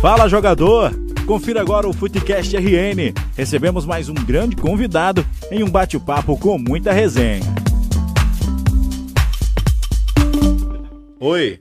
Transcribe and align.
Fala 0.00 0.28
jogador! 0.28 0.92
Confira 1.26 1.60
agora 1.60 1.88
o 1.88 1.92
Futecast 1.92 2.56
RN. 2.56 3.12
Recebemos 3.36 3.84
mais 3.84 4.08
um 4.08 4.14
grande 4.14 4.54
convidado 4.54 5.26
em 5.50 5.64
um 5.64 5.68
bate-papo 5.68 6.38
com 6.38 6.56
muita 6.56 6.92
resenha. 6.92 7.42
Oi, 11.18 11.58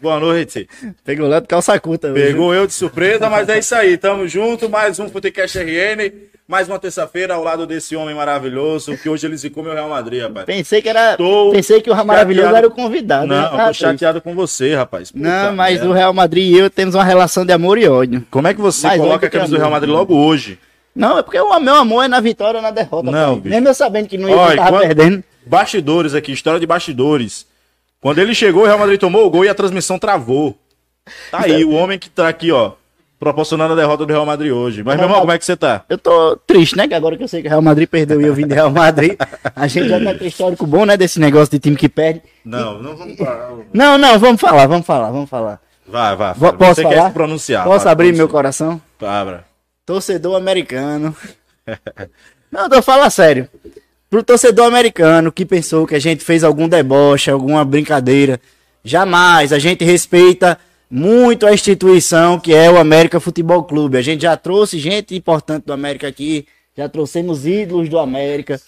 boa 0.00 0.20
noite. 0.20 0.68
Pegou 1.04 1.26
lá 1.28 1.40
do 1.40 1.48
calça 1.48 1.78
curta. 1.80 2.12
hoje, 2.12 2.22
Pegou 2.22 2.54
eu 2.54 2.64
de 2.64 2.72
surpresa, 2.72 3.28
mas 3.28 3.48
é 3.48 3.58
isso 3.58 3.74
aí. 3.74 3.98
Tamo 3.98 4.28
junto, 4.28 4.70
mais 4.70 5.00
um 5.00 5.08
Futecast 5.08 5.58
RN. 5.58 6.12
Mais 6.46 6.68
uma 6.68 6.78
terça-feira 6.78 7.34
ao 7.34 7.42
lado 7.42 7.66
desse 7.66 7.96
homem 7.96 8.14
maravilhoso, 8.14 8.98
que 8.98 9.08
hoje 9.08 9.26
ele 9.26 9.34
zicou 9.34 9.62
meu 9.64 9.72
Real 9.72 9.88
Madrid, 9.88 10.20
rapaz. 10.22 10.44
Pensei 10.44 10.82
que 10.82 10.88
era. 10.90 11.16
Tô 11.16 11.50
pensei 11.52 11.80
que 11.80 11.90
o 11.90 11.94
Maravilhoso 12.04 12.48
chateado. 12.48 12.56
era 12.58 12.66
o 12.66 12.70
convidado. 12.70 13.26
Não, 13.26 13.34
né? 13.40 13.48
eu 13.50 13.60
Ah, 13.60 13.66
tô 13.68 13.72
chateado 13.72 14.20
com 14.20 14.34
você, 14.34 14.74
rapaz. 14.74 15.10
Puta 15.10 15.24
Não, 15.26 15.54
mas 15.56 15.76
merda. 15.76 15.88
o 15.88 15.92
Real 15.94 16.12
Madrid 16.12 16.52
e 16.52 16.58
eu 16.58 16.68
temos 16.68 16.94
uma 16.94 17.02
relação 17.04 17.46
de 17.46 17.52
amor 17.52 17.78
e 17.78 17.88
ódio. 17.88 18.26
Como 18.30 18.46
é 18.46 18.52
que 18.52 18.60
você 18.60 18.86
Mas 18.86 19.00
coloca 19.00 19.26
a 19.26 19.30
camisa 19.30 19.48
que 19.52 19.54
do 19.56 19.58
Real 19.58 19.70
Madrid 19.70 19.90
logo 19.90 20.14
hoje? 20.14 20.58
Não, 20.94 21.16
é 21.18 21.22
porque 21.22 21.40
o 21.40 21.58
meu 21.60 21.74
amor 21.76 22.04
é 22.04 22.08
na 22.08 22.20
vitória 22.20 22.58
ou 22.58 22.62
na 22.62 22.70
derrota. 22.70 23.10
Não, 23.10 23.36
bicho. 23.36 23.48
Mesmo 23.54 23.68
eu 23.68 23.74
sabendo 23.74 24.06
que 24.06 24.18
não 24.18 24.28
ia 24.28 24.36
Olha, 24.36 24.50
estar 24.54 24.68
quando- 24.68 24.82
perdendo. 24.82 25.24
Bastidores 25.46 26.14
aqui, 26.14 26.30
história 26.30 26.60
de 26.60 26.66
bastidores. 26.66 27.46
Quando 28.02 28.18
ele 28.18 28.34
chegou, 28.34 28.64
o 28.64 28.66
Real 28.66 28.78
Madrid 28.78 29.00
tomou 29.00 29.26
o 29.26 29.30
gol 29.30 29.46
e 29.46 29.48
a 29.48 29.54
transmissão 29.54 29.98
travou. 29.98 30.54
Tá 31.30 31.40
aí, 31.44 31.64
o 31.64 31.72
homem 31.72 31.98
que 31.98 32.10
tá 32.10 32.28
aqui, 32.28 32.52
ó, 32.52 32.72
proporcionando 33.24 33.72
a 33.72 33.76
derrota 33.76 34.04
do 34.04 34.12
Real 34.12 34.26
Madrid 34.26 34.52
hoje. 34.52 34.82
Mas, 34.82 34.96
meu 34.96 35.06
irmão, 35.06 35.20
como 35.20 35.32
é 35.32 35.38
que 35.38 35.44
você 35.44 35.56
tá? 35.56 35.84
Eu 35.88 35.96
tô 35.96 36.36
triste, 36.46 36.76
né? 36.76 36.86
Que 36.86 36.94
agora 36.94 37.16
que 37.16 37.24
eu 37.24 37.28
sei 37.28 37.40
que 37.40 37.48
o 37.48 37.50
Real 37.50 37.62
Madrid 37.62 37.88
perdeu 37.88 38.20
e 38.20 38.24
eu 38.24 38.34
vim 38.34 38.46
de 38.46 38.54
Real 38.54 38.70
Madrid. 38.70 39.16
A 39.56 39.66
gente 39.66 39.88
já 39.88 39.98
tá 39.98 40.14
com 40.14 40.24
histórico 40.24 40.66
bom, 40.66 40.84
né? 40.84 40.96
Desse 40.96 41.18
negócio 41.18 41.50
de 41.50 41.58
time 41.58 41.76
que 41.76 41.88
perde. 41.88 42.22
Não, 42.44 42.80
não 42.80 42.96
vamos 42.96 43.16
parar. 43.16 43.50
Não, 43.72 43.96
não, 43.96 44.18
vamos 44.18 44.40
falar, 44.40 44.66
vamos 44.66 44.86
falar, 44.86 45.10
vamos 45.10 45.30
falar. 45.30 45.60
Vai, 45.86 46.14
vai. 46.16 46.34
Fala. 46.34 46.52
posso 46.52 46.74
você 46.74 46.82
falar? 46.82 46.94
quer 46.94 47.06
se 47.06 47.12
pronunciar. 47.12 47.64
Posso 47.64 47.84
vai, 47.84 47.92
abrir 47.92 48.14
meu 48.14 48.28
coração? 48.28 48.80
Abra. 49.00 49.44
Torcedor 49.86 50.36
americano. 50.36 51.16
Não, 52.52 52.68
tô 52.68 52.80
falando 52.80 53.10
sério. 53.10 53.48
Pro 54.08 54.22
torcedor 54.22 54.66
americano 54.66 55.32
que 55.32 55.44
pensou 55.44 55.86
que 55.86 55.94
a 55.94 55.98
gente 55.98 56.22
fez 56.22 56.44
algum 56.44 56.68
deboche, 56.68 57.30
alguma 57.30 57.64
brincadeira, 57.64 58.40
jamais. 58.84 59.52
A 59.52 59.58
gente 59.58 59.84
respeita 59.84 60.56
muito 60.96 61.44
a 61.44 61.52
instituição 61.52 62.38
que 62.38 62.54
é 62.54 62.70
o 62.70 62.78
América 62.78 63.18
Futebol 63.18 63.64
Clube. 63.64 63.96
A 63.98 64.02
gente 64.02 64.22
já 64.22 64.36
trouxe 64.36 64.78
gente 64.78 65.12
importante 65.16 65.64
do 65.66 65.72
América 65.72 66.06
aqui, 66.06 66.46
já 66.76 66.88
trouxemos 66.88 67.44
ídolos 67.44 67.88
do 67.88 67.98
América, 67.98 68.60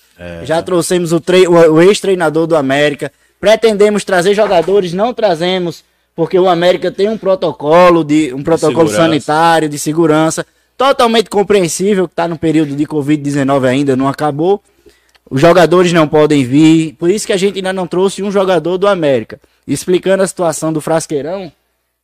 já 0.44 0.60
trouxemos 0.60 1.12
o, 1.12 1.18
o- 1.48 1.72
o 1.74 1.82
ex-treinador 1.82 2.48
do 2.48 2.56
América. 2.56 3.12
Pretendemos 3.40 4.02
trazer 4.04 4.34
jogadores, 4.34 4.92
não 4.92 5.14
trazemos, 5.14 5.84
porque 6.16 6.36
o 6.36 6.48
América 6.48 6.90
tem 6.90 7.08
um 7.08 7.16
protocolo 7.16 8.02
de 8.02 8.34
um 8.34 8.42
protocolo 8.42 8.88
segurança. 8.88 8.96
sanitário, 8.96 9.68
de 9.68 9.78
segurança, 9.78 10.44
totalmente 10.76 11.30
compreensível 11.30 12.08
que 12.08 12.12
está 12.12 12.26
no 12.26 12.36
período 12.36 12.74
de 12.74 12.86
Covid-19 12.86 13.68
ainda, 13.68 13.94
não 13.94 14.08
acabou. 14.08 14.60
Os 15.30 15.40
jogadores 15.40 15.92
não 15.92 16.08
podem 16.08 16.44
vir, 16.44 16.94
por 16.94 17.08
isso 17.08 17.24
que 17.26 17.32
a 17.32 17.36
gente 17.36 17.56
ainda 17.56 17.72
não 17.72 17.86
trouxe 17.86 18.20
um 18.22 18.32
jogador 18.32 18.78
do 18.78 18.88
América. 18.88 19.38
Explicando 19.66 20.22
a 20.22 20.26
situação 20.26 20.72
do 20.72 20.80
Frasqueirão, 20.80 21.52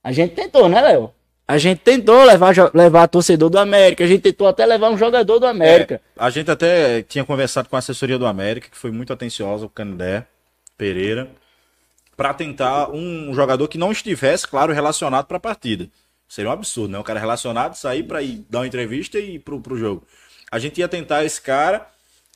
a 0.03 0.13
gente 0.13 0.35
tentou, 0.35 0.69
né, 0.69 0.81
Léo? 0.81 1.13
A 1.47 1.59
gente 1.59 1.81
tentou 1.81 2.25
levar, 2.25 2.55
levar 2.73 3.09
torcedor 3.09 3.51
do 3.51 3.59
América, 3.59 4.05
a 4.05 4.07
gente 4.07 4.23
tentou 4.23 4.47
até 4.47 4.65
levar 4.65 4.91
um 4.91 4.97
jogador 4.97 5.39
do 5.39 5.47
América. 5.47 5.97
É, 5.97 6.01
a 6.17 6.31
gente 6.31 6.51
até 6.51 7.03
tinha 7.03 7.25
conversado 7.25 7.69
com 7.69 7.77
a 7.77 7.79
assessoria 7.79 8.19
do 8.19 8.27
América, 8.27 8.69
que 8.71 8.77
foi 8.77 8.91
muito 8.91 9.13
atenciosa, 9.13 9.67
o 9.67 9.69
Canindé 9.69 10.25
Pereira, 10.79 11.29
para 12.17 12.33
tentar 12.33 12.91
um 12.91 13.35
jogador 13.35 13.69
que 13.69 13.77
não 13.77 13.93
estivesse, 13.93 14.47
claro, 14.47 14.73
relacionado 14.73 15.27
para 15.27 15.37
a 15.37 15.41
partida. 15.41 15.89
Seria 16.29 16.49
um 16.49 16.55
absurdo, 16.55 16.93
né? 16.93 16.99
O 16.99 17.05
cara 17.05 17.21
relacionado 17.21 17.75
sair 17.75 18.05
para 18.05 18.23
ir 18.23 18.47
dar 18.49 18.61
uma 18.61 18.67
entrevista 18.67 19.19
e 19.19 19.35
ir 19.35 19.39
pro, 19.41 19.61
pro 19.61 19.77
jogo. 19.77 20.07
A 20.51 20.59
gente 20.59 20.79
ia 20.79 20.89
tentar 20.89 21.25
esse 21.25 21.41
cara 21.41 21.87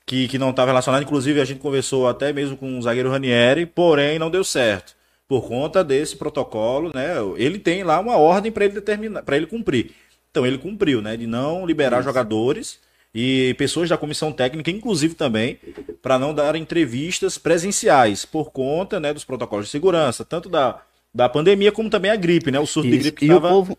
que, 0.05 0.29
que 0.29 0.39
não 0.39 0.51
estava 0.51 0.71
relacionado, 0.71 1.03
inclusive 1.03 1.41
a 1.41 1.45
gente 1.45 1.61
conversou 1.61 2.09
até 2.09 2.33
mesmo 2.33 2.57
com 2.57 2.79
o 2.79 2.83
zagueiro 2.83 3.11
Ranieri, 3.11 3.67
porém 3.67 4.19
não 4.19 4.31
deu 4.31 4.45
certo. 4.45 4.96
Por 5.29 5.49
conta 5.49 5.83
desse 5.83 6.15
protocolo, 6.17 6.93
né? 6.95 7.15
Ele 7.37 7.59
tem 7.59 7.83
lá 7.83 7.99
uma 7.99 8.17
ordem 8.17 8.53
para 8.53 8.65
ele 8.65 8.75
determinar, 8.75 9.23
para 9.23 9.37
ele 9.37 9.47
cumprir. 9.47 9.91
Então 10.31 10.47
ele 10.47 10.57
cumpriu, 10.59 11.03
né? 11.03 11.17
De 11.17 11.27
não 11.27 11.67
liberar 11.67 12.03
jogadores 12.03 12.79
e 13.15 13.55
pessoas 13.59 13.89
da 13.89 13.97
comissão 13.97 14.31
técnica, 14.31 14.71
inclusive 14.71 15.15
também, 15.15 15.59
para 16.03 16.19
não 16.19 16.33
dar 16.35 16.55
entrevistas 16.55 17.39
presenciais, 17.39 18.25
por 18.25 18.51
conta 18.53 19.01
né, 19.01 19.13
dos 19.13 19.25
protocolos 19.25 19.65
de 19.67 19.71
segurança, 19.73 20.25
tanto 20.25 20.49
da, 20.49 20.81
da 21.15 21.29
pandemia 21.29 21.73
como 21.73 21.89
também 21.91 22.11
a 22.11 22.17
gripe, 22.17 22.51
né? 22.53 22.61
O 22.61 22.67
surto 22.67 22.89
de 22.89 22.95
Isso. 22.97 23.03
gripe 23.05 23.21
que 23.27 23.33
o 23.33 23.37
estava 23.37 23.49
povo- 23.49 23.79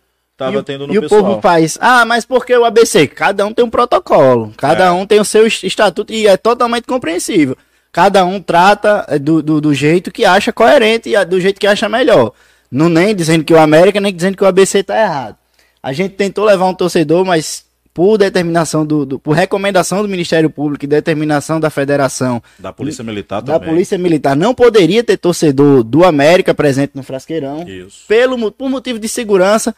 e 0.52 0.58
o- 0.58 0.64
tendo 0.64 0.88
no 0.88 0.94
e 0.94 0.98
o 0.98 1.02
pessoal. 1.02 1.24
povo 1.24 1.42
faz, 1.42 1.78
ah, 1.80 2.04
mas 2.04 2.26
por 2.26 2.46
que 2.46 2.56
o 2.58 2.66
ABC? 2.66 3.08
Cada 3.08 3.46
um 3.46 3.54
tem 3.54 3.64
um 3.64 3.70
protocolo, 3.70 4.54
cada 4.58 4.86
É. 4.88 4.92
um 4.92 5.06
tem 5.06 5.20
o 5.20 5.26
seu 5.26 5.48
est- 5.48 5.64
estatuto 5.64 6.12
e 6.12 6.28
é 6.28 6.36
totalmente 6.36 6.86
compreensível. 6.86 7.56
Cada 7.98 8.24
um 8.24 8.40
trata 8.40 9.04
eh, 9.10 9.18
do, 9.18 9.42
do, 9.42 9.60
do 9.60 9.74
jeito 9.74 10.12
que 10.12 10.24
acha 10.24 10.54
coerente 10.54 11.10
e 11.10 11.26
do 11.26 11.42
jeito 11.42 11.60
que 11.60 11.66
acha 11.66 11.90
melhor. 11.90 12.32
Não 12.70 12.90
nem 12.90 13.16
dizendo 13.16 13.44
que 13.44 13.52
o 13.52 13.58
América, 13.60 14.00
nem 14.00 14.14
dizendo 14.14 14.38
que 14.38 14.44
o 14.44 14.48
ABC 14.48 14.84
tá 14.84 14.96
errado. 15.02 15.36
A 15.82 15.92
gente 15.94 16.14
tentou 16.14 16.46
levar 16.46 16.66
um 16.68 16.76
torcedor, 16.76 17.26
mas 17.26 17.66
por 17.96 18.20
determinação 18.20 18.86
do, 18.86 19.04
do- 19.04 19.18
por 19.18 19.32
recomendação 19.32 20.04
do 20.04 20.08
Ministério 20.08 20.48
Público 20.48 20.86
e 20.86 20.88
determinação 20.88 21.60
da 21.60 21.72
Federação 21.72 22.40
Da 22.60 22.72
Polícia 22.72 23.04
Militar 23.04 23.42
da 23.42 23.54
também. 23.54 23.70
Polícia 23.70 23.98
Militar, 23.98 24.36
não 24.36 24.54
poderia 24.54 25.04
ter 25.04 25.18
torcedor 25.18 25.84
do 25.84 26.06
América 26.06 26.54
presente 26.54 26.92
no 26.94 27.02
Frasqueirão 27.02 27.68
Isso. 27.68 28.04
pelo, 28.08 28.52
por 28.52 28.70
motivo 28.70 29.00
de 29.00 29.10
segurança, 29.10 29.76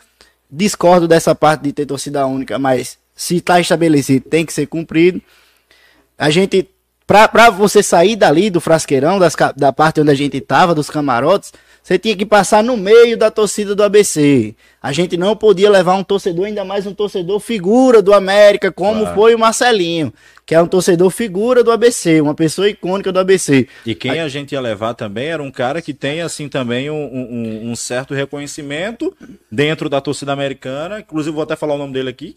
discordo 0.51 1.07
dessa 1.07 1.33
parte 1.33 1.61
de 1.61 1.71
ter 1.71 1.85
torcida 1.85 2.27
única, 2.27 2.59
mas 2.59 2.97
se 3.15 3.37
está 3.37 3.61
estabelecido, 3.61 4.27
tem 4.29 4.45
que 4.45 4.51
ser 4.51 4.65
cumprido. 4.65 5.21
A 6.17 6.29
gente, 6.29 6.67
pra, 7.09 7.27
pra 7.27 7.49
você 7.49 7.81
sair 7.81 8.15
dali 8.15 8.51
do 8.51 8.61
frasqueirão, 8.61 9.17
das 9.17 9.35
da 9.57 9.73
parte 9.73 9.99
onde 9.99 10.11
a 10.11 10.13
gente 10.13 10.39
tava, 10.39 10.75
dos 10.75 10.91
camarotes, 10.91 11.51
você 11.81 11.97
tinha 11.97 12.15
que 12.15 12.23
passar 12.25 12.63
no 12.63 12.77
meio 12.77 13.17
da 13.17 13.31
torcida 13.31 13.73
do 13.73 13.81
ABC. 13.81 14.53
A 14.81 14.91
gente 14.91 15.17
não 15.17 15.35
podia 15.35 15.71
levar 15.71 15.95
um 15.95 16.03
torcedor, 16.03 16.45
ainda 16.45 16.63
mais 16.63 16.85
um 16.85 16.93
torcedor 16.93 17.39
figura 17.39 17.99
do 17.99 18.13
América, 18.13 18.71
como 18.71 19.01
Claro. 19.01 19.15
foi 19.15 19.33
o 19.33 19.39
Marcelinho, 19.39 20.13
que 20.45 20.53
é 20.53 20.61
um 20.61 20.67
torcedor 20.67 21.09
figura 21.09 21.63
do 21.63 21.71
ABC, 21.71 22.21
uma 22.21 22.35
pessoa 22.35 22.69
icônica 22.69 23.11
do 23.11 23.19
ABC. 23.19 23.67
E 23.87 23.95
quem 23.95 24.19
a 24.19 24.27
gente 24.27 24.51
ia 24.51 24.61
levar 24.61 24.93
também 24.93 25.29
era 25.29 25.41
um 25.41 25.49
cara 25.49 25.81
que 25.81 25.93
tem, 25.95 26.21
assim, 26.21 26.47
também 26.47 26.91
um, 26.91 26.95
um- 26.95 27.71
um 27.71 27.75
certo 27.75 28.13
reconhecimento 28.13 29.15
dentro 29.51 29.89
da 29.89 29.99
torcida 29.99 30.31
americana. 30.31 30.99
Inclusive, 30.99 31.33
vou 31.33 31.43
até 31.43 31.55
falar 31.55 31.73
o 31.73 31.77
nome 31.79 31.93
dele 31.93 32.09
aqui. 32.09 32.35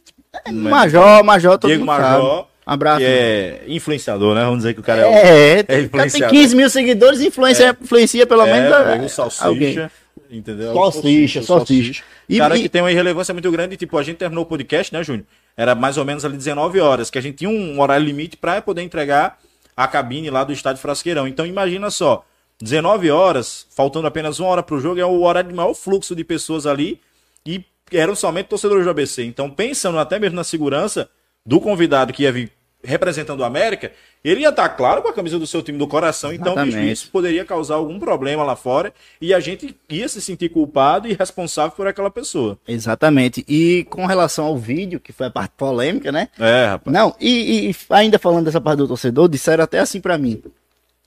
Major, 0.50 1.22
Major, 1.22 1.58
todo 1.58 1.68
Diego 1.68 1.84
mundo 1.84 1.96
sabe. 1.96 2.44
Abraço. 2.64 2.98
Que 3.00 3.04
é 3.06 3.64
influenciador, 3.66 4.34
né? 4.34 4.42
Vamos 4.42 4.58
dizer 4.58 4.74
que 4.74 4.80
o 4.80 4.82
cara 4.82 5.02
é, 5.02 5.06
o- 5.06 5.12
É, 5.12 5.50
é 5.58 5.62
tem 5.64 5.84
influenciador. 5.84 6.30
15 6.30 6.56
mil 6.56 6.70
seguidores, 6.70 7.20
influencia, 7.20 7.76
influencia 7.80 8.26
pelo 8.26 8.42
é, 8.42 8.52
menos 8.52 8.76
pega 8.86 9.04
o 9.04 9.08
salsicha, 9.08 9.44
alguém. 9.46 9.90
entendeu? 10.30 10.72
Salsicha, 10.74 11.40
O 11.40 11.42
salsicha. 11.44 12.04
E- 12.28 12.38
cara 12.38 12.56
e- 12.56 12.62
que 12.62 12.68
tem 12.68 12.80
uma 12.82 12.90
irrelevância 12.92 13.34
muito 13.34 13.50
grande, 13.50 13.76
tipo, 13.76 13.98
a 13.98 14.02
gente 14.02 14.16
terminou 14.16 14.44
o 14.44 14.46
podcast, 14.46 14.92
né, 14.92 15.02
Júnior? 15.02 15.24
Era 15.56 15.74
mais 15.74 15.98
ou 15.98 16.04
menos 16.04 16.24
ali 16.24 16.36
19 16.36 16.78
horas, 16.80 17.10
que 17.10 17.18
a 17.18 17.20
gente 17.20 17.38
tinha 17.38 17.50
um 17.50 17.80
horário 17.80 18.06
limite 18.06 18.36
para 18.36 18.62
poder 18.62 18.82
entregar 18.82 19.38
a 19.76 19.86
cabine 19.88 20.30
lá 20.30 20.44
do 20.44 20.52
estádio 20.52 20.80
Frasqueirão. 20.80 21.26
Então 21.26 21.44
imagina 21.44 21.90
só, 21.90 22.24
19 22.60 23.10
horas, 23.10 23.66
faltando 23.74 24.06
apenas 24.06 24.38
uma 24.38 24.48
hora 24.48 24.62
pro 24.62 24.78
jogo, 24.80 25.00
é 25.00 25.04
o 25.04 25.22
horário 25.22 25.50
de 25.50 25.54
maior 25.56 25.74
fluxo 25.74 26.14
de 26.14 26.22
pessoas 26.22 26.64
ali 26.64 27.00
e 27.44 27.62
eram 27.92 28.14
somente 28.14 28.46
torcedores 28.46 28.84
do 28.84 28.90
ABC. 28.90 29.24
Então, 29.24 29.50
pensando 29.50 29.98
até 29.98 30.18
mesmo 30.18 30.36
na 30.36 30.44
segurança 30.44 31.10
do 31.44 31.60
convidado 31.60 32.12
que 32.12 32.22
ia 32.22 32.32
vir 32.32 32.52
representando 32.84 33.40
o 33.40 33.44
América, 33.44 33.92
ele 34.24 34.40
ia 34.40 34.48
estar, 34.48 34.68
claro, 34.70 35.02
com 35.02 35.08
a 35.08 35.12
camisa 35.12 35.38
do 35.38 35.46
seu 35.46 35.62
time 35.62 35.78
do 35.78 35.86
coração. 35.86 36.32
Então, 36.32 36.54
bicho, 36.64 36.78
isso 36.78 37.08
poderia 37.10 37.44
causar 37.44 37.76
algum 37.76 37.98
problema 37.98 38.42
lá 38.42 38.56
fora 38.56 38.92
e 39.20 39.32
a 39.32 39.40
gente 39.40 39.76
ia 39.88 40.08
se 40.08 40.20
sentir 40.20 40.48
culpado 40.48 41.08
e 41.08 41.12
responsável 41.12 41.72
por 41.72 41.86
aquela 41.86 42.10
pessoa. 42.10 42.58
Exatamente. 42.66 43.44
E 43.48 43.84
com 43.84 44.06
relação 44.06 44.46
ao 44.46 44.58
vídeo, 44.58 45.00
que 45.00 45.12
foi 45.12 45.26
a 45.26 45.30
parte 45.30 45.52
polêmica, 45.56 46.10
né? 46.10 46.28
É, 46.38 46.66
rapaz. 46.66 46.92
Não, 46.92 47.14
e, 47.20 47.70
e 47.70 47.76
ainda 47.90 48.18
falando 48.18 48.46
dessa 48.46 48.60
parte 48.60 48.78
do 48.78 48.88
torcedor, 48.88 49.28
disseram 49.28 49.64
até 49.64 49.78
assim 49.78 50.00
pra 50.00 50.18
mim. 50.18 50.42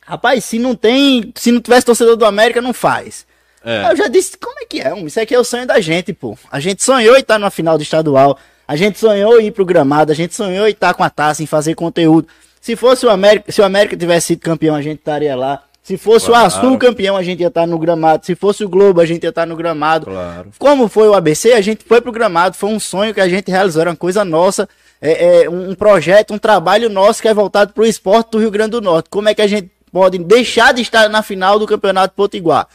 Rapaz, 0.02 0.46
se 0.46 0.60
não 0.60 0.76
tem, 0.76 1.34
se 1.36 1.52
não 1.52 1.60
tivesse 1.60 1.86
torcedor 1.86 2.16
do 2.16 2.26
América, 2.26 2.62
não 2.62 2.74
faz. 2.74 3.26
É. 3.64 3.92
Eu 3.92 3.96
já 3.96 4.08
disse, 4.08 4.38
como 4.38 4.60
é 4.60 4.66
que 4.66 4.80
é? 4.80 4.98
Isso 5.00 5.20
aqui 5.20 5.34
é 5.34 5.40
o 5.40 5.44
sonho 5.44 5.66
da 5.66 5.82
gente, 5.82 6.14
pô. 6.14 6.38
A 6.52 6.60
gente 6.60 6.84
sonhou 6.84 7.16
em 7.16 7.22
estar 7.22 7.40
na 7.40 7.50
final 7.50 7.78
do 7.78 7.82
estadual. 7.82 8.38
A 8.68 8.76
gente 8.76 9.00
sonhou 9.00 9.40
em 9.40 9.48
ir 9.48 9.52
pro 9.52 9.66
gramado. 9.66 10.12
A 10.12 10.16
gente 10.16 10.34
sonhou 10.36 10.68
em 10.68 10.72
estar 10.72 10.94
com 10.94 11.04
a 11.04 11.10
taça, 11.10 11.44
em 11.44 11.46
fazer 11.46 11.76
conteúdo. 11.76 12.28
Se 12.62 12.76
fosse 12.76 13.06
o 13.06 13.10
América, 13.10 13.52
se 13.52 13.62
o 13.62 13.64
América 13.64 13.96
tivesse 13.96 14.28
sido 14.28 14.40
campeão, 14.40 14.76
a 14.76 14.82
gente 14.82 15.00
estaria 15.00 15.36
lá. 15.36 15.62
Se 15.84 15.98
fosse 15.98 16.26
Claro. 16.26 16.44
o 16.44 16.48
Azul 16.48 16.78
campeão, 16.80 17.16
a 17.16 17.22
gente 17.22 17.42
ia 17.42 17.48
estar 17.48 17.68
no 17.68 17.78
gramado. 17.78 18.26
Se 18.26 18.34
fosse 18.34 18.66
o 18.66 18.70
Globo, 18.70 19.00
a 19.02 19.06
gente 19.06 19.22
ia 19.24 19.30
estar 19.30 19.46
no 19.46 19.56
gramado. 19.56 20.08
Claro. 20.08 20.50
Como 20.58 20.88
foi 20.88 21.08
o 21.08 21.14
ABC, 21.14 21.54
a 21.54 21.62
gente 21.62 21.86
foi 21.86 22.02
pro 22.02 22.12
gramado. 22.12 22.56
Foi 22.58 22.72
um 22.72 22.80
sonho 22.80 23.14
que 23.14 23.22
a 23.22 23.30
gente 23.30 23.52
realizou, 23.52 23.82
era 23.82 23.92
uma 23.92 23.96
coisa 23.96 24.26
nossa. 24.26 24.68
É, 25.00 25.44
é 25.44 25.50
um 25.50 25.76
projeto, 25.76 26.34
um 26.34 26.40
trabalho 26.40 26.90
nosso 26.90 27.22
que 27.22 27.28
é 27.28 27.34
voltado 27.36 27.72
pro 27.72 27.86
esporte 27.86 28.32
do 28.32 28.40
Rio 28.40 28.50
Grande 28.50 28.72
do 28.72 28.82
Norte. 28.82 29.10
Como 29.12 29.30
é 29.30 29.36
que 29.36 29.44
a 29.44 29.48
gente 29.48 29.70
pode 29.92 30.18
deixar 30.18 30.74
de 30.74 30.82
estar 30.82 31.08
na 31.08 31.22
final 31.22 31.60
do 31.60 31.68
Campeonato 31.68 32.16
Potiguar? 32.16 32.68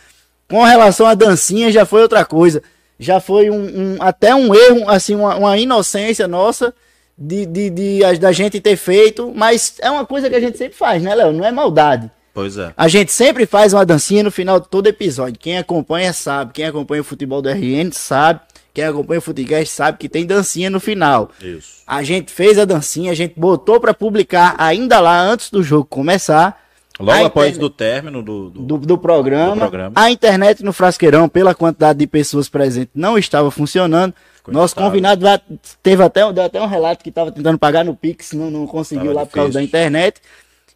Com 0.48 0.62
relação 0.62 1.06
à 1.06 1.14
dancinha, 1.14 1.72
já 1.72 1.84
foi 1.84 2.02
outra 2.02 2.24
coisa. 2.24 2.62
Já 3.00 3.18
foi 3.18 3.50
um, 3.50 3.56
um- 3.94 3.96
até 3.98 4.34
um 4.34 4.54
erro, 4.54 4.88
assim, 4.88 5.14
uma, 5.16 5.34
uma 5.36 5.58
inocência 5.58 6.28
nossa 6.28 6.72
de, 7.18 7.44
de, 7.46 7.70
de- 7.70 8.18
da 8.18 8.30
gente 8.32 8.60
ter 8.60 8.76
feito, 8.76 9.32
mas 9.34 9.74
é 9.80 9.90
uma 9.90 10.06
coisa 10.06 10.28
que 10.30 10.36
a 10.36 10.40
gente 10.40 10.56
sempre 10.56 10.76
faz, 10.76 11.02
né, 11.02 11.14
Léo? 11.14 11.32
Não 11.32 11.44
é 11.44 11.50
maldade. 11.50 12.10
Pois 12.32 12.56
é. 12.56 12.72
A 12.76 12.86
gente 12.86 13.10
sempre 13.10 13.44
faz 13.44 13.72
uma 13.72 13.84
dancinha 13.84 14.22
no 14.22 14.30
final 14.30 14.60
de 14.60 14.68
todo 14.68 14.86
episódio. 14.86 15.38
Quem 15.38 15.58
acompanha 15.58 16.12
sabe, 16.12 16.52
quem 16.52 16.64
acompanha 16.64 17.00
o 17.02 17.04
futebol 17.04 17.42
do 17.42 17.48
RN 17.48 17.90
sabe, 17.92 18.40
quem 18.72 18.84
acompanha 18.84 19.18
o 19.18 19.22
Futecast 19.22 19.74
sabe 19.74 19.98
que 19.98 20.08
tem 20.08 20.24
dancinha 20.24 20.70
no 20.70 20.78
final. 20.78 21.30
Isso. 21.42 21.82
A 21.84 22.04
gente 22.04 22.30
fez 22.30 22.56
a 22.56 22.64
dancinha, 22.64 23.10
a 23.10 23.16
gente 23.16 23.34
botou 23.36 23.80
pra 23.80 23.92
publicar 23.92 24.54
ainda 24.58 25.00
lá 25.00 25.20
antes 25.20 25.50
do 25.50 25.60
jogo 25.60 25.84
começar. 25.86 26.56
Logo 27.00 27.10
A 27.12 27.26
após 27.26 27.48
internet- 27.48 27.58
do 27.60 27.70
término 27.70 28.22
do. 28.22 28.50
do- 28.50 28.60
do, 28.62 28.78
do 28.78 28.98
programa. 28.98 29.54
Do 29.54 29.58
programa. 29.58 29.92
A 29.96 30.10
internet 30.10 30.62
no 30.62 30.72
Frasqueirão, 30.72 31.28
pela 31.28 31.54
quantidade 31.54 31.98
de 31.98 32.06
pessoas 32.06 32.48
presentes, 32.48 32.90
não 32.94 33.16
estava 33.18 33.50
funcionando. 33.50 34.14
Ficou 34.36 34.54
Nosso 34.54 34.74
convidado 34.76 35.22
vai- 35.22 35.40
teve 35.82 36.02
até, 36.02 36.32
deu 36.32 36.44
até 36.44 36.60
um 36.60 36.66
relato 36.66 37.02
que 37.02 37.08
estava 37.10 37.32
tentando 37.32 37.58
pagar 37.58 37.84
no 37.84 37.94
Pix, 37.94 38.32
não, 38.32 38.50
não 38.50 38.66
conseguiu 38.66 39.06
Tava 39.08 39.20
lá 39.20 39.26
por 39.26 39.32
causa 39.32 39.50
difícil. 39.50 39.60
da 39.72 39.78
internet. 39.78 40.20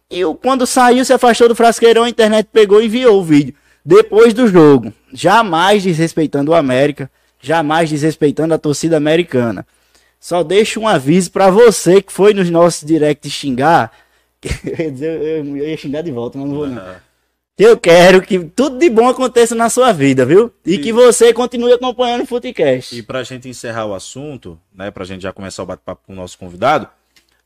E 0.09 0.21
quando 0.41 0.65
saiu, 0.67 1.03
se 1.05 1.13
afastou 1.13 1.47
do 1.47 1.55
Frasqueirão, 1.55 2.03
a 2.03 2.09
internet 2.09 2.47
pegou 2.51 2.81
e 2.81 2.85
enviou 2.85 3.19
o 3.19 3.23
vídeo. 3.23 3.53
Depois 3.83 4.33
do 4.33 4.47
jogo, 4.47 4.91
jamais 5.13 5.83
desrespeitando 5.83 6.51
o 6.51 6.55
América, 6.55 7.09
jamais 7.41 7.89
desrespeitando 7.89 8.53
a 8.53 8.57
torcida 8.57 8.97
americana. 8.97 9.65
Só 10.19 10.41
deixo 10.43 10.79
um 10.79 10.87
aviso 10.87 11.31
pra 11.31 11.51
você 11.51 12.01
que 12.01 12.11
foi 12.11 12.33
nos 12.33 12.49
nossos 12.49 12.83
directs 12.83 13.31
xingar. 13.31 13.91
Eu 14.65 14.85
ia, 14.85 14.91
dizer, 14.91 15.21
eu 15.45 15.57
ia 15.57 15.77
xingar 15.77 16.01
de 16.01 16.11
volta, 16.11 16.37
mas 16.37 16.47
não 16.47 16.55
vou 16.55 16.67
não. 16.67 16.95
Eu 17.57 17.77
quero 17.77 18.21
que 18.21 18.37
tudo 18.39 18.77
de 18.77 18.89
bom 18.89 19.07
aconteça 19.07 19.55
na 19.55 19.69
sua 19.69 19.93
vida, 19.93 20.25
viu? 20.25 20.51
E 20.65 20.77
que 20.77 20.91
você 20.91 21.33
continue 21.33 21.71
acompanhando 21.71 22.23
o 22.23 22.25
Futecast. 22.27 22.97
E 22.97 23.01
pra 23.01 23.23
gente 23.23 23.47
encerrar 23.47 23.85
o 23.85 23.93
assunto, 23.93 24.59
né, 24.73 24.91
pra 24.91 25.05
gente 25.05 25.21
já 25.21 25.31
começar 25.31 25.63
o 25.63 25.65
bate-papo 25.65 26.01
com 26.05 26.11
o 26.11 26.15
nosso 26.17 26.37
convidado, 26.37 26.89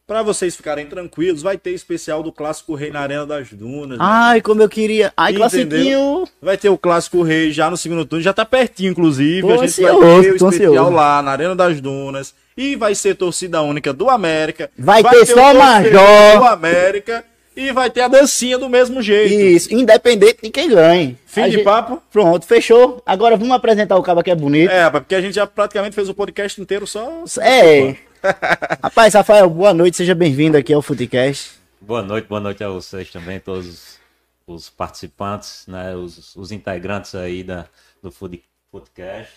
pra 0.08 0.24
vocês 0.24 0.56
ficarem 0.56 0.88
tranquilos, 0.88 1.44
vai 1.44 1.60
ter 1.60 1.70
especial 1.70 2.24
do 2.24 2.32
Clássico 2.32 2.74
Rei 2.74 2.90
na 2.90 3.02
Arena 3.02 3.24
das 3.28 3.50
Dunas. 3.54 4.00
né? 4.00 4.04
Ai, 4.04 4.42
como 4.42 4.64
eu 4.64 4.68
queria. 4.68 5.14
Ai, 5.16 5.36
classiquinho. 5.36 6.24
Vai 6.42 6.58
ter 6.58 6.70
o 6.70 6.78
Clássico 6.78 7.22
Rei 7.22 7.52
já 7.52 7.70
no 7.70 7.78
segundo 7.78 8.04
turno, 8.04 8.24
já 8.24 8.34
tá 8.34 8.44
pertinho, 8.44 8.90
inclusive. 8.90 9.42
Tô 9.42 9.54
a 9.54 9.58
gente 9.58 9.66
ansioso, 9.66 10.00
vai 10.00 10.22
ter 10.24 10.32
o 10.32 10.36
especial 10.36 10.72
ansioso. 10.74 10.90
lá 10.90 11.22
na 11.22 11.32
Arena 11.32 11.56
das 11.56 11.80
Dunas. 11.80 12.34
E 12.58 12.76
vai 12.76 12.94
ser 12.96 13.16
torcida 13.16 13.62
única 13.62 13.94
do 13.94 14.10
América. 14.10 14.70
Vai 14.78 15.02
ter 15.04 15.10
o 15.18 15.26
só 15.26 15.34
torcedor 15.34 15.54
Major. 15.56 16.40
Do 16.40 16.46
América. 16.46 17.26
E 17.56 17.72
vai 17.74 17.90
ter 17.90 18.02
a 18.02 18.08
dancinha 18.08 18.58
do 18.58 18.70
mesmo 18.70 19.02
jeito. 19.02 19.34
Isso, 19.34 19.74
independente 19.74 20.40
de 20.44 20.50
quem 20.50 20.70
ganhe. 20.70 21.18
Fim 21.26 21.42
A 21.42 21.46
de 21.48 21.56
gente- 21.56 21.64
papo? 21.64 22.02
Pronto, 22.12 22.46
fechou. 22.46 23.02
Agora 23.06 23.36
vamos 23.36 23.54
apresentar 23.54 23.98
o 23.98 24.04
cabo 24.04 24.24
que 24.24 24.32
é 24.32 24.36
bonito. 24.36 24.72
É, 24.72 24.84
rapaz, 24.84 25.04
porque 25.04 25.16
a 25.16 25.22
gente 25.22 25.34
já 25.36 25.46
praticamente 25.46 25.94
fez 25.96 26.08
o 26.08 26.14
podcast 26.14 26.62
inteiro 26.62 26.88
só. 26.88 27.24
É. 27.42 27.96
Rapaz, 28.84 29.14
Rafael, 29.14 29.50
boa 29.50 29.74
noite, 29.74 29.98
seja 29.98 30.14
bem-vindo 30.16 30.58
aqui 30.58 30.74
ao 30.74 30.82
Futecast. 30.82 31.52
Boa 31.82 32.02
noite, 32.02 32.28
boa 32.28 32.40
noite 32.42 32.64
a 32.64 32.70
vocês 32.70 33.10
também, 33.10 33.40
todos 33.40 33.68
os- 33.68 34.00
os 34.48 34.70
participantes, 34.70 35.64
né, 35.68 35.96
os, 35.96 36.36
os 36.36 36.52
integrantes 36.52 37.14
aí 37.16 37.44
da, 37.44 37.66
do 38.02 38.12
Food, 38.12 38.42
Foodcast, 38.72 39.32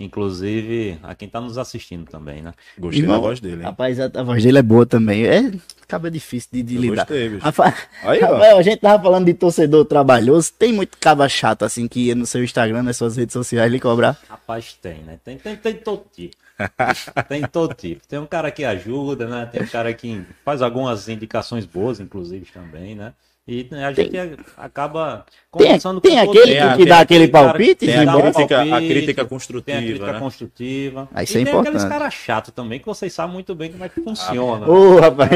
inclusive 0.00 0.98
a 1.02 1.14
quem 1.14 1.26
está 1.26 1.40
nos 1.40 1.58
assistindo 1.58 2.04
também, 2.10 2.42
né? 2.42 2.52
Gostei 2.78 3.02
Irmão, 3.02 3.16
da 3.16 3.22
voz 3.22 3.40
dele, 3.40 3.56
hein? 3.56 3.62
Rapaz, 3.62 4.00
a, 4.00 4.10
a 4.14 4.22
voz 4.22 4.42
dele 4.42 4.58
é 4.58 4.62
boa 4.62 4.84
também. 4.86 5.24
É, 5.26 5.52
acaba 5.82 6.10
difícil 6.10 6.48
de, 6.52 6.62
de 6.62 6.74
Eu 6.76 6.80
lidar. 6.82 7.04
gostei, 7.06 7.28
bicho. 7.28 7.44
Rafa- 7.44 7.74
Aí, 8.02 8.22
ó. 8.22 8.32
Rafael, 8.32 8.58
a 8.58 8.62
gente 8.62 8.78
tava 8.80 9.02
falando 9.02 9.26
de 9.26 9.34
torcedor 9.34 9.84
trabalhoso. 9.84 10.52
Tem 10.58 10.72
muito 10.72 10.96
caba 10.98 11.28
chato 11.28 11.64
assim 11.64 11.86
que 11.86 12.06
ia 12.06 12.14
no 12.14 12.26
seu 12.26 12.42
Instagram, 12.42 12.82
nas 12.82 12.96
suas 12.96 13.16
redes 13.16 13.32
sociais 13.32 13.70
lhe 13.70 13.80
cobrar. 13.80 14.18
Rapaz, 14.28 14.72
tem, 14.80 14.98
né? 15.02 15.18
Tem, 15.24 15.36
tem, 15.38 15.56
tem 15.56 15.74
todo 15.74 16.04
tipo. 16.14 16.36
tem 17.28 17.42
todo 17.42 17.74
tipo. 17.74 18.06
Tem 18.06 18.18
um 18.18 18.26
cara 18.26 18.50
que 18.50 18.64
ajuda, 18.64 19.26
né? 19.26 19.46
Tem 19.50 19.62
um 19.62 19.66
cara 19.66 19.92
que 19.94 20.22
faz 20.44 20.60
algumas 20.62 21.08
indicações 21.08 21.64
boas, 21.64 22.00
inclusive, 22.00 22.46
também, 22.52 22.94
né? 22.94 23.12
E 23.50 23.68
a 23.84 23.92
gente 23.92 24.16
acaba 24.56 25.24
Tem, 25.26 25.66
conversando 25.66 26.00
tem 26.00 26.16
com 26.18 26.26
todo 26.26 26.38
aquele 26.38 26.60
mundo. 26.60 26.70
que, 26.70 26.76
que 26.84 26.88
dá 26.88 27.00
aquele 27.00 27.28
cara 27.28 27.48
palpite, 27.48 27.86
Tem 27.86 27.94
a 27.96 28.12
crítica, 28.12 28.54
a 28.62 28.66
palpite, 28.66 28.88
crítica 28.88 29.14
Tem 29.14 29.24
a 29.24 29.28
construtiva, 29.28 29.78
crítica 29.82 30.12
né? 30.12 30.18
construtiva. 30.20 31.08
Ah, 31.12 31.22
isso 31.24 31.36
e 31.38 31.40
é 31.42 31.44
tem 31.44 31.52
aqueles 31.54 31.68
importante. 31.82 31.88
caras 31.90 32.14
chatos 32.14 32.54
também, 32.54 32.78
que 32.78 32.86
vocês 32.86 33.12
sabem 33.12 33.32
muito 33.34 33.54
bem 33.54 33.72
como 33.72 33.82
é 33.84 33.88
que 33.88 34.00
funciona. 34.00 34.68
Ô, 34.68 35.00
rapaz. 35.00 35.30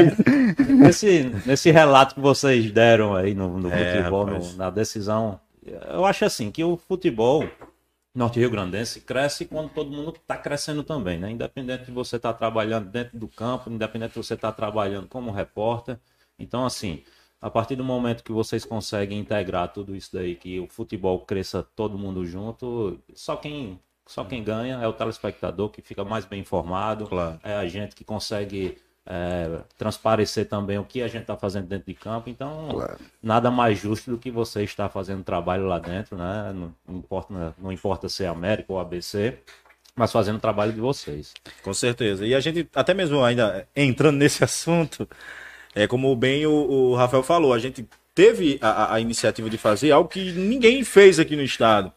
nesse, 0.69 1.31
nesse 1.45 1.71
relato 1.71 2.15
que 2.15 2.21
vocês 2.21 2.71
deram 2.71 3.15
aí 3.15 3.33
no, 3.33 3.57
no 3.59 3.71
É, 3.71 3.97
futebol, 3.97 4.27
no- 4.27 4.53
na 4.53 4.69
decisão, 4.69 5.39
eu 5.91 6.05
acho 6.05 6.23
assim 6.25 6.51
que 6.51 6.63
o 6.63 6.77
futebol 6.77 7.43
norte-rio 8.13 8.49
grandense 8.49 9.01
cresce 9.01 9.43
quando 9.45 9.69
todo 9.69 9.91
mundo 9.91 10.13
está 10.15 10.37
crescendo 10.37 10.83
também, 10.83 11.17
né? 11.19 11.29
Independente 11.31 11.85
de 11.85 11.91
você 11.91 12.15
estar 12.15 12.31
trabalhando 12.33 12.87
dentro 12.89 13.17
do 13.17 13.27
campo, 13.27 13.69
independente 13.69 14.11
de 14.13 14.17
você 14.17 14.35
estar 14.35 14.53
trabalhando 14.53 15.07
como 15.07 15.31
repórter. 15.31 15.97
Então, 16.39 16.65
assim, 16.65 17.01
a 17.41 17.49
partir 17.49 17.75
do 17.75 17.83
momento 17.83 18.23
que 18.23 18.31
vocês 18.31 18.65
conseguem 18.65 19.19
integrar 19.19 19.71
tudo 19.71 19.95
isso 19.95 20.09
daí, 20.13 20.35
que 20.35 20.59
o 20.59 20.67
futebol 20.67 21.19
cresça 21.19 21.61
todo 21.75 21.97
mundo 21.97 22.25
junto, 22.25 22.99
só 23.13 23.35
quem, 23.35 23.79
só 24.07 24.23
quem 24.23 24.43
ganha 24.43 24.75
é 24.81 24.87
o 24.87 24.93
telespectador 24.93 25.69
que 25.69 25.81
fica 25.81 26.03
mais 26.03 26.25
bem 26.25 26.39
informado, 26.41 27.05
Claro. 27.07 27.39
é 27.43 27.53
a 27.55 27.67
gente 27.67 27.95
que 27.95 28.03
consegue 28.03 28.77
é, 29.05 29.59
transparecer 29.77 30.47
também 30.49 30.79
o 30.79 30.83
que 30.83 31.03
a 31.03 31.07
gente 31.07 31.21
está 31.21 31.37
fazendo 31.37 31.67
dentro 31.67 31.85
de 31.85 31.93
campo. 31.93 32.27
Então, 32.27 32.69
nada 33.21 33.51
mais 33.51 33.77
justo 33.77 34.09
do 34.09 34.17
que 34.17 34.31
você 34.31 34.63
estar 34.63 34.89
fazendo 34.89 35.23
trabalho 35.23 35.67
lá 35.67 35.77
dentro, 35.77 36.17
né? 36.17 36.51
Não, 36.53 36.73
importa, 36.95 37.55
não 37.59 37.71
importa 37.71 38.09
se 38.09 38.23
é 38.23 38.27
América 38.27 38.73
ou 38.73 38.79
ABC, 38.79 39.37
mas 39.95 40.11
fazendo 40.11 40.37
o 40.37 40.41
trabalho 40.41 40.73
de 40.73 40.79
vocês. 40.81 41.33
Com 41.63 41.71
certeza. 41.73 42.25
E 42.25 42.33
a 42.33 42.39
gente, 42.39 42.67
até 42.73 42.95
mesmo 42.95 43.23
ainda 43.23 43.67
entrando 43.75 44.17
nesse 44.17 44.41
assunto, 44.43 45.07
é 45.75 45.85
como 45.87 46.15
bem 46.15 46.45
o, 46.47 46.51
o 46.51 46.95
Rafael 46.95 47.21
falou, 47.23 47.53
a 47.53 47.59
gente 47.59 47.85
teve 48.15 48.57
a, 48.61 48.95
a- 48.95 48.99
iniciativa 49.01 49.49
de 49.49 49.57
fazer 49.57 49.91
algo 49.91 50.09
que 50.09 50.31
ninguém 50.31 50.83
fez 50.83 51.19
aqui 51.19 51.35
no 51.35 51.43
estado. 51.43 51.91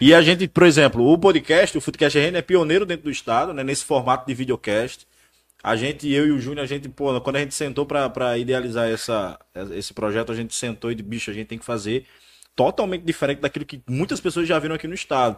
E 0.00 0.12
a 0.14 0.22
gente, 0.22 0.48
por 0.48 0.64
exemplo, 0.64 1.06
o 1.06 1.16
podcast, 1.18 1.78
o 1.78 1.80
Footcast 1.80 2.18
RN 2.18 2.36
é 2.36 2.42
pioneiro 2.42 2.84
dentro 2.84 3.04
do 3.04 3.10
estado, 3.10 3.52
né, 3.54 3.62
nesse 3.62 3.84
formato 3.84 4.26
de 4.26 4.34
videocast. 4.34 5.06
A 5.62 5.76
gente, 5.76 6.10
eu 6.10 6.26
e 6.26 6.32
o 6.32 6.40
Júnior, 6.40 6.64
a 6.64 6.66
gente, 6.66 6.88
pô, 6.88 7.20
quando 7.20 7.36
a 7.36 7.40
gente 7.40 7.54
sentou 7.54 7.86
pra 7.86 8.36
idealizar 8.36 8.88
essa, 8.88 9.38
esse 9.76 9.94
projeto, 9.94 10.32
a 10.32 10.34
gente 10.34 10.54
sentou 10.56 10.90
e 10.90 10.94
disse, 10.96 11.08
bicho, 11.08 11.30
a 11.30 11.34
gente 11.34 11.46
tem 11.46 11.58
que 11.58 11.64
fazer 11.64 12.04
totalmente 12.56 13.04
diferente 13.04 13.40
daquilo 13.40 13.64
que 13.64 13.80
muitas 13.88 14.20
pessoas 14.20 14.48
já 14.48 14.58
viram 14.58 14.74
aqui 14.74 14.88
no 14.88 14.94
estado. 14.94 15.36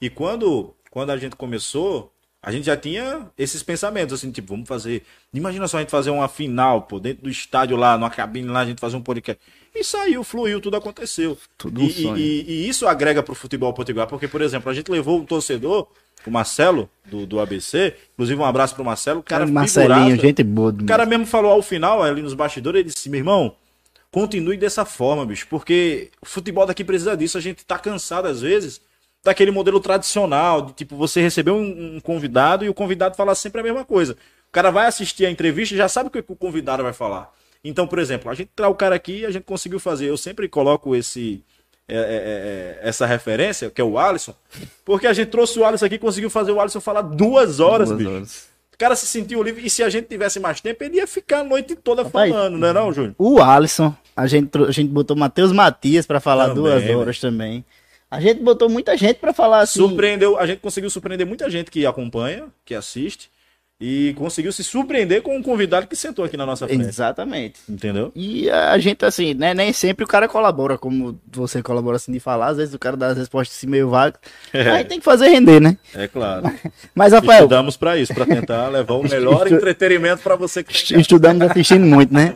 E 0.00 0.08
quando, 0.08 0.76
quando 0.90 1.10
a 1.10 1.16
gente 1.16 1.34
começou, 1.34 2.13
a 2.44 2.52
gente 2.52 2.66
já 2.66 2.76
tinha 2.76 3.26
esses 3.38 3.62
pensamentos, 3.62 4.12
assim, 4.14 4.30
tipo, 4.30 4.48
vamos 4.48 4.68
fazer. 4.68 5.02
Imagina 5.32 5.66
só 5.66 5.78
a 5.78 5.80
gente 5.80 5.90
fazer 5.90 6.10
uma 6.10 6.28
final, 6.28 6.82
pô, 6.82 7.00
dentro 7.00 7.24
do 7.24 7.30
estádio 7.30 7.76
lá, 7.76 7.96
numa 7.96 8.10
cabine 8.10 8.46
lá, 8.48 8.60
a 8.60 8.66
gente 8.66 8.80
fazer 8.80 8.96
um 8.96 9.00
podcast. 9.02 9.40
E 9.74 9.82
saiu, 9.82 10.22
fluiu, 10.22 10.60
tudo 10.60 10.76
aconteceu. 10.76 11.36
Tudo 11.58 11.80
um 11.80 11.84
e, 11.84 12.04
e- 12.16 12.44
e 12.48 12.68
isso 12.68 12.86
agrega 12.86 13.22
pro 13.22 13.34
futebol 13.34 13.72
potiguar, 13.72 14.06
porque, 14.06 14.28
por 14.28 14.40
exemplo, 14.42 14.70
a 14.70 14.74
gente 14.74 14.90
levou 14.90 15.18
um 15.18 15.24
torcedor, 15.24 15.88
o 16.26 16.30
Marcelo, 16.30 16.88
do, 17.06 17.26
do 17.26 17.40
ABC, 17.40 17.94
inclusive 18.14 18.40
um 18.40 18.44
abraço 18.44 18.74
pro 18.74 18.84
Marcelo, 18.84 19.20
o 19.20 19.22
cara 19.22 19.46
Marcelinho, 19.46 19.94
figuraça. 19.94 20.22
gente 20.22 20.42
boa. 20.44 20.70
O 20.70 20.84
cara 20.86 21.04
mesmo 21.04 21.26
falou 21.26 21.50
ao 21.50 21.60
final, 21.62 22.02
ali 22.02 22.22
nos 22.22 22.34
bastidores, 22.34 22.80
ele 22.80 22.88
disse, 22.90 23.10
meu 23.10 23.18
irmão, 23.18 23.54
continue 24.10 24.56
dessa 24.56 24.84
forma, 24.84 25.26
bicho, 25.26 25.46
porque 25.50 26.10
o 26.22 26.26
futebol 26.26 26.64
daqui 26.66 26.84
precisa 26.84 27.16
disso. 27.16 27.36
A 27.36 27.40
gente 27.40 27.64
tá 27.64 27.78
cansado, 27.78 28.26
às 28.26 28.40
vezes, 28.40 28.80
daquele 29.24 29.50
modelo 29.50 29.80
tradicional, 29.80 30.62
de 30.62 30.72
tipo, 30.74 30.96
você 30.96 31.20
receber 31.20 31.50
um, 31.50 31.96
um 31.96 32.00
convidado 32.00 32.64
e 32.64 32.68
o 32.68 32.74
convidado 32.74 33.16
falar 33.16 33.34
sempre 33.34 33.60
a 33.60 33.64
mesma 33.64 33.84
coisa. 33.84 34.12
O 34.48 34.52
cara 34.52 34.70
vai 34.70 34.86
assistir 34.86 35.26
a 35.26 35.30
entrevista 35.30 35.74
e 35.74 35.78
já 35.78 35.88
sabe 35.88 36.08
o 36.08 36.10
que 36.10 36.22
o 36.28 36.36
convidado 36.36 36.82
vai 36.82 36.92
falar. 36.92 37.32
Então, 37.64 37.86
por 37.86 37.98
exemplo, 37.98 38.30
a 38.30 38.34
gente 38.34 38.50
traz 38.54 38.70
o 38.70 38.76
cara 38.76 38.94
aqui 38.94 39.20
e 39.20 39.26
a 39.26 39.30
gente 39.30 39.44
conseguiu 39.44 39.80
fazer. 39.80 40.06
Eu 40.08 40.16
sempre 40.18 40.46
coloco 40.48 40.94
esse. 40.94 41.42
é, 41.88 41.96
é, 41.96 41.98
é, 42.84 42.88
essa 42.88 43.06
referência, 43.06 43.70
que 43.70 43.80
é 43.80 43.84
o 43.84 43.98
Alisson, 43.98 44.34
porque 44.84 45.06
a 45.06 45.12
gente 45.12 45.28
trouxe 45.28 45.58
o 45.58 45.64
Alisson 45.64 45.86
aqui 45.86 45.94
e 45.94 45.98
conseguiu 45.98 46.28
fazer 46.30 46.52
o 46.52 46.60
Alisson 46.60 46.80
falar 46.80 47.02
duas 47.02 47.60
horas, 47.60 47.88
Duas 47.88 47.98
bicho. 47.98 48.10
horas. 48.10 48.54
O 48.74 48.76
cara 48.76 48.96
se 48.96 49.06
sentiu 49.06 49.42
livre. 49.42 49.64
E 49.64 49.70
se 49.70 49.82
a 49.82 49.88
gente 49.88 50.06
tivesse 50.08 50.38
mais 50.40 50.60
tempo, 50.60 50.82
ele 50.84 50.96
ia 50.96 51.06
ficar 51.06 51.38
a 51.40 51.44
noite 51.44 51.74
toda 51.76 52.02
Rapaz, 52.02 52.30
falando, 52.30 52.58
não 52.58 52.68
é 52.68 52.72
não, 52.72 52.92
Júnior? 52.92 53.14
O 53.16 53.40
Alisson, 53.40 53.94
a 54.16 54.26
gente, 54.26 54.50
a 54.58 54.70
gente 54.72 54.90
botou 54.90 55.16
Matheus 55.16 55.52
Matias 55.52 56.06
pra 56.06 56.20
falar 56.20 56.48
Também, 56.48 56.62
duas 56.62 56.84
né? 56.84 56.94
horas 56.96 57.18
também. 57.20 57.64
A 58.16 58.20
gente 58.20 58.40
botou 58.42 58.68
muita 58.68 58.96
gente 58.96 59.16
pra 59.16 59.32
falar 59.32 59.60
assim. 59.60 59.78
Surpreendeu, 59.80 60.38
a 60.38 60.46
gente 60.46 60.60
conseguiu 60.60 60.88
surpreender 60.90 61.26
muita 61.26 61.50
gente 61.50 61.70
que 61.70 61.84
acompanha, 61.84 62.44
que 62.64 62.74
assiste, 62.74 63.28
e 63.80 64.14
conseguiu 64.16 64.52
se 64.52 64.62
surpreender 64.62 65.20
com 65.20 65.36
um 65.36 65.42
convidado 65.42 65.86
que 65.88 65.96
sentou 65.96 66.24
aqui 66.24 66.36
na 66.36 66.46
nossa 66.46 66.66
frente. 66.66 66.86
Exatamente. 66.86 67.58
Entendeu? 67.68 68.12
E 68.14 68.48
a 68.48 68.78
gente, 68.78 69.04
assim, 69.04 69.34
né, 69.34 69.52
nem 69.52 69.72
sempre 69.72 70.04
o 70.04 70.08
cara 70.08 70.28
colabora, 70.28 70.78
como 70.78 71.20
você 71.30 71.60
colabora 71.60 71.96
assim 71.96 72.12
de 72.12 72.20
falar, 72.20 72.46
às 72.48 72.56
vezes 72.56 72.72
o 72.72 72.78
cara 72.78 72.96
dá 72.96 73.08
as 73.08 73.18
respostas 73.18 73.56
assim 73.58 73.66
meio 73.66 73.90
vagas. 73.90 74.20
Aí 74.52 74.84
tem 74.84 75.00
que 75.00 75.04
fazer 75.04 75.28
render, 75.28 75.60
né? 75.60 75.76
É 75.92 76.06
claro. 76.06 76.44
Mas, 76.94 77.12
Rafael, 77.12 77.40
Estudamos 77.42 77.76
pra 77.76 77.96
isso, 77.96 78.14
pra 78.14 78.24
tentar 78.24 78.68
levar 78.70 78.94
o 78.94 79.02
melhor 79.02 79.42
Estu- 79.46 79.56
entretenimento 79.56 80.22
pra 80.22 80.36
você 80.36 80.62
que 80.62 80.94
tá 80.94 81.00
estudamos 81.00 81.42
assistindo 81.50 81.84
muito, 81.84 82.14
né? 82.14 82.32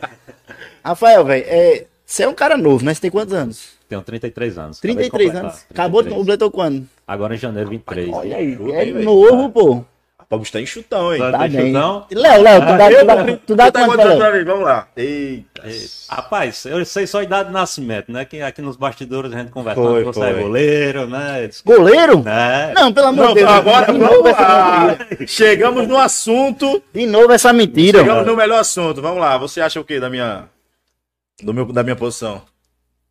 Rafael, 0.83 1.23
velho, 1.23 1.45
é, 1.47 1.85
você 2.05 2.23
é 2.23 2.27
um 2.27 2.33
cara 2.33 2.57
novo, 2.57 2.83
né? 2.83 2.93
Você 2.93 3.01
tem 3.01 3.11
quantos 3.11 3.33
anos? 3.33 3.78
Tenho 3.89 4.01
33 4.03 4.57
anos. 4.59 4.77
acabei 4.77 4.95
de 4.95 5.09
33 5.09 5.25
completar, 5.31 5.43
anos. 5.51 5.65
Acabou 5.69 6.01
de 6.03 6.09
33. 6.09 6.17
completou 6.19 6.51
quando? 6.51 6.87
agora 7.07 7.33
em 7.35 7.37
janeiro 7.37 7.69
23. 7.71 8.09
Olha 8.13 8.37
aí, 8.37 8.55
Chuta, 8.55 8.71
é 8.75 8.85
velho? 8.85 9.03
novo, 9.03 9.49
pô. 9.49 9.85
Pablo 10.29 10.43
está 10.43 10.61
em 10.61 10.65
chutão, 10.67 11.11
hein? 11.11 11.19
Tá 11.19 11.31
Tá 11.31 11.47
bem. 11.47 11.59
eu 11.59 11.67
não. 11.73 12.05
Léo, 12.11 12.41
Léo, 12.43 12.61
tu 12.61 12.77
dá, 12.77 12.89
tu 12.89 13.05
dá, 13.05 13.37
tu 13.47 13.55
dá 13.55 13.71
Tá 13.71 13.85
quanto 13.85 14.01
pra 14.01 14.27
anos? 14.27 14.45
Vamos 14.45 14.63
lá. 14.63 14.87
Eita. 14.95 15.63
Rapaz, 16.07 16.65
eu 16.65 16.85
sei 16.85 17.07
só 17.07 17.17
a 17.17 17.23
idade 17.23 17.47
de 17.47 17.53
nascimento, 17.53 18.11
né? 18.11 18.25
Que 18.25 18.39
aqui 18.43 18.61
nos 18.61 18.75
bastidores 18.75 19.33
a 19.33 19.39
gente 19.39 19.49
conversa. 19.49 19.81
Foi, 19.81 20.03
você 20.03 20.19
foi. 20.19 20.29
é 20.29 20.33
goleiro, 20.33 21.07
né? 21.07 21.49
Goleiro? 21.65 22.23
né? 22.23 22.73
Não, 22.75 22.93
pelo 22.93 23.07
amor 23.07 23.29
de 23.29 23.33
Deus. 23.33 23.49
agora 23.49 23.91
de 23.91 23.97
vamos 23.97 24.21
lá. 24.31 24.97
Chegamos 25.25 25.87
no 25.87 25.97
assunto. 25.97 26.79
De 26.93 27.07
novo 27.07 27.31
essa 27.31 27.51
mentira. 27.51 27.97
Chegamos 27.97 28.27
no 28.27 28.35
melhor 28.35 28.59
assunto. 28.59 29.01
Vamos 29.01 29.19
lá. 29.19 29.35
Você 29.39 29.59
acha 29.59 29.79
o 29.79 29.83
quê 29.83 29.99
da 29.99 30.11
minha. 30.11 30.43
Do 31.41 31.55
meu, 31.55 31.65
da 31.73 31.81
minha 31.81 31.95
posição? 31.95 32.43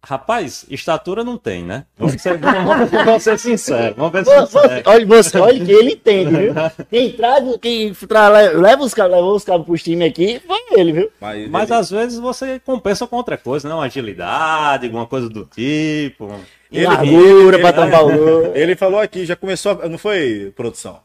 Rapaz, 0.05 0.65
estatura 0.71 1.25
não 1.25 1.37
tem, 1.37 1.65
né? 1.65 1.85
Vamos 1.99 2.23
ser, 2.23 2.39
vamos, 2.39 2.89
vamos 2.91 3.23
ser 3.23 3.37
sinceros. 3.39 3.97
Vamos 3.97 4.13
ver 4.13 4.25
Você- 4.25 4.47
sinceros. 4.47 4.83
Olha, 4.87 5.07
você, 5.07 5.39
olha 5.39 5.65
que 5.65 5.73
ele 5.73 5.93
entende, 5.93 6.31
viu? 6.37 6.55
Quem 6.89 7.13
traz, 7.13 7.45
quem 7.61 7.93
tra- 7.93 8.29
leva 8.29 8.83
os 8.85 8.95
cabos, 8.95 9.17
levou 9.17 9.35
os 9.35 9.45
cabos 9.45 9.67
pros 9.67 9.83
times 9.83 10.09
aqui, 10.09 10.41
foi 10.47 10.59
ele, 10.81 10.93
viu? 10.93 11.11
Mas, 11.21 11.49
Mas 11.51 11.71
ele, 11.71 11.79
às 11.81 11.91
vezes 11.91 12.19
você 12.21 12.61
compensa 12.61 13.07
com 13.09 13.17
outra 13.17 13.37
coisa, 13.37 13.69
né? 13.69 13.75
Uma 13.75 13.85
agilidade, 13.87 14.87
alguma 14.87 15.07
coisa 15.07 15.29
do 15.29 15.45
tipo. 15.45 16.33
Ele- 16.71 16.87
Largura 16.87 17.57
ele- 17.57 17.63
pra 17.63 17.73
tampar 17.73 18.05
o 18.07 18.13
gol. 18.13 18.53
ele 18.55 18.77
falou 18.77 19.01
aqui, 19.01 19.27
já 19.27 19.35
começou. 19.35 19.81
a- 19.83 19.89
Não 19.89 19.99
foi 19.99 20.53
produção? 20.55 21.01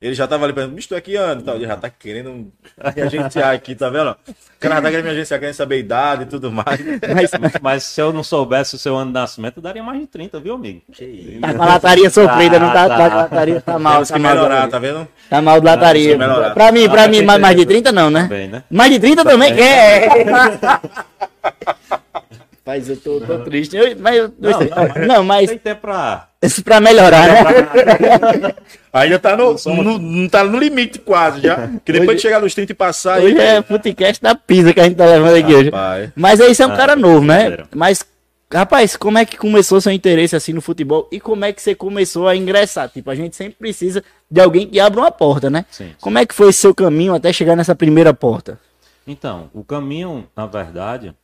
Ele 0.00 0.14
já 0.14 0.26
tava 0.26 0.44
ali 0.44 0.52
perguntando, 0.52 0.76
bicho, 0.76 0.88
tu 0.88 0.94
aqui 0.94 1.16
ano 1.16 1.40
tal. 1.40 1.54
Ele 1.56 1.66
já 1.66 1.74
tá 1.74 1.88
querendo 1.88 2.30
me 2.30 2.52
agenciar 3.02 3.54
aqui, 3.54 3.74
tá 3.74 3.88
vendo? 3.88 4.10
O 4.10 4.14
cara 4.60 4.82
tá 4.82 4.90
querendo 4.90 5.06
me 5.06 5.10
agenciar, 5.10 5.40
querendo 5.40 5.54
saber 5.54 5.76
a 5.76 5.78
idade 5.78 6.22
e 6.24 6.26
tudo 6.26 6.52
mais. 6.52 6.78
Mas 7.14 7.30
Mas 7.62 7.84
se 7.84 8.00
eu 8.02 8.12
não 8.12 8.22
soubesse 8.22 8.74
o 8.74 8.78
seu 8.78 8.94
ano 8.94 9.06
de 9.06 9.14
nascimento, 9.14 9.56
eu 9.56 9.62
daria 9.62 9.82
mais 9.82 9.98
de 9.98 10.06
30, 10.06 10.38
viu, 10.38 10.54
amigo? 10.54 10.82
tá 11.40 11.54
com 11.54 11.62
a 11.62 11.66
lataria 11.66 12.10
sofrida, 12.10 12.58
não 12.58 12.70
tá, 12.74 12.88
Tá, 12.88 12.96
tá 12.98 13.08
com 13.10 13.16
a 13.16 13.22
lataria, 13.22 13.60
tá 13.62 13.78
mal, 13.78 13.92
Temos 13.94 14.08
tá 14.08 14.14
que 14.16 14.20
mal. 14.20 14.34
melhorar, 14.34 14.68
tá 14.68 14.78
vendo? 14.78 15.08
Tá 15.30 15.40
mal 15.40 15.60
de 15.60 15.66
lataria. 15.66 16.18
Melhorar. 16.18 16.50
Pra 16.52 16.70
mim, 16.72 16.88
pra 16.90 17.04
Ah, 17.04 17.08
mim, 17.08 17.16
tem 17.18 17.26
mais, 17.26 17.40
mais 17.40 17.56
de 17.56 17.62
certeza. 17.62 17.82
30 17.82 17.92
não, 17.92 18.10
né? 18.10 18.26
Bem, 18.28 18.48
né? 18.48 18.64
Mais 18.70 18.92
de 18.92 19.00
30 19.00 19.24
também? 19.24 19.52
É. 19.58 20.08
Mas 22.66 22.88
eu 22.88 22.96
tô, 22.96 23.20
tô 23.20 23.38
triste. 23.44 23.76
Eu- 23.76 23.96
mas 23.98 24.16
eu, 24.16 24.32
Não, 24.40 24.50
não, 24.50 24.58
mas- 24.68 25.06
não, 25.06 25.24
mas 25.24 25.48
Tem 25.50 25.58
tempo 25.58 25.82
pra. 25.82 26.28
isso 26.42 26.64
pra 26.64 26.80
melhorar, 26.80 27.28
né? 27.28 28.54
Ainda 28.92 29.18
tá 29.18 29.36
no, 29.36 29.54
no, 29.54 29.98
não 29.98 30.28
tá 30.28 30.42
no 30.42 30.58
limite 30.58 30.98
quase 30.98 31.40
já. 31.42 31.68
Que 31.84 31.92
depois 31.92 32.08
Hoje- 32.10 32.16
de 32.16 32.22
chegar 32.22 32.40
nos 32.40 32.54
30 32.54 32.72
e 32.72 32.74
passar 32.74 33.20
Hoje 33.20 33.38
aí. 33.38 33.56
é 33.58 33.62
futecast 33.62 34.20
da 34.22 34.34
pisa 34.34 34.74
que 34.74 34.80
a 34.80 34.84
gente 34.84 34.96
tá 34.96 35.06
levando 35.06 35.36
aqui 35.36 35.54
hoje. 35.54 35.70
Rapaz. 35.70 36.10
Mas 36.16 36.40
aí 36.40 36.54
você 36.54 36.62
é 36.62 36.66
um 36.66 36.72
Ah, 36.72 36.76
cara 36.76 36.96
novo, 36.96 37.24
né? 37.24 37.58
Mas, 37.74 38.04
rapaz, 38.52 38.96
como 38.96 39.18
é 39.18 39.24
que 39.24 39.36
começou 39.36 39.80
seu 39.80 39.92
interesse 39.92 40.34
assim 40.34 40.52
no 40.52 40.60
futebol? 40.60 41.08
E 41.12 41.20
como 41.20 41.44
é 41.44 41.52
que 41.52 41.62
você 41.62 41.74
começou 41.74 42.26
a 42.26 42.34
ingressar? 42.34 42.88
Tipo, 42.88 43.10
a 43.10 43.14
gente 43.14 43.36
sempre 43.36 43.54
precisa 43.58 44.02
de 44.30 44.40
alguém 44.40 44.66
que 44.66 44.80
abra 44.80 45.00
uma 45.00 45.10
porta, 45.12 45.48
né? 45.48 45.64
Sim, 45.70 45.84
sim. 45.86 45.94
Como 46.00 46.18
é 46.18 46.26
que 46.26 46.34
foi 46.34 46.52
seu 46.52 46.74
caminho 46.74 47.14
até 47.14 47.32
chegar 47.32 47.54
nessa 47.54 47.74
primeira 47.76 48.12
porta? 48.12 48.58
Então, 49.06 49.50
o 49.54 49.62
caminho, 49.62 50.26
na 50.36 50.46
verdade, 50.46 51.14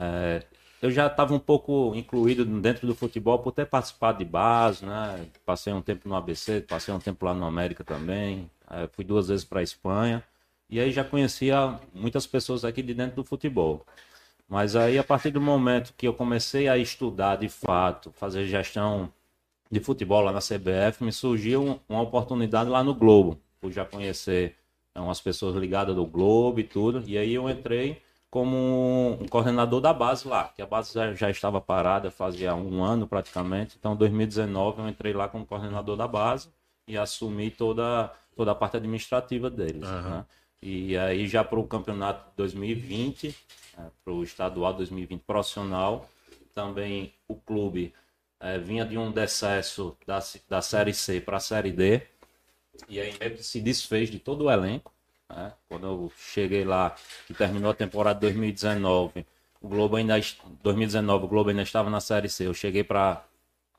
é, 0.00 0.42
eu 0.80 0.90
já 0.90 1.06
estava 1.08 1.34
um 1.34 1.38
pouco 1.38 1.92
incluído 1.94 2.44
dentro 2.44 2.86
do 2.86 2.94
futebol 2.94 3.38
por 3.38 3.52
ter 3.52 3.66
participado 3.66 4.18
de 4.18 4.24
base, 4.24 4.84
né? 4.86 5.26
Passei 5.44 5.72
um 5.72 5.82
tempo 5.82 6.08
no 6.08 6.14
ABC, 6.14 6.60
passei 6.62 6.92
um 6.94 6.98
tempo 7.00 7.24
lá 7.26 7.34
no 7.34 7.44
América 7.44 7.82
também, 7.84 8.50
é, 8.70 8.88
fui 8.92 9.04
duas 9.04 9.28
vezes 9.28 9.44
para 9.44 9.60
a 9.60 9.62
Espanha 9.62 10.22
e 10.70 10.78
aí 10.78 10.90
já 10.92 11.02
conhecia 11.04 11.78
muitas 11.94 12.26
pessoas 12.26 12.64
aqui 12.64 12.82
de 12.82 12.94
dentro 12.94 13.16
do 13.16 13.24
futebol. 13.24 13.84
Mas 14.48 14.76
aí, 14.76 14.98
a 14.98 15.04
partir 15.04 15.30
do 15.30 15.40
momento 15.40 15.92
que 15.96 16.06
eu 16.08 16.14
comecei 16.14 16.68
a 16.68 16.78
estudar 16.78 17.36
de 17.36 17.48
fato, 17.48 18.10
fazer 18.12 18.46
gestão 18.46 19.12
de 19.70 19.80
futebol 19.80 20.22
lá 20.22 20.32
na 20.32 20.40
CBF, 20.40 21.04
me 21.04 21.12
surgiu 21.12 21.62
um- 21.62 21.78
uma 21.88 22.02
oportunidade 22.02 22.70
lá 22.70 22.82
no 22.82 22.94
Globo, 22.94 23.38
por 23.60 23.70
já 23.72 23.84
conhecer 23.84 24.56
é, 24.94 25.00
umas 25.00 25.20
pessoas 25.20 25.54
ligadas 25.56 25.94
do 25.94 26.04
Globo 26.06 26.58
e 26.60 26.64
tudo. 26.64 27.02
E 27.06 27.16
aí 27.18 27.34
eu 27.34 27.48
entrei 27.48 28.00
como 28.30 29.18
um 29.20 29.26
coordenador 29.28 29.80
da 29.80 29.92
base 29.92 30.28
lá, 30.28 30.48
que 30.54 30.60
a 30.60 30.66
base 30.66 30.92
já, 30.92 31.14
já 31.14 31.30
estava 31.30 31.60
parada 31.60 32.10
fazia 32.10 32.54
um 32.54 32.82
ano 32.84 33.06
praticamente. 33.06 33.76
Então, 33.78 33.94
em 33.94 33.96
2019, 33.96 34.82
eu 34.82 34.88
entrei 34.88 35.12
lá 35.12 35.28
como 35.28 35.46
coordenador 35.46 35.96
da 35.96 36.06
base 36.06 36.48
e 36.86 36.96
assumi 36.96 37.50
toda, 37.50 38.12
toda 38.36 38.52
a 38.52 38.54
parte 38.54 38.76
administrativa 38.76 39.48
deles. 39.48 39.82
né? 40.10 40.26
E 40.60 40.96
aí, 40.98 41.26
já 41.28 41.44
para 41.44 41.58
o 41.58 41.66
campeonato 41.66 42.32
2020, 42.36 43.34
para 44.04 44.12
o 44.12 44.22
estadual 44.24 44.74
2020 44.74 45.22
profissional, 45.22 46.08
também 46.52 47.14
o 47.28 47.36
clube 47.36 47.94
eh, 48.40 48.58
vinha 48.58 48.84
de 48.84 48.98
um 48.98 49.12
decesso 49.12 49.96
da, 50.06 50.18
da 50.48 50.60
Série 50.60 50.92
C 50.92 51.20
para 51.20 51.36
a 51.36 51.40
Série 51.40 51.70
D. 51.70 52.02
E 52.88 53.00
aí 53.00 53.12
se 53.38 53.60
desfez 53.60 54.10
de 54.10 54.18
todo 54.18 54.44
o 54.44 54.50
elenco. 54.50 54.92
Né? 55.28 55.52
Quando 55.68 55.86
eu 55.86 56.12
cheguei 56.16 56.64
lá, 56.64 56.94
que 57.26 57.34
terminou 57.34 57.70
a 57.70 57.74
temporada 57.74 58.20
2019, 58.20 59.26
o 59.60 59.68
Globo 59.68 59.96
ainda 59.96 60.18
est- 60.18 60.40
2019 60.62 61.24
o 61.24 61.28
Globo 61.28 61.50
ainda 61.50 61.62
estava 61.62 61.90
na 61.90 62.00
Série 62.00 62.28
C. 62.28 62.46
Eu 62.46 62.54
cheguei 62.54 62.84
para 62.84 63.24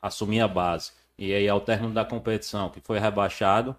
assumir 0.00 0.40
a 0.40 0.48
base. 0.48 0.92
E 1.18 1.34
aí 1.34 1.48
ao 1.48 1.60
término 1.60 1.92
da 1.92 2.04
competição, 2.04 2.70
que 2.70 2.80
foi 2.80 2.98
rebaixado, 2.98 3.76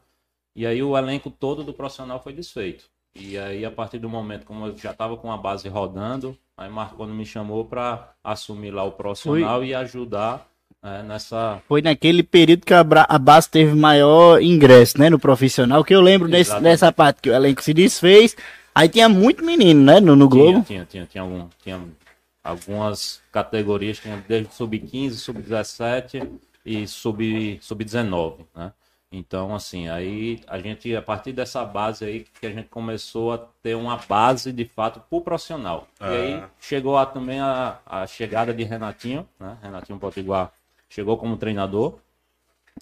e 0.56 0.66
aí 0.66 0.84
o 0.84 0.98
elenco 0.98 1.32
todo 1.32 1.64
do 1.64 1.74
profissional 1.74 2.22
foi 2.22 2.34
desfeito. 2.34 2.86
E 3.16 3.38
aí 3.38 3.66
a 3.66 3.72
partir 3.72 4.00
do 4.00 4.10
momento 4.10 4.46
como 4.46 4.68
eu 4.68 4.78
já 4.78 4.92
estava 4.92 5.18
com 5.18 5.32
a 5.32 5.38
base 5.38 5.68
rodando, 5.68 6.38
aí 6.58 6.70
Marconi 6.70 7.14
me 7.14 7.26
chamou 7.26 7.66
para 7.66 8.14
assumir 8.24 8.72
lá 8.72 8.84
o 8.84 8.92
profissional 8.92 9.64
e 9.66 9.74
ajudar 9.74 10.48
eh, 10.84 11.04
nessa 11.04 11.62
Foi 11.68 11.82
naquele 11.82 12.24
período 12.24 12.66
que 12.66 12.74
a, 12.74 12.84
Bra- 12.84 13.06
a 13.10 13.18
base 13.20 13.50
teve 13.50 13.74
maior 13.76 14.42
ingresso, 14.42 14.98
né, 15.00 15.10
no 15.10 15.20
profissional, 15.20 15.84
que 15.84 15.94
eu 15.94 16.02
lembro 16.02 16.28
nesse, 16.28 16.52
nessa 16.62 16.92
parte 16.92 17.22
que 17.22 17.30
o 17.30 17.34
elenco 17.34 17.62
se 17.64 17.74
desfez. 17.74 18.36
Aí 18.74 18.88
tinha 18.88 19.10
muito 19.10 19.44
menino, 19.44 19.84
né, 19.84 20.00
no, 20.00 20.16
no 20.16 20.30
Globo. 20.30 20.64
Tinha, 20.64 20.86
tinha, 20.86 20.86
tinha, 20.86 21.06
tinha, 21.06 21.22
algum, 21.24 21.48
tinha 21.62 21.80
algumas 22.44 23.22
categorias, 23.32 24.00
tinha 24.00 24.24
desde 24.28 24.54
sub-15, 24.54 25.12
sub-17 25.12 26.28
e 26.66 26.88
sub- 26.88 27.58
sub-19, 27.62 28.46
né? 28.56 28.72
Então, 29.14 29.54
assim, 29.54 29.90
aí 29.90 30.40
a 30.48 30.58
gente, 30.58 30.96
a 30.96 31.02
partir 31.02 31.34
dessa 31.34 31.66
base 31.66 32.06
aí, 32.06 32.26
que 32.40 32.48
a 32.48 32.50
gente 32.50 32.70
começou 32.70 33.34
a 33.34 33.38
ter 33.62 33.76
uma 33.76 33.98
base 34.08 34.54
de 34.54 34.64
fato 34.64 35.02
pro 35.10 35.20
profissional. 35.20 35.86
E 36.00 36.06
aí 36.06 36.44
chegou 36.62 36.98
a, 36.98 37.06
também 37.06 37.42
a, 37.42 37.78
a 37.86 38.08
chegada 38.08 38.54
de 38.54 38.64
Renatinho, 38.64 39.28
né? 39.38 39.58
Renatinho 39.62 40.00
Potiguar 40.00 40.50
chegou 40.92 41.18
como 41.18 41.38
treinador. 41.38 41.98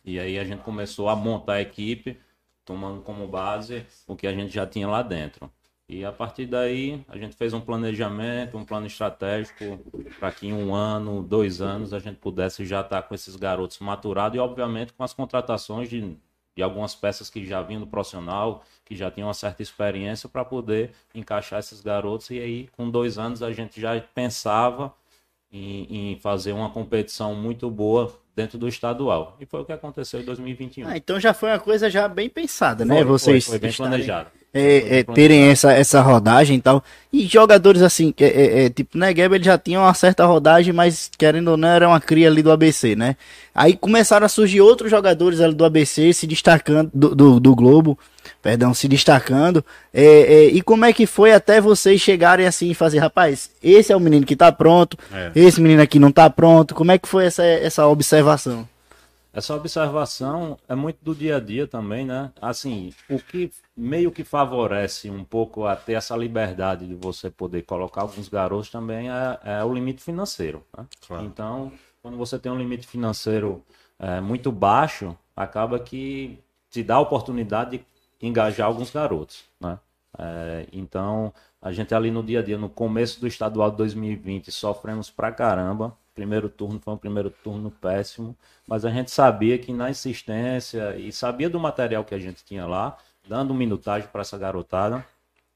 E 0.04 0.20
aí 0.20 0.40
a 0.40 0.44
gente 0.44 0.64
começou 0.64 1.10
a 1.10 1.16
montar 1.16 1.54
a 1.54 1.62
equipe, 1.62 2.18
tomando 2.66 3.02
como 3.02 3.28
base 3.28 3.86
o 4.08 4.16
que 4.16 4.26
a 4.26 4.34
gente 4.34 4.52
já 4.52 4.66
tinha 4.66 4.88
lá 4.88 5.04
dentro. 5.04 5.50
E 5.88 6.04
a 6.04 6.12
partir 6.12 6.46
daí 6.48 7.04
a 7.08 7.18
gente 7.18 7.36
fez 7.36 7.54
um 7.54 7.62
planejamento, 7.62 8.58
um 8.58 8.66
plano 8.66 8.88
estratégico 8.88 9.80
para 10.20 10.32
que 10.32 10.48
em 10.48 10.54
um 10.54 10.74
ano, 10.74 11.22
dois 11.22 11.62
anos 11.62 11.94
a 11.94 12.00
gente 12.00 12.18
pudesse 12.18 12.66
já 12.66 12.82
estar 12.82 13.04
com 13.04 13.14
esses 13.14 13.36
garotos 13.36 13.78
maturados 13.80 14.36
e 14.36 14.40
obviamente 14.40 14.94
com 14.94 15.04
as 15.04 15.14
contratações 15.14 15.90
de, 15.90 16.16
de 16.56 16.64
algumas 16.64 16.96
peças 16.96 17.30
que 17.30 17.46
já 17.46 17.62
vinham 17.62 17.82
do 17.82 17.88
profissional, 17.88 18.64
que 18.86 18.96
já 18.96 19.10
tinham 19.10 19.28
uma 19.28 19.34
certa 19.34 19.62
experiência 19.62 20.30
para 20.30 20.46
poder 20.46 20.92
encaixar 21.14 21.60
esses 21.60 21.82
garotos. 21.82 22.30
E 22.32 22.40
aí 22.40 22.68
com 22.70 22.90
dois 22.90 23.18
anos 23.20 23.44
a 23.44 23.52
gente 23.52 23.80
já 23.80 24.00
pensava 24.00 24.94
em, 25.52 26.12
em 26.14 26.16
fazer 26.20 26.52
uma 26.54 26.70
competição 26.70 27.34
muito 27.36 27.70
boa 27.70 28.14
dentro 28.36 28.58
do 28.58 28.68
estadual. 28.68 29.36
E 29.40 29.46
foi 29.46 29.62
o 29.62 29.66
que 29.66 29.72
aconteceu 29.74 30.22
em 30.22 30.24
2021. 30.24 30.88
Ah, 30.88 30.96
então 30.98 31.20
já 31.20 31.34
foi 31.34 31.50
uma 31.50 31.60
coisa 31.60 31.90
já 31.90 32.08
bem 32.08 32.30
pensada, 32.30 32.86
né? 32.86 32.96
Foi, 32.96 33.04
Vocês 33.06 33.46
foi, 33.46 33.54
foi 33.54 33.60
bem 33.60 33.70
estarem- 33.70 33.92
planejado. 33.92 34.30
É, 34.54 35.00
é, 35.00 35.04
terem 35.04 35.44
essa, 35.50 35.72
essa 35.72 36.02
rodagem 36.02 36.58
e 36.58 36.62
tal. 36.62 36.84
E 37.14 37.26
jogadores 37.28 37.82
assim, 37.82 38.12
que, 38.12 38.24
é, 38.24 38.66
é, 38.66 38.70
tipo, 38.70 38.98
né, 38.98 39.14
Gable 39.14 39.44
já 39.44 39.58
tinha 39.58 39.80
uma 39.80 39.94
certa 39.94 40.26
rodagem, 40.26 40.74
mas 40.74 41.10
querendo 41.18 41.50
ou 41.50 41.58
não, 41.58 41.68
era 41.68 41.88
uma 41.88 42.00
cria 42.00 42.28
ali 42.28 42.42
do 42.42 42.52
ABC, 42.52 42.96
né? 42.96 43.16
Aí 43.54 43.76
começaram 43.76 44.26
a 44.26 44.30
surgir 44.30 44.62
outros 44.62 44.90
jogadores 44.90 45.40
ali 45.40 45.54
do 45.54 45.66
ABC 45.66 46.14
se 46.14 46.26
destacando, 46.26 46.90
do, 46.94 47.16
do, 47.16 47.40
do 47.40 47.56
Globo, 47.56 47.98
perdão, 48.42 48.74
se 48.74 48.88
destacando. 48.88 49.64
É, 49.94 50.04
é, 50.04 50.46
e 50.46 50.62
como 50.62 50.86
é 50.86 50.94
que 50.94 51.06
foi 51.06 51.32
até 51.34 51.60
vocês 51.62 52.02
chegarem 52.02 52.46
assim 52.46 52.72
e 52.72 52.76
fazer, 52.76 53.00
rapaz, 53.00 53.52
esse 53.62 53.92
é 53.92 53.96
o 53.96 54.00
menino 54.00 54.26
que 54.26 54.36
tá 54.36 54.52
pronto, 54.52 54.98
É. 55.14 55.32
esse 55.36 55.62
menino 55.62 55.82
aqui 55.82 56.00
não 56.00 56.12
tá 56.12 56.30
pronto. 56.30 56.74
Como 56.74 56.92
é 56.92 56.98
que 56.98 57.08
foi 57.08 57.26
essa, 57.26 57.44
essa 57.44 57.88
observação? 57.88 58.68
Essa 59.40 59.56
observação 59.56 60.58
é 60.68 60.76
muito 60.76 60.98
do 61.02 61.16
dia 61.16 61.38
a 61.38 61.40
dia 61.40 61.66
também, 61.66 62.06
né? 62.06 62.30
Assim, 62.42 62.94
o 63.10 63.18
que 63.18 63.50
meio 63.76 64.12
que 64.12 64.26
favorece 64.26 65.10
um 65.10 65.24
pouco 65.24 65.66
a 65.66 65.78
ter 65.78 65.94
essa 65.94 66.14
liberdade 66.18 66.86
de 66.86 66.94
você 66.94 67.30
poder 67.30 67.62
colocar 67.62 68.02
alguns 68.02 68.28
garotos 68.28 68.70
também 68.70 69.10
é, 69.10 69.40
é 69.46 69.64
o 69.64 69.74
limite 69.74 70.04
financeiro. 70.04 70.62
né? 70.78 70.86
Claro. 71.08 71.24
Então, 71.24 71.72
quando 72.02 72.18
você 72.18 72.38
tem 72.38 72.52
um 72.52 72.58
limite 72.58 72.86
financeiro 72.86 73.64
é, 73.98 74.20
muito 74.20 74.52
baixo, 74.52 75.18
acaba 75.34 75.80
que 75.80 76.38
te 76.70 76.84
dá 76.84 76.96
a 76.96 77.00
oportunidade 77.00 77.82
de 78.20 78.28
engajar 78.28 78.68
alguns 78.68 78.92
garotos, 78.92 79.46
né? 79.58 79.80
É, 80.18 80.68
então, 80.74 81.34
a 81.62 81.72
gente 81.72 81.96
ali 81.96 82.12
no 82.12 82.22
dia 82.22 82.40
a 82.40 82.44
dia, 82.44 82.58
no 82.58 82.68
começo 82.68 83.22
do 83.22 83.28
estadual 83.28 83.72
de 83.72 83.78
2020, 83.78 84.52
sofremos 84.52 85.10
pra 85.10 85.32
caramba, 85.32 85.96
primeiro 86.20 86.50
turno 86.50 86.82
foi 86.84 86.94
um 86.94 86.98
primeiro 86.98 87.30
turno 87.30 87.72
péssimo, 87.72 88.36
mas 88.68 88.84
a 88.84 88.90
gente 88.90 89.10
sabia 89.10 89.58
que 89.58 89.72
na 89.72 89.90
insistência 89.90 90.98
e 90.98 91.14
sabia 91.14 91.50
do 91.50 91.58
material 91.58 92.04
que 92.04 92.14
a 92.14 92.20
gente 92.20 92.44
tinha 92.44 92.68
lá, 92.68 92.98
dando 93.26 93.54
minutagem 93.54 94.10
para 94.12 94.20
essa 94.20 94.38
garotada, 94.38 95.06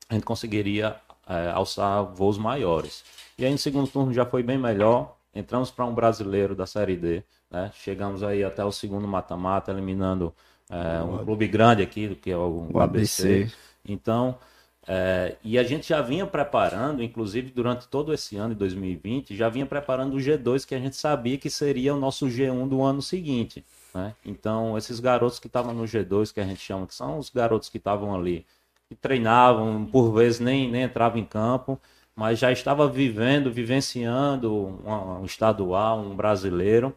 a 0.08 0.14
gente 0.14 0.24
conseguiria 0.24 0.96
é, 1.28 1.50
alçar 1.50 2.06
voos 2.06 2.38
maiores. 2.38 3.04
E 3.38 3.44
aí 3.44 3.52
no 3.52 3.58
segundo 3.58 3.90
turno 3.90 4.14
já 4.14 4.26
foi 4.26 4.42
bem 4.42 4.58
melhor, 4.58 5.18
entramos 5.36 5.70
para 5.70 5.84
um 5.84 5.94
brasileiro 5.94 6.56
da 6.56 6.66
Série 6.66 6.96
D, 6.96 7.24
né? 7.52 7.70
chegamos 7.74 8.24
aí 8.24 8.42
até 8.42 8.64
o 8.64 8.72
segundo 8.72 9.06
mata-mata, 9.06 9.70
eliminando 9.70 10.34
é, 10.70 11.04
um 11.04 11.26
clube 11.26 11.46
grande 11.46 11.84
aqui, 11.84 12.16
que 12.16 12.32
é 12.32 12.38
o, 12.38 12.70
O 12.74 12.80
ABC. 12.80 13.42
ABC. 13.42 13.56
Então, 13.86 14.38
é, 14.86 15.38
e 15.44 15.58
a 15.58 15.64
gente 15.64 15.88
já 15.88 16.02
vinha 16.02 16.26
preparando, 16.28 17.02
inclusive 17.02 17.52
durante 17.52 17.88
todo 17.88 18.14
esse 18.14 18.36
ano 18.36 18.54
de 18.54 18.60
2020, 18.60 19.36
já 19.36 19.48
vinha 19.48 19.66
preparando 19.66 20.16
o 20.16 20.20
G2, 20.20 20.66
que 20.66 20.76
a 20.76 20.80
gente 20.80 20.96
sabia 20.96 21.38
que 21.38 21.50
seria 21.50 21.94
o 21.94 22.00
nosso 22.00 22.28
G1 22.28 22.68
do 22.68 22.82
ano 22.82 23.02
seguinte. 23.02 23.64
Né? 23.94 24.14
Então, 24.26 24.78
esses 24.78 25.00
garotos 25.00 25.40
que 25.40 25.48
estavam 25.48 25.74
no 25.74 25.84
G2, 25.84 26.34
que 26.34 26.40
a 26.42 26.44
gente 26.44 26.60
chama, 26.60 26.86
que 26.86 26.94
são 26.94 27.18
os 27.18 27.30
garotos 27.30 27.70
que 27.70 27.78
estavam 27.78 28.14
ali, 28.14 28.46
que 28.90 28.96
treinavam, 28.96 29.86
por 29.86 30.12
vezes 30.12 30.40
nem, 30.42 30.70
nem 30.70 30.84
entravam 30.84 31.20
em 31.20 31.26
campo, 31.26 31.80
mas 32.16 32.40
já 32.40 32.52
estava 32.52 32.88
vivendo, 32.88 33.52
vivenciando 33.52 34.54
um, 34.54 35.22
um 35.22 35.26
estadual, 35.26 36.00
um 36.00 36.16
brasileiro. 36.16 36.96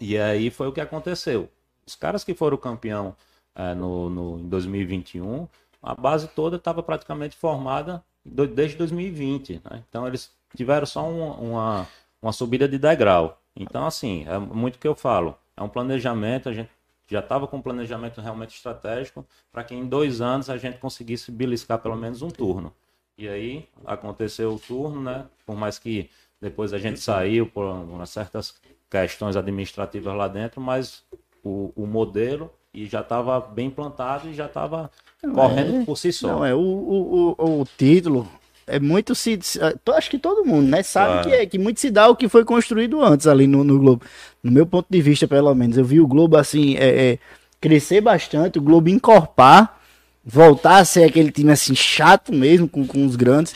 E 0.00 0.16
aí 0.16 0.50
foi 0.50 0.68
o 0.68 0.72
que 0.72 0.80
aconteceu. 0.80 1.48
Os 1.86 1.94
caras 1.94 2.24
que 2.24 2.34
foram 2.34 2.56
campeão 2.56 3.14
é, 3.54 3.74
no, 3.74 4.08
no, 4.08 4.38
em 4.38 4.48
2021, 4.48 5.46
a 5.82 5.94
base 5.94 6.28
toda 6.28 6.56
estava 6.56 6.82
praticamente 6.82 7.36
formada 7.36 8.02
do- 8.24 8.46
desde 8.46 8.76
2020. 8.76 9.60
né? 9.64 9.82
Então 9.88 10.06
eles 10.06 10.30
tiveram 10.56 10.86
só 10.86 11.04
um- 11.04 11.32
uma, 11.52 11.86
uma 12.20 12.32
subida 12.32 12.68
de 12.68 12.78
degrau. 12.78 13.38
Então, 13.56 13.86
assim, 13.86 14.24
é 14.26 14.38
muito 14.38 14.76
o 14.76 14.78
que 14.78 14.88
eu 14.88 14.94
falo. 14.94 15.36
É 15.56 15.62
um 15.62 15.68
planejamento, 15.68 16.48
a 16.48 16.52
gente 16.52 16.70
já 17.08 17.20
estava 17.20 17.46
com 17.46 17.58
um 17.58 17.62
planejamento 17.62 18.20
realmente 18.20 18.54
estratégico 18.56 19.26
para 19.50 19.62
que 19.64 19.74
em 19.74 19.86
dois 19.86 20.20
anos 20.20 20.48
a 20.48 20.56
gente 20.56 20.78
conseguisse 20.78 21.30
beliscar 21.30 21.78
pelo 21.78 21.96
menos 21.96 22.22
um 22.22 22.30
turno. 22.30 22.72
E 23.18 23.28
aí 23.28 23.68
aconteceu 23.84 24.54
o 24.54 24.58
turno, 24.58 25.02
né? 25.02 25.26
Por 25.44 25.54
mais 25.56 25.78
que 25.78 26.08
depois 26.40 26.72
a 26.72 26.78
gente 26.78 26.98
saiu 27.00 27.46
por 27.46 27.64
umas 27.66 28.08
certas 28.10 28.54
questões 28.90 29.36
administrativas 29.36 30.14
lá 30.14 30.28
dentro, 30.28 30.60
mas 30.60 31.04
o, 31.44 31.72
o 31.76 31.86
modelo 31.86 32.50
e 32.74 32.86
já 32.86 33.00
estava 33.00 33.38
bem 33.40 33.68
plantado 33.70 34.28
e 34.28 34.34
já 34.34 34.46
estava 34.46 34.90
correndo 35.34 35.84
por 35.84 35.96
si 35.98 36.12
só. 36.12 36.28
Não, 36.28 36.44
é 36.44 36.54
o, 36.54 36.58
o, 36.58 37.34
o, 37.38 37.60
o 37.60 37.66
título. 37.76 38.28
É 38.66 38.78
muito 38.80 39.14
se. 39.14 39.38
Acho 39.94 40.10
que 40.10 40.18
todo 40.18 40.44
mundo, 40.46 40.68
né? 40.68 40.82
Sabe 40.82 41.12
Claro. 41.14 41.28
que, 41.28 41.34
é, 41.34 41.46
que 41.46 41.58
muito 41.58 41.80
se 41.80 41.90
dá 41.90 42.08
o 42.08 42.16
que 42.16 42.28
foi 42.28 42.44
construído 42.44 43.02
antes 43.02 43.26
ali 43.26 43.46
no, 43.46 43.62
no 43.64 43.78
Globo. 43.78 44.04
No 44.42 44.50
meu 44.52 44.64
ponto 44.64 44.86
de 44.88 45.02
vista, 45.02 45.26
pelo 45.28 45.54
menos. 45.54 45.76
Eu 45.76 45.84
vi 45.84 46.00
o 46.00 46.06
Globo 46.06 46.36
assim, 46.36 46.76
é, 46.76 47.12
é, 47.12 47.18
crescer 47.60 48.00
bastante, 48.00 48.58
o 48.58 48.62
Globo 48.62 48.88
encorpar, 48.88 49.78
voltar 50.24 50.78
a 50.78 50.84
ser 50.84 51.04
aquele 51.04 51.30
time 51.30 51.50
assim, 51.52 51.74
chato 51.74 52.32
mesmo, 52.32 52.68
com, 52.68 52.86
com 52.86 53.04
os 53.04 53.16
grandes. 53.16 53.54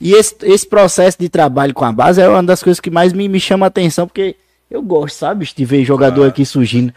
E 0.00 0.12
esse, 0.12 0.34
esse 0.42 0.66
processo 0.66 1.18
de 1.18 1.28
trabalho 1.28 1.74
com 1.74 1.84
a 1.84 1.92
base 1.92 2.20
é 2.20 2.28
uma 2.28 2.42
das 2.42 2.62
coisas 2.62 2.80
que 2.80 2.90
mais 2.90 3.12
me, 3.12 3.28
me 3.28 3.40
chama 3.40 3.66
a 3.66 3.68
atenção, 3.68 4.06
porque 4.06 4.36
eu 4.70 4.82
gosto, 4.82 5.16
sabe, 5.16 5.44
de 5.54 5.64
ver 5.64 5.84
jogador 5.84 6.14
Claro. 6.16 6.30
aqui 6.30 6.46
surgindo. 6.46 6.92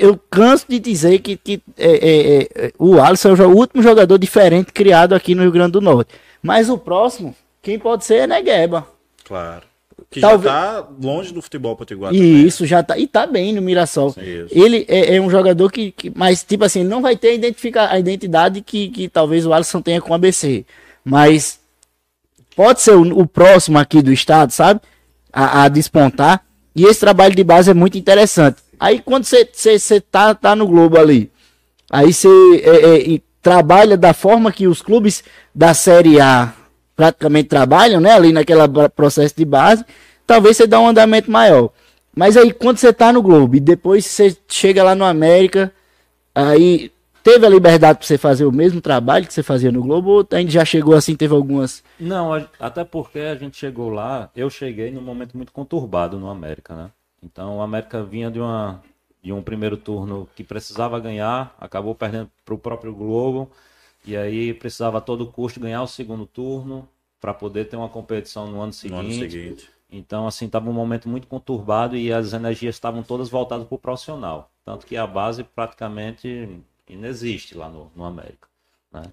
Eu 0.00 0.18
canso 0.30 0.64
de 0.68 0.78
dizer 0.78 1.18
que, 1.18 1.36
que 1.36 1.60
é, 1.76 1.92
é, 1.96 2.48
é, 2.66 2.72
o 2.78 3.00
Alisson 3.00 3.34
é 3.36 3.46
o 3.46 3.54
último 3.54 3.82
jogador 3.82 4.16
diferente 4.18 4.72
criado 4.72 5.14
aqui 5.14 5.34
no 5.34 5.42
Rio 5.42 5.52
Grande 5.52 5.72
do 5.72 5.80
Norte. 5.80 6.14
Mas 6.42 6.70
o 6.70 6.78
próximo, 6.78 7.34
quem 7.62 7.78
pode 7.78 8.04
ser 8.04 8.14
é 8.20 8.26
Negueba. 8.26 8.86
Claro. 9.24 9.62
Que 10.10 10.20
Talvez- 10.20 10.52
já 10.52 10.82
tá 10.82 10.88
longe 11.02 11.32
do 11.34 11.42
futebol 11.42 11.74
potiguar 11.76 12.14
E 12.14 12.18
também. 12.18 12.46
isso 12.46 12.64
já 12.66 12.82
tá. 12.82 12.96
E 12.96 13.06
tá 13.06 13.26
bem 13.26 13.52
no 13.52 13.60
Mirassol. 13.60 14.08
Isso. 14.10 14.48
Ele 14.50 14.84
é, 14.88 15.16
é 15.16 15.20
um 15.20 15.28
jogador 15.28 15.70
que, 15.70 15.90
que- 15.92 16.12
Mas, 16.14 16.42
tipo 16.44 16.64
assim, 16.64 16.84
não 16.84 17.02
vai 17.02 17.16
ter 17.16 17.28
a, 17.28 17.34
identifica, 17.34 17.90
a 17.90 17.98
identidade 17.98 18.60
que, 18.60 18.88
que 18.88 19.08
talvez 19.08 19.44
o 19.44 19.52
Alisson 19.52 19.80
tenha 19.82 20.00
com 20.00 20.12
o 20.12 20.14
ABC. 20.14 20.64
Mas 21.04 21.58
pode 22.56 22.80
ser 22.80 22.92
o, 22.92 23.20
o 23.20 23.26
próximo 23.26 23.78
aqui 23.78 24.00
do 24.02 24.12
estado, 24.12 24.50
sabe? 24.52 24.80
A, 25.32 25.64
a 25.64 25.68
despontar. 25.68 26.44
E 26.76 26.84
esse 26.84 27.00
trabalho 27.00 27.34
de 27.34 27.44
base 27.44 27.70
é 27.70 27.74
muito 27.74 27.98
interessante. 27.98 28.58
Aí 28.78 29.00
quando 29.00 29.24
você 29.24 30.00
tá, 30.00 30.34
tá 30.34 30.54
no 30.56 30.66
Globo 30.66 30.98
ali, 30.98 31.30
aí 31.90 32.12
você 32.12 32.28
é, 32.62 33.14
é, 33.14 33.20
trabalha 33.42 33.96
da 33.96 34.12
forma 34.14 34.52
que 34.52 34.66
os 34.66 34.80
clubes 34.82 35.22
da 35.54 35.74
Série 35.74 36.20
A 36.20 36.52
praticamente 36.96 37.48
trabalham, 37.48 38.00
né? 38.00 38.12
Ali 38.12 38.32
naquele 38.32 38.60
processo 38.94 39.34
de 39.36 39.44
base, 39.44 39.84
talvez 40.26 40.56
você 40.56 40.66
dá 40.66 40.80
um 40.80 40.88
andamento 40.88 41.30
maior. 41.30 41.70
Mas 42.14 42.36
aí 42.36 42.52
quando 42.52 42.78
você 42.78 42.92
tá 42.92 43.12
no 43.12 43.22
Globo 43.22 43.56
e 43.56 43.60
depois 43.60 44.06
você 44.06 44.36
chega 44.48 44.82
lá 44.84 44.94
no 44.94 45.04
América, 45.04 45.72
aí 46.34 46.92
teve 47.22 47.44
a 47.46 47.48
liberdade 47.48 47.98
para 47.98 48.06
você 48.06 48.18
fazer 48.18 48.44
o 48.44 48.52
mesmo 48.52 48.80
trabalho 48.80 49.26
que 49.26 49.32
você 49.32 49.42
fazia 49.42 49.72
no 49.72 49.82
Globo 49.82 50.10
ou 50.10 50.28
ainda 50.32 50.50
já 50.50 50.64
chegou 50.64 50.94
assim, 50.94 51.16
teve 51.16 51.34
algumas 51.34 51.82
Não, 51.98 52.32
a- 52.34 52.46
até 52.60 52.84
porque 52.84 53.18
a 53.18 53.34
gente 53.34 53.56
chegou 53.56 53.88
lá, 53.88 54.30
eu 54.36 54.48
cheguei 54.50 54.90
num 54.90 55.00
momento 55.00 55.36
muito 55.36 55.50
conturbado 55.52 56.18
no 56.18 56.28
América, 56.28 56.74
né? 56.74 56.90
Então 57.24 57.58
o 57.58 57.62
América 57.62 58.02
vinha 58.04 58.30
de 58.30 58.40
uma 58.40 58.82
de 59.22 59.32
um 59.32 59.42
primeiro 59.42 59.76
turno 59.78 60.28
que 60.36 60.44
precisava 60.44 61.00
ganhar, 61.00 61.56
acabou 61.58 61.94
perdendo 61.94 62.30
para 62.44 62.54
o 62.54 62.58
próprio 62.58 62.94
Globo 62.94 63.50
e 64.04 64.16
aí 64.16 64.52
precisava 64.52 64.98
a 64.98 65.00
todo 65.00 65.26
custo 65.26 65.60
ganhar 65.60 65.82
o 65.82 65.86
segundo 65.86 66.26
turno 66.26 66.86
para 67.20 67.32
poder 67.32 67.66
ter 67.66 67.76
uma 67.76 67.88
competição 67.88 68.46
no 68.46 68.60
ano 68.60 68.72
No 68.72 68.96
seguinte. 68.98 69.00
ano 69.00 69.10
seguinte. 69.12 69.70
Então, 69.90 70.26
assim, 70.26 70.46
estava 70.46 70.68
um 70.68 70.72
momento 70.72 71.08
muito 71.08 71.26
conturbado 71.28 71.96
e 71.96 72.12
as 72.12 72.32
energias 72.32 72.74
estavam 72.74 73.02
todas 73.02 73.28
voltadas 73.30 73.66
para 73.66 73.74
o 73.76 73.78
profissional. 73.78 74.50
Tanto 74.64 74.86
que 74.86 74.96
a 74.96 75.06
base 75.06 75.44
praticamente 75.44 76.60
inexiste 76.88 77.56
lá 77.56 77.68
no, 77.68 77.90
no 77.94 78.04
América. 78.04 78.48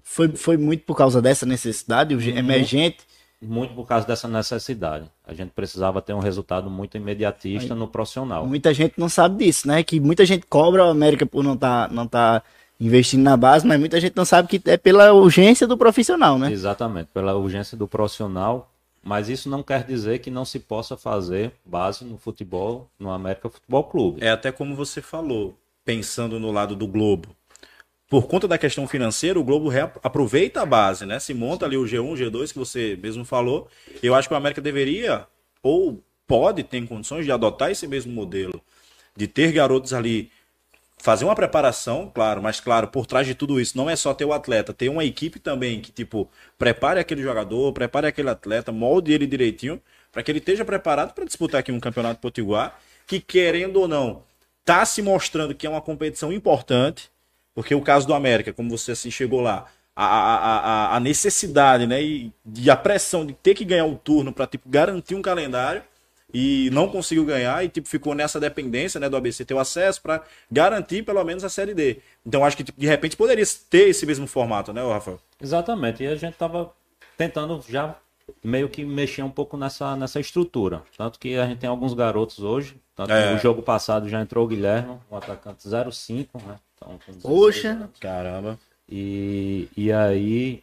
foi, 0.02 0.28
foi 0.36 0.56
muito 0.56 0.84
por 0.84 0.96
causa 0.96 1.20
dessa 1.22 1.46
necessidade, 1.46 2.14
o 2.14 2.20
ge- 2.20 2.32
emergente. 2.32 3.06
Muito 3.42 3.74
por 3.74 3.86
causa 3.86 4.06
dessa 4.06 4.28
necessidade. 4.28 5.04
A 5.26 5.34
gente 5.34 5.50
precisava 5.50 6.00
ter 6.00 6.14
um 6.14 6.20
resultado 6.20 6.70
muito 6.70 6.96
imediatista 6.96 7.74
no 7.74 7.88
profissional. 7.88 8.46
Muita 8.46 8.72
gente 8.72 8.94
não 8.96 9.08
sabe 9.08 9.44
disso, 9.44 9.66
né? 9.66 9.82
Que 9.82 9.98
muita 9.98 10.24
gente 10.24 10.46
cobra 10.46 10.84
o 10.84 10.88
América 10.88 11.26
por 11.26 11.42
não 11.42 11.56
tá, 11.56 11.88
não 11.90 12.06
tá 12.06 12.42
investindo 12.78 13.22
na 13.22 13.36
base, 13.36 13.66
mas 13.66 13.78
muita 13.78 14.00
gente 14.00 14.16
não 14.16 14.24
sabe 14.24 14.48
que 14.48 14.70
é 14.70 14.76
pela 14.76 15.12
urgência 15.12 15.66
do 15.66 15.76
profissional, 15.76 16.38
né? 16.38 16.52
Exatamente, 16.52 17.08
pela 17.12 17.34
urgência 17.34 17.76
do 17.76 17.88
profissional. 17.88 18.68
Mas 19.04 19.28
isso 19.28 19.48
não 19.50 19.64
quer 19.64 19.84
dizer 19.84 20.20
que 20.20 20.30
não 20.30 20.44
se 20.44 20.60
possa 20.60 20.96
fazer 20.96 21.52
base 21.64 22.04
no 22.04 22.16
futebol, 22.16 22.88
no 22.98 23.10
América 23.10 23.50
Futebol 23.50 23.82
Clube. 23.84 24.24
É 24.24 24.30
até 24.30 24.52
como 24.52 24.76
você 24.76 25.02
falou, 25.02 25.56
pensando 25.84 26.38
no 26.38 26.52
lado 26.52 26.76
do 26.76 26.86
Globo. 26.86 27.30
Por 28.12 28.26
conta 28.26 28.46
da 28.46 28.58
questão 28.58 28.86
financeira, 28.86 29.40
o 29.40 29.42
Globo 29.42 29.70
aproveita 30.02 30.60
a 30.60 30.66
base, 30.66 31.06
né? 31.06 31.18
Se 31.18 31.32
monta 31.32 31.64
ali 31.64 31.78
o 31.78 31.84
G1, 31.84 32.12
G2, 32.14 32.52
que 32.52 32.58
você 32.58 32.94
mesmo 33.02 33.24
falou. 33.24 33.68
Eu 34.02 34.14
acho 34.14 34.28
que 34.28 34.34
o 34.34 34.36
América 34.36 34.60
deveria, 34.60 35.26
ou 35.62 35.98
pode, 36.26 36.62
ter 36.62 36.86
condições 36.86 37.24
de 37.24 37.32
adotar 37.32 37.70
esse 37.70 37.86
mesmo 37.86 38.12
modelo. 38.12 38.60
De 39.16 39.26
ter 39.26 39.50
garotos 39.50 39.94
ali, 39.94 40.30
fazer 40.98 41.24
uma 41.24 41.34
preparação, 41.34 42.12
claro, 42.14 42.42
mas 42.42 42.60
claro, 42.60 42.88
por 42.88 43.06
trás 43.06 43.26
de 43.26 43.34
tudo 43.34 43.58
isso, 43.58 43.78
não 43.78 43.88
é 43.88 43.96
só 43.96 44.12
ter 44.12 44.26
o 44.26 44.34
atleta, 44.34 44.74
ter 44.74 44.90
uma 44.90 45.06
equipe 45.06 45.40
também 45.40 45.80
que, 45.80 45.90
tipo, 45.90 46.30
prepare 46.58 47.00
aquele 47.00 47.22
jogador, 47.22 47.72
prepare 47.72 48.08
aquele 48.08 48.28
atleta, 48.28 48.70
molde 48.70 49.10
ele 49.14 49.26
direitinho, 49.26 49.80
para 50.12 50.22
que 50.22 50.30
ele 50.30 50.38
esteja 50.38 50.66
preparado 50.66 51.14
para 51.14 51.24
disputar 51.24 51.60
aqui 51.60 51.72
um 51.72 51.80
campeonato 51.80 52.20
potiguar, 52.20 52.78
que 53.06 53.18
querendo 53.18 53.76
ou 53.76 53.88
não, 53.88 54.22
tá 54.66 54.84
se 54.84 55.00
mostrando 55.00 55.54
que 55.54 55.66
é 55.66 55.70
uma 55.70 55.80
competição 55.80 56.30
importante, 56.30 57.10
porque 57.54 57.74
o 57.74 57.80
caso 57.80 58.06
do 58.06 58.14
América, 58.14 58.52
como 58.52 58.70
você 58.70 58.92
assim 58.92 59.10
chegou 59.10 59.40
lá, 59.40 59.66
a, 59.94 60.06
a, 60.06 60.36
a, 60.36 60.96
a 60.96 61.00
necessidade, 61.00 61.86
né, 61.86 62.02
e, 62.02 62.32
e 62.56 62.70
a 62.70 62.76
pressão 62.76 63.26
de 63.26 63.34
ter 63.34 63.54
que 63.54 63.64
ganhar 63.64 63.84
o 63.84 63.96
turno 63.96 64.32
para 64.32 64.46
tipo 64.46 64.68
garantir 64.68 65.14
um 65.14 65.22
calendário 65.22 65.82
e 66.32 66.70
não 66.72 66.88
conseguiu 66.88 67.26
ganhar 67.26 67.62
e 67.62 67.68
tipo 67.68 67.86
ficou 67.86 68.14
nessa 68.14 68.40
dependência, 68.40 68.98
né, 68.98 69.08
do 69.08 69.16
ABC 69.16 69.44
ter 69.44 69.52
o 69.54 69.58
acesso 69.58 70.00
para 70.00 70.22
garantir 70.50 71.02
pelo 71.04 71.22
menos 71.24 71.44
a 71.44 71.48
série 71.50 71.74
D. 71.74 71.98
Então 72.24 72.44
acho 72.44 72.56
que 72.56 72.64
tipo, 72.64 72.80
de 72.80 72.86
repente 72.86 73.16
poderia 73.16 73.44
ter 73.68 73.88
esse 73.88 74.06
mesmo 74.06 74.26
formato, 74.26 74.72
né, 74.72 74.82
Rafael? 74.82 75.20
Exatamente, 75.40 76.02
e 76.02 76.06
a 76.06 76.16
gente 76.16 76.32
estava 76.32 76.72
tentando 77.18 77.62
já 77.68 77.94
meio 78.42 78.68
que 78.68 78.84
mexer 78.84 79.22
um 79.22 79.30
pouco 79.30 79.56
nessa, 79.56 79.94
nessa 79.94 80.18
estrutura. 80.20 80.82
Tanto 80.96 81.18
que 81.18 81.36
a 81.36 81.46
gente 81.46 81.58
tem 81.58 81.68
alguns 81.68 81.92
garotos 81.92 82.38
hoje. 82.38 82.76
Tanto 82.94 83.12
É. 83.12 83.28
que 83.28 83.34
o 83.34 83.38
jogo 83.38 83.62
passado 83.62 84.08
já 84.08 84.20
entrou 84.20 84.44
o 84.44 84.48
Guilherme, 84.48 84.98
um 85.10 85.16
atacante 85.16 85.62
05, 85.90 86.38
né? 86.46 86.56
Então, 86.82 86.98
com 87.06 87.12
16 87.12 87.22
Poxa. 87.22 87.68
anos. 87.70 87.98
Caramba. 88.00 88.58
E, 88.88 89.68
e 89.76 89.92
aí 89.92 90.62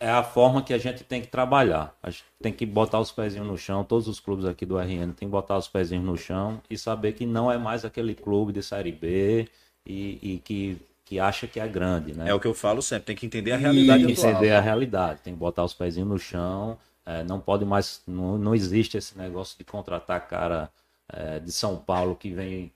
é 0.00 0.10
a 0.10 0.22
forma 0.22 0.62
que 0.62 0.72
a 0.72 0.78
gente 0.78 1.04
tem 1.04 1.20
que 1.20 1.28
trabalhar. 1.28 1.94
A 2.02 2.10
gente 2.10 2.24
tem 2.40 2.52
que 2.52 2.64
botar 2.66 2.98
os 3.00 3.12
pezinhos 3.12 3.46
no 3.46 3.58
chão. 3.58 3.84
Todos 3.84 4.08
os 4.08 4.18
clubes 4.18 4.44
aqui 4.44 4.64
do 4.64 4.78
RN 4.78 5.12
tem 5.12 5.28
que 5.28 5.32
botar 5.32 5.58
os 5.58 5.68
pezinhos 5.68 6.04
no 6.04 6.16
chão 6.16 6.60
e 6.70 6.76
saber 6.78 7.12
que 7.12 7.26
não 7.26 7.50
é 7.50 7.58
mais 7.58 7.84
aquele 7.84 8.14
clube 8.14 8.52
de 8.52 8.62
Série 8.62 8.92
B 8.92 9.48
e, 9.86 10.18
e 10.22 10.38
que, 10.44 10.78
que 11.04 11.20
acha 11.20 11.46
que 11.46 11.60
é 11.60 11.68
grande, 11.68 12.14
né? 12.14 12.28
É 12.30 12.34
o 12.34 12.40
que 12.40 12.46
eu 12.46 12.54
falo 12.54 12.80
sempre, 12.82 13.06
tem 13.06 13.16
que 13.16 13.26
entender 13.26 13.52
a 13.52 13.56
realidade 13.56 14.04
Tem 14.04 14.14
que 14.14 14.20
atual. 14.20 14.32
entender 14.32 14.52
a 14.52 14.60
realidade, 14.60 15.20
tem 15.22 15.34
que 15.34 15.38
botar 15.38 15.64
os 15.64 15.74
pezinhos 15.74 16.08
no 16.08 16.18
chão 16.18 16.78
É, 17.04 17.22
não 17.24 17.40
pode 17.40 17.64
mais, 17.64 18.00
não, 18.06 18.38
não 18.38 18.54
existe 18.54 18.96
esse 18.96 19.18
negócio 19.18 19.58
de 19.58 19.64
contratar 19.64 20.26
cara 20.28 20.70
é, 21.12 21.40
de 21.40 21.50
São 21.52 21.76
Paulo 21.76 22.14
que 22.16 22.30
vem 22.30 22.72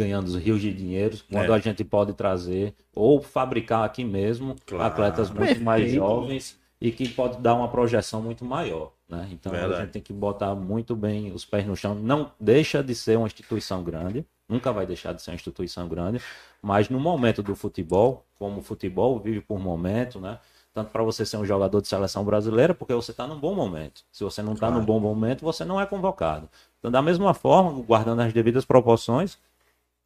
ganhando 0.00 0.26
os 0.28 0.36
rios 0.36 0.60
de 0.60 0.72
dinheiro, 0.72 1.18
quando 1.30 1.52
É. 1.52 1.56
a 1.56 1.58
gente 1.58 1.84
pode 1.84 2.14
trazer 2.14 2.74
ou 2.94 3.20
fabricar 3.20 3.84
aqui 3.84 4.02
mesmo 4.02 4.56
Claro. 4.66 4.84
atletas 4.84 5.30
muito 5.30 5.60
mais 5.62 5.82
Perfeito. 5.82 5.94
jovens 5.94 6.58
e 6.80 6.90
que 6.90 7.06
pode 7.08 7.36
dar 7.38 7.54
uma 7.54 7.68
projeção 7.68 8.22
muito 8.22 8.42
maior, 8.44 8.92
né? 9.06 9.28
Então 9.30 9.52
a 9.52 9.56
Verdade. 9.56 9.82
gente 9.82 9.90
tem 9.92 10.02
que 10.02 10.12
botar 10.12 10.54
muito 10.54 10.96
bem 10.96 11.30
os 11.32 11.44
pés 11.44 11.66
no 11.66 11.76
chão. 11.76 11.94
Não 11.94 12.32
deixa 12.40 12.82
de 12.82 12.94
ser 12.94 13.18
uma 13.18 13.26
instituição 13.26 13.82
grande, 13.84 14.24
nunca 14.48 14.72
vai 14.72 14.86
deixar 14.86 15.12
de 15.12 15.20
ser 15.20 15.30
uma 15.32 15.34
instituição 15.36 15.86
grande, 15.86 16.20
mas 16.62 16.88
no 16.88 16.98
momento 16.98 17.42
do 17.42 17.54
futebol, 17.54 18.24
como 18.38 18.60
o 18.60 18.62
futebol 18.62 19.18
vive 19.20 19.42
por 19.42 19.58
momento, 19.60 20.18
né? 20.18 20.38
Tanto 20.72 20.90
para 20.92 21.02
você 21.02 21.26
ser 21.26 21.36
um 21.36 21.44
jogador 21.44 21.82
de 21.82 21.88
seleção 21.88 22.24
brasileira, 22.24 22.72
porque 22.72 22.94
você 22.94 23.10
está 23.10 23.26
num 23.26 23.38
bom 23.38 23.54
momento. 23.54 24.02
Se 24.12 24.22
você 24.22 24.40
não 24.40 24.52
está 24.54 24.68
Claro. 24.68 24.80
num 24.80 24.86
bom 24.86 25.00
momento, 25.00 25.42
você 25.44 25.64
não 25.64 25.80
é 25.80 25.84
convocado. 25.84 26.48
Então, 26.78 26.90
da 26.92 27.02
mesma 27.02 27.34
forma, 27.34 27.72
guardando 27.82 28.20
as 28.20 28.32
devidas 28.32 28.64
proporções, 28.64 29.36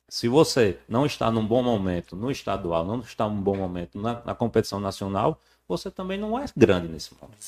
se 0.09 0.29
você 0.29 0.79
não 0.89 1.07
está 1.07 1.31
num 1.31 1.47
bom 1.47 1.63
momento 1.63 2.15
no 2.15 2.31
estadual, 2.31 2.85
não 2.85 3.01
está 3.01 3.29
num 3.29 3.41
bom 3.41 3.57
momento 3.57 4.01
na, 4.01 4.23
na 4.25 4.35
competição 4.35 4.79
nacional, 4.79 5.41
você 5.67 5.91
também 5.91 6.19
não 6.19 6.39
é 6.39 6.45
grande 6.57 6.89
nesse 6.89 7.11
momento. 7.15 7.41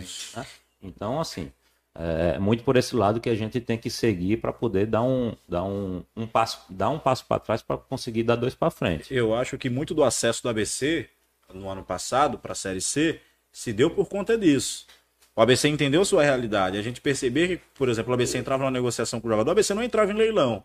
Isso. 0.00 0.38
né? 0.38 0.46
Então, 0.82 1.20
assim, 1.20 1.50
é 1.94 2.38
muito 2.38 2.62
por 2.62 2.76
esse 2.76 2.94
lado 2.94 3.20
que 3.20 3.28
a 3.28 3.34
gente 3.34 3.60
tem 3.60 3.76
que 3.76 3.90
seguir 3.90 4.36
para 4.36 4.52
poder 4.52 4.86
dar 4.86 5.02
um, 5.02 5.34
dar 5.48 5.64
um, 5.64 6.02
um 6.16 6.26
passo, 6.26 6.60
dar 6.70 6.90
um 6.90 6.98
passo 6.98 7.24
para 7.26 7.40
trás 7.40 7.60
para 7.60 7.76
conseguir 7.76 8.22
dar 8.22 8.36
dois 8.36 8.54
para 8.54 8.70
frente. 8.70 9.12
Eu 9.12 9.34
acho 9.34 9.58
que 9.58 9.68
muito 9.68 9.94
do 9.94 10.04
acesso 10.04 10.42
do 10.42 10.48
ABC 10.48 11.08
no 11.52 11.68
ano 11.68 11.82
passado 11.82 12.38
para 12.38 12.52
a 12.52 12.54
Série 12.54 12.80
C 12.80 13.20
se 13.50 13.72
deu 13.72 13.90
por 13.90 14.08
conta 14.08 14.38
disso. 14.38 14.86
O 15.34 15.42
ABC 15.42 15.68
entendeu 15.68 16.04
sua 16.04 16.22
realidade. 16.22 16.78
A 16.78 16.82
gente 16.82 17.00
percebeu 17.00 17.48
que, 17.48 17.56
por 17.74 17.88
exemplo, 17.88 18.10
o 18.10 18.14
ABC 18.14 18.38
entrava 18.38 18.62
numa 18.62 18.70
negociação 18.70 19.20
com 19.20 19.26
o 19.26 19.30
jogador, 19.30 19.50
o 19.50 19.52
ABC 19.52 19.74
não 19.74 19.82
entrava 19.82 20.10
em 20.12 20.14
leilão. 20.14 20.64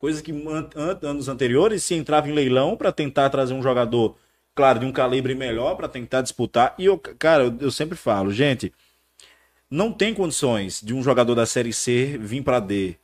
Coisa 0.00 0.20
que 0.22 0.32
an- 0.32 0.68
an- 0.74 0.98
anos 1.02 1.28
anteriores 1.28 1.84
se 1.84 1.94
entrava 1.94 2.28
em 2.28 2.32
leilão 2.32 2.76
para 2.76 2.90
tentar 2.90 3.30
trazer 3.30 3.54
um 3.54 3.62
jogador, 3.62 4.16
claro, 4.54 4.80
de 4.80 4.86
um 4.86 4.92
calibre 4.92 5.34
melhor 5.34 5.76
para 5.76 5.88
tentar 5.88 6.22
disputar. 6.22 6.74
E 6.78 6.86
eu, 6.86 6.98
cara, 6.98 7.44
eu, 7.44 7.54
eu 7.60 7.70
sempre 7.70 7.96
falo, 7.96 8.32
gente, 8.32 8.72
não 9.70 9.92
tem 9.92 10.14
condições 10.14 10.80
de 10.82 10.94
um 10.94 11.02
jogador 11.02 11.34
da 11.34 11.46
série 11.46 11.72
C 11.72 12.18
vir 12.18 12.42
para 12.42 12.58
D. 12.60 12.96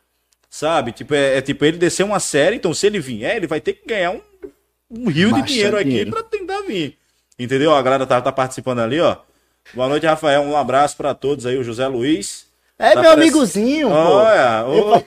Sabe? 0.49 0.91
Tipo, 0.93 1.15
é, 1.15 1.37
é 1.37 1.43
tipo 1.43 1.65
ele 1.65 1.77
descer 1.77 2.03
uma 2.03 2.19
série, 2.19 2.57
então 2.57 2.73
se 2.73 2.87
ele 2.87 2.99
vier, 2.99 3.37
ele 3.37 3.47
vai 3.47 3.61
ter 3.61 3.75
que 3.75 3.87
ganhar 3.87 4.13
um, 4.13 4.21
um 4.91 5.09
rio 5.11 5.35
de 5.35 5.43
dinheiro 5.43 5.77
aqui 5.77 5.89
dinheiro. 5.91 6.11
para 6.11 6.23
tentar 6.23 6.63
vir. 6.63 6.97
Entendeu? 7.39 7.75
A 7.75 7.83
galera 7.83 8.07
tá, 8.07 8.23
tá 8.23 8.33
participando 8.33 8.79
ali, 8.79 8.99
ó. 8.99 9.19
Boa 9.75 9.89
noite, 9.89 10.07
Rafael. 10.07 10.41
Um 10.41 10.57
abraço 10.57 10.97
para 10.97 11.13
todos 11.15 11.45
aí, 11.45 11.59
o 11.59 11.63
José 11.65 11.87
Luiz. 11.87 12.47
É 12.79 12.91
Tá 12.93 13.01
meu 13.01 13.11
parec- 13.11 13.23
amigozinho, 13.23 13.89
pô. 13.89 13.95
Olha, 13.95 14.65
ô, 14.67 15.03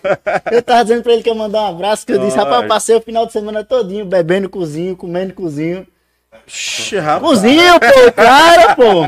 Eu 0.51 0.61
tava 0.63 0.83
dizendo 0.83 1.03
pra 1.03 1.13
ele 1.13 1.21
que 1.21 1.29
ia 1.29 1.35
mandar 1.35 1.61
um 1.63 1.67
abraço, 1.67 2.05
que 2.05 2.11
eu 2.13 2.17
disse, 2.19 2.33
Olha. 2.37 2.43
rapaz, 2.45 2.61
eu 2.63 2.67
passei 2.67 2.95
o 2.95 3.01
final 3.01 3.25
de 3.27 3.31
semana 3.31 3.63
todinho 3.63 4.05
bebendo 4.05 4.49
cozinho, 4.49 4.95
comendo 4.97 5.33
cozinho. 5.33 5.85
Rapaz. 7.03 7.19
Cozinho, 7.21 7.79
pô, 7.79 8.11
cara, 8.13 8.75
pô. 8.75 9.05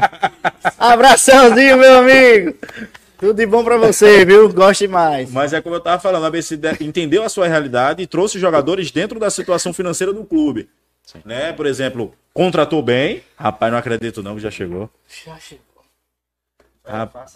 Abraçãozinho, 0.78 1.78
meu 1.78 2.00
amigo. 2.00 2.56
Tudo 3.20 3.34
de 3.36 3.46
bom 3.46 3.64
pra 3.64 3.78
você, 3.78 4.26
viu? 4.26 4.52
Goste 4.52 4.88
mais. 4.88 5.32
Mas 5.32 5.54
é 5.54 5.62
como 5.62 5.76
eu 5.76 5.80
tava 5.80 6.00
falando, 6.00 6.24
a 6.24 6.28
ABC 6.28 6.58
de- 6.58 6.84
entendeu 6.84 7.24
a 7.24 7.30
sua 7.30 7.48
realidade 7.48 8.02
e 8.02 8.08
trouxe 8.08 8.40
jogadores 8.40 8.92
dentro 8.92 9.20
da 9.20 9.30
situação 9.30 9.74
financeira 9.74 10.12
do 10.14 10.24
clube. 10.24 10.70
Né? 11.26 11.52
Por 11.54 11.66
exemplo, 11.66 12.14
contratou 12.34 12.82
bem. 12.82 13.22
Rapaz, 13.36 13.72
não 13.72 13.78
acredito 13.80 14.24
não 14.24 14.36
que 14.36 14.42
já 14.42 14.50
chegou. 14.52 14.90
Rapaz, 16.84 17.36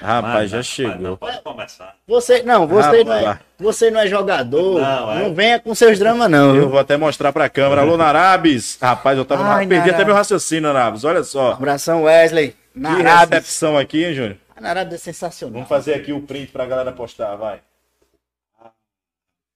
rapaz, 0.00 0.50
já 0.50 0.62
chegou. 0.62 1.16
pode 1.16 1.40
começar. 1.42 1.96
Você, 2.06 2.42
não, 2.44 2.66
você 2.68 3.02
não 3.02 3.12
é, 3.12 3.20
Rapaz. 3.24 3.40
você 3.58 3.90
não 3.90 4.00
é 4.00 4.06
jogador. 4.06 4.80
Não, 4.80 5.06
Não, 5.06 5.26
é. 5.26 5.30
venha 5.30 5.58
com 5.60 5.74
seus 5.74 5.98
dramas, 5.98 6.30
não. 6.30 6.54
Eu 6.54 6.68
vou 6.70 6.78
até 6.78 6.96
mostrar 6.96 7.32
pra 7.32 7.48
câmera. 7.48 7.80
Alô, 7.80 7.96
Narabes. 7.96 8.78
Rapaz, 8.80 9.18
eu 9.18 9.24
tava. 9.24 9.42
Ai, 9.44 9.66
perdi 9.66 9.80
até 9.80 9.90
Narabes. 9.90 10.06
meu 10.06 10.14
raciocínio, 10.14 10.72
Narabes. 10.72 11.02
Olha 11.04 11.24
só. 11.24 11.52
Abração, 11.52 12.04
Wesley. 12.04 12.50
Que 12.72 12.78
Narabes. 12.80 13.30
recepção 13.38 13.76
aqui, 13.76 14.04
hein, 14.04 14.14
Júnior? 14.14 14.36
A 14.56 14.60
Narabes 14.60 14.94
é 14.94 14.98
sensacional. 14.98 15.52
Vamos 15.54 15.68
fazer 15.68 15.94
aqui 15.94 16.12
o 16.12 16.22
print 16.22 16.52
pra 16.52 16.64
galera 16.64 16.92
postar, 16.92 17.34
vai. 17.34 17.60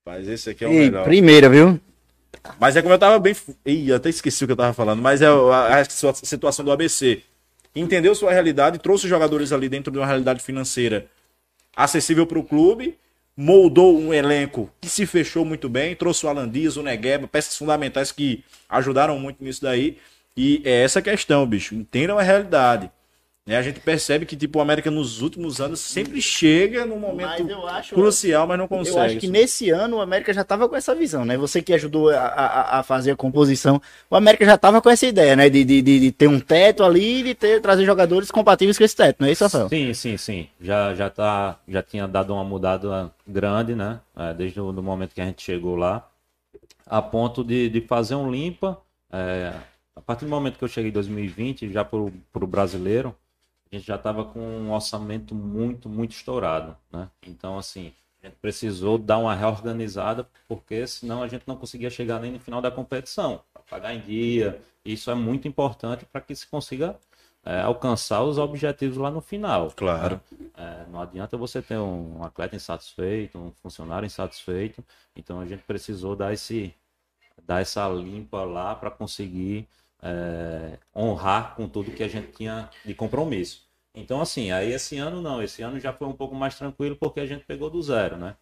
Rapaz, 0.07 0.29
esse 0.29 0.51
aqui 0.51 0.65
é 0.65 0.69
o 0.69 0.73
Ei, 0.73 0.79
melhor. 0.91 1.05
primeira, 1.05 1.49
viu? 1.49 1.81
Mas 2.59 2.77
é 2.77 2.83
como 2.83 2.95
eu 2.95 2.99
tava 2.99 3.19
bem. 3.19 3.35
Ih, 3.65 3.93
até 3.93 4.09
esqueci 4.09 4.43
o 4.45 4.47
que 4.47 4.53
eu 4.53 4.57
tava 4.57 4.73
falando. 4.73 5.01
Mas 5.01 5.23
é 5.23 5.27
a, 5.27 5.77
a 5.81 5.85
situação 5.85 6.65
do 6.65 6.73
ABC. 6.73 7.23
Entendeu 7.75 8.15
sua 8.15 8.33
realidade, 8.33 8.79
trouxe 8.79 9.07
jogadores 9.07 9.53
ali 9.53 9.69
dentro 9.69 9.93
de 9.93 9.99
uma 9.99 10.07
realidade 10.07 10.43
financeira 10.43 11.07
acessível 11.77 12.27
para 12.27 12.39
o 12.39 12.45
clube, 12.45 12.99
moldou 13.37 13.99
um 13.99 14.13
elenco 14.13 14.71
que 14.81 14.89
se 14.89 15.07
fechou 15.07 15.45
muito 15.45 15.69
bem, 15.69 15.95
trouxe 15.95 16.27
o 16.27 16.29
Alan 16.29 16.49
Dias, 16.49 16.77
o 16.77 16.83
Negueba, 16.83 17.29
peças 17.29 17.57
fundamentais 17.57 18.13
que 18.13 18.45
ajudaram 18.69 19.19
muito 19.19 19.43
nisso 19.43 19.63
daí. 19.63 19.99
E 20.37 20.63
é 20.65 20.83
essa 20.83 21.01
questão, 21.01 21.47
bicho. 21.47 21.75
Entendam 21.75 22.19
a 22.19 22.23
realidade. 22.23 22.91
Né? 23.51 23.57
A 23.57 23.63
gente 23.63 23.81
percebe 23.81 24.25
que 24.25 24.37
tipo, 24.37 24.61
o 24.61 24.63
América 24.63 24.93
nos 24.93 25.21
últimos 25.21 25.61
anos 25.61 25.81
sempre 25.81 26.23
chega 26.23 26.87
num 26.87 27.01
momento 27.01 27.43
Mas 27.43 27.49
eu 27.49 27.67
acho- 27.67 27.95
crucial, 27.97 28.47
mas 28.47 28.57
não 28.57 28.69
consegue. 28.69 28.97
Eu 28.97 29.03
acho 29.03 29.17
que 29.19 29.27
nesse 29.27 29.71
ano 29.71 29.97
o 29.97 30.01
América 30.01 30.33
já 30.33 30.43
estava 30.43 30.69
com 30.69 30.77
essa 30.77 30.95
visão, 30.95 31.25
né? 31.25 31.37
Você 31.37 31.61
que 31.61 31.73
ajudou 31.73 32.11
a, 32.11 32.21
a, 32.21 32.79
a 32.79 32.83
fazer 32.85 33.11
a 33.11 33.17
composição, 33.17 33.83
o 34.09 34.15
América 34.15 34.45
já 34.45 34.55
estava 34.55 34.81
com 34.81 34.89
essa 34.89 35.05
ideia, 35.05 35.35
né? 35.35 35.51
De, 35.51 35.65
de, 35.65 35.83
de, 35.83 36.13
ter 36.13 36.29
um 36.29 36.39
teto 36.39 36.85
ali 36.85 37.19
e 37.19 37.23
de 37.25 37.35
ter, 37.35 37.61
trazer 37.61 37.85
jogadores 37.85 38.31
compatíveis 38.31 38.79
com 38.79 38.85
esse 38.85 38.95
teto, 38.95 39.17
não 39.19 39.27
é 39.27 39.33
isso, 39.33 39.43
Rafael? 39.43 39.69
Sim, 39.69 39.93
sim, 39.95 40.17
sim. 40.17 40.49
Já, 40.61 40.95
já, 40.95 41.11
tá, 41.11 41.59
já 41.67 41.83
tinha 41.83 42.07
dado 42.07 42.33
uma 42.33 42.45
mudada 42.45 43.11
grande, 43.27 43.75
né? 43.75 43.99
É, 44.17 44.33
desde 44.33 44.61
o 44.61 44.71
do 44.71 44.81
momento 44.81 45.13
que 45.13 45.21
a 45.21 45.25
gente 45.27 45.43
chegou 45.43 45.75
lá, 45.75 46.09
a 46.87 47.03
ponto 47.03 47.43
de, 47.43 47.69
de 47.69 47.81
fazer 47.81 48.15
um 48.15 48.31
limpa. 48.31 48.81
é, 49.13 49.53
a 49.97 50.01
partir 50.01 50.25
do 50.25 50.31
momento 50.31 50.57
que 50.57 50.63
eu 50.63 50.69
cheguei 50.69 50.91
em 50.91 50.95
2020, 50.95 51.73
já 51.73 51.85
pro, 51.85 52.13
pro 52.33 52.47
brasileiro, 52.47 53.13
a 53.71 53.77
gente 53.77 53.87
já 53.87 53.97
estava 53.97 54.25
com 54.25 54.41
um 54.41 54.73
orçamento 54.73 55.35
muito, 55.35 55.89
muito 55.89 56.13
estourado, 56.13 56.77
né? 56.93 57.09
Então, 57.23 57.57
assim, 57.57 57.93
a 58.23 58.27
gente 58.27 58.37
precisou 58.37 58.99
dar 58.99 59.19
uma 59.19 59.35
reorganizada, 59.35 60.29
porque 60.49 60.87
senão 60.87 61.23
a 61.23 61.29
gente 61.29 61.47
não 61.47 61.57
conseguia 61.57 61.89
chegar 61.89 62.21
nem 62.21 62.33
no 62.33 62.41
final 62.41 62.61
da 62.61 62.71
competição, 62.71 63.43
para 63.53 63.63
pagar 63.63 63.95
em 63.95 64.01
dia. 64.01 64.61
Isso 64.85 65.11
é 65.11 65.15
muito 65.15 65.47
importante 65.47 66.05
para 66.05 66.21
que 66.21 66.35
se 66.35 66.47
consiga 66.47 66.99
é, 67.45 67.61
alcançar 67.61 68.23
os 68.23 68.39
objetivos 68.39 68.97
lá 68.97 69.11
no 69.11 69.21
final. 69.21 69.71
Claro. 69.75 70.21
É, 70.57 70.85
não 70.91 71.01
adianta 71.01 71.37
você 71.37 71.63
ter 71.63 71.79
um 71.79 72.23
atleta 72.23 72.57
insatisfeito, 72.57 73.39
um 73.39 73.53
funcionário 73.63 74.07
insatisfeito. 74.07 74.85
Então 75.17 75.41
a 75.41 75.47
gente 75.47 75.63
precisou 75.63 76.15
dar 76.15 76.33
esse 76.33 76.75
dar 77.47 77.63
essa 77.63 77.89
limpa 77.89 78.45
lá 78.45 78.75
para 78.75 78.91
conseguir 78.91 79.67
é, 80.03 80.79
honrar 80.95 81.55
com 81.55 81.69
tudo 81.69 81.91
que 81.91 82.03
a 82.03 82.09
gente 82.09 82.33
tinha 82.33 82.71
de 82.85 82.95
compromisso. 82.95 83.69
Então 83.95 84.21
assim, 84.21 84.51
aí 84.53 84.73
esse 84.73 84.97
ano 84.99 85.21
não, 85.21 85.43
esse 85.43 85.63
ano 85.63 85.79
já 85.81 85.93
foi 85.93 86.07
um 86.07 86.13
pouco 86.13 86.35
mais 86.35 86.57
tranquilo 86.57 86.97
porque 86.97 87.21
a 87.21 87.27
gente 87.27 87.45
pegou 87.45 87.69
do 87.69 87.83
zero, 87.83 88.17
né? 88.17 88.37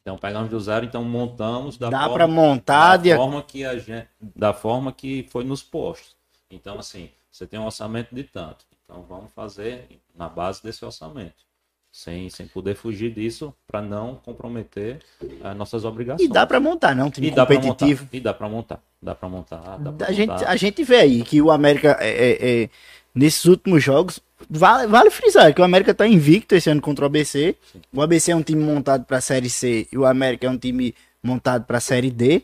Então 0.00 0.18
pegamos 0.18 0.50
do 0.50 0.58
zero, 0.58 0.84
então 0.84 1.04
montamos 1.04 1.78
da 1.78 1.88
Dá 1.88 2.08
forma, 2.08 2.26
montar 2.26 2.96
da 2.96 3.02
de... 3.02 3.16
forma 3.16 3.42
que 3.42 3.64
a 3.64 3.78
gente, 3.78 4.08
da 4.20 4.52
forma 4.52 4.92
que 4.92 5.26
foi 5.30 5.44
nos 5.44 5.62
postos. 5.62 6.16
Então 6.50 6.78
assim, 6.78 7.10
você 7.30 7.46
tem 7.46 7.58
um 7.60 7.64
orçamento 7.64 8.14
de 8.14 8.24
tanto. 8.24 8.64
Então 8.84 9.02
vamos 9.02 9.32
fazer 9.32 10.00
na 10.14 10.28
base 10.28 10.62
desse 10.62 10.84
orçamento. 10.84 11.51
Sem, 11.92 12.30
sem 12.30 12.46
poder 12.46 12.74
fugir 12.74 13.12
disso 13.12 13.52
para 13.66 13.82
não 13.82 14.14
comprometer 14.14 15.00
as 15.44 15.54
nossas 15.54 15.84
obrigações. 15.84 16.26
E 16.26 16.32
dá 16.32 16.46
para 16.46 16.58
montar, 16.58 16.96
não? 16.96 17.08
Um 17.08 17.10
time 17.10 17.26
E 17.26 17.30
dá 17.30 17.44
pra 17.44 17.54
montar. 17.56 17.68
competitivo. 17.68 18.08
E 18.10 18.18
dá 18.20 18.32
para 18.32 18.48
montar. 18.48 18.82
Dá 19.02 19.14
para 19.14 19.28
montar. 19.28 19.76
Dá 19.78 19.92
pra 19.92 20.06
A 20.06 20.12
gente, 20.12 20.32
a 20.44 20.56
gente 20.56 20.82
vê 20.84 20.96
aí 20.96 21.22
que 21.22 21.42
o 21.42 21.50
América, 21.50 21.98
é, 22.00 22.08
é, 22.08 22.62
é, 22.62 22.70
nesses 23.14 23.44
últimos 23.44 23.84
jogos, 23.84 24.20
vale, 24.48 24.86
vale 24.86 25.10
frisar 25.10 25.52
que 25.54 25.60
o 25.60 25.64
América 25.64 25.92
tá 25.92 26.06
invicto 26.08 26.54
esse 26.54 26.70
ano 26.70 26.80
contra 26.80 27.04
o 27.04 27.06
ABC. 27.06 27.54
O 27.92 28.00
ABC 28.00 28.32
é 28.32 28.36
um 28.36 28.42
time 28.42 28.64
montado 28.64 29.04
para 29.04 29.18
a 29.18 29.20
Série 29.20 29.50
C 29.50 29.86
e 29.92 29.98
o 29.98 30.06
América 30.06 30.46
é 30.46 30.50
um 30.50 30.56
time 30.56 30.94
montado 31.22 31.66
para 31.66 31.76
a 31.76 31.80
Série 31.80 32.10
D. 32.10 32.42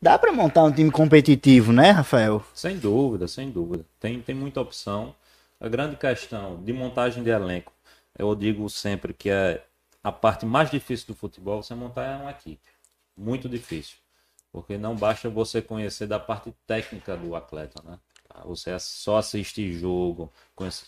Dá 0.00 0.16
para 0.18 0.30
montar 0.32 0.62
um 0.62 0.70
time 0.70 0.90
competitivo, 0.90 1.72
né, 1.72 1.90
Rafael? 1.90 2.44
Sem 2.54 2.76
dúvida, 2.78 3.26
sem 3.26 3.50
dúvida. 3.50 3.84
Tem, 3.98 4.20
tem 4.20 4.34
muita 4.36 4.60
opção. 4.60 5.14
A 5.60 5.68
grande 5.68 5.96
questão 5.96 6.62
de 6.62 6.72
montagem 6.72 7.24
de 7.24 7.30
elenco, 7.30 7.72
eu 8.18 8.34
digo 8.34 8.68
sempre 8.68 9.12
que 9.12 9.30
é 9.30 9.64
a 10.02 10.12
parte 10.12 10.44
mais 10.44 10.70
difícil 10.70 11.08
do 11.08 11.14
futebol, 11.14 11.62
você 11.62 11.74
montar 11.74 12.20
uma 12.20 12.30
equipe. 12.30 12.68
Muito 13.16 13.48
difícil. 13.48 13.96
Porque 14.52 14.78
não 14.78 14.94
basta 14.94 15.28
você 15.28 15.60
conhecer 15.60 16.06
da 16.06 16.20
parte 16.20 16.54
técnica 16.66 17.16
do 17.16 17.34
atleta, 17.34 17.82
né? 17.82 17.98
Você 18.44 18.76
só 18.78 19.18
assistir 19.18 19.72
jogo, 19.72 20.32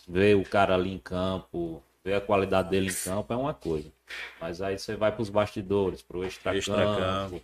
ver 0.07 0.35
o 0.35 0.43
cara 0.43 0.75
ali 0.75 0.93
em 0.93 0.97
campo, 0.97 1.81
ver 2.03 2.15
a 2.15 2.21
qualidade 2.21 2.69
dele 2.69 2.89
em 2.89 2.93
campo 2.93 3.33
é 3.33 3.35
uma 3.35 3.53
coisa. 3.53 3.91
Mas 4.39 4.61
aí 4.61 4.77
você 4.77 4.95
vai 4.95 5.11
para 5.11 5.21
os 5.21 5.29
bastidores, 5.29 6.01
para 6.01 6.17
o 6.17 6.25
extracampo, 6.25 6.59
Extracampo. 6.59 7.41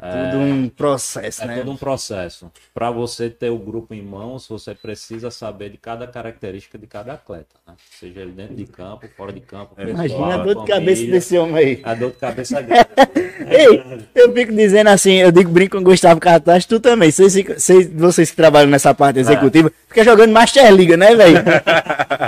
É 0.00 0.30
tudo 0.30 0.42
um 0.42 0.68
processo, 0.68 1.42
É 1.42 1.46
né? 1.46 1.56
todo 1.58 1.70
um 1.70 1.76
processo. 1.76 2.50
Para 2.72 2.90
você 2.90 3.28
ter 3.28 3.50
o 3.50 3.58
grupo 3.58 3.92
em 3.94 4.02
mãos, 4.02 4.46
você 4.48 4.74
precisa 4.74 5.30
saber 5.30 5.70
de 5.70 5.78
cada 5.78 6.06
característica 6.06 6.78
de 6.78 6.86
cada 6.86 7.14
atleta, 7.14 7.56
né? 7.66 7.74
Seja 7.98 8.20
ele 8.20 8.32
dentro 8.32 8.54
de 8.54 8.64
campo, 8.66 9.06
fora 9.16 9.32
de 9.32 9.40
campo. 9.40 9.74
pessoal, 9.74 9.94
Imagina 9.94 10.34
a 10.34 10.36
dor 10.38 10.46
de 10.46 10.54
família. 10.54 10.74
cabeça 10.74 11.06
desse 11.06 11.38
homem 11.38 11.56
aí. 11.56 11.80
A 11.82 11.94
dor 11.94 12.10
de 12.12 12.16
cabeça 12.16 12.58
é 12.58 12.62
grande. 12.62 12.88
Ei, 13.52 14.02
eu 14.14 14.32
fico 14.32 14.52
dizendo 14.52 14.88
assim, 14.88 15.14
eu 15.14 15.32
digo 15.32 15.50
brinco 15.50 15.76
com 15.76 15.82
o 15.82 15.84
Gustavo 15.84 16.20
Cartaz, 16.20 16.64
tu 16.64 16.78
também. 16.78 17.10
Vocês, 17.10 17.34
vocês, 17.34 17.90
vocês 17.92 18.30
que 18.30 18.36
trabalham 18.36 18.70
nessa 18.70 18.94
parte 18.94 19.18
executiva, 19.18 19.70
fica 19.88 20.04
jogando 20.04 20.30
Master 20.32 20.72
Liga, 20.72 20.96
né, 20.96 21.14
velho? 21.14 21.38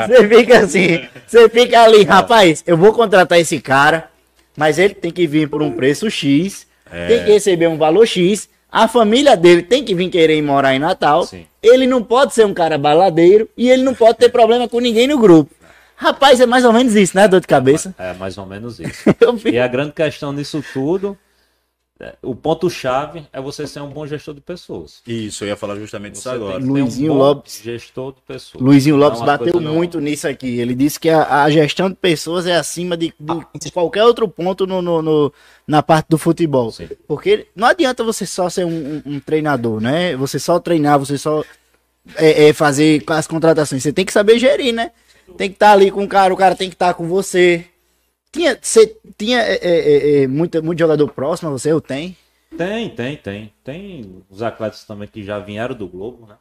Você 0.09 0.29
fica 0.29 0.59
assim, 0.59 1.05
você 1.27 1.49
fica 1.49 1.83
ali, 1.83 2.03
rapaz, 2.03 2.63
eu 2.67 2.77
vou 2.77 2.93
contratar 2.93 3.39
esse 3.39 3.61
cara, 3.61 4.11
mas 4.57 4.79
ele 4.79 4.93
tem 4.95 5.11
que 5.11 5.27
vir 5.27 5.49
por 5.49 5.63
um 5.63 5.71
preço 5.73 6.11
X, 6.11 6.67
tem 6.91 7.25
que 7.25 7.33
receber 7.33 7.67
um 7.69 7.77
valor 7.77 8.07
X, 8.07 8.49
a 8.71 8.89
família 8.89 9.37
dele 9.37 9.63
tem 9.63 9.85
que 9.85 9.95
vir 9.95 10.11
querer 10.11 10.43
morar 10.43 10.75
em 10.75 10.79
Natal, 10.79 11.25
Sim. 11.25 11.47
ele 11.63 11.87
não 11.87 12.03
pode 12.03 12.35
ser 12.35 12.45
um 12.45 12.53
cara 12.53 12.77
baladeiro 12.77 13.49
e 13.57 13.71
ele 13.71 13.83
não 13.83 13.95
pode 13.95 14.19
ter 14.19 14.29
problema 14.29 14.69
com 14.69 14.81
ninguém 14.81 15.07
no 15.07 15.19
grupo. 15.19 15.55
Rapaz, 15.97 16.41
é 16.41 16.47
mais 16.47 16.65
ou 16.65 16.73
menos 16.73 16.95
isso, 16.97 17.17
né, 17.17 17.29
dor 17.29 17.41
de 17.41 17.47
cabeça? 17.47 17.95
É 17.97 18.13
mais 18.15 18.37
ou 18.37 18.47
menos 18.47 18.81
isso. 18.81 19.05
E 19.51 19.59
a 19.59 19.69
grande 19.69 19.93
questão 19.93 20.33
nisso 20.33 20.63
tudo, 20.73 21.17
é, 21.17 21.24
o 22.23 22.35
ponto-chave 22.35 23.25
é 23.33 23.41
você 23.41 23.67
ser 23.69 23.81
um 23.81 23.89
bom 23.89 24.05
gestor 24.07 24.35
de 24.35 24.41
pessoas. 24.41 25.01
Isso, 25.07 25.45
eu 25.45 25.49
ia 25.49 25.57
falar 25.57 25.77
justamente 25.77 26.15
isso 26.15 26.25
Você 26.25 26.31
tem 26.31 26.39
agora. 26.39 26.59
Luizinho 26.65 27.13
um 27.13 27.17
Lopes. 27.17 27.61
gestor 27.63 28.13
de 28.15 28.21
pessoas. 28.23 28.63
Luizinho 28.63 28.97
Lopes 28.97 29.21
Não, 29.21 29.29
a 29.29 29.31
bateu 29.39 29.53
coisa 29.53 29.69
não- 29.69 29.75
muito 29.77 30.01
nisso 30.01 30.27
aqui. 30.27 30.59
Ele 30.59 30.75
disse 30.75 30.99
que 30.99 31.09
a, 31.09 31.45
a 31.45 31.51
gestão 31.51 31.89
de 31.89 31.95
pessoas 31.95 32.47
é 32.47 32.57
acima 32.57 32.97
de, 32.97 33.15
de 33.61 33.71
qualquer 33.73 34.03
outro 34.05 34.27
ponto 34.27 34.67
no, 34.67 34.83
no- 34.83 35.01
no- 35.03 35.33
na 35.67 35.83
parte 35.83 36.07
do 36.09 36.19
futebol. 36.19 36.73
Sim. 36.73 36.89
Porque 37.07 37.47
não 37.55 37.69
adianta 37.69 38.03
você 38.03 38.27
só 38.27 38.51
ser 38.51 38.65
um, 38.67 38.97
um- 38.97 39.03
um 39.15 39.21
treinador, 39.21 39.81
né? 39.81 40.17
Você 40.17 40.39
só 40.41 40.59
treinar, 40.59 40.99
você 40.99 41.17
só 41.17 41.45
é, 42.17 42.49
é, 42.49 42.53
fazer 42.53 43.03
as 43.07 43.27
contratações. 43.29 43.83
Você 43.83 43.93
tem 43.93 44.05
que 44.05 44.13
saber 44.13 44.39
gerir, 44.39 44.75
né? 44.75 44.91
Tem 45.39 45.49
que 45.49 45.55
estar 45.57 45.71
ali 45.73 45.91
com 45.91 46.03
o 46.05 46.09
cara, 46.09 46.35
o 46.35 46.37
cara 46.37 46.55
tem 46.57 46.69
que 46.69 46.75
estar 46.75 46.93
com 46.95 47.07
você. 47.09 47.65
Tinha, 48.35 48.59
você, 48.61 48.99
tinha 49.17 49.39
é, 49.39 49.55
é, 49.55 49.59
é, 49.63 50.23
é, 50.23 50.27
muito, 50.27 50.61
muito 50.61 50.81
jogador 50.81 51.09
próximo 51.13 51.51
a 51.51 51.53
você, 51.53 51.71
eu 51.71 51.81
tenho. 51.81 52.17
Tem, 52.59 52.91
tem, 52.91 53.17
tem. 53.17 53.53
Tem 53.63 54.25
os 54.29 54.43
atletas 54.43 54.83
também 54.83 55.07
que 55.07 55.23
já 55.23 55.39
vieram 55.39 55.73
do 55.73 55.87
Globo, 55.87 56.27
né? 56.27 56.37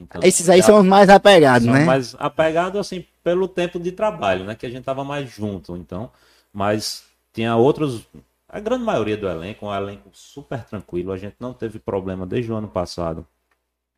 Então, 0.00 0.22
Esses 0.24 0.48
aí 0.48 0.60
já 0.60 0.66
são 0.66 0.80
os 0.80 0.86
mais 0.86 1.10
apegados, 1.10 1.66
são 1.66 1.74
né? 1.74 1.84
mais 1.84 2.14
apegados, 2.18 2.80
assim, 2.80 3.04
pelo 3.22 3.46
tempo 3.46 3.78
de 3.78 3.92
trabalho, 3.92 4.44
né? 4.44 4.54
Que 4.54 4.64
a 4.64 4.70
gente 4.70 4.84
tava 4.84 5.04
mais 5.04 5.30
junto, 5.30 5.76
então. 5.76 6.10
Mas 6.52 7.04
tinha 7.34 7.54
outros... 7.54 8.06
A 8.48 8.58
grande 8.58 8.84
maioria 8.84 9.16
do 9.18 9.28
elenco, 9.28 9.66
um 9.66 9.74
elenco 9.74 10.08
super 10.14 10.64
tranquilo. 10.64 11.12
A 11.12 11.18
gente 11.18 11.36
não 11.38 11.52
teve 11.52 11.78
problema 11.78 12.24
desde 12.26 12.50
o 12.50 12.56
ano 12.56 12.68
passado. 12.68 13.26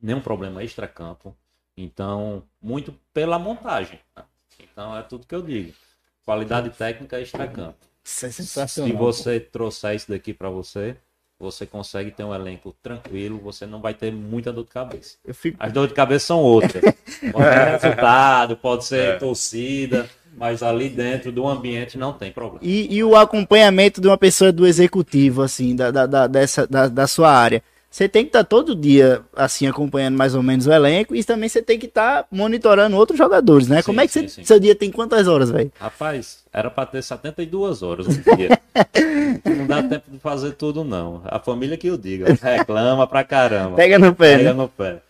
Nenhum 0.02 0.20
problema 0.20 0.62
extra-campo. 0.64 1.36
Então, 1.76 2.42
muito 2.60 2.92
pela 3.14 3.38
montagem. 3.38 4.00
né? 4.16 4.24
Então, 4.60 4.96
é 4.96 5.02
tudo 5.02 5.26
que 5.26 5.34
eu 5.34 5.42
digo. 5.42 5.72
Qualidade 6.32 6.68
técnica 6.68 7.18
extra-campo. 7.18 7.78
É 7.80 7.86
Se 8.04 8.30
sensacional. 8.30 8.94
você 8.98 9.40
trouxer 9.40 9.94
isso 9.94 10.10
daqui 10.10 10.34
pra 10.34 10.50
você, 10.50 10.94
você 11.40 11.64
consegue 11.64 12.10
ter 12.10 12.22
um 12.22 12.34
elenco 12.34 12.76
tranquilo, 12.82 13.38
você 13.42 13.64
não 13.64 13.80
vai 13.80 13.94
ter 13.94 14.12
muita 14.12 14.52
dor 14.52 14.64
de 14.64 14.70
cabeça. 14.70 15.16
Eu 15.24 15.32
fico 15.34 15.56
As 15.58 15.72
dores 15.72 15.88
de 15.88 15.94
cabeça 15.94 16.26
são 16.26 16.40
outras. 16.40 16.82
Pode 17.32 17.46
ser 17.54 17.64
resultado, 17.70 18.56
pode 18.58 18.84
ser 18.84 19.18
torcida, 19.18 20.06
mas 20.36 20.62
ali 20.62 20.90
dentro 20.90 21.32
do 21.32 21.48
ambiente 21.48 21.96
não 21.96 22.12
tem 22.12 22.30
problema. 22.30 22.60
E, 22.62 22.94
e 22.94 23.02
o 23.02 23.16
acompanhamento 23.16 23.98
de 23.98 24.06
uma 24.06 24.18
pessoa 24.18 24.52
do 24.52 24.66
executivo, 24.66 25.40
assim, 25.40 25.74
da, 25.74 25.90
da, 25.90 26.04
da- 26.04 26.26
dessa, 26.26 26.66
da, 26.66 26.88
da 26.88 27.06
sua 27.06 27.32
área. 27.32 27.62
Você 27.90 28.06
tem 28.06 28.22
que 28.24 28.28
estar 28.28 28.44
todo 28.44 28.74
dia, 28.76 29.24
assim, 29.34 29.66
acompanhando 29.66 30.16
mais 30.16 30.34
ou 30.34 30.42
menos 30.42 30.66
o 30.66 30.72
elenco 30.72 31.16
e 31.16 31.24
também 31.24 31.48
você 31.48 31.62
tem 31.62 31.78
que 31.78 31.86
estar 31.86 32.26
monitorando 32.30 32.94
outros 32.96 33.16
jogadores, 33.16 33.66
né? 33.66 33.78
Sim, 33.80 33.86
Como 33.86 34.00
é 34.00 34.06
que 34.06 34.12
sim, 34.12 34.28
você, 34.28 34.28
sim. 34.28 34.44
seu 34.44 34.60
dia 34.60 34.74
tem 34.74 34.90
quantas 34.90 35.26
horas, 35.26 35.50
velho? 35.50 35.72
Rapaz, 35.80 36.44
era 36.52 36.70
pra 36.70 36.84
ter 36.84 37.02
72 37.02 37.82
horas 37.82 38.06
um 38.06 38.36
dia. 38.36 38.60
Não 39.56 39.66
dá 39.66 39.82
tempo 39.82 40.10
de 40.10 40.18
fazer 40.18 40.52
tudo, 40.52 40.84
não. 40.84 41.22
A 41.24 41.38
família 41.38 41.76
que 41.76 41.86
eu 41.86 41.96
diga, 41.96 42.26
reclama 42.40 43.06
pra 43.06 43.24
caramba. 43.24 43.76
Pega 43.76 43.98
no 43.98 44.14
pé, 44.14 44.36
Pega 44.36 44.50
né? 44.50 44.52
no 44.52 44.68
pé. 44.68 45.02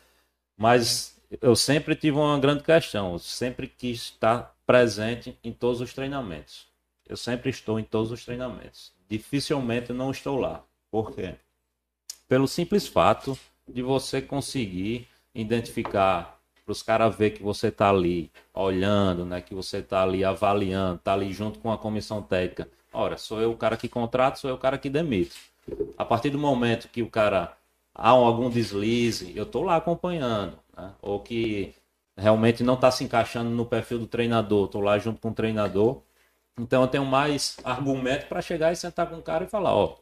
Mas 0.56 1.14
eu 1.42 1.54
sempre 1.56 1.94
tive 1.96 2.16
uma 2.16 2.38
grande 2.38 2.62
questão. 2.62 3.12
Eu 3.12 3.18
sempre 3.18 3.66
quis 3.66 4.02
estar 4.02 4.54
presente 4.66 5.36
em 5.42 5.52
todos 5.52 5.80
os 5.80 5.92
treinamentos. 5.92 6.66
Eu 7.08 7.16
sempre 7.16 7.50
estou 7.50 7.78
em 7.78 7.84
todos 7.84 8.12
os 8.12 8.24
treinamentos. 8.24 8.92
Dificilmente 9.08 9.92
não 9.92 10.10
estou 10.10 10.38
lá. 10.38 10.62
Por 10.90 11.14
quê? 11.14 11.34
Pelo 12.28 12.46
simples 12.46 12.86
fato 12.86 13.38
de 13.66 13.82
você 13.82 14.20
conseguir 14.20 15.08
identificar 15.34 16.38
para 16.64 16.72
os 16.72 16.82
caras 16.82 17.16
ver 17.16 17.30
que 17.30 17.42
você 17.42 17.68
está 17.68 17.88
ali 17.88 18.30
olhando, 18.52 19.24
né? 19.24 19.40
Que 19.40 19.54
você 19.54 19.78
está 19.78 20.02
ali 20.02 20.24
avaliando, 20.24 20.96
está 20.96 21.14
ali 21.14 21.32
junto 21.32 21.58
com 21.58 21.72
a 21.72 21.78
comissão 21.78 22.20
técnica. 22.22 22.68
Ora, 22.92 23.16
sou 23.16 23.40
eu 23.40 23.52
o 23.52 23.56
cara 23.56 23.76
que 23.76 23.88
contrata, 23.88 24.36
sou 24.38 24.50
eu 24.50 24.56
o 24.56 24.58
cara 24.58 24.76
que 24.76 24.90
demite. 24.90 25.38
A 25.96 26.04
partir 26.04 26.30
do 26.30 26.38
momento 26.38 26.88
que 26.88 27.02
o 27.02 27.10
cara 27.10 27.56
há 27.94 28.14
um- 28.14 28.24
algum 28.26 28.50
deslize, 28.50 29.32
eu 29.36 29.46
tô 29.46 29.62
lá 29.62 29.76
acompanhando, 29.76 30.58
né? 30.76 30.92
Ou 31.00 31.20
que 31.20 31.74
realmente 32.16 32.62
não 32.62 32.74
está 32.74 32.90
se 32.90 33.04
encaixando 33.04 33.50
no 33.50 33.64
perfil 33.64 33.98
do 34.00 34.06
treinador, 34.06 34.68
tô 34.68 34.80
lá 34.80 34.98
junto 34.98 35.20
com 35.20 35.30
o 35.30 35.34
treinador. 35.34 36.02
Então 36.58 36.82
eu 36.82 36.88
tenho 36.88 37.04
mais 37.06 37.56
argumento 37.64 38.26
para 38.28 38.42
chegar 38.42 38.72
e 38.72 38.76
sentar 38.76 39.08
com 39.08 39.16
o 39.16 39.22
cara 39.22 39.44
e 39.44 39.48
falar, 39.48 39.74
ó, 39.74 39.96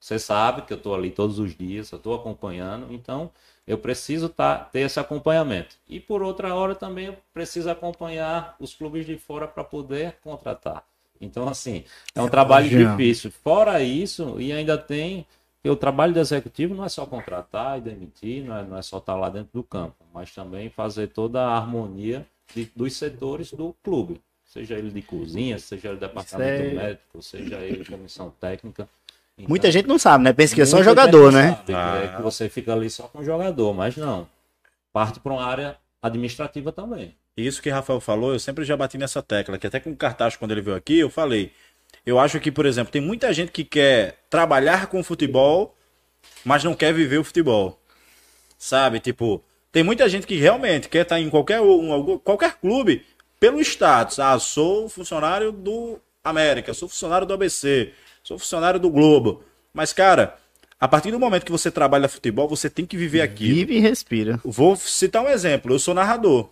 você 0.00 0.18
sabe 0.18 0.62
que 0.62 0.72
eu 0.72 0.78
tô 0.78 0.94
ali 0.94 1.10
todos 1.10 1.38
os 1.38 1.54
dias, 1.54 1.92
eu 1.92 1.98
tô 1.98 2.14
acompanhando, 2.14 2.92
então 2.92 3.30
eu 3.66 3.76
preciso 3.78 4.28
tá, 4.30 4.56
ter 4.58 4.80
esse 4.80 4.98
acompanhamento. 4.98 5.76
E 5.86 6.00
por 6.00 6.22
outra 6.22 6.54
hora 6.54 6.74
também 6.74 7.06
eu 7.06 7.16
preciso 7.34 7.70
acompanhar 7.70 8.56
os 8.58 8.74
clubes 8.74 9.04
de 9.06 9.18
fora 9.18 9.46
para 9.46 9.62
poder 9.62 10.16
contratar. 10.24 10.84
Então, 11.20 11.46
assim, 11.46 11.84
é 12.14 12.22
um 12.22 12.28
trabalho 12.30 12.68
Jean. 12.68 12.96
difícil. 12.96 13.30
Fora 13.30 13.82
isso, 13.82 14.40
e 14.40 14.52
ainda 14.52 14.78
tem 14.78 15.26
que 15.62 15.68
o 15.68 15.76
trabalho 15.76 16.14
do 16.14 16.18
executivo 16.20 16.74
não 16.74 16.84
é 16.84 16.88
só 16.88 17.04
contratar 17.04 17.76
e 17.78 17.82
demitir, 17.82 18.42
não 18.42 18.56
é, 18.56 18.62
não 18.64 18.76
é 18.78 18.82
só 18.82 18.96
estar 18.96 19.14
lá 19.14 19.28
dentro 19.28 19.50
do 19.52 19.62
campo, 19.62 19.96
mas 20.14 20.34
também 20.34 20.70
fazer 20.70 21.08
toda 21.08 21.42
a 21.42 21.56
harmonia 21.58 22.26
de- 22.54 22.72
dos 22.74 22.94
setores 22.96 23.52
do 23.52 23.74
clube. 23.82 24.20
Seja 24.42 24.74
ele 24.74 24.90
de 24.90 25.02
cozinha, 25.02 25.58
seja 25.58 25.90
ele 25.90 25.98
departamento 25.98 26.62
Isso 26.62 26.62
é- 26.62 26.74
médico, 26.74 27.22
seja 27.22 27.56
ele 27.60 27.84
comissão 27.84 28.30
técnica. 28.30 28.88
Então, 29.40 29.48
Muita 29.48 29.70
gente 29.70 29.86
não 29.86 29.98
sabe, 29.98 30.24
né? 30.24 30.32
Pensa 30.32 30.54
que 30.54 30.60
é 30.62 30.66
só 30.66 30.82
jogador, 30.82 31.32
né? 31.32 31.50
sabe, 31.56 31.74
Ah. 31.74 32.00
é 32.04 32.16
que 32.16 32.22
você 32.22 32.48
fica 32.48 32.72
ali 32.72 32.88
só 32.90 33.04
com 33.04 33.18
o 33.20 33.24
jogador, 33.24 33.72
mas 33.74 33.96
não. 33.96 34.26
Parte 34.92 35.20
para 35.20 35.32
uma 35.32 35.44
área 35.44 35.76
administrativa 36.02 36.72
também. 36.72 37.14
Isso 37.36 37.62
que 37.62 37.70
o 37.70 37.72
Rafael 37.72 38.00
falou, 38.00 38.32
eu 38.32 38.38
sempre 38.38 38.64
já 38.64 38.76
bati 38.76 38.98
nessa 38.98 39.22
tecla, 39.22 39.56
que 39.58 39.66
até 39.66 39.78
com 39.80 39.90
o 39.90 39.96
Cartacho, 39.96 40.38
quando 40.38 40.50
ele 40.52 40.60
veio 40.60 40.76
aqui, 40.76 40.98
eu 40.98 41.08
falei. 41.10 41.52
Eu 42.04 42.18
acho 42.18 42.38
que, 42.40 42.50
por 42.50 42.66
exemplo, 42.66 42.92
tem 42.92 43.00
muita 43.00 43.32
gente 43.32 43.50
que 43.52 43.64
quer 43.64 44.18
trabalhar 44.28 44.86
com 44.86 45.02
futebol, 45.02 45.74
mas 46.44 46.64
não 46.64 46.74
quer 46.74 46.92
viver 46.92 47.18
o 47.18 47.24
futebol. 47.24 47.78
Sabe? 48.58 49.00
Tipo, 49.00 49.42
tem 49.72 49.82
muita 49.82 50.08
gente 50.08 50.26
que 50.26 50.36
realmente 50.36 50.88
quer 50.88 51.02
estar 51.02 51.20
em 51.20 51.30
qualquer, 51.30 51.60
um, 51.60 51.92
algum- 51.92 52.18
qualquer 52.18 52.54
clube 52.60 53.04
pelo 53.38 53.60
status. 53.60 54.18
Ah, 54.18 54.38
sou 54.38 54.88
funcionário 54.88 55.50
do 55.52 55.98
América, 56.22 56.74
sou 56.74 56.88
funcionário 56.88 57.26
do 57.26 57.32
ABC, 57.34 57.92
sou 58.22 58.38
funcionário 58.38 58.80
do 58.80 58.90
Globo. 58.90 59.42
Mas, 59.72 59.92
cara, 59.92 60.36
a 60.78 60.88
partir 60.88 61.10
do 61.10 61.20
momento 61.20 61.44
que 61.44 61.52
você 61.52 61.70
trabalha 61.70 62.08
futebol, 62.08 62.48
você 62.48 62.70
tem 62.70 62.86
que 62.86 62.96
viver 62.96 63.20
aquilo. 63.20 63.54
Vive 63.54 63.76
e 63.76 63.80
respira. 63.80 64.40
Vou 64.44 64.74
citar 64.76 65.22
um 65.22 65.28
exemplo. 65.28 65.74
Eu 65.74 65.78
sou 65.78 65.94
narrador. 65.94 66.48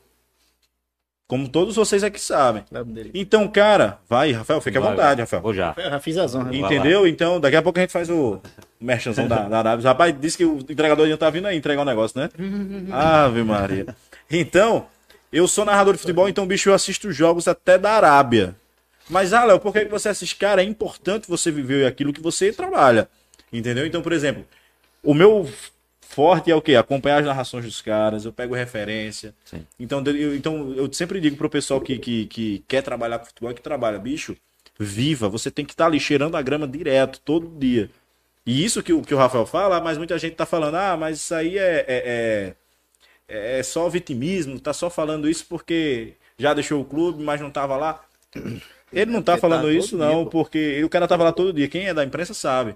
Como 1.27 1.47
todos 1.47 1.77
vocês 1.77 2.03
aqui 2.03 2.19
sabem. 2.19 2.65
Então, 3.13 3.47
cara, 3.49 3.99
vai, 4.09 4.33
Rafael, 4.33 4.63
fique 4.63 4.79
à 4.79 4.81
vontade, 4.81 5.17
vai. 5.17 5.25
Rafael. 5.25 5.43
Vou 5.43 5.53
já. 5.53 5.75
Eu 5.77 5.91
já 5.91 6.01
fiz 6.01 6.17
as 6.17 6.35
honras. 6.35 6.55
Entendeu? 6.55 7.07
Então, 7.07 7.39
daqui 7.39 7.57
a 7.57 7.63
pouco 7.63 7.79
a 7.79 7.83
gente 7.83 7.93
faz 7.93 8.09
o 8.09 8.41
merchanzão 8.81 9.29
da, 9.29 9.47
da 9.47 9.59
Arábia. 9.59 9.85
O 9.85 9.87
rapaz 9.89 10.15
disse 10.19 10.39
que 10.39 10.45
o 10.47 10.59
entregador 10.59 11.05
ainda 11.05 11.19
tá 11.19 11.29
vindo 11.29 11.47
aí 11.47 11.55
entregar 11.55 11.83
um 11.83 11.85
negócio, 11.85 12.19
né? 12.19 12.31
Ave 12.91 13.43
Maria. 13.43 13.95
Então, 14.31 14.87
eu 15.31 15.47
sou 15.47 15.67
narrador 15.67 15.93
de 15.93 16.01
futebol, 16.01 16.31
então, 16.31 16.47
bicho, 16.47 16.71
eu 16.71 16.75
assisto 16.75 17.13
jogos 17.13 17.47
até 17.47 17.77
da 17.77 17.93
Arábia. 17.93 18.57
Mas, 19.09 19.33
ah, 19.33 19.45
Léo, 19.45 19.61
por 19.61 19.73
que 19.73 19.85
você 19.87 20.09
assiste? 20.09 20.37
Cara, 20.37 20.63
é 20.63 20.65
importante 20.65 21.29
você 21.29 21.51
viver 21.51 21.87
aquilo 21.87 22.13
que 22.13 22.21
você 22.21 22.53
trabalha. 22.53 23.09
Entendeu? 23.53 23.87
Então, 23.87 24.03
por 24.03 24.13
exemplo, 24.13 24.45
o 25.03 25.15
meu 25.15 25.49
forte 26.01 26.51
é 26.51 26.55
o 26.55 26.63
quê? 26.63 26.75
Acompanhar 26.77 27.21
as 27.21 27.27
narrações 27.27 27.65
dos 27.65 27.81
caras, 27.81 28.25
eu 28.25 28.33
pego 28.33 28.55
referência. 28.55 29.35
Sim. 29.45 29.65
Então, 29.79 30.03
eu, 30.07 30.35
então, 30.37 30.75
eu 30.75 30.93
sempre 30.93 31.21
digo 31.21 31.37
pro 31.37 31.51
pessoal 31.51 31.81
que, 31.81 31.99
que, 31.99 32.27
que 32.27 32.65
quer 32.69 32.83
trabalhar 32.83 33.19
com 33.19 33.27
futebol, 33.27 33.55
que 33.55 33.63
trabalha, 33.63 33.99
bicho, 33.99 34.37
viva, 34.79 35.29
você 35.29 35.51
tem 35.51 35.65
que 35.65 35.73
estar 35.73 35.87
ali 35.87 36.01
cheirando 36.01 36.37
a 36.37 36.43
grama 36.43 36.69
direto, 36.69 37.21
todo 37.25 37.49
dia. 37.59 37.91
E 38.47 38.65
isso 38.65 38.83
que, 38.83 38.93
o- 38.93 39.03
que 39.03 39.15
o 39.15 39.19
Rafael 39.19 39.47
fala, 39.47 39.81
mas 39.81 39.99
muita 39.99 40.19
gente 40.19 40.35
tá 40.37 40.47
falando, 40.47 40.77
ah, 40.77 40.97
mas 40.97 41.19
isso 41.19 41.35
aí 41.35 41.59
é, 41.59 41.85
é, 41.89 42.55
é, 43.29 43.59
é 43.59 43.63
só 43.63 43.89
vitimismo, 43.89 44.59
tá 44.61 44.73
só 44.73 44.89
falando 44.91 45.29
isso 45.29 45.47
porque 45.49 46.15
já 46.39 46.55
deixou 46.55 46.81
o 46.81 46.85
clube, 46.85 47.23
mas 47.23 47.41
não 47.41 47.51
tava 47.51 47.77
lá. 47.77 48.05
Ele 48.93 49.11
não 49.11 49.23
tá 49.23 49.33
Porque 49.33 49.41
tá 49.43 49.49
falando 49.49 49.63
todo 49.63 49.73
isso, 49.73 49.97
dia, 49.97 50.07
não, 50.07 50.25
pô. 50.25 50.31
porque 50.31 50.83
o 50.83 50.89
cara 50.89 51.07
tava 51.07 51.25
lá 51.25 51.33
todo 51.33 51.53
dia. 51.53 51.69
Quem 51.69 51.87
é 51.89 51.95
da 51.95 52.05
imprensa 52.05 52.33
sabe. 52.35 52.75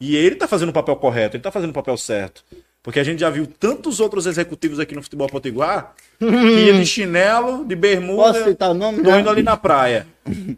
E 0.00 0.14
ele 0.14 0.36
tá 0.36 0.46
fazendo 0.46 0.68
o 0.68 0.72
papel 0.72 0.96
correto, 0.96 1.36
ele 1.36 1.42
tá 1.42 1.50
fazendo 1.50 1.70
o 1.70 1.74
papel 1.74 1.96
certo. 1.96 2.44
Porque 2.82 3.00
a 3.00 3.04
gente 3.04 3.18
já 3.20 3.30
viu 3.30 3.46
tantos 3.46 3.98
outros 3.98 4.26
executivos 4.26 4.78
aqui 4.78 4.94
no 4.94 5.02
futebol 5.02 5.26
potiguar 5.28 5.94
que 6.18 6.24
ia 6.66 6.74
de 6.74 6.86
chinelo, 6.86 7.64
de 7.64 7.74
Posso 7.74 7.80
bermuda, 7.80 8.44
citar 8.44 8.70
o 8.70 8.74
nome? 8.74 9.02
tô 9.02 9.16
indo 9.16 9.28
ali 9.30 9.42
na 9.42 9.56
praia. 9.56 10.06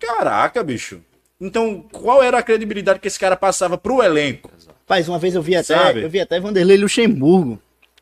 Caraca, 0.00 0.62
bicho. 0.62 1.00
Então, 1.40 1.84
qual 1.92 2.22
era 2.22 2.38
a 2.38 2.42
credibilidade 2.42 2.98
que 2.98 3.06
esse 3.08 3.18
cara 3.18 3.36
passava 3.36 3.78
pro 3.78 4.02
elenco? 4.02 4.50
Rapaz, 4.66 5.08
uma 5.08 5.18
vez 5.18 5.34
eu 5.34 5.42
vi 5.42 5.54
até, 5.54 5.74
Sabe? 5.74 6.02
eu 6.02 6.10
vi 6.10 6.18
até 6.20 6.40
Vanderlei 6.40 6.76
Luxemburgo, 6.78 7.60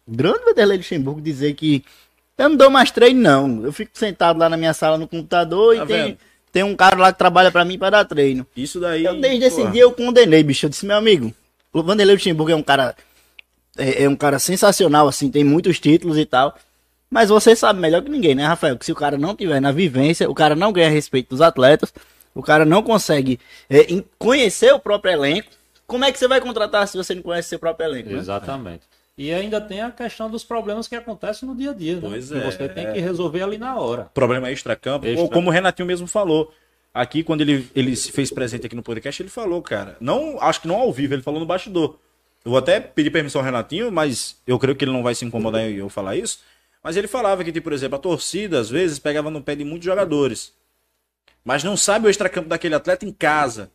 grande 0.08 0.44
Vanderlei 0.44 0.78
Luxemburgo, 0.78 1.20
dizer 1.20 1.52
que 1.54 1.84
eu 2.38 2.48
não 2.48 2.56
dou 2.56 2.70
mais 2.70 2.90
treino, 2.90 3.20
não. 3.20 3.64
Eu 3.64 3.72
fico 3.72 3.90
sentado 3.94 4.38
lá 4.38 4.48
na 4.48 4.56
minha 4.56 4.72
sala 4.72 4.96
no 4.96 5.06
computador 5.08 5.76
Tá 5.76 5.84
e 5.84 5.86
tem, 5.86 6.04
vendo? 6.06 6.18
Tem 6.56 6.62
um 6.62 6.74
cara 6.74 6.96
lá 6.96 7.12
que 7.12 7.18
trabalha 7.18 7.52
pra 7.52 7.66
mim 7.66 7.78
pra 7.78 7.90
dar 7.90 8.06
treino. 8.06 8.46
Isso 8.56 8.80
daí. 8.80 9.04
Eu 9.04 9.20
desde 9.20 9.44
esse 9.44 9.56
porra, 9.58 9.72
dia 9.72 9.82
eu 9.82 9.92
condenei, 9.92 10.42
bicho. 10.42 10.64
Eu 10.64 10.70
disse, 10.70 10.86
meu 10.86 10.96
amigo, 10.96 11.30
o 11.70 11.82
Vanderlei 11.82 12.14
Luxemburgo 12.14 12.50
é 12.50 12.56
um 12.56 12.62
cara. 12.62 12.96
É, 13.76 14.04
é 14.04 14.08
um 14.08 14.16
cara 14.16 14.38
sensacional, 14.38 15.06
assim, 15.06 15.30
tem 15.30 15.44
muitos 15.44 15.78
títulos 15.78 16.16
e 16.16 16.24
tal. 16.24 16.56
Mas 17.10 17.28
você 17.28 17.54
sabe 17.54 17.78
melhor 17.78 18.00
que 18.00 18.08
ninguém, 18.08 18.34
né, 18.34 18.46
Rafael? 18.46 18.78
Que 18.78 18.86
se 18.86 18.92
o 18.92 18.94
cara 18.94 19.18
não 19.18 19.36
tiver 19.36 19.60
na 19.60 19.70
vivência, 19.70 20.30
o 20.30 20.34
cara 20.34 20.56
não 20.56 20.72
ganha 20.72 20.88
respeito 20.88 21.28
dos 21.28 21.42
atletas, 21.42 21.92
o 22.34 22.42
cara 22.42 22.64
não 22.64 22.82
consegue 22.82 23.38
é, 23.68 23.86
conhecer 24.18 24.72
o 24.72 24.78
próprio 24.78 25.12
elenco. 25.12 25.50
Como 25.86 26.06
é 26.06 26.10
que 26.10 26.18
você 26.18 26.26
vai 26.26 26.40
contratar 26.40 26.88
se 26.88 26.96
você 26.96 27.14
não 27.14 27.20
conhece 27.20 27.50
seu 27.50 27.58
próprio 27.58 27.86
elenco? 27.86 28.08
né? 28.08 28.16
E 29.18 29.32
ainda 29.32 29.60
tem 29.60 29.80
a 29.80 29.90
questão 29.90 30.30
dos 30.30 30.44
problemas 30.44 30.86
que 30.86 30.94
acontecem 30.94 31.48
no 31.48 31.56
dia 31.56 31.70
a 31.70 31.74
dia, 31.74 31.94
né? 31.94 32.00
Pois 32.02 32.28
que 32.28 32.36
é. 32.36 32.40
você 32.44 32.68
tem 32.68 32.92
que 32.92 33.00
resolver 33.00 33.42
ali 33.42 33.56
na 33.56 33.76
hora. 33.76 34.10
Problema 34.12 34.50
extra-campo. 34.50 35.06
Extra- 35.06 35.22
Ou 35.22 35.30
como 35.30 35.48
o 35.48 35.52
Renatinho 35.52 35.86
mesmo 35.86 36.06
falou. 36.06 36.52
Aqui, 36.92 37.22
quando 37.22 37.40
ele, 37.40 37.70
ele 37.74 37.96
se 37.96 38.12
fez 38.12 38.30
presente 38.30 38.66
aqui 38.66 38.76
no 38.76 38.82
podcast, 38.82 39.22
ele 39.22 39.30
falou, 39.30 39.62
cara. 39.62 39.96
Não, 40.00 40.40
acho 40.40 40.60
que 40.62 40.68
não 40.68 40.76
ao 40.76 40.92
vivo, 40.92 41.14
ele 41.14 41.22
falou 41.22 41.40
no 41.40 41.46
bastidor. 41.46 41.98
Eu 42.44 42.50
vou 42.50 42.58
até 42.58 42.78
pedir 42.78 43.10
permissão 43.10 43.40
ao 43.40 43.44
Renatinho, 43.44 43.90
mas 43.90 44.36
eu 44.46 44.58
creio 44.58 44.76
que 44.76 44.84
ele 44.84 44.92
não 44.92 45.02
vai 45.02 45.14
se 45.14 45.24
incomodar 45.24 45.62
em 45.62 45.74
eu 45.76 45.88
falar 45.88 46.14
isso. 46.16 46.40
Mas 46.82 46.96
ele 46.96 47.08
falava 47.08 47.42
que, 47.42 47.50
tipo, 47.50 47.64
por 47.64 47.72
exemplo, 47.72 47.96
a 47.96 47.98
torcida, 47.98 48.60
às 48.60 48.70
vezes, 48.70 48.98
pegava 48.98 49.30
no 49.30 49.42
pé 49.42 49.54
de 49.54 49.64
muitos 49.64 49.84
jogadores. 49.84 50.52
Mas 51.44 51.64
não 51.64 51.76
sabe 51.76 52.06
o 52.06 52.10
extracampo 52.10 52.48
daquele 52.48 52.74
atleta 52.74 53.04
em 53.04 53.12
casa. 53.12 53.70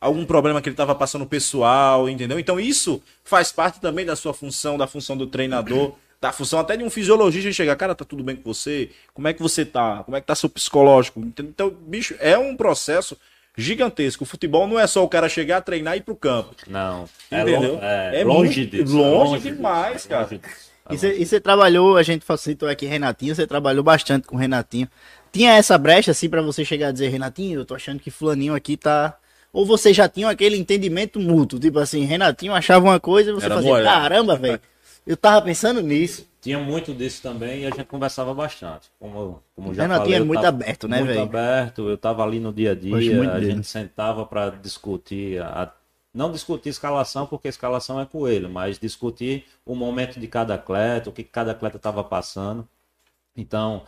Algum 0.00 0.24
problema 0.24 0.62
que 0.62 0.68
ele 0.68 0.74
estava 0.74 0.94
passando 0.94 1.26
pessoal, 1.26 2.08
entendeu? 2.08 2.38
Então 2.38 2.58
isso 2.58 3.02
faz 3.22 3.52
parte 3.52 3.80
também 3.80 4.06
da 4.06 4.16
sua 4.16 4.32
função, 4.32 4.78
da 4.78 4.86
função 4.86 5.14
do 5.16 5.26
treinador, 5.26 5.92
da 6.20 6.32
função 6.32 6.58
até 6.58 6.76
de 6.76 6.82
um 6.84 6.88
fisiologista 6.88 7.52
chegar, 7.52 7.76
cara, 7.76 7.94
tá 7.94 8.04
tudo 8.04 8.22
bem 8.24 8.34
com 8.36 8.42
você? 8.52 8.90
Como 9.12 9.28
é 9.28 9.34
que 9.34 9.42
você 9.42 9.64
tá? 9.64 10.02
Como 10.04 10.16
é 10.16 10.20
que 10.20 10.26
tá 10.26 10.34
seu 10.34 10.48
psicológico? 10.48 11.20
Entendeu? 11.20 11.50
Então, 11.50 11.70
bicho, 11.70 12.14
é 12.18 12.38
um 12.38 12.56
processo 12.56 13.16
gigantesco. 13.56 14.24
O 14.24 14.26
futebol 14.26 14.66
não 14.66 14.78
é 14.78 14.86
só 14.86 15.04
o 15.04 15.08
cara 15.08 15.28
chegar, 15.28 15.60
treinar 15.60 15.94
e 15.96 15.98
ir 15.98 16.02
pro 16.02 16.16
campo. 16.16 16.54
Não. 16.66 17.06
É, 17.30 17.42
Entendeu? 17.42 17.74
lo- 17.74 17.78
é 17.82 18.20
É 18.20 18.24
longe 18.24 18.60
muito- 18.60 18.84
disso. 18.84 18.96
longe 18.96 19.36
disso, 19.42 19.54
demais, 19.56 20.06
cara. 20.06 20.22
longe 20.22 20.38
disso. 20.38 20.70
E 20.90 20.98
você, 20.98 21.14
e 21.18 21.26
você 21.26 21.40
trabalhou, 21.40 21.96
a 21.96 22.02
gente 22.02 22.24
citou 22.38 22.68
aqui 22.68 22.84
Renatinho, 22.86 23.34
você 23.34 23.46
trabalhou 23.46 23.82
bastante 23.84 24.26
com 24.26 24.34
o 24.34 24.38
Renatinho. 24.38 24.88
Tinha 25.32 25.52
essa 25.52 25.76
brecha 25.78 26.10
assim 26.10 26.28
pra 26.28 26.42
você 26.42 26.64
chegar 26.64 26.88
a 26.88 26.92
dizer, 26.92 27.08
Renatinho, 27.08 27.60
eu 27.60 27.64
tô 27.64 27.74
achando 27.74 28.00
que 28.00 28.10
fulaninho 28.10 28.54
aqui 28.54 28.76
tá. 28.76 29.14
Ou 29.52 29.66
você 29.66 29.92
já 29.92 30.08
tinha 30.08 30.28
aquele 30.28 30.56
entendimento 30.56 31.18
mútuo, 31.18 31.58
tipo 31.58 31.78
assim, 31.78 32.04
Renatinho 32.04 32.52
achava 32.54 32.84
uma 32.84 33.00
coisa 33.00 33.30
e 33.30 33.32
você 33.34 33.46
Era 33.46 33.54
fazia, 33.54 33.70
mole, 33.70 33.84
né? 33.84 33.90
caramba, 33.92 34.36
velho. 34.36 34.60
Eu 35.06 35.16
tava 35.16 35.42
pensando 35.42 35.80
nisso. 35.82 36.26
Tinha 36.40 36.58
muito 36.58 36.94
disso 36.94 37.20
também 37.22 37.62
e 37.62 37.66
a 37.66 37.70
gente 37.70 37.84
conversava 37.84 38.32
bastante. 38.32 38.88
Como, 38.98 39.42
como 39.54 39.74
já 39.74 39.82
Renatinho 39.82 40.04
falei, 40.04 40.14
é 40.16 40.24
muito 40.24 40.40
tava 40.40 40.48
aberto, 40.48 40.88
né, 40.88 40.98
Muito 40.98 41.08
velho? 41.08 41.20
aberto, 41.22 41.88
eu 41.88 41.98
tava 41.98 42.22
ali 42.22 42.40
no 42.40 42.52
dia 42.52 42.72
a 42.72 42.74
dia, 42.74 43.16
muito 43.16 43.30
a 43.32 43.40
dele. 43.40 43.54
gente 43.54 43.66
sentava 43.66 44.24
para 44.24 44.50
discutir, 44.50 45.42
a- 45.42 45.72
não 46.14 46.32
discutir 46.32 46.70
escalação, 46.70 47.26
porque 47.26 47.48
escalação 47.48 48.00
é 48.00 48.06
com 48.06 48.26
ele, 48.26 48.48
mas 48.48 48.78
discutir 48.78 49.44
o 49.66 49.74
momento 49.74 50.18
de 50.18 50.26
cada 50.26 50.54
atleta, 50.54 51.10
o 51.10 51.12
que 51.12 51.22
cada 51.22 51.52
atleta 51.52 51.76
estava 51.76 52.02
passando. 52.02 52.66
Então, 53.36 53.84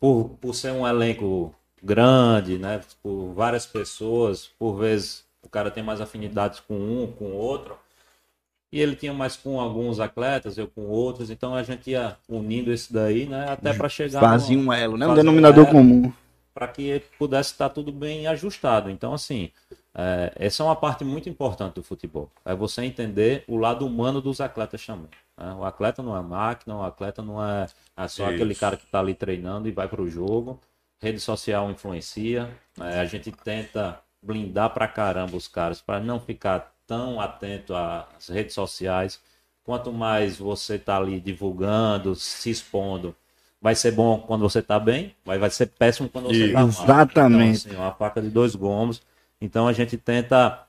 por, 0.00 0.30
por 0.40 0.54
ser 0.54 0.72
um 0.72 0.86
elenco 0.86 1.54
grande, 1.82 2.58
né, 2.58 2.80
por 3.02 3.32
várias 3.32 3.66
pessoas, 3.66 4.50
por 4.58 4.74
vezes 4.78 5.24
o 5.42 5.48
cara 5.48 5.70
tem 5.70 5.82
mais 5.82 6.00
afinidades 6.00 6.60
com 6.60 6.74
um, 6.74 7.12
com 7.12 7.32
outro, 7.32 7.76
e 8.72 8.80
ele 8.80 8.94
tinha 8.94 9.12
mais 9.12 9.36
com 9.36 9.60
alguns 9.60 9.98
atletas, 9.98 10.56
eu 10.56 10.68
com 10.68 10.82
outros, 10.86 11.30
então 11.30 11.54
a 11.54 11.62
gente 11.62 11.90
ia 11.90 12.16
unindo 12.28 12.72
esse 12.72 12.92
daí, 12.92 13.26
né, 13.26 13.46
até 13.50 13.72
para 13.72 13.88
chegar 13.88 14.20
Fazia 14.20 14.56
numa- 14.56 14.72
um 14.72 14.76
elo, 14.76 14.96
né? 14.96 15.06
Um 15.06 15.12
um 15.12 15.14
denominador 15.14 15.64
elo 15.64 15.72
comum. 15.74 16.12
para 16.54 16.68
que 16.68 17.02
pudesse 17.18 17.52
estar 17.52 17.68
tudo 17.70 17.90
bem 17.90 18.26
ajustado. 18.26 18.90
Então, 18.90 19.12
assim, 19.14 19.50
é, 19.94 20.32
essa 20.36 20.62
é 20.62 20.66
uma 20.66 20.76
parte 20.76 21.04
muito 21.04 21.28
importante 21.28 21.74
do 21.74 21.82
futebol. 21.82 22.30
É 22.44 22.54
você 22.54 22.82
entender 22.84 23.42
o 23.48 23.56
lado 23.56 23.86
humano 23.86 24.20
dos 24.20 24.40
atletas 24.40 24.84
também. 24.84 25.08
né? 25.36 25.52
O 25.54 25.64
atleta 25.64 26.02
não 26.02 26.16
é 26.16 26.20
máquina, 26.22 26.76
o 26.76 26.82
atleta 26.82 27.22
não 27.22 27.42
é, 27.44 27.66
é 27.96 28.08
só 28.08 28.24
Isso. 28.24 28.34
aquele 28.34 28.54
cara 28.54 28.76
que 28.76 28.84
está 28.84 29.00
ali 29.00 29.14
treinando 29.14 29.68
e 29.68 29.72
vai 29.72 29.88
para 29.88 30.02
o 30.02 30.08
jogo. 30.08 30.60
Rede 31.02 31.20
social 31.20 31.70
influencia. 31.70 32.48
né? 32.76 33.00
A 33.00 33.04
gente 33.04 33.32
tenta 33.32 33.98
blindar 34.22 34.70
pra 34.70 34.86
caramba 34.86 35.36
os 35.36 35.48
caras 35.48 35.80
para 35.80 35.98
não 35.98 36.20
ficar 36.20 36.72
tão 36.86 37.20
atento 37.20 37.74
às 37.74 38.28
redes 38.28 38.54
sociais. 38.54 39.18
Quanto 39.64 39.92
mais 39.92 40.36
você 40.38 40.78
tá 40.78 40.96
ali 40.96 41.20
divulgando, 41.20 42.14
se 42.14 42.50
expondo, 42.50 43.14
vai 43.60 43.74
ser 43.74 43.92
bom 43.92 44.18
quando 44.18 44.42
você 44.42 44.60
tá 44.60 44.78
bem, 44.78 45.14
vai, 45.24 45.38
vai 45.38 45.50
ser 45.50 45.66
péssimo 45.66 46.08
quando 46.08 46.28
você 46.28 46.48
tá 46.52 46.60
mal. 46.60 46.68
Exatamente. 46.68 47.60
Então, 47.60 47.72
assim, 47.72 47.80
uma 47.82 47.92
faca 47.92 48.20
de 48.20 48.28
dois 48.28 48.54
gumes. 48.54 49.00
Então 49.40 49.66
a 49.68 49.72
gente 49.72 49.96
tenta 49.96 50.66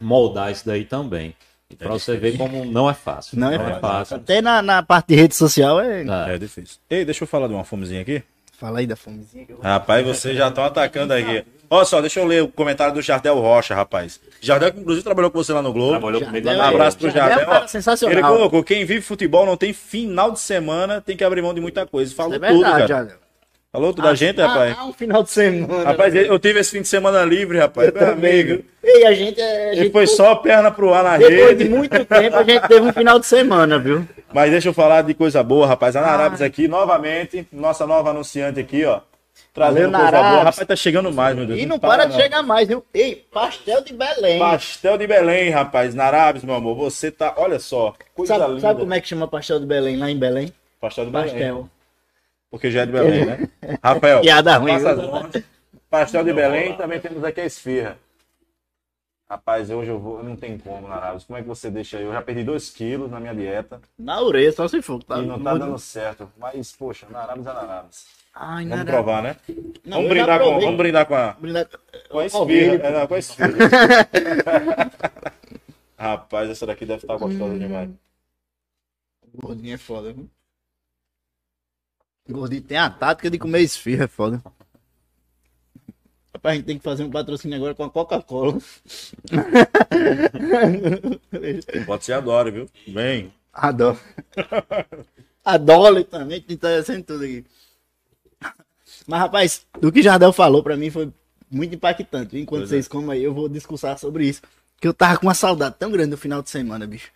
moldar 0.00 0.52
isso 0.52 0.64
daí 0.66 0.84
também. 0.84 1.34
E 1.70 1.74
pra 1.74 1.88
você 1.88 2.16
ver 2.16 2.36
como 2.36 2.64
não 2.66 2.88
é 2.88 2.94
fácil. 2.94 3.38
Não 3.38 3.50
é 3.50 3.80
fácil. 3.80 4.16
Até 4.16 4.42
na, 4.42 4.60
na 4.60 4.82
parte 4.82 5.08
de 5.08 5.14
rede 5.16 5.34
social 5.34 5.80
é. 5.80 6.02
É. 6.02 6.34
É 6.34 6.38
difícil. 6.38 6.78
Ei, 6.90 7.04
deixa 7.04 7.24
eu 7.24 7.28
falar 7.28 7.48
de 7.48 7.54
uma 7.54 7.64
fomezinha 7.64 8.02
aqui. 8.02 8.22
Fala 8.62 8.78
aí 8.78 8.86
da 8.86 8.94
fomezinha. 8.94 9.44
Rapaz, 9.60 10.06
vocês 10.06 10.36
já 10.36 10.46
estão 10.46 10.62
atacando 10.62 11.12
aqui. 11.12 11.44
Olha 11.68 11.84
só, 11.84 12.00
deixa 12.00 12.20
eu 12.20 12.24
ler 12.24 12.44
o 12.44 12.48
comentário 12.48 12.94
do 12.94 13.02
Jardel 13.02 13.34
Rocha, 13.40 13.74
rapaz. 13.74 14.20
Jardel, 14.40 14.72
que 14.72 14.78
inclusive 14.78 15.02
trabalhou 15.02 15.32
com 15.32 15.42
você 15.42 15.52
lá 15.52 15.60
no 15.60 15.72
Globo. 15.72 15.90
Trabalhou 15.92 16.20
comigo 16.20 16.46
lá 16.46 16.52
Jardel 16.52 16.68
Um 16.68 16.70
na 16.70 16.76
abraço 16.76 16.96
pro 16.98 17.10
Jardel 17.10 17.24
é 17.24 17.28
Jardel. 17.40 17.46
cara 17.54 17.66
sensacional. 17.66 18.16
Ele 18.16 18.22
colocou: 18.24 18.62
quem 18.62 18.84
vive 18.84 19.00
futebol 19.00 19.44
não 19.44 19.56
tem 19.56 19.72
final 19.72 20.30
de 20.30 20.38
semana, 20.38 21.00
tem 21.00 21.16
que 21.16 21.24
abrir 21.24 21.42
mão 21.42 21.52
de 21.52 21.60
muita 21.60 21.84
coisa. 21.84 22.14
Falou 22.14 22.34
É 22.34 22.38
tudo, 22.52 22.62
cara. 22.62 22.96
olha. 22.96 23.21
Falou 23.72 23.94
tudo 23.94 24.04
da 24.04 24.14
gente, 24.14 24.38
rapaz. 24.38 24.76
Ah, 24.78 24.84
um 24.84 24.92
final 24.92 25.22
de 25.22 25.30
semana. 25.30 25.84
Rapaz, 25.84 26.14
eu 26.14 26.38
tive 26.38 26.60
esse 26.60 26.72
fim 26.72 26.82
de 26.82 26.88
semana 26.88 27.24
livre, 27.24 27.58
rapaz. 27.58 27.88
eu 27.88 27.94
Meu 27.94 28.04
também. 28.06 28.40
amigo. 28.42 28.64
E 28.84 29.04
a 29.06 29.12
gente, 29.14 29.40
é- 29.40 29.70
a 29.70 29.72
E 29.72 29.76
gente 29.76 29.92
foi 29.92 30.06
só 30.06 30.34
perna 30.34 30.70
pro 30.70 30.92
ar 30.92 31.02
na 31.02 31.16
depois 31.16 31.36
de 31.56 31.64
rede. 31.64 31.68
muito 31.70 32.04
tempo, 32.04 32.36
a 32.36 32.42
gente 32.44 32.68
teve 32.68 32.80
um 32.86 32.92
final 32.92 33.18
de 33.18 33.24
semana, 33.24 33.78
viu? 33.78 34.06
Mas 34.30 34.50
deixa 34.50 34.68
eu 34.68 34.74
falar 34.74 35.00
de 35.02 35.14
coisa 35.14 35.42
boa, 35.42 35.66
rapaz. 35.66 35.96
A 35.96 36.02
Narabes 36.02 36.42
aqui, 36.42 36.68
novamente. 36.68 37.46
Nossa 37.50 37.86
nova 37.86 38.10
anunciante 38.10 38.60
aqui, 38.60 38.84
ó. 38.84 39.00
Trazendo 39.54 39.90
Valeu, 39.92 40.10
coisa 40.10 40.28
boa. 40.28 40.38
Rapaz, 40.44 40.66
tá 40.66 40.76
chegando 40.76 41.10
mais, 41.10 41.34
meu 41.34 41.46
Deus. 41.46 41.58
E 41.58 41.64
não 41.64 41.78
para 41.78 42.04
de 42.04 42.14
chegar 42.14 42.42
mais, 42.42 42.68
viu? 42.68 42.84
Ei, 42.92 43.24
pastel 43.32 43.82
de 43.82 43.94
Belém. 43.94 44.38
Pastel 44.38 44.98
de 44.98 45.06
Belém, 45.06 45.48
rapaz. 45.48 45.94
Narabes, 45.94 46.44
meu 46.44 46.54
amor. 46.54 46.74
Você 46.76 47.10
tá. 47.10 47.32
Olha 47.38 47.58
só. 47.58 47.94
Coisa 48.14 48.34
Sabe, 48.36 48.48
linda. 48.50 48.60
sabe 48.60 48.80
como 48.80 48.92
é 48.92 49.00
que 49.00 49.08
chama 49.08 49.26
pastel 49.26 49.58
de 49.60 49.64
Belém 49.66 49.96
lá 49.96 50.10
em 50.10 50.18
Belém? 50.18 50.52
Pastel 50.78 51.06
de 51.06 51.10
Belém. 51.10 51.28
Pastel. 51.30 51.68
Porque 52.52 52.70
já 52.70 52.82
é 52.82 52.86
de 52.86 52.92
Belém, 52.92 53.24
né? 53.24 53.48
Rafael. 53.82 54.20
Piada 54.20 54.58
ruim, 54.58 54.74
passa 54.74 54.94
viu? 54.94 55.04
as 55.04 55.10
mãos. 55.10 55.44
Pastel 55.88 56.22
de 56.22 56.34
Belém 56.34 56.76
também 56.76 57.00
temos 57.00 57.24
aqui 57.24 57.40
a 57.40 57.46
esfirra. 57.46 57.98
Rapaz, 59.28 59.70
hoje 59.70 59.90
eu 59.90 59.98
vou. 59.98 60.22
Não 60.22 60.36
tem 60.36 60.58
como, 60.58 60.86
Narabes. 60.86 61.24
Como 61.24 61.38
é 61.38 61.42
que 61.42 61.48
você 61.48 61.70
deixa 61.70 61.96
aí? 61.96 62.04
Eu 62.04 62.12
já 62.12 62.20
perdi 62.20 62.44
2 62.44 62.68
quilos 62.68 63.10
na 63.10 63.18
minha 63.18 63.34
dieta 63.34 63.80
Na 63.98 64.20
orelha, 64.20 64.52
só 64.52 64.68
se 64.68 64.82
for. 64.82 65.02
Tá 65.02 65.18
e 65.18 65.24
não 65.26 65.42
tá 65.42 65.50
muito- 65.52 65.64
dando 65.66 65.78
certo. 65.78 66.30
Mas, 66.36 66.72
poxa, 66.72 67.06
Narabes 67.10 67.46
é 67.46 67.52
Narabes. 67.52 68.06
Ai, 68.34 68.66
Vamos 68.66 68.84
provar, 68.84 69.22
né? 69.22 69.36
Não, 69.84 69.96
vamos, 69.98 70.08
brindar 70.10 70.38
com, 70.40 70.60
vamos 70.60 70.76
brindar 70.76 71.06
com 71.06 71.14
a, 71.14 71.32
Brindar- 71.32 71.68
com 72.10 72.18
a 72.18 72.26
esfirra. 72.26 72.74
É, 72.86 72.90
não, 72.98 73.06
com 73.06 73.14
a 73.14 73.18
esfirra. 73.18 73.48
Rapaz, 75.98 76.50
essa 76.50 76.66
daqui 76.66 76.84
deve 76.84 77.02
estar 77.02 77.16
gostosa 77.16 77.58
demais. 77.58 77.90
Gordinho 79.34 79.74
é 79.74 79.78
foda, 79.78 80.12
viu? 80.12 80.28
Gordinho 82.28 82.62
tem 82.62 82.78
a 82.78 82.88
tática 82.88 83.30
de 83.30 83.38
comer 83.38 83.60
esfirra, 83.62 84.04
é 84.04 84.08
foda. 84.08 84.42
Rapaz, 86.34 86.52
a 86.52 86.56
gente 86.56 86.64
tem 86.66 86.78
que 86.78 86.84
fazer 86.84 87.04
um 87.04 87.10
patrocínio 87.10 87.56
agora 87.56 87.74
com 87.74 87.84
a 87.84 87.90
Coca-Cola. 87.90 88.58
Pode 91.86 92.04
ser 92.04 92.14
adoro, 92.14 92.52
viu? 92.52 92.68
Bem. 92.88 93.32
Adoro. 93.52 93.98
A 95.44 95.56
Dolly 95.56 96.04
também, 96.04 96.40
que 96.40 96.56
tá 96.56 96.82
sendo 96.82 97.04
tudo 97.04 97.24
aqui. 97.24 97.44
Mas, 99.06 99.20
rapaz, 99.20 99.66
o 99.82 99.90
que 99.92 100.02
Jardel 100.02 100.32
falou 100.32 100.62
pra 100.62 100.76
mim 100.76 100.90
foi 100.90 101.12
muito 101.50 101.74
impactante. 101.74 102.38
Enquanto 102.38 102.60
Pois 102.62 102.72
é. 102.72 102.76
vocês 102.76 102.88
comem 102.88 103.12
aí, 103.12 103.22
eu 103.24 103.34
vou 103.34 103.48
discursar 103.48 103.98
sobre 103.98 104.26
isso. 104.26 104.40
Que 104.80 104.88
eu 104.88 104.94
tava 104.94 105.18
com 105.18 105.26
uma 105.26 105.34
saudade 105.34 105.76
tão 105.78 105.90
grande 105.90 106.10
no 106.10 106.16
final 106.16 106.42
de 106.42 106.50
semana, 106.50 106.86
bicho. 106.86 107.10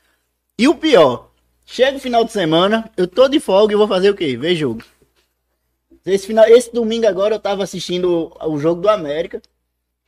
E 0.58 0.68
o 0.68 0.74
pior, 0.74 1.30
chega 1.64 1.96
o 1.96 2.00
final 2.00 2.24
de 2.24 2.32
semana, 2.32 2.90
eu 2.96 3.06
tô 3.06 3.28
de 3.28 3.40
folga 3.40 3.72
e 3.72 3.76
vou 3.76 3.88
fazer 3.88 4.10
o 4.10 4.14
quê? 4.14 4.36
Ver 4.36 4.54
jogo. 4.54 4.82
Esse, 6.06 6.28
final, 6.28 6.44
esse 6.46 6.72
domingo 6.72 7.06
agora 7.06 7.34
eu 7.34 7.40
tava 7.40 7.64
assistindo 7.64 8.32
o, 8.40 8.58
jogo 8.60 8.80
do 8.80 8.88
América, 8.88 9.42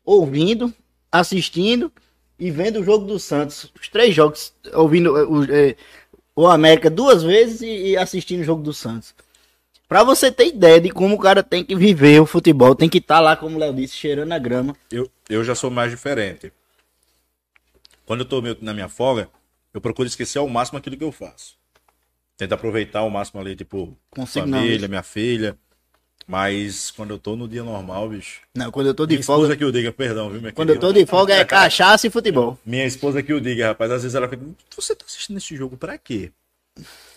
ouvindo, 0.04 0.72
assistindo 1.10 1.92
e 2.38 2.52
vendo 2.52 2.78
o 2.78 2.84
jogo 2.84 3.04
do 3.04 3.18
Santos, 3.18 3.72
os 3.78 3.88
três 3.88 4.14
jogos, 4.14 4.52
ouvindo 4.72 5.18
eh, 5.18 5.24
o, 5.24 5.44
eh, 5.44 5.76
o 6.36 6.46
América 6.46 6.88
duas 6.88 7.24
vezes 7.24 7.62
e, 7.62 7.66
e 7.66 7.96
assistindo 7.96 8.42
o 8.42 8.44
jogo 8.44 8.62
do 8.62 8.72
Santos. 8.72 9.12
Pra 9.88 10.04
você 10.04 10.30
ter 10.30 10.46
ideia 10.46 10.80
de 10.80 10.90
como 10.90 11.16
o 11.16 11.18
cara 11.18 11.42
tem 11.42 11.64
que 11.64 11.74
viver 11.74 12.20
o 12.20 12.26
futebol, 12.26 12.76
tem 12.76 12.88
que 12.88 12.98
estar 12.98 13.18
lá, 13.18 13.34
como 13.34 13.56
o 13.56 13.58
Léo 13.58 13.74
disse, 13.74 13.96
cheirando 13.96 14.30
a 14.30 14.38
grama. 14.38 14.76
Eu, 14.92 15.10
eu 15.28 15.42
já 15.42 15.56
sou 15.56 15.70
mais 15.70 15.90
diferente. 15.90 16.52
Quando 18.06 18.20
eu 18.20 18.26
tô 18.26 18.40
na 18.60 18.72
minha 18.72 18.88
folga, 18.88 19.28
eu 19.74 19.80
procuro 19.80 20.06
esquecer 20.06 20.38
ao 20.38 20.48
máximo 20.48 20.78
aquilo 20.78 20.96
que 20.96 21.02
eu 21.02 21.10
faço. 21.10 21.56
Tento 22.36 22.52
aproveitar 22.52 23.00
ao 23.00 23.10
máximo 23.10 23.40
ali, 23.40 23.56
tipo, 23.56 23.96
Consigo 24.10 24.46
não, 24.46 24.58
família, 24.58 24.76
bicho. 24.76 24.88
minha 24.88 25.02
filha. 25.02 25.58
Mas 26.28 26.90
quando 26.90 27.12
eu 27.12 27.18
tô 27.18 27.34
no 27.34 27.48
dia 27.48 27.64
normal, 27.64 28.10
bicho. 28.10 28.42
Não, 28.54 28.70
quando 28.70 28.88
eu 28.88 28.94
tô 28.94 29.06
de 29.06 29.14
Minha 29.14 29.24
folga, 29.24 29.44
esposa 29.44 29.56
que 29.56 29.64
o 29.64 29.72
diga, 29.72 29.90
perdão, 29.90 30.28
viu, 30.28 30.42
minha 30.42 30.52
quando 30.52 30.68
eu 30.68 30.78
tô 30.78 30.92
de 30.92 31.06
folga 31.06 31.34
é 31.34 31.42
cachaça 31.46 32.06
e 32.06 32.10
futebol. 32.10 32.58
Minha 32.66 32.84
esposa 32.84 33.22
que 33.22 33.32
o 33.32 33.40
diga, 33.40 33.68
rapaz. 33.68 33.90
Às 33.90 34.02
vezes 34.02 34.14
ela 34.14 34.28
fica, 34.28 34.44
você 34.76 34.94
tá 34.94 35.06
assistindo 35.08 35.38
esse 35.38 35.56
jogo 35.56 35.78
pra 35.78 35.96
quê? 35.96 36.30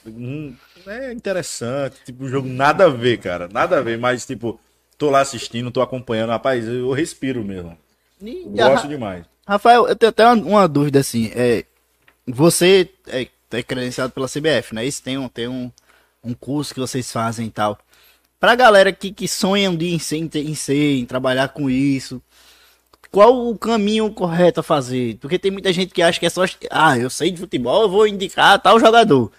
Hum, 0.07 0.55
é 0.87 1.11
interessante, 1.11 1.97
tipo, 2.05 2.23
um 2.23 2.29
jogo 2.29 2.47
nada 2.47 2.85
a 2.85 2.89
ver, 2.89 3.17
cara. 3.17 3.49
Nada 3.51 3.79
a 3.79 3.81
ver, 3.81 3.97
mas, 3.97 4.25
tipo, 4.25 4.57
tô 4.97 5.09
lá 5.09 5.19
assistindo, 5.19 5.69
tô 5.71 5.81
acompanhando. 5.81 6.29
Rapaz, 6.29 6.65
eu 6.65 6.91
respiro 6.93 7.43
mesmo. 7.43 7.77
E, 8.21 8.45
Gosto 8.45 8.87
demais. 8.87 9.25
Rafael, 9.45 9.89
eu 9.89 9.95
tenho 9.95 10.09
até 10.09 10.25
uma, 10.25 10.35
uma 10.35 10.67
dúvida 10.69 11.01
assim. 11.01 11.29
É, 11.35 11.65
você 12.25 12.89
é, 13.07 13.27
é 13.51 13.61
credenciado 13.61 14.13
pela 14.13 14.29
CBF, 14.29 14.73
né? 14.73 14.85
Isso 14.85 15.03
tem 15.03 15.17
um, 15.17 15.27
tem 15.27 15.49
um, 15.49 15.69
um 16.23 16.33
curso 16.33 16.73
que 16.73 16.79
vocês 16.79 17.11
fazem 17.11 17.47
e 17.47 17.51
tal. 17.51 17.77
Pra 18.41 18.55
galera 18.55 18.91
que, 18.91 19.11
que 19.11 19.27
sonha 19.27 19.69
um 19.69 19.75
dia 19.75 19.93
em 19.93 19.99
ser, 19.99 20.17
em 20.17 20.55
ser, 20.55 20.97
em 20.97 21.05
trabalhar 21.05 21.49
com 21.49 21.69
isso, 21.69 22.19
qual 23.11 23.47
o 23.47 23.55
caminho 23.55 24.11
correto 24.11 24.61
a 24.61 24.63
fazer? 24.63 25.17
Porque 25.17 25.37
tem 25.37 25.51
muita 25.51 25.71
gente 25.71 25.93
que 25.93 26.01
acha 26.01 26.19
que 26.19 26.25
é 26.25 26.29
só. 26.29 26.43
Ah, 26.71 26.97
eu 26.97 27.07
sei 27.07 27.29
de 27.29 27.37
futebol, 27.37 27.83
eu 27.83 27.89
vou 27.89 28.07
indicar 28.07 28.59
tal 28.59 28.79
jogador. 28.79 29.31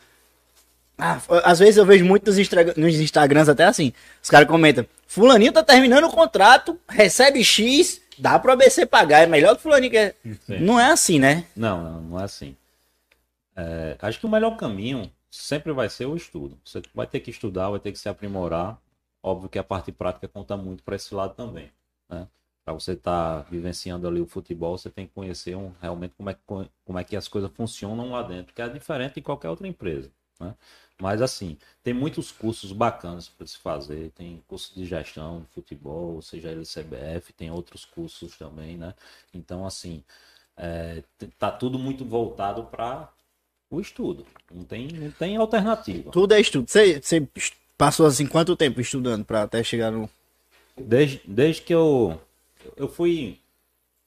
Ah, 0.96 1.20
às 1.42 1.58
vezes 1.58 1.78
eu 1.78 1.84
vejo 1.84 2.04
muito 2.04 2.30
nos, 2.30 3.00
Instagrams 3.00 3.48
até 3.48 3.64
assim. 3.64 3.92
Os 4.22 4.30
caras 4.30 4.46
comentam: 4.46 4.86
Fulaninho 5.08 5.50
tá 5.50 5.64
terminando 5.64 6.04
o 6.04 6.12
contrato, 6.12 6.78
recebe 6.88 7.42
X, 7.42 8.00
dá 8.16 8.38
pro 8.38 8.52
ABC 8.52 8.86
pagar, 8.86 9.24
é 9.24 9.26
melhor 9.26 9.56
que 9.56 9.62
Fulaninho 9.62 9.90
quer. 9.90 10.14
Sim. 10.46 10.60
Não 10.60 10.78
é 10.78 10.92
assim, 10.92 11.18
né? 11.18 11.44
Não, 11.56 11.82
não, 11.82 12.02
não 12.02 12.20
é 12.20 12.22
assim. 12.22 12.54
É, 13.56 13.96
acho 14.00 14.20
que 14.20 14.26
o 14.26 14.30
melhor 14.30 14.56
caminho 14.56 15.10
sempre 15.28 15.72
vai 15.72 15.88
ser 15.88 16.06
o 16.06 16.14
estudo. 16.14 16.56
Você 16.64 16.80
vai 16.94 17.08
ter 17.08 17.18
que 17.18 17.30
estudar, 17.30 17.70
vai 17.70 17.80
ter 17.80 17.90
que 17.90 17.98
se 17.98 18.08
aprimorar. 18.08 18.78
Óbvio 19.22 19.48
que 19.48 19.58
a 19.58 19.64
parte 19.64 19.92
prática 19.92 20.26
conta 20.28 20.56
muito 20.56 20.82
para 20.82 20.96
esse 20.96 21.14
lado 21.14 21.34
também. 21.34 21.70
Né? 22.08 22.26
Para 22.64 22.74
você 22.74 22.92
estar 22.92 23.42
vivenciando 23.50 24.06
ali 24.06 24.20
o 24.20 24.26
futebol, 24.26 24.76
você 24.76 24.90
tem 24.90 25.06
que 25.06 25.12
conhecer 25.12 25.56
um, 25.56 25.72
realmente 25.80 26.14
como 26.16 26.30
é, 26.30 26.36
como 26.84 26.98
é 26.98 27.04
que 27.04 27.16
as 27.16 27.28
coisas 27.28 27.50
funcionam 27.52 28.10
lá 28.10 28.22
dentro, 28.22 28.54
que 28.54 28.62
é 28.62 28.68
diferente 28.68 29.14
de 29.16 29.22
qualquer 29.22 29.48
outra 29.48 29.66
empresa. 29.66 30.10
Né? 30.38 30.54
Mas 31.00 31.20
assim, 31.20 31.56
tem 31.82 31.92
muitos 31.92 32.30
cursos 32.30 32.72
bacanas 32.72 33.28
para 33.28 33.46
se 33.46 33.58
fazer. 33.58 34.10
Tem 34.10 34.42
curso 34.46 34.74
de 34.74 34.84
gestão 34.84 35.40
de 35.40 35.46
futebol, 35.48 36.22
seja 36.22 36.50
ele 36.50 36.64
CBF, 36.64 37.32
tem 37.32 37.50
outros 37.50 37.84
cursos 37.84 38.36
também, 38.36 38.76
né? 38.76 38.94
Então, 39.34 39.66
assim, 39.66 40.04
é, 40.56 41.02
tá 41.38 41.50
tudo 41.50 41.78
muito 41.78 42.04
voltado 42.04 42.64
para 42.64 43.12
o 43.70 43.80
estudo. 43.80 44.24
Não 44.50 44.62
tem, 44.62 44.88
não 44.88 45.10
tem 45.10 45.36
alternativa. 45.36 46.10
Tudo 46.12 46.34
é 46.34 46.40
estudo. 46.40 46.68
Você, 46.68 47.00
você 47.00 47.28
passou 47.82 48.06
assim 48.06 48.26
quanto 48.26 48.54
tempo 48.54 48.80
estudando 48.80 49.24
pra 49.24 49.42
até 49.42 49.60
chegar 49.64 49.90
no. 49.90 50.08
Desde, 50.78 51.20
desde 51.26 51.62
que 51.62 51.74
eu, 51.74 52.16
eu 52.76 52.86
fui 52.86 53.40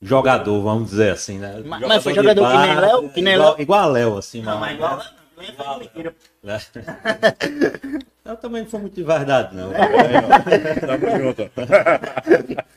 jogador, 0.02 0.62
vamos 0.62 0.92
dizer 0.92 1.12
assim, 1.12 1.40
né? 1.40 1.62
Mas- 1.66 1.82
mas 1.82 2.02
foi 2.02 2.14
jogador 2.14 2.46
de 2.48 2.52
que 2.54 2.58
nem 2.58 2.76
Léo? 2.80 3.10
Que 3.10 3.22
nem 3.22 3.34
igual, 3.34 3.50
Léo? 3.52 3.62
igual 3.62 3.80
a 3.82 3.86
Léo, 3.88 4.18
assim. 4.18 4.42
Não, 4.42 4.58
mas 4.62 4.76
igual. 4.76 4.98
né? 4.98 5.06
É 5.38 5.80
mentira. 5.80 6.16
Né? 6.42 6.58
Eu 8.24 8.38
também 8.38 8.62
não 8.64 8.70
foi 8.70 8.80
muito 8.80 8.96
de 8.96 9.04
verdade, 9.04 9.54
não. 9.54 9.72
Tamo 9.72 11.20
junto. 11.20 11.52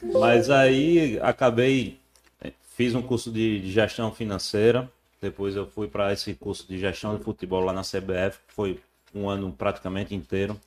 Mas 0.21 0.51
aí 0.51 1.19
acabei, 1.23 1.99
eh, 2.43 2.53
fiz 2.77 2.95
um 2.95 3.01
curso 3.01 3.31
de, 3.31 3.61
de 3.61 3.71
gestão 3.71 4.13
financeira, 4.13 4.91
depois 5.23 5.57
eu 5.57 5.67
fui 5.67 5.89
para 5.89 6.13
esse 6.13 6.35
curso 6.35 6.67
de 6.69 6.79
gestão 6.79 7.17
de 7.17 7.25
futebol 7.25 7.65
lá 7.65 7.73
na 7.73 7.81
CBF, 7.83 8.39
que 8.47 8.53
foi 8.55 8.81
um 9.15 9.29
ano 9.31 9.51
praticamente 9.57 10.15
inteiro. 10.15 10.61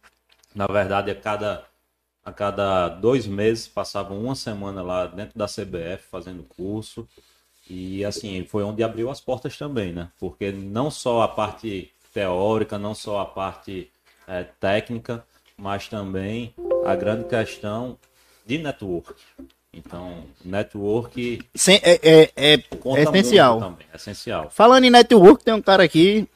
Na 0.54 0.68
verdade, 0.68 1.10
a 1.12 1.16
cada, 1.16 1.64
a 2.24 2.32
cada 2.32 2.90
dois 2.90 3.26
meses 3.26 3.68
passava 3.68 4.14
uma 4.14 4.36
semana 4.36 4.82
lá 4.82 5.08
dentro 5.08 5.38
da 5.38 5.48
CBF 5.48 6.04
fazendo 6.10 6.44
curso. 6.44 7.08
E 7.70 8.04
assim, 8.04 8.44
foi 8.46 8.64
onde 8.64 8.84
abriu 8.84 9.10
as 9.10 9.22
portas 9.22 9.58
também, 9.58 9.94
né? 9.94 10.10
Porque 10.20 10.52
não 10.52 10.92
só 10.92 11.22
a 11.22 11.28
parte 11.28 11.92
teórica, 12.14 12.78
não 12.78 12.94
só 12.94 13.22
a 13.22 13.26
parte 13.26 13.90
eh, 14.28 14.44
técnica, 14.60 15.26
mas 15.58 15.88
também 15.88 16.54
a 16.86 16.96
grande 16.96 17.26
questão 17.26 17.98
de 18.46 18.58
network. 18.58 19.14
Então, 19.72 20.26
network 20.44 21.42
Sem- 21.56 21.80
é, 21.82 21.94
é, 22.04 22.22
é, 22.36 22.54
é 22.56 23.04
essencial. 23.04 23.60
também, 23.60 23.88
é 23.94 23.96
essencial. 23.96 24.50
Falando 24.50 24.84
em 24.84 24.90
network, 24.90 25.44
tem 25.46 25.54
um 25.54 25.62
cara 25.62 25.84
aqui. 25.84 26.28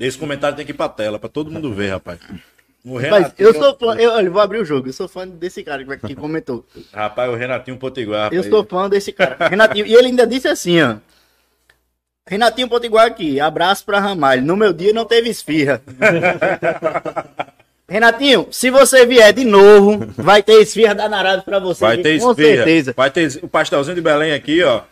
Esse 0.00 0.18
comentário 0.18 0.56
tem 0.56 0.66
que 0.66 0.72
ir 0.72 0.76
pra 0.76 0.88
tela, 0.88 1.18
pra 1.18 1.28
todo 1.28 1.50
mundo 1.50 1.72
ver, 1.72 1.90
rapaz. 1.90 2.18
Mas 3.10 3.32
eu 3.36 3.52
sou 3.52 3.76
fã. 3.76 3.96
Eu, 3.96 4.12
olha, 4.12 4.30
vou 4.30 4.40
abrir 4.40 4.58
o 4.58 4.64
jogo. 4.64 4.88
Eu 4.88 4.92
sou 4.92 5.08
fã 5.08 5.26
desse 5.26 5.62
cara 5.64 5.84
que, 5.84 5.96
que 6.06 6.14
comentou. 6.14 6.64
Rapaz, 6.92 7.30
o 7.30 7.34
Renatinho 7.34 7.76
Potiguar. 7.76 8.32
Eu 8.32 8.42
rapaz. 8.42 8.46
sou 8.46 8.64
fã 8.64 8.88
desse 8.88 9.12
cara. 9.12 9.36
Renatinho. 9.48 9.86
E 9.86 9.94
ele 9.94 10.08
ainda 10.08 10.26
disse 10.26 10.46
assim, 10.46 10.80
ó. 10.80 10.96
Renatinho 12.28 12.68
Potiguar 12.68 13.06
aqui. 13.06 13.40
Abraço 13.40 13.84
pra 13.84 13.98
Ramalho. 13.98 14.42
No 14.42 14.56
meu 14.56 14.72
dia 14.72 14.92
não 14.92 15.04
teve 15.04 15.28
esfirra. 15.28 15.82
Renatinho, 17.88 18.48
se 18.50 18.68
você 18.68 19.06
vier 19.06 19.32
de 19.32 19.44
novo, 19.44 20.06
vai 20.16 20.42
ter 20.42 20.60
esfirra 20.60 20.94
danarada 20.94 21.42
pra 21.42 21.60
você. 21.60 21.80
Vai 21.80 21.98
ter 21.98 22.20
com 22.20 22.30
esfirra. 22.30 22.56
certeza. 22.56 22.94
Vai 22.96 23.10
ter 23.10 23.38
o 23.42 23.48
pastelzinho 23.48 23.94
de 23.94 24.00
Belém 24.00 24.32
aqui, 24.32 24.62
ó. 24.62 24.82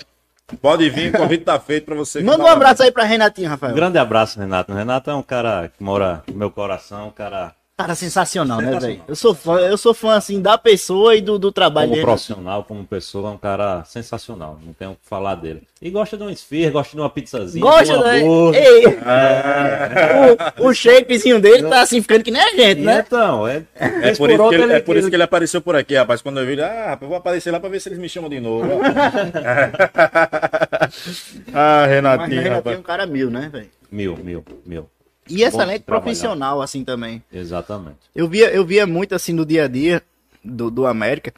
Pode 0.61 0.89
vir, 0.91 1.13
o 1.13 1.19
convite 1.19 1.45
tá 1.45 1.59
feito 1.59 1.87
pra 1.87 1.95
você. 1.95 2.23
Manda 2.23 2.45
um 2.45 2.47
abraço 2.47 2.83
aí 2.83 2.93
pra 2.93 3.03
Renatinho, 3.05 3.49
Um 3.49 3.51
Rafael. 3.51 3.75
grande 3.75 3.99
abraço, 3.99 4.39
Renato. 4.39 4.73
O 4.73 4.77
Renato 4.77 5.11
é 5.11 5.15
um 5.15 5.23
cara 5.23 5.71
que 5.77 5.83
mora 5.83 6.23
no 6.29 6.35
meu 6.37 6.51
coração, 6.51 7.09
um 7.09 7.11
cara 7.11 7.53
Cara, 7.77 7.97
sensacional, 7.97 8.61
né, 8.61 8.79
velho? 8.79 9.03
Eu 9.09 9.17
sou 9.17 9.35
fã, 9.35 9.59
eu 9.59 9.77
sou 9.77 9.93
fã 9.93 10.15
assim 10.15 10.41
da 10.41 10.57
pessoa 10.57 11.17
e 11.17 11.21
do, 11.21 11.41
do 11.41 11.51
trabalho 11.51 11.89
como 11.89 11.95
dele. 11.97 12.07
profissional, 12.07 12.63
como 12.63 12.85
pessoa, 12.85 13.31
é 13.31 13.33
um 13.33 13.37
cara 13.37 13.83
sensacional. 13.85 14.61
Não 14.65 14.73
tenho 14.73 14.93
o 14.93 14.95
que 14.95 15.01
falar 15.03 15.35
dele. 15.35 15.63
E 15.83 15.91
gosta 15.91 16.17
de 16.17 16.23
uma 16.23 16.31
esfirra, 16.31 16.71
gosta 16.71 16.95
de 16.95 17.03
uma 17.03 17.11
pizzazinha, 17.11 17.61
Gosta, 17.61 17.99
um 17.99 18.51
né? 18.53 18.61
Ei, 18.61 18.85
É. 18.87 20.57
o, 20.61 20.69
o 20.69 20.73
shapezinho 20.75 21.41
dele 21.41 21.69
tá 21.69 21.81
assim 21.81 22.01
ficando 22.01 22.23
que 22.23 22.31
nem 22.31 22.41
a 22.41 22.51
gente, 22.51 22.81
E 22.81 22.85
né? 22.85 23.03
Então, 23.05 23.49
é, 23.49 23.65
É 23.75 24.15
por, 24.15 24.31
isso 24.31 24.49
que 24.49 24.55
ele, 24.55 24.73
é 24.73 24.81
por 24.81 24.97
isso 24.97 25.09
que 25.11 25.17
ele 25.17 25.23
apareceu 25.25 25.61
por 25.61 25.75
aqui, 25.75 25.97
rapaz. 25.97 26.23
Quando 26.23 26.39
eu 26.39 26.47
vi 26.47 26.53
ele, 26.53 26.63
ah, 26.63 26.91
rapaz, 26.91 27.03
eu 27.03 27.09
vou 27.09 27.17
aparecer 27.19 27.51
lá 27.51 27.59
pra 27.59 27.69
ver 27.69 27.81
se 27.81 27.89
eles 27.89 27.99
me 27.99 28.09
chamam 28.09 28.31
de 28.31 28.39
novo. 28.39 28.69
ah, 31.53 31.81
Mas 31.83 31.91
Renatinho, 31.91 32.41
Renatinho 32.41 32.75
é 32.75 32.79
um 32.79 32.83
cara 32.83 33.05
mil, 33.05 33.31
né, 33.31 33.49
velho? 33.53 33.69
Mil, 33.91 34.17
mil, 34.17 34.45
mil. 34.65 34.89
E 35.29 35.43
excelente 35.43 35.83
profissional, 35.83 36.61
assim, 36.61 36.85
também. 36.85 37.23
Exatamente. 37.33 37.99
Eu 38.15 38.29
via, 38.29 38.51
eu 38.53 38.65
via 38.65 38.87
muito, 38.87 39.15
assim, 39.15 39.33
no 39.33 39.45
dia 39.47 39.65
a 39.65 39.69
dia 39.69 40.03
do, 40.45 40.71
do 40.71 40.87
América. 40.87 41.33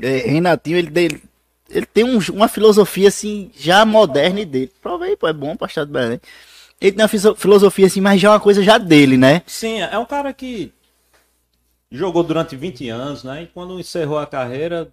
É, 0.00 0.18
Renatinho, 0.18 0.76
ele, 0.78 0.90
ele, 1.00 1.22
ele 1.70 1.86
tem 1.86 2.04
um- 2.04 2.18
uma 2.32 2.48
filosofia, 2.48 3.08
assim, 3.08 3.50
já 3.56 3.84
moderna 3.84 4.44
dele. 4.44 4.70
Prova 4.82 5.04
aí, 5.04 5.16
pô, 5.16 5.26
é 5.28 5.32
bom 5.32 5.56
pra 5.56 5.66
estar 5.68 5.84
de 5.84 5.92
Belém. 5.92 6.20
Ele 6.80 6.92
tem 6.92 7.02
uma 7.04 7.34
filosofia, 7.36 7.86
assim, 7.86 8.00
mas 8.00 8.20
já 8.20 8.28
é 8.28 8.32
uma 8.32 8.40
coisa 8.40 8.62
já 8.62 8.76
dele, 8.76 9.16
né? 9.16 9.42
Sim, 9.46 9.80
é 9.80 9.98
um 9.98 10.04
cara 10.04 10.32
que 10.34 10.72
jogou 11.90 12.22
durante 12.22 12.56
20 12.56 12.88
anos, 12.88 13.24
né? 13.24 13.44
E 13.44 13.46
quando 13.46 13.78
encerrou 13.78 14.18
a 14.18 14.26
carreira, 14.26 14.92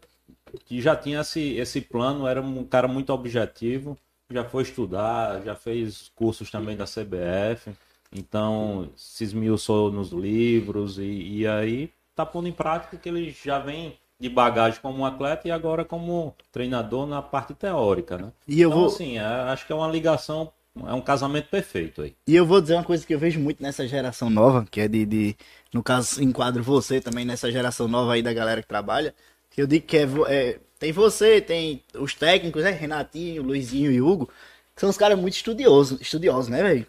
que 0.66 0.82
já 0.82 0.96
tinha 0.96 1.22
esse, 1.22 1.56
esse 1.58 1.82
plano, 1.82 2.28
era 2.28 2.42
um 2.42 2.64
cara 2.64 2.88
muito 2.88 3.12
objetivo, 3.12 3.98
já 4.32 4.44
foi 4.46 4.64
estudar, 4.64 5.42
já 5.44 5.56
fez 5.56 6.12
cursos 6.16 6.50
também 6.52 6.78
da 6.78 6.86
CBF, 6.86 7.72
então 8.12 8.90
se 8.96 9.24
esmiuçou 9.24 9.92
nos 9.92 10.12
livros 10.12 10.98
e, 10.98 11.40
e 11.40 11.48
aí 11.48 11.92
tá 12.16 12.26
pondo 12.26 12.48
em 12.48 12.52
prática 12.54 12.98
que 12.98 13.10
ele 13.10 13.32
já 13.32 13.60
vem 13.60 13.98
de 14.20 14.30
bagagem 14.30 14.80
como 14.82 15.00
um 15.00 15.06
atleta 15.06 15.48
e 15.48 15.52
agora 15.52 15.84
como 15.84 16.36
treinador 16.52 17.08
na 17.08 17.22
parte 17.22 17.54
teórica, 17.54 18.18
né? 18.18 18.32
E 18.48 18.62
eu 18.62 18.70
então, 18.70 18.78
vou- 18.80 18.86
assim, 18.86 19.18
é- 19.18 19.22
acho 19.24 19.66
que 19.66 19.72
é 19.74 19.76
uma 19.76 19.88
ligação, 19.88 20.52
é 20.86 20.94
um 20.94 21.02
casamento 21.02 21.50
perfeito 21.50 22.02
aí. 22.04 22.16
E 22.28 22.36
eu 22.36 22.46
vou 22.46 22.62
dizer 22.62 22.76
uma 22.76 22.84
coisa 22.84 23.06
que 23.06 23.14
eu 23.14 23.20
vejo 23.20 23.40
muito 23.40 23.62
nessa 23.62 23.88
geração 23.88 24.30
nova, 24.30 24.66
que 24.70 24.80
é 24.82 24.88
de, 24.88 25.06
de 25.06 25.36
no 25.74 25.84
caso, 25.84 26.22
enquadro 26.24 26.64
você 26.64 27.02
também 27.02 27.26
nessa 27.26 27.52
geração 27.52 27.88
nova 27.88 28.14
aí 28.14 28.22
da 28.22 28.32
galera 28.34 28.62
que 28.62 28.68
trabalha, 28.68 29.14
que 29.50 29.62
eu 29.62 29.68
digo 29.68 29.86
que 29.86 29.98
é, 29.98 30.06
é, 30.30 30.60
tem 30.80 30.92
você, 30.92 31.42
tem 31.42 31.84
os 31.96 32.14
técnicos, 32.14 32.64
né, 32.64 32.72
Renatinho, 32.72 33.44
Luizinho 33.44 33.92
e 33.92 34.02
Hugo, 34.02 34.28
que 34.76 34.80
são 34.82 34.90
os 34.90 34.98
caras 34.98 35.18
muito 35.20 35.34
estudiosos, 35.36 36.00
estudiosos, 36.00 36.48
né, 36.48 36.62
velho? 36.64 36.88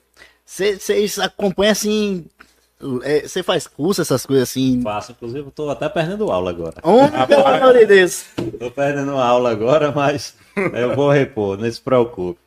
Vocês 0.53 1.19
acompanham 1.19 1.73
assim, 1.73 2.27
é, 3.05 3.27
você 3.27 3.43
faz 3.43 3.67
curso, 3.67 4.03
essas 4.03 4.27
coisas 4.27 4.51
assim. 4.51 4.83
Faço, 4.83 5.13
inclusive, 5.13 5.47
eu 5.47 5.51
tô 5.51 5.71
até 5.71 5.89
perdendo 5.89 6.31
aula 6.31 6.51
agora. 6.51 6.75
Homem, 6.83 7.27
pelo 7.27 7.47
amor 7.47 7.73
de 7.73 7.87
Deus. 7.87 8.27
Tô 8.59 8.71
perdendo 8.71 9.13
aula 9.13 9.51
agora, 9.51 9.91
mas 9.91 10.37
eu 10.75 10.95
vou 10.95 11.11
repor, 11.11 11.57
não 11.57 11.73
se 11.73 11.81
preocupe. 11.81 12.39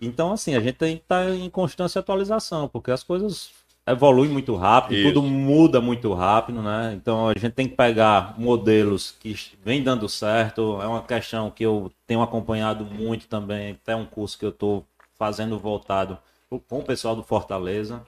Então, 0.00 0.32
assim, 0.32 0.54
a 0.54 0.60
gente 0.60 0.76
tem 0.76 0.96
que 0.96 1.02
estar 1.02 1.28
em 1.28 1.50
constante 1.50 1.98
atualização, 1.98 2.66
porque 2.68 2.90
as 2.90 3.02
coisas 3.02 3.50
evoluem 3.86 4.30
muito 4.30 4.56
rápido, 4.56 4.96
Isso. 4.96 5.08
tudo 5.08 5.22
muda 5.22 5.78
muito 5.78 6.14
rápido, 6.14 6.62
né? 6.62 6.94
Então 6.96 7.28
a 7.28 7.34
gente 7.34 7.52
tem 7.52 7.68
que 7.68 7.76
pegar 7.76 8.34
modelos 8.38 9.14
que 9.20 9.36
vem 9.62 9.82
dando 9.82 10.08
certo. 10.08 10.80
É 10.80 10.86
uma 10.86 11.02
questão 11.02 11.50
que 11.50 11.66
eu 11.66 11.92
tenho 12.06 12.22
acompanhado 12.22 12.82
muito 12.86 13.26
também, 13.26 13.72
até 13.72 13.94
um 13.94 14.06
curso 14.06 14.38
que 14.38 14.46
eu 14.46 14.50
estou 14.50 14.86
fazendo 15.18 15.58
voltado 15.58 16.16
com 16.58 16.78
o 16.80 16.82
pessoal 16.84 17.14
do 17.14 17.22
Fortaleza, 17.22 18.02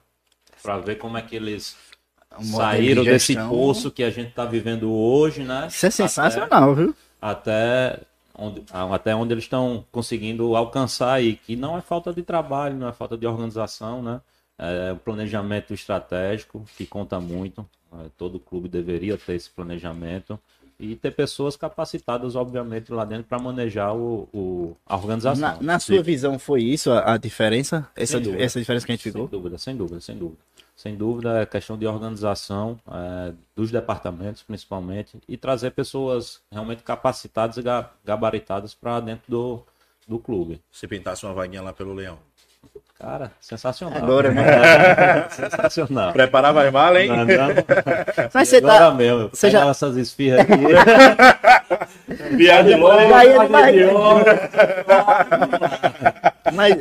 para 0.61 0.77
ver 0.79 0.95
como 0.97 1.17
é 1.17 1.21
que 1.21 1.35
eles 1.35 1.75
Um 2.39 2.43
saíram 2.43 3.03
de 3.03 3.09
desse 3.11 3.33
gestão. 3.33 3.49
poço 3.49 3.91
que 3.91 4.03
a 4.03 4.09
gente 4.09 4.29
está 4.29 4.43
vivendo 4.45 4.91
hoje, 4.91 5.43
né? 5.43 5.67
Isso 5.67 5.85
é 5.85 5.89
Até- 5.89 5.95
sensacional, 5.95 6.75
viu? 6.75 6.95
até 7.21 7.99
onde, 8.37 8.63
até 8.71 9.15
onde 9.15 9.33
eles 9.33 9.43
estão 9.45 9.85
conseguindo 9.91 10.55
alcançar 10.55 11.13
aí, 11.13 11.35
que 11.35 11.55
não 11.55 11.77
é 11.77 11.81
falta 11.81 12.11
de 12.11 12.21
trabalho, 12.23 12.75
não 12.75 12.87
é 12.89 12.91
falta 12.93 13.17
de 13.17 13.25
organização, 13.27 14.01
né? 14.01 14.19
É 14.57 14.93
um 14.93 14.97
planejamento 14.97 15.73
estratégico 15.73 16.65
que 16.77 16.85
conta 16.85 17.19
muito. 17.19 17.65
É, 17.93 18.07
Todo 18.17 18.39
clube 18.39 18.67
deveria 18.67 19.17
ter 19.17 19.33
esse 19.35 19.49
planejamento 19.49 20.39
e 20.91 20.95
ter 20.95 21.11
pessoas 21.11 21.55
capacitadas, 21.55 22.35
obviamente, 22.35 22.91
lá 22.91 23.05
dentro 23.05 23.23
para 23.25 23.39
manejar 23.39 23.93
o, 23.95 24.27
o- 24.33 24.75
a 24.85 24.95
organização. 24.95 25.41
Na, 25.41 25.61
na 25.61 25.79
sua 25.79 26.01
visão, 26.01 26.37
foi 26.37 26.61
isso 26.63 26.91
a, 26.91 27.13
a 27.13 27.17
diferença? 27.17 27.87
Essa, 27.95 28.13
Sem 28.17 28.21
dúvida. 28.23 28.43
essa 28.43 28.59
diferença 28.59 28.85
que 28.85 28.91
a 28.91 28.95
gente 28.95 29.03
Sem 29.03 29.11
ficou? 29.11 29.27
dúvida, 29.27 29.57
sem 29.57 29.75
dúvida, 29.75 29.99
sem 30.01 30.17
dúvida. 30.17 30.37
Sem 30.75 30.95
dúvida, 30.95 31.41
é 31.41 31.45
questão 31.45 31.77
de 31.77 31.85
organização 31.85 32.79
é, 32.91 33.33
dos 33.55 33.69
departamentos, 33.69 34.41
principalmente, 34.41 35.17
e 35.29 35.37
trazer 35.37 35.69
pessoas 35.71 36.41
realmente 36.51 36.81
capacitadas 36.83 37.57
e 37.57 37.61
ga- 37.61 37.91
gabaritadas 38.03 38.73
para 38.73 38.99
dentro 38.99 39.23
do, 39.29 39.61
do 40.07 40.17
clube. 40.17 40.59
Se 40.71 40.87
pintasse 40.87 41.25
uma 41.25 41.33
vaguinha 41.33 41.61
lá 41.61 41.71
pelo 41.71 41.93
Leão. 41.93 42.17
Cara, 42.99 43.31
sensacional. 43.41 43.97
Agora, 44.01 44.31
né? 44.31 45.27
sensacional. 45.29 46.13
Preparar 46.13 46.53
mais 46.53 46.71
mal, 46.71 46.95
hein? 46.97 47.09
Não, 47.09 47.17
não. 47.25 47.27
Mas 48.33 48.47
você 48.47 48.57
Agora 48.57 48.77
tá. 48.79 48.91
mesmo, 48.93 49.29
você 49.33 49.49
já- 49.49 49.67
essas 49.67 49.97
esfirras 49.97 50.39
aqui. 50.41 50.53
Viagem 52.37 52.75
longe. 52.79 53.03
Demais. 53.03 53.75
Mas 56.53 56.75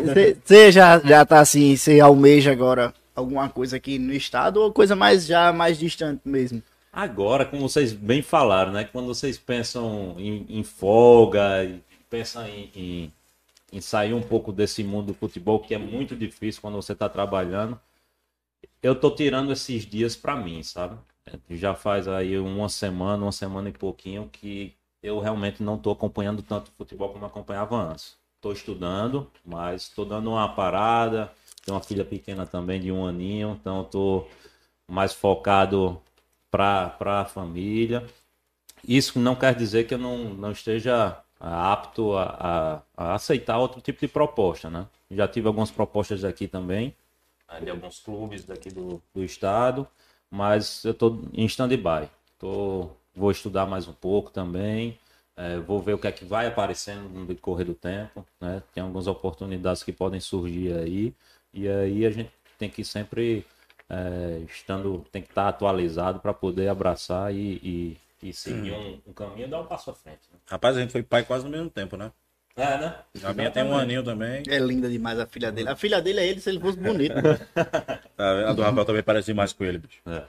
você- 0.45 0.71
já, 0.73 0.99
já 1.01 1.25
tá 1.25 1.41
assim, 1.41 1.77
você 1.77 1.99
almeja 2.01 2.53
agora 2.53 2.93
alguma 3.15 3.49
coisa 3.49 3.77
aqui 3.77 3.99
no 3.99 4.13
estado 4.13 4.59
ou 4.61 4.73
coisa 4.73 4.95
mais 4.95 5.27
já 5.27 5.53
mais 5.53 5.79
distante 5.79 6.21
mesmo? 6.25 6.63
Agora, 6.93 7.45
como 7.45 7.69
vocês 7.69 7.93
bem 7.93 8.21
falaram, 8.23 8.71
né? 8.73 8.87
Quando 8.93 9.07
vocês 9.07 9.39
pensam 9.39 10.15
em, 10.19 10.45
em 10.49 10.63
folga, 10.63 11.65
e 11.65 11.81
pensam 12.11 12.47
em, 12.47 12.71
em- 12.77 13.13
em 13.73 13.81
sair 13.81 14.13
um 14.13 14.23
pouco 14.23 14.53
desse 14.53 14.85
mundo 14.85 15.09
do 15.09 15.15
futebol, 15.15 15.59
que 15.61 15.75
é 15.75 15.79
muito 15.79 16.15
difícil 16.15 16.61
quando 16.61 16.75
você 16.75 16.93
está 16.93 17.09
trabalhando, 17.09 17.81
eu 18.83 18.95
tô 18.95 19.11
tirando 19.11 19.53
esses 19.53 19.87
dias 19.87 20.15
para 20.15 20.37
mim, 20.37 20.63
sabe? 20.63 20.97
Já 21.49 21.75
faz 21.75 22.07
aí 22.07 22.39
uma 22.39 22.69
semana, 22.69 23.25
uma 23.25 23.33
semana 23.33 23.69
e 23.69 23.73
pouquinho 23.73 24.29
que 24.31 24.75
eu 25.03 25.19
realmente 25.21 25.63
não 25.63 25.79
tô 25.79 25.91
acompanhando 25.91 26.43
tanto 26.43 26.71
futebol 26.73 27.11
como 27.11 27.25
acompanhava 27.25 27.77
antes. 27.77 28.17
Tô 28.41 28.53
estudando, 28.53 29.31
mas 29.45 29.89
tô 29.89 30.05
dando 30.05 30.31
uma 30.31 30.49
parada. 30.55 31.33
Tenho 31.65 31.77
uma 31.77 31.83
filha 31.83 32.05
pequena 32.05 32.45
também 32.45 32.81
de 32.81 32.91
um 32.91 33.07
aninho, 33.07 33.57
então 33.61 33.85
tô 33.85 34.27
mais 34.89 35.13
focado 35.13 36.01
para 36.51 36.97
a 37.01 37.25
família. 37.25 38.05
Isso 38.87 39.19
não 39.19 39.37
quer 39.37 39.55
dizer 39.55 39.87
que 39.87 39.95
eu 39.95 39.99
não, 39.99 40.35
não 40.35 40.51
esteja 40.51 41.23
apto 41.51 42.17
a, 42.17 42.83
a- 42.97 43.05
a 43.13 43.15
aceitar 43.15 43.59
outro 43.59 43.81
tipo 43.81 44.01
de 44.01 44.09
proposta, 44.09 44.71
né? 44.71 44.87
Já 45.11 45.29
tive 45.29 45.49
algumas 45.49 45.71
propostas 45.71 46.25
aqui 46.25 46.49
também, 46.49 46.95
ah, 47.49 47.61
de 47.61 47.71
alguns 47.71 48.01
clubes 48.01 48.45
daqui 48.45 48.71
do, 48.71 49.03
do 49.15 49.25
estado, 49.25 49.87
mas 50.31 50.85
eu 50.85 50.93
estou 50.93 51.23
em 51.35 51.45
stand-by. 51.47 52.09
Vou 53.15 53.31
estudar 53.31 53.67
mais 53.67 53.87
um 53.87 53.93
pouco 53.93 54.31
também, 54.31 54.99
eh, 55.37 55.59
vou 55.61 55.81
ver 55.81 55.95
o 55.95 55.99
que 55.99 56.07
é 56.07 56.13
que 56.13 56.25
vai 56.25 56.47
aparecendo 56.47 57.09
no 57.11 57.27
decorrer 57.27 57.67
do 57.67 57.75
tempo, 57.75 58.25
né? 58.41 58.63
Tem 58.75 58.83
algumas 58.83 59.07
oportunidades 59.07 59.83
que 59.83 59.93
podem 59.93 60.19
surgir 60.21 60.73
aí, 60.75 61.15
e 61.53 61.69
aí 61.69 62.07
a 62.07 62.11
gente 62.11 62.31
tem 62.59 62.71
que 62.71 62.83
sempre 62.85 63.45
é, 63.89 64.39
estando, 64.49 65.05
tem 65.13 65.21
que 65.23 65.29
estar 65.29 65.49
atualizado 65.49 66.21
para 66.21 66.33
poder 66.33 66.69
abraçar 66.69 67.35
e, 67.35 67.61
e, 67.63 67.97
e 68.23 68.33
seguir 68.33 68.73
um, 68.73 69.01
um 69.09 69.13
caminho 69.13 69.47
e 69.47 69.51
dar 69.51 69.61
um 69.61 69.67
passo 69.67 69.91
à 69.91 69.95
frente. 69.95 70.21
né? 70.33 70.39
Rapaz, 70.47 70.77
a 70.77 70.81
gente 70.81 70.93
foi 70.93 71.03
pai 71.03 71.25
quase 71.25 71.45
no 71.45 71.51
mesmo 71.51 71.69
tempo, 71.69 71.97
né? 71.97 72.11
É, 72.55 72.79
né? 72.79 72.95
A 73.25 73.33
minha 73.33 73.51
tem 73.51 73.63
um 73.65 73.75
aninho 73.75 74.03
também. 74.03 74.43
É 74.47 74.59
linda 74.59 74.89
demais 74.89 75.19
a 75.19 75.27
filha 75.27 75.51
dele. 75.51 75.69
A 75.71 75.75
filha 75.77 76.03
dele 76.03 76.21
é 76.21 76.27
ele 76.27 76.41
se 76.41 76.51
ele 76.51 76.61
fosse 76.61 76.79
bonito. 76.79 77.15
Tá 78.15 78.35
vendo? 78.35 78.49
A 78.49 78.53
do 78.53 78.63
Rafael 78.63 78.85
também 78.85 79.03
parece 79.03 79.27
demais 79.27 79.53
com 79.53 79.65
ele, 79.65 79.79
bicho. 79.79 79.99
É. 80.07 80.23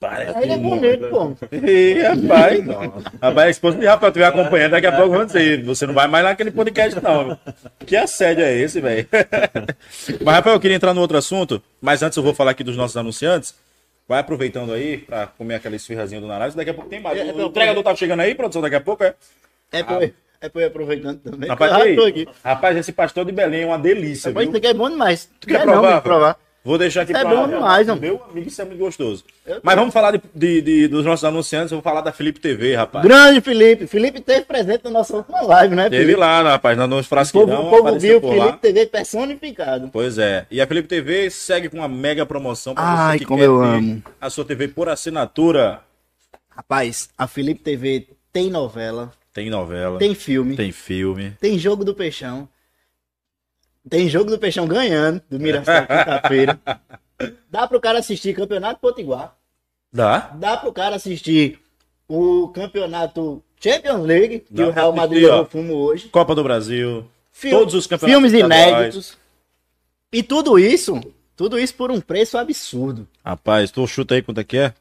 Parece 0.00 0.38
ele 0.38 0.52
é 0.52 0.56
bonito, 0.58 1.08
pô. 1.08 1.36
Ih, 1.52 2.00
rapaz. 2.02 2.64
Rapaz, 3.20 3.46
a 3.46 3.50
esposa 3.50 3.78
de 3.78 3.86
Rafael 3.86 4.10
estiver 4.10 4.26
acompanhando, 4.26 4.70
daqui 4.72 4.86
a 4.86 4.92
pouco 4.92 5.14
vou 5.14 5.24
dizer, 5.26 5.62
você 5.64 5.86
não 5.86 5.94
vai 5.94 6.06
mais 6.06 6.24
naquele 6.24 6.50
podcast, 6.52 7.00
não. 7.02 7.38
Que 7.84 7.96
assédio 7.96 8.44
é 8.44 8.54
esse, 8.54 8.80
velho? 8.80 9.06
Mas, 10.24 10.34
Rafael, 10.36 10.56
eu 10.56 10.60
queria 10.60 10.76
entrar 10.76 10.94
no 10.94 11.00
outro 11.00 11.16
assunto, 11.18 11.62
mas 11.80 12.02
antes 12.02 12.16
eu 12.16 12.22
vou 12.22 12.34
falar 12.34 12.52
aqui 12.52 12.62
dos 12.64 12.76
nossos 12.76 12.96
anunciantes. 12.96 13.54
Vai 14.06 14.20
aproveitando 14.20 14.72
aí 14.72 14.98
pra 14.98 15.26
comer 15.26 15.54
aquela 15.54 15.76
esfirrazinha 15.76 16.20
do 16.20 16.26
Narais. 16.26 16.54
Daqui 16.54 16.70
a 16.70 16.74
pouco 16.74 16.90
tem 16.90 17.00
mais. 17.00 17.18
É, 17.18 17.28
é, 17.28 17.32
O 17.32 17.46
entregador 17.46 17.82
tá 17.82 17.94
chegando 17.96 18.20
aí, 18.20 18.34
produção, 18.34 18.60
daqui 18.60 18.76
a 18.76 18.80
pouco, 18.80 19.02
é? 19.02 19.14
É 19.72 19.82
pra, 19.82 19.94
eu- 20.04 20.12
é 20.42 20.48
pra 20.48 20.60
eu 20.60 20.64
ir 20.64 20.68
aproveitando 20.68 21.18
também. 21.20 21.48
Rapaz, 21.48 21.72
Ah, 21.72 22.48
rapaz, 22.50 22.76
esse 22.76 22.92
pastor 22.92 23.24
de 23.24 23.32
Belém 23.32 23.62
é 23.62 23.66
uma 23.66 23.78
delícia, 23.78 24.28
Rapaz, 24.30 24.44
viu? 24.46 24.50
isso 24.50 24.58
aqui 24.58 24.66
é 24.66 24.74
bom 24.74 24.90
demais. 24.90 25.30
Tu 25.40 25.46
Quer 25.46 25.58
quer 25.58 25.62
provar, 25.62 25.94
não, 25.94 26.00
provar. 26.02 26.38
Vou 26.64 26.78
deixar 26.78 27.02
aqui 27.02 27.12
Isso 27.12 27.20
é 27.20 27.24
pra 27.24 27.34
bom 27.36 27.46
demais, 27.46 27.86
homem. 27.90 28.00
Meu 28.00 28.24
amigo, 28.24 28.48
isso 28.48 28.62
é 28.62 28.64
muito 28.64 28.78
gostoso. 28.78 29.22
Eu 29.44 29.60
Mas 29.62 29.74
vamos 29.76 29.92
falar 29.92 30.12
de, 30.12 30.22
de- 30.34 30.62
de- 30.62 30.88
dos 30.88 31.04
nossos 31.04 31.22
anunciantes. 31.22 31.70
Eu 31.70 31.76
vou 31.76 31.82
falar 31.82 32.00
da 32.00 32.10
Felipe 32.10 32.40
TV, 32.40 32.74
rapaz. 32.74 33.04
Grande 33.04 33.42
Felipe. 33.42 33.86
Felipe 33.86 34.18
teve 34.22 34.46
presente 34.46 34.82
na 34.84 34.90
nossa 34.90 35.14
última 35.14 35.42
live, 35.42 35.74
né, 35.76 35.90
Teve 35.90 36.04
Felipe? 36.04 36.18
lá, 36.20 36.42
rapaz, 36.42 36.78
na 36.78 36.86
noite 36.86 37.04
O 37.04 37.08
povo, 37.10 37.16
frasquidão. 37.20 37.66
o 37.66 37.70
povo 37.70 37.98
viu 37.98 38.18
Felipe 38.18 38.36
lá. 38.38 38.52
TV 38.56 38.86
personificado. 38.86 39.90
Pois 39.92 40.16
é. 40.16 40.46
E 40.50 40.58
a 40.58 40.66
Felipe 40.66 40.88
TV 40.88 41.28
segue 41.28 41.68
com 41.68 41.76
uma 41.76 41.88
mega 41.88 42.24
promoção 42.24 42.74
pra 42.74 42.82
Ai, 42.82 43.12
você 43.12 43.18
que 43.18 43.24
como 43.26 43.40
quer 43.40 43.46
eu 43.46 43.62
amo. 43.62 44.02
a 44.18 44.30
sua 44.30 44.44
TV 44.46 44.66
por 44.68 44.88
assinatura. 44.88 45.80
Rapaz, 46.48 47.10
a 47.18 47.26
Felipe 47.26 47.60
TV 47.62 48.06
tem 48.32 48.48
novela, 48.50 49.12
Tem 49.34 49.50
novela, 49.50 49.98
tem, 49.98 50.08
tem 50.08 50.14
filme, 50.14 50.56
tem, 50.56 50.72
filme. 50.72 51.34
jogo 51.58 51.84
do 51.84 51.92
Peixão. 51.94 52.48
Tem 53.88 54.08
jogo 54.08 54.30
do 54.30 54.38
Peixão 54.38 54.66
ganhando, 54.66 55.20
do 55.28 55.38
Mirassol 55.38 55.82
quinta-feira. 55.82 56.58
Dá 57.50 57.66
pro 57.66 57.80
cara 57.80 57.98
assistir 57.98 58.34
Campeonato 58.34 58.80
Potiguar. 58.80 59.36
Dá? 59.92 60.32
Dá 60.34 60.56
pro 60.56 60.72
cara 60.72 60.96
assistir 60.96 61.60
o 62.08 62.48
Campeonato 62.48 63.42
Champions 63.60 64.04
League, 64.04 64.40
que 64.40 64.54
Dá 64.54 64.68
o 64.68 64.70
Real 64.70 64.92
Madrid 64.92 65.22
levou 65.22 65.46
fumo 65.46 65.74
hoje. 65.74 66.08
Copa 66.08 66.34
do 66.34 66.42
Brasil. 66.42 67.06
Todos 67.50 67.74
os 67.74 67.86
campeonatos 67.86 68.30
Filmes 68.30 68.32
inéditos. 68.32 69.16
E 70.12 70.22
tudo 70.22 70.58
isso, 70.58 71.00
tudo 71.36 71.58
isso 71.58 71.74
por 71.74 71.90
um 71.90 72.00
preço 72.00 72.38
absurdo. 72.38 73.08
Rapaz, 73.24 73.70
tu 73.70 73.86
chuta 73.86 74.14
aí 74.14 74.22
quanto 74.22 74.40
é 74.40 74.44
que 74.44 74.58
é? 74.58 74.74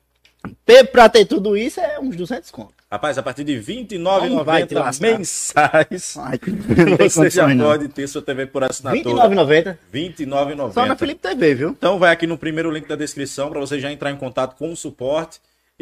Pra 0.91 1.09
ter 1.09 1.25
tudo 1.25 1.57
isso 1.57 1.79
é 1.79 1.99
uns 1.99 2.15
200 2.15 2.51
conto. 2.51 2.82
Rapaz, 2.93 3.17
a 3.17 3.23
partir 3.23 3.43
de 3.43 3.55
R$ 3.57 3.97
Não 3.97 4.43
vai 4.45 4.67
te 4.67 4.75
29,90 4.75 4.79
lascar. 4.79 5.17
mensais, 5.17 6.15
Ai, 6.15 6.39
você 7.09 7.27
já 7.31 7.47
não. 7.47 7.65
pode 7.65 7.87
ter 7.87 8.07
sua 8.07 8.21
TV 8.21 8.45
por 8.45 8.63
assinatura. 8.63 9.23
R$29,90. 9.29 9.77
R$ 9.91 10.09
29,90. 10.15 10.73
Só 10.73 10.85
na 10.85 10.95
Felipe 10.95 11.19
TV, 11.19 11.55
viu? 11.55 11.69
Então 11.69 11.97
vai 11.97 12.11
aqui 12.11 12.27
no 12.27 12.37
primeiro 12.37 12.69
link 12.69 12.87
da 12.87 12.95
descrição 12.95 13.49
para 13.49 13.59
você 13.59 13.79
já 13.79 13.91
entrar 13.91 14.11
em 14.11 14.15
contato 14.15 14.55
com 14.55 14.71
o 14.71 14.77
suporte 14.77 15.39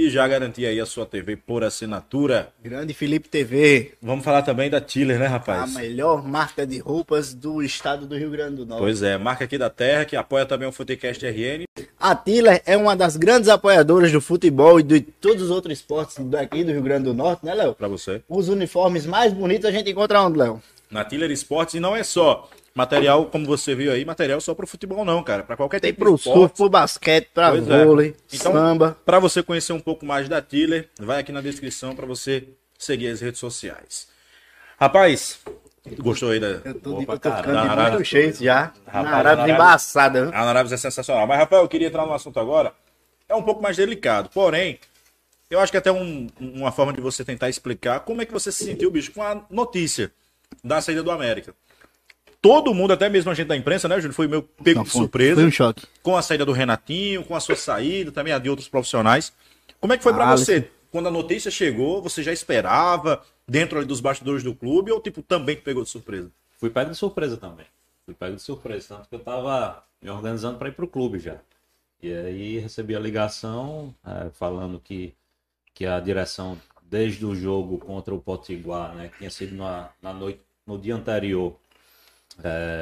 e 0.08 0.10
já 0.10 0.28
garantir 0.28 0.66
aí 0.66 0.80
a 0.80 0.86
sua 0.86 1.06
TV 1.06 1.36
por 1.36 1.64
assinatura. 1.64 2.50
Grande 2.64 2.94
Felipe 2.94 3.30
TV, 3.30 3.94
Vamos 4.02 4.24
falar 4.26 4.42
também 4.42 4.70
da 4.70 4.82
Tiller, 4.82 5.20
né, 5.20 5.26
a 5.28 5.30
rapaz? 5.30 5.74
melhor 5.74 6.24
marca 6.28 6.66
de 6.66 6.80
roupas 6.80 7.34
do 7.34 7.62
estado 7.62 8.06
do 8.06 8.18
Rio 8.18 8.30
Grande 8.32 8.58
do 8.58 8.66
Norte. 8.66 8.82
Pois 8.82 9.02
é, 9.04 9.18
marca 9.18 9.46
aqui 9.46 9.58
da 9.58 9.70
Terra, 9.70 10.06
que 10.06 10.16
apoia 10.16 10.46
também 10.46 10.68
o 10.68 10.72
Futecast 10.72 11.24
RN. 11.26 11.64
A 12.00 12.16
Tiller 12.16 12.62
é 12.66 12.76
uma 12.76 12.96
das 12.96 13.16
grandes 13.16 13.50
apoiadoras 13.50 14.12
do 14.12 14.20
futebol 14.22 14.80
e 14.80 14.84
de 14.84 15.02
todos 15.02 15.44
os 15.44 15.50
outros 15.52 15.78
esportes 15.78 16.18
daqui 16.26 16.64
do 16.64 16.72
Rio 16.72 16.82
Grande 16.82 17.06
do 17.06 17.14
Norte, 17.14 17.46
né, 17.46 17.54
Léo? 17.54 17.74
Para 17.74 17.88
você. 17.88 18.22
Os 18.28 18.50
uniformes 18.50 19.06
mais 19.06 19.32
bonitos 19.34 19.66
a 19.66 19.72
gente 19.72 19.90
encontra 19.90 20.22
onde, 20.22 20.38
Léo? 20.38 20.62
Na 20.90 21.06
Tiller 21.06 21.32
Esportes, 21.32 21.76
e 21.76 21.80
não 21.80 21.96
é 21.96 22.04
só 22.04 22.50
material, 22.74 23.26
como 23.26 23.46
você 23.46 23.76
viu 23.76 23.92
aí, 23.92 24.06
material 24.06 24.40
só 24.42 24.54
pro 24.56 24.66
futebol 24.68 25.04
não, 25.04 25.22
cara. 25.24 25.44
Para 25.44 25.58
qualquer 25.58 25.80
Tem 25.80 25.92
tipo 25.92 26.04
pro 26.06 26.14
de 26.16 26.20
esporte. 26.20 26.40
surf, 26.40 26.56
pro 26.56 26.70
basquete, 26.70 27.30
pra 27.34 27.50
Pois 27.52 27.70
é. 27.70 27.86
vôlei, 27.86 28.16
Então, 28.32 28.52
samba. 28.54 28.98
Para 29.06 29.20
você 29.20 29.44
conhecer 29.44 29.74
um 29.74 29.80
pouco 29.80 30.06
mais 30.06 30.28
da 30.30 30.42
Tiller, 30.42 30.90
vai 31.00 31.20
aqui 31.20 31.32
na 31.32 31.42
descrição 31.42 31.96
para 31.96 32.06
você 32.06 32.48
seguir 32.78 33.08
as 33.10 33.22
redes 33.22 33.40
sociais. 33.40 34.08
Rapaz, 34.80 35.40
gostou 36.00 36.32
aí 36.32 36.40
da. 36.40 36.48
Eu 36.66 36.74
tô, 36.80 36.98
Opa, 37.00 37.14
eu 37.14 37.20
tô 37.20 37.30
cara, 37.30 37.38
ficando 37.44 37.70
de 37.86 37.92
muito 37.92 38.06
cheio 38.06 38.34
já. 38.34 38.74
Rapaz, 38.88 39.04
na 39.06 39.18
Arábia 39.18 39.54
embaçada. 39.54 40.26
viu? 40.26 40.34
A 40.34 40.40
Arábia 40.42 40.74
é 40.74 40.78
sensacional. 40.78 41.28
Mas, 41.28 41.38
Rafael, 41.40 41.62
eu 41.64 41.68
queria 41.68 41.88
entrar 41.88 42.06
no 42.06 42.14
assunto 42.14 42.40
agora. 42.40 42.74
É 43.30 43.36
um 43.36 43.44
pouco 43.44 43.62
mais 43.62 43.78
delicado. 43.78 44.30
Porém, 44.34 44.80
eu 45.50 45.60
acho 45.60 45.72
que 45.72 45.78
até 45.78 45.92
um- 45.92 46.28
uma 46.40 46.72
forma 46.72 46.92
de 46.94 47.00
você 47.02 47.24
tentar 47.24 47.50
explicar 47.50 48.00
como 48.02 48.22
é 48.22 48.26
que 48.26 48.34
você 48.34 48.52
se 48.52 48.64
sentiu, 48.66 48.90
bicho, 48.90 49.12
com 49.12 49.22
a 49.22 49.42
notícia 49.50 50.12
da 50.64 50.82
saída 50.82 51.04
do 51.04 51.12
América. 51.12 51.54
Todo 52.42 52.74
mundo, 52.74 52.92
até 52.94 53.08
mesmo 53.10 53.30
a 53.32 53.34
gente 53.34 53.48
da 53.48 53.56
imprensa, 53.56 53.88
né, 53.88 53.96
Júlio? 54.00 54.14
Foi 54.14 54.28
meio 54.28 54.42
pego 54.42 54.80
Não, 54.80 54.84
de 54.84 54.90
foi- 54.90 55.02
surpresa. 55.02 55.36
Foi 55.36 55.46
um 55.46 55.52
choque. 55.52 55.86
Com 56.02 56.16
a 56.18 56.22
saída 56.22 56.46
do 56.46 56.52
Renatinho, 56.52 57.24
com 57.24 57.36
a 57.36 57.40
sua 57.40 57.56
saída, 57.56 58.12
também 58.12 58.34
a 58.34 58.40
de 58.40 58.50
outros 58.50 58.68
profissionais. 58.68 59.32
Como 59.80 59.94
é 59.94 59.98
que 59.98 60.04
foi 60.04 60.14
pra 60.14 60.30
Alisson. 60.30 60.46
você? 60.46 60.72
Quando 60.92 61.08
a 61.08 61.12
notícia 61.12 61.50
chegou, 61.50 62.02
você 62.02 62.22
já 62.22 62.34
esperava 62.34 63.24
dentro 63.48 63.78
ali 63.78 63.88
dos 63.88 64.02
bastidores 64.02 64.44
do 64.44 64.54
clube 64.54 64.92
ou 64.92 65.00
tipo 65.00 65.22
também 65.22 65.56
te 65.56 65.62
pegou 65.62 65.84
de 65.84 65.90
surpresa? 65.90 66.30
Fui 66.60 66.70
pego 66.70 66.92
de 66.92 66.98
surpresa 66.98 67.38
também. 67.38 67.66
Fui 68.06 68.14
pego 68.14 68.36
de 68.36 68.42
surpresa, 68.42 68.96
tanto 68.96 69.08
que 69.10 69.16
eu 69.16 69.20
tava 69.20 69.84
me 70.02 70.10
organizando 70.10 70.58
para 70.58 70.68
ir 70.68 70.74
pro 70.74 70.88
clube 70.88 71.20
já. 71.20 71.38
E 72.04 72.12
aí 72.14 72.58
recebi 72.60 72.96
a 72.96 73.00
ligação 73.00 73.94
eh, 74.06 74.30
falando 74.34 74.80
que, 74.84 75.14
que 75.74 75.86
a 75.86 76.00
direção, 76.00 76.58
desde 76.84 77.26
o 77.26 77.34
jogo 77.36 77.78
contra 77.78 78.14
o 78.14 78.20
Potiguar, 78.20 78.94
né, 78.96 79.08
que 79.10 79.20
tinha 79.20 79.30
sido 79.30 79.56
na, 79.56 79.90
na 80.02 80.12
noite, 80.12 80.42
no 80.68 80.78
dia 80.78 80.96
anterior, 80.96 81.56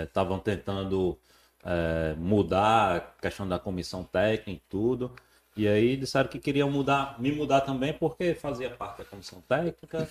estavam 0.06 0.40
tentando 0.40 1.18
eh, 1.64 2.16
mudar 2.18 2.96
a 2.96 3.00
questão 3.22 3.48
da 3.48 3.60
comissão 3.60 4.04
técnica 4.04 4.52
e 4.52 4.62
tudo. 4.70 5.12
E 5.58 5.68
aí 5.68 5.98
disseram 5.98 6.30
que 6.30 6.40
queriam 6.40 6.72
mudar, 6.72 7.16
me 7.20 7.32
mudar 7.32 7.62
também 7.62 7.94
porque 7.94 8.34
fazia 8.34 8.70
parte 8.70 9.00
da 9.00 9.06
comissão 9.06 9.42
técnica. 9.48 10.08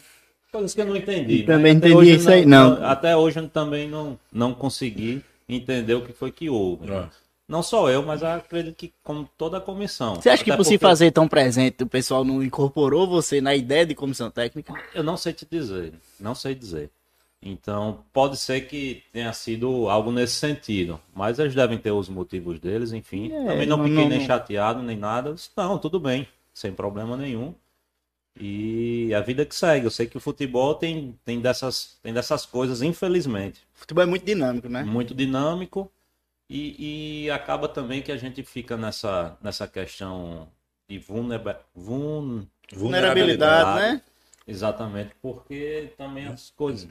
Coisas 0.52 0.74
que 0.74 0.80
eu 0.80 0.86
não 0.86 0.96
entendi. 0.96 1.40
Eu 1.40 1.46
também 1.46 1.76
Até 1.76 1.88
entendi 1.88 1.94
hoje 1.94 2.14
isso 2.16 2.30
aí, 2.30 2.44
não. 2.44 2.84
Até 2.84 3.16
hoje 3.16 3.38
eu 3.38 3.48
também 3.48 3.88
não, 3.88 4.18
não 4.32 4.54
consegui 4.54 5.22
entender 5.48 5.94
o 5.94 6.04
que 6.04 6.12
foi 6.12 6.30
que 6.30 6.50
houve. 6.50 6.90
É. 6.90 7.08
Não 7.48 7.62
só 7.62 7.88
eu, 7.88 8.02
mas 8.02 8.20
eu 8.20 8.28
acredito 8.28 8.76
que 8.76 8.92
como 9.02 9.26
toda 9.38 9.56
a 9.56 9.60
comissão. 9.60 10.16
Você 10.16 10.28
acha 10.28 10.44
que 10.44 10.50
Até 10.50 10.58
por 10.58 10.64
se 10.64 10.74
porque 10.74 10.86
fazer 10.86 11.10
tão 11.12 11.26
presente, 11.26 11.82
o 11.82 11.86
pessoal 11.86 12.22
não 12.22 12.42
incorporou 12.42 13.08
você 13.08 13.40
na 13.40 13.56
ideia 13.56 13.86
de 13.86 13.94
comissão 13.94 14.30
técnica? 14.30 14.74
Eu 14.94 15.02
não 15.02 15.16
sei 15.16 15.32
te 15.32 15.46
dizer, 15.50 15.94
não 16.20 16.34
sei 16.34 16.54
dizer. 16.54 16.90
Então, 17.40 18.04
pode 18.12 18.36
ser 18.36 18.62
que 18.62 19.04
tenha 19.12 19.32
sido 19.32 19.88
algo 19.88 20.10
nesse 20.10 20.34
sentido, 20.34 21.00
mas 21.14 21.38
eles 21.38 21.54
devem 21.54 21.78
ter 21.78 21.92
os 21.92 22.08
motivos 22.08 22.58
deles, 22.58 22.92
enfim. 22.92 23.32
É, 23.32 23.46
Também 23.46 23.66
não 23.66 23.76
não- 23.76 23.84
fiquei 23.84 24.02
não- 24.02 24.08
nem 24.08 24.26
chateado, 24.26 24.82
nem 24.82 24.96
nada. 24.96 25.32
Disse, 25.34 25.50
Não, 25.56 25.78
tudo 25.78 26.00
bem, 26.00 26.26
sem 26.52 26.72
problema 26.72 27.16
nenhum. 27.16 27.54
E 28.40 29.12
a 29.14 29.20
vida 29.20 29.44
que 29.44 29.54
segue. 29.54 29.86
Eu 29.86 29.90
sei 29.90 30.06
que 30.06 30.16
o 30.16 30.20
futebol 30.20 30.74
tem, 30.74 31.18
tem, 31.24 31.40
dessas, 31.40 31.98
tem 32.02 32.12
dessas 32.12 32.44
coisas, 32.46 32.82
infelizmente. 32.82 33.60
O 33.74 33.78
futebol 33.80 34.02
é 34.04 34.06
muito 34.06 34.24
dinâmico, 34.24 34.68
né? 34.68 34.82
muito 34.84 35.14
dinâmico 35.14 35.90
e, 36.48 37.24
e 37.26 37.30
acaba 37.30 37.68
também 37.68 38.00
que 38.02 38.12
a 38.12 38.16
gente 38.16 38.42
fica 38.42 38.76
nessa, 38.76 39.36
nessa 39.42 39.66
questão 39.66 40.48
de 40.88 40.98
vulnerabilidade. 40.98 41.64
Vulnerabilidade, 42.74 43.80
né? 43.80 44.02
Exatamente, 44.46 45.10
porque 45.20 45.92
também 45.96 46.26
as 46.26 46.50
coisas. 46.50 46.88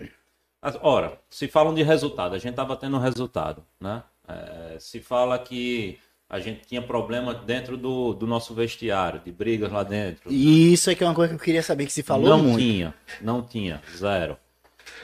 Ora, 0.81 1.19
se 1.29 1.47
falam 1.47 1.73
de 1.73 1.83
resultado, 1.83 2.35
a 2.35 2.37
gente 2.37 2.51
estava 2.51 2.75
tendo 2.75 2.97
resultado, 2.97 3.63
né? 3.79 4.03
É, 4.27 4.77
se 4.79 4.99
fala 4.99 5.37
que 5.39 5.99
a 6.29 6.39
gente 6.39 6.67
tinha 6.67 6.81
problema 6.81 7.33
dentro 7.33 7.77
do, 7.77 8.13
do 8.13 8.27
nosso 8.27 8.53
vestiário, 8.53 9.21
de 9.23 9.31
brigas 9.31 9.71
lá 9.71 9.83
dentro. 9.83 10.29
E 10.31 10.73
isso 10.73 10.89
é 10.89 10.95
que 10.95 11.03
é 11.03 11.07
uma 11.07 11.15
coisa 11.15 11.33
que 11.33 11.39
eu 11.39 11.43
queria 11.43 11.63
saber, 11.63 11.85
que 11.85 11.93
se 11.93 12.03
falou 12.03 12.29
não 12.29 12.43
muito. 12.43 12.59
tinha, 12.59 12.93
não 13.21 13.41
tinha, 13.41 13.81
zero. 13.95 14.37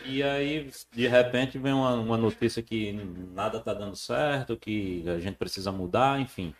E 0.05 0.21
aí, 0.21 0.69
de 0.91 1.07
repente, 1.07 1.57
vem 1.57 1.71
uma, 1.71 1.93
uma 1.93 2.17
notícia 2.17 2.61
que 2.61 2.91
nada 3.33 3.59
tá 3.59 3.73
dando 3.73 3.95
certo, 3.95 4.57
que 4.57 5.03
a 5.07 5.19
gente 5.19 5.35
precisa 5.35 5.71
mudar, 5.71 6.19
enfim. 6.19 6.53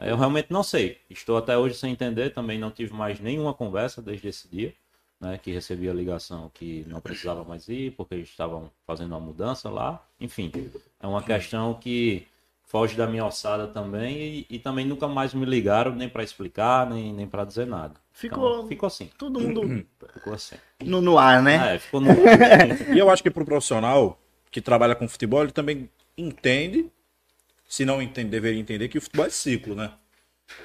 Eu 0.00 0.16
realmente 0.16 0.50
não 0.50 0.62
sei. 0.62 0.98
Estou 1.08 1.36
até 1.36 1.56
hoje 1.56 1.76
sem 1.76 1.92
entender, 1.92 2.30
também 2.30 2.58
não 2.58 2.70
tive 2.70 2.92
mais 2.92 3.20
nenhuma 3.20 3.54
conversa 3.54 4.02
desde 4.02 4.28
esse 4.28 4.48
dia, 4.48 4.74
né, 5.20 5.38
que 5.42 5.50
recebi 5.52 5.88
a 5.88 5.92
ligação 5.92 6.50
que 6.54 6.84
não 6.88 7.00
precisava 7.00 7.44
mais 7.44 7.68
ir, 7.68 7.92
porque 7.96 8.14
eles 8.14 8.28
estavam 8.28 8.70
fazendo 8.86 9.10
uma 9.12 9.20
mudança 9.20 9.68
lá. 9.68 10.02
Enfim, 10.20 10.50
é 11.00 11.06
uma 11.06 11.22
questão 11.22 11.74
que 11.74 12.26
foge 12.64 12.96
da 12.96 13.06
minha 13.06 13.26
ossada 13.26 13.66
também 13.66 14.16
e, 14.16 14.46
e 14.48 14.58
também 14.58 14.86
nunca 14.86 15.06
mais 15.08 15.34
me 15.34 15.44
ligaram 15.44 15.92
nem 15.94 16.08
para 16.08 16.22
explicar, 16.22 16.88
nem, 16.88 17.12
nem 17.12 17.26
para 17.26 17.44
dizer 17.44 17.66
nada. 17.66 17.94
Ficou- 18.12 18.58
Então, 18.58 18.68
ficou 18.68 18.86
assim. 18.86 19.10
Todo 19.18 19.40
mundo 19.40 19.84
Ficou 20.14 20.32
assim. 20.32 20.56
no, 20.84 21.00
no 21.00 21.18
ar, 21.18 21.42
né? 21.42 21.74
É, 21.74 21.78
ficou 21.78 22.00
no... 22.00 22.08
E 22.94 22.98
eu 22.98 23.10
acho 23.10 23.22
que 23.22 23.30
pro 23.30 23.44
profissional 23.44 24.18
que 24.50 24.60
trabalha 24.60 24.94
com 24.94 25.08
futebol, 25.08 25.42
ele 25.42 25.52
também 25.52 25.88
entende, 26.16 26.90
se 27.68 27.84
não 27.84 28.00
entende, 28.00 28.30
deveria 28.30 28.58
entender 28.60 28.88
que 28.88 28.98
o 28.98 29.02
futebol 29.02 29.26
é 29.26 29.30
ciclo, 29.30 29.74
né? 29.74 29.92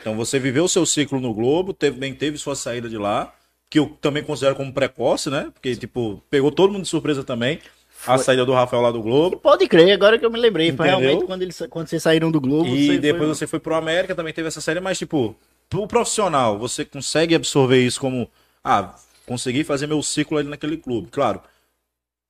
Então 0.01 0.15
você 0.15 0.39
viveu 0.39 0.63
o 0.63 0.69
seu 0.69 0.85
ciclo 0.85 1.19
no 1.19 1.33
Globo, 1.33 1.73
teve, 1.73 1.97
bem 1.97 2.13
teve 2.15 2.37
sua 2.37 2.55
saída 2.55 2.89
de 2.89 2.97
lá, 2.97 3.33
que 3.69 3.79
eu 3.79 3.87
também 4.01 4.23
considero 4.23 4.55
como 4.55 4.71
precoce, 4.73 5.29
né? 5.29 5.49
Porque, 5.53 5.75
tipo, 5.75 6.23
pegou 6.29 6.51
todo 6.51 6.71
mundo 6.71 6.83
de 6.83 6.89
surpresa 6.89 7.23
também. 7.23 7.59
A 8.07 8.17
saída 8.19 8.45
do 8.45 8.53
Rafael 8.53 8.83
lá 8.83 8.91
do 8.91 9.01
Globo. 9.01 9.37
Pode 9.37 9.67
crer, 9.67 9.91
agora 9.91 10.19
que 10.19 10.25
eu 10.25 10.29
me 10.29 10.39
lembrei. 10.39 10.71
Foi 10.71 10.85
realmente 10.85 11.25
quando, 11.25 11.41
eles, 11.41 11.59
quando 11.69 11.87
vocês 11.87 12.03
saíram 12.03 12.29
do 12.31 12.39
Globo. 12.39 12.67
E 12.69 12.85
você 12.87 12.97
depois 12.99 13.23
foi- 13.23 13.35
você 13.35 13.47
foi 13.47 13.59
pro 13.59 13.73
América, 13.73 14.13
também 14.13 14.31
teve 14.33 14.47
essa 14.47 14.61
série, 14.61 14.79
mas, 14.79 14.99
tipo, 14.99 15.35
pro 15.67 15.87
profissional, 15.87 16.59
você 16.59 16.85
consegue 16.85 17.33
absorver 17.33 17.83
isso 17.83 17.99
como, 17.99 18.29
ah, 18.63 18.93
consegui 19.25 19.63
fazer 19.63 19.87
meu 19.87 20.03
ciclo 20.03 20.37
ali 20.37 20.47
naquele 20.47 20.77
clube. 20.77 21.09
Claro, 21.09 21.41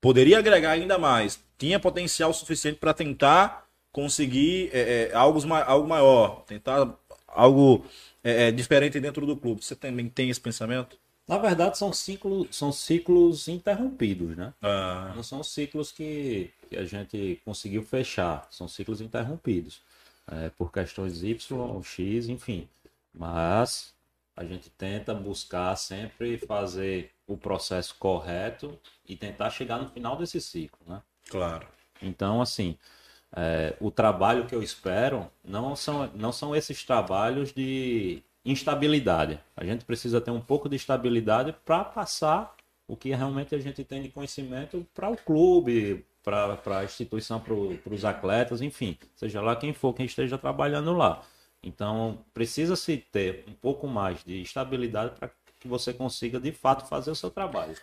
poderia 0.02 0.40
agregar 0.40 0.72
ainda 0.72 0.98
mais. 0.98 1.40
Tinha 1.58 1.80
potencial 1.80 2.34
suficiente 2.34 2.78
para 2.80 2.94
tentar 2.94 3.66
conseguir 3.92 4.70
é, 4.74 5.10
é, 5.12 5.16
algo, 5.16 5.40
algo 5.54 5.88
maior, 5.88 6.44
tentar 6.46 6.94
algo 7.28 7.86
é, 8.24 8.48
é, 8.48 8.52
diferente 8.52 9.00
dentro 9.00 9.26
do 9.26 9.36
clube. 9.36 9.64
Você 9.64 9.76
também 9.76 10.08
tem 10.10 10.30
esse 10.30 10.40
pensamento? 10.42 10.98
Na 11.28 11.38
verdade, 11.38 11.78
são 11.78 11.91
ciclos, 11.93 12.55
são 12.55 12.71
ciclos 12.71 13.47
interrompidos, 13.47 14.36
né? 14.38 14.53
Ah, 14.61 15.15
Não 15.15 15.23
são 15.23 15.43
ciclos 15.43 15.91
que, 15.91 16.51
que 16.69 16.78
a 16.78 16.86
gente 16.86 17.41
conseguiu 17.45 17.84
fechar, 17.84 18.47
são 18.51 18.67
ciclos 18.67 19.01
interrompidos. 19.01 19.82
é, 20.32 20.49
por 20.51 20.71
questões 20.71 21.23
Y, 21.23 21.84
X, 21.84 22.30
enfim. 22.30 22.67
Mas 23.13 23.93
a 24.36 24.43
gente 24.45 24.69
tenta 24.71 25.13
buscar 25.13 25.76
sempre 25.78 26.38
fazer 26.38 27.11
o 27.28 27.38
processo 27.38 27.95
correto 27.99 28.80
e 29.07 29.15
tentar 29.15 29.49
chegar 29.51 29.80
no 29.82 29.89
final 29.89 30.17
desse 30.17 30.41
ciclo, 30.41 30.80
né? 30.88 31.01
claro. 31.30 31.67
Então, 32.01 32.41
assim, 32.41 32.78
é, 33.36 33.76
o 33.82 33.91
trabalho 33.91 34.47
que 34.47 34.55
eu 34.55 34.63
espero 34.63 35.32
não 35.43 35.76
são, 35.76 36.07
não 36.15 36.32
são 36.32 36.55
esses 36.55 36.84
trabalhos 36.84 37.53
de 37.53 38.23
instabilidade. 38.46 39.39
A 39.58 39.66
gente 39.66 39.84
precisa 39.84 40.22
ter 40.22 40.32
um 40.32 40.41
pouco 40.41 40.70
de 40.70 40.76
estabilidade 40.76 41.56
para 41.66 41.84
passar 41.84 42.56
o 42.88 42.96
que 42.96 43.10
realmente 43.10 43.56
a 43.56 43.60
gente 43.60 43.84
tem 43.84 44.02
de 44.04 44.10
conhecimento 44.10 44.86
para 44.93 45.10
o 45.10 45.18
clube, 45.18 46.06
para 46.24 46.60
a 46.80 46.84
instituição, 46.84 47.39
para 47.39 47.93
os 47.93 48.06
atletas, 48.06 48.62
enfim, 48.62 48.98
seja 49.16 49.41
lá 49.41 49.56
quem 49.56 49.74
for, 49.74 49.93
quem 49.93 50.06
esteja 50.06 50.38
trabalhando 50.38 50.93
lá. 50.93 51.22
Então, 51.64 52.20
precisa-se 52.34 52.98
ter 52.98 53.43
um 53.48 53.54
pouco 53.54 53.88
mais 53.88 54.24
de 54.24 54.41
estabilidade 54.41 55.16
para 55.20 55.32
que 55.60 55.68
você 55.68 55.91
consiga, 55.91 56.39
de 56.39 56.52
fato, 56.52 56.88
fazer 56.88 57.10
o 57.10 57.16
seu 57.16 57.32
trabalho. 57.32 57.76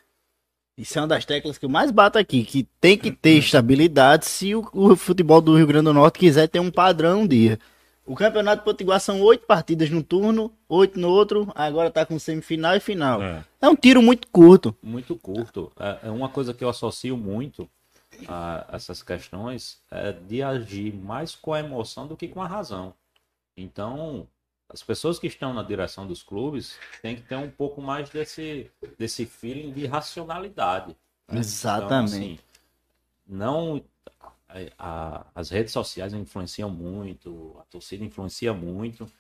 Isso 0.79 0.99
é 0.99 1.03
uma 1.03 1.09
das 1.09 1.25
teclas 1.25 1.59
que 1.59 1.65
eu 1.65 1.69
mais 1.69 1.91
bato 1.91 2.19
aqui, 2.19 2.45
que 2.45 2.63
tem 2.81 2.97
que 2.97 3.11
ter 3.11 3.39
estabilidade 3.39 4.25
se 4.27 4.55
o, 4.55 4.67
o 4.73 4.97
futebol 4.97 5.41
do 5.41 5.57
Rio 5.57 5.67
Grande 5.67 5.87
do 5.87 5.93
Norte 5.93 6.19
quiser 6.19 6.49
ter 6.49 6.61
um 6.61 6.71
padrão 6.71 7.23
um 7.23 7.27
dia. 7.27 7.59
O 8.05 8.17
Campeonato 8.17 8.65
Potiguar 8.65 9.01
são 9.01 9.21
oito 9.21 9.47
partidas 9.47 9.89
no 9.89 10.03
turno, 10.03 10.53
oito 10.69 10.99
no 10.99 11.09
outro, 11.09 11.51
agora 11.55 11.91
tá 11.91 12.05
com 12.05 12.19
semifinal 12.19 12.75
e 12.75 12.81
final. 12.81 13.23
É. 13.23 13.45
É 13.61 13.69
um 13.69 13.77
tiro 13.77 14.03
muito 14.03 14.27
curto. 14.29 14.77
muito 14.83 15.17
curto. 15.17 15.71
É, 15.79 16.09
é 16.09 16.11
uma 16.11 16.29
coisa 16.29 16.53
que 16.53 16.65
eu 16.65 16.69
associo 16.69 17.17
muito 17.17 17.69
a 18.29 18.67
essas 18.73 19.03
questões 19.03 19.81
é 19.91 20.13
de 20.13 20.43
agir 20.43 20.95
mais 20.95 21.35
com 21.35 21.53
a 21.53 21.61
emoção 21.61 22.07
do 22.07 22.17
que 22.17 22.29
com 22.29 22.43
a 22.43 22.47
razão. 22.47 22.93
Então, 23.57 24.27
as 24.69 24.83
pessoas 24.83 25.19
que 25.19 25.27
estão 25.27 25.53
na 25.53 25.63
direção 25.63 26.07
dos 26.07 26.23
clubes 26.23 26.79
têm 27.01 27.17
que 27.17 27.23
ter 27.23 27.37
um 27.37 27.51
pouco 27.51 27.81
mais 27.81 28.09
desse, 28.11 28.71
desse 28.99 29.27
feeling 29.27 29.73
de 29.73 29.87
racionalidade. 29.87 30.97
né? 31.29 31.41
Exatamente. 31.41 32.15
Então, 32.15 32.25
assim, 32.25 32.39
não 33.27 33.83
a- 34.79 35.27
as 35.35 35.51
redes 35.51 35.73
sociais 35.73 36.13
influenciam 36.13 36.69
muito, 36.71 37.57
a 37.61 37.65
torcida 37.65 38.05
influencia 38.05 38.53
muito, 38.53 39.11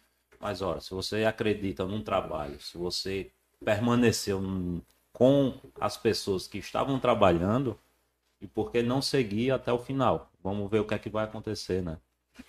mas 0.40 0.60
ora, 0.62 0.80
se 0.80 0.90
você 0.90 1.24
acredita 1.24 1.84
num 1.84 2.02
trabalho, 2.02 2.60
se 2.60 2.76
você 2.76 3.30
permaneceu 3.64 4.40
num- 4.40 4.80
com 5.12 5.54
as 5.80 5.96
pessoas 5.96 6.46
que 6.48 6.58
estavam 6.58 6.98
trabalhando, 6.98 7.78
e 8.40 8.46
por 8.46 8.72
que 8.72 8.82
não 8.82 9.00
seguir 9.00 9.52
até 9.52 9.72
o 9.72 9.78
final? 9.78 10.30
Vamos 10.42 10.68
ver 10.70 10.80
o 10.80 10.84
que 10.84 10.94
é 10.94 10.98
que 10.98 11.08
vai 11.08 11.24
acontecer, 11.24 11.80
né? 11.82 11.96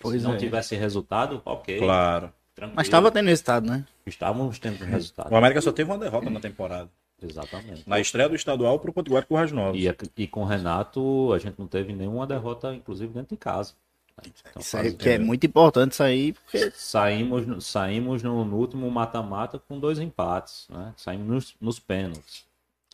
Pois 0.00 0.20
se 0.20 0.26
não 0.26 0.34
é. 0.34 0.38
tivesse 0.38 0.74
resultado, 0.74 1.40
ok. 1.44 1.78
Claro. 1.78 2.32
Tranquilo. 2.54 2.76
Mas 2.76 2.88
tava 2.88 3.10
tendo 3.12 3.26
resultado, 3.26 3.66
né? 3.66 3.86
Estávamos 4.06 4.58
tendo 4.58 4.84
resultado. 4.84 5.30
O 5.32 5.36
América 5.36 5.60
só 5.60 5.72
teve 5.72 5.90
uma 5.90 5.98
derrota 5.98 6.30
na 6.30 6.40
temporada. 6.40 6.90
Exatamente. 7.22 7.88
Na 7.88 7.98
estreia 8.00 8.28
do 8.28 8.34
estadual 8.34 8.78
pro 8.78 8.92
Potiguar 8.92 9.22
e 9.22 9.26
Currais 9.26 9.52
Novos. 9.52 9.80
E, 9.82 9.94
e 10.22 10.26
com 10.26 10.42
o 10.42 10.44
Renato, 10.44 11.32
a 11.32 11.38
gente 11.38 11.58
não 11.58 11.66
teve 11.66 11.92
nenhuma 11.92 12.26
derrota, 12.26 12.74
inclusive 12.74 13.12
dentro 13.12 13.30
de 13.34 13.38
casa. 13.38 13.72
Então, 14.20 14.62
Isso 14.62 14.76
aí 14.76 14.92
que 14.94 15.08
é 15.08 15.18
muito 15.18 15.44
importante 15.44 16.00
aí, 16.02 16.32
porque 16.34 16.70
Saímos, 16.70 17.46
no- 17.46 17.60
saímos 17.60 18.22
no, 18.22 18.44
no 18.44 18.56
último 18.56 18.88
mata-mata 18.90 19.58
com 19.58 19.80
dois 19.80 19.98
empates, 19.98 20.68
né? 20.70 20.92
Saímos 20.96 21.26
nos, 21.26 21.54
nos 21.60 21.78
pênaltis. 21.80 22.44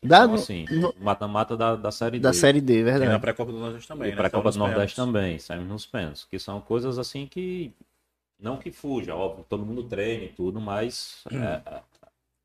Da- 0.02 0.24
Então, 0.24 0.34
assim, 0.34 0.64
no- 0.70 0.94
mata-mata 0.98 1.56
da, 1.58 1.76
da 1.76 1.90
Série 1.92 2.18
D. 2.18 2.22
Da 2.22 2.32
Série 2.32 2.60
D, 2.60 2.76
Tem 2.76 2.84
na 2.84 2.98
verdade. 3.00 3.20
pré-copa 3.20 3.52
do 3.52 3.58
Nordeste 3.58 3.86
também. 3.88 4.08
E 4.08 4.10
né? 4.12 4.16
para 4.16 4.28
a 4.28 4.30
Foram 4.30 4.40
Copa 4.42 4.48
nos 4.48 4.56
do 4.56 4.58
Nordeste 4.60 4.96
pênaltis. 4.96 5.14
também, 5.14 5.38
saímos 5.38 5.68
nos 5.68 5.86
pênaltis. 5.86 6.24
Que 6.24 6.38
são 6.38 6.60
coisas 6.60 6.98
assim 6.98 7.26
que. 7.26 7.70
Não 8.38 8.56
que 8.56 8.72
fuja, 8.72 9.14
óbvio, 9.14 9.44
todo 9.46 9.66
mundo 9.66 9.82
treina 9.84 10.24
e 10.24 10.28
tudo, 10.28 10.58
mas 10.58 11.22
é, 11.30 11.82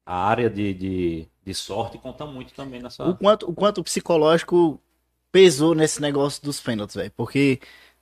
a 0.05 0.28
área 0.28 0.49
de, 0.49 0.73
de, 0.73 1.28
de 1.46 1.54
sorte 1.54 1.98
conta 1.98 2.26
muito 2.26 2.54
também 2.54 2.82
nessa. 2.82 3.04
O 3.08 3.16
quanto, 3.16 3.50
o 3.50 3.54
quanto 3.54 3.80
o 3.80 3.84
psicológico 3.84 4.80
pesou 5.32 5.76
nesse 5.76 6.02
negócio 6.02 6.41
dos 6.43 6.60
pênaltis, 6.60 6.96
velho. 6.96 7.12
Porque 7.16 7.60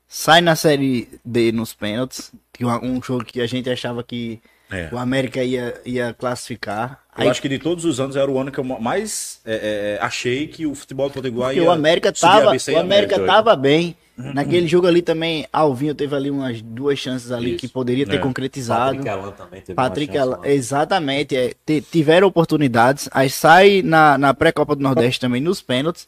sai 0.08 0.39
na 0.41 0.56
Série 0.56 1.10
D 1.26 1.52
nos 1.52 1.74
pênaltis, 1.74 2.32
que 2.54 2.64
é 2.64 2.68
um 2.68 3.02
jogo 3.02 3.26
que 3.26 3.41
a 3.41 3.48
gente 3.48 3.70
achava 3.70 4.04
que 4.04 4.39
É. 4.72 4.89
o 4.91 4.98
América 4.98 5.44
ia, 5.44 5.80
ia 5.86 6.14
classificar. 6.14 7.04
Eu 7.18 7.30
acho 7.30 7.41
que 7.41 7.50
de 7.50 7.60
todos 7.60 7.86
os 7.86 8.00
anos 8.00 8.16
era 8.16 8.30
o 8.32 8.39
ano 8.39 8.52
que 8.52 8.60
eu 8.60 8.64
mais 8.64 9.41
é, 9.46 9.98
é, 10.00 10.04
achei 10.04 10.48
que 10.48 10.66
o 10.66 10.74
futebol 10.74 11.10
do 11.10 11.14
Potiguar 11.14 11.50
Porque 11.50 11.62
ia 11.62 11.68
o 11.68 11.72
América 11.72 12.14
subir 12.16 12.32
tava, 12.32 12.52
a 12.52 12.56
B100 12.56 12.74
o 12.74 12.80
América 12.80 13.16
América. 13.16 13.34
tava 13.36 13.56
bem. 13.56 13.96
Naquele 14.16 14.68
jogo 14.68 14.86
ali 14.86 15.01
também, 15.01 15.47
Alvinho 15.51 15.95
teve 15.95 16.16
ali 16.16 16.30
umas 16.30 16.61
duas 16.61 16.99
chances 16.99 17.32
ali 17.32 17.51
Isso. 17.51 17.59
que 17.61 17.68
poderia 17.68 18.05
ter 18.05 18.18
É. 18.18 18.20
concretizado. 18.20 18.97
Patrick 18.97 19.09
Alan 19.09 19.32
também 19.32 19.61
teve 19.61 19.74
Patrick, 19.76 20.14
chance 20.14 20.20
Alan- 20.34 20.45
exatamente, 20.47 21.36
é, 21.36 21.53
tiveram 21.91 22.28
oportunidades, 22.28 23.09
aí 23.11 23.28
sai 23.30 23.82
na, 23.82 24.16
na 24.18 24.34
pré-copa 24.34 24.76
do 24.76 24.84
Nordeste 24.84 25.20
também 25.20 25.41
nos 25.41 25.61
pênaltis, 25.64 26.07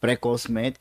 precocemente. 0.00 0.78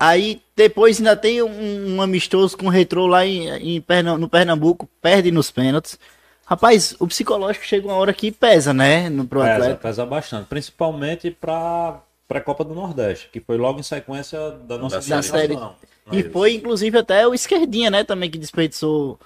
Aí 0.00 0.40
depois 0.56 0.98
ainda 0.98 1.16
tem 1.16 1.42
um, 1.42 1.96
um 1.96 2.02
amistoso 2.02 2.56
com 2.56 2.66
o 2.66 2.70
Retrô 2.70 3.06
lá 3.06 3.26
em, 3.26 3.48
em 3.76 3.80
Perna- 3.80 4.16
no 4.16 4.28
Pernambuco, 4.28 4.88
perde 5.02 5.30
nos 5.30 5.50
pênaltis. 5.50 5.98
Rapaz, 6.46 6.94
o 6.98 7.06
psicológico 7.06 7.66
chega 7.66 7.86
uma 7.86 7.96
hora 7.96 8.12
que 8.14 8.32
pesa, 8.32 8.72
né, 8.72 9.10
no 9.10 9.26
pro 9.26 9.40
Pesa, 9.40 9.52
atleta. 9.54 9.74
pesa 9.76 10.06
bastante, 10.06 10.46
principalmente 10.46 11.30
para 11.30 12.00
a 12.30 12.40
Copa 12.40 12.64
do 12.64 12.74
Nordeste, 12.74 13.28
que 13.30 13.40
foi 13.40 13.58
logo 13.58 13.80
em 13.80 13.82
sequência 13.82 14.38
da 14.66 14.78
nossa 14.78 15.00
Da 15.06 15.20
série. 15.22 15.58
E 16.12 16.22
né? 16.22 16.30
foi 16.30 16.54
inclusive 16.54 16.98
até 16.98 17.26
o 17.26 17.34
Esquerdinha, 17.34 17.90
né, 17.90 18.04
também 18.04 18.30
que 18.30 18.38
desperdiçou 18.38 19.18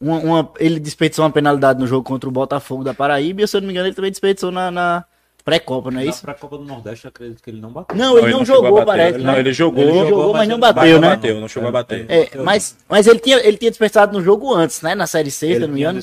uma, 0.00 0.18
uma- 0.18 0.50
ele 0.58 0.80
desperdiçou 0.80 1.24
uma 1.24 1.30
penalidade 1.30 1.78
no 1.78 1.86
jogo 1.86 2.02
contra 2.04 2.28
o 2.28 2.32
Botafogo 2.32 2.82
da 2.84 2.92
Paraíba, 2.94 3.42
e 3.42 3.48
se 3.48 3.56
eu 3.56 3.60
não 3.60 3.66
me 3.68 3.72
engano 3.72 3.88
ele 3.88 3.94
também 3.94 4.10
desperdiçou 4.10 4.50
na, 4.50 4.70
na 4.70 5.04
pré-copa, 5.44 5.90
não 5.90 6.00
é 6.00 6.04
Na 6.04 6.10
isso? 6.10 6.22
pré-Copa 6.22 6.56
do 6.58 6.64
Nordeste, 6.64 7.04
eu 7.04 7.08
acredito 7.08 7.42
que 7.42 7.50
ele 7.50 7.60
não 7.60 7.70
bateu. 7.72 7.96
Não, 7.96 8.16
ele 8.18 8.30
não, 8.30 8.42
a 8.42 8.44
jogou, 8.44 8.84
parece. 8.84 9.16
Ele- 9.16 9.24
Não, 9.24 9.32
né? 9.32 9.40
ele 9.40 9.52
jogou, 9.52 9.82
Ele 9.82 10.08
jogou, 10.08 10.32
mas 10.32 10.48
não 10.48 10.58
bateu, 10.60 10.92
não 10.94 11.00
né? 11.00 11.16
bateu, 11.16 11.40
não 11.40 11.48
chegou 11.48 11.68
a 11.68 11.72
bater. 11.72 12.06
É, 12.08 12.30
mas, 12.38 12.76
mas 12.88 13.06
ele 13.08 13.18
tinha, 13.18 13.38
ele 13.44 13.56
tinha 13.56 13.70
desperdiçado 13.70 14.16
no 14.16 14.22
jogo 14.22 14.54
antes, 14.54 14.82
né? 14.82 14.94
Na 14.94 15.06
série 15.06 15.30
C, 15.32 15.54
se 15.54 15.58
não 15.60 15.68
me 15.68 15.80
engano. 15.80 16.00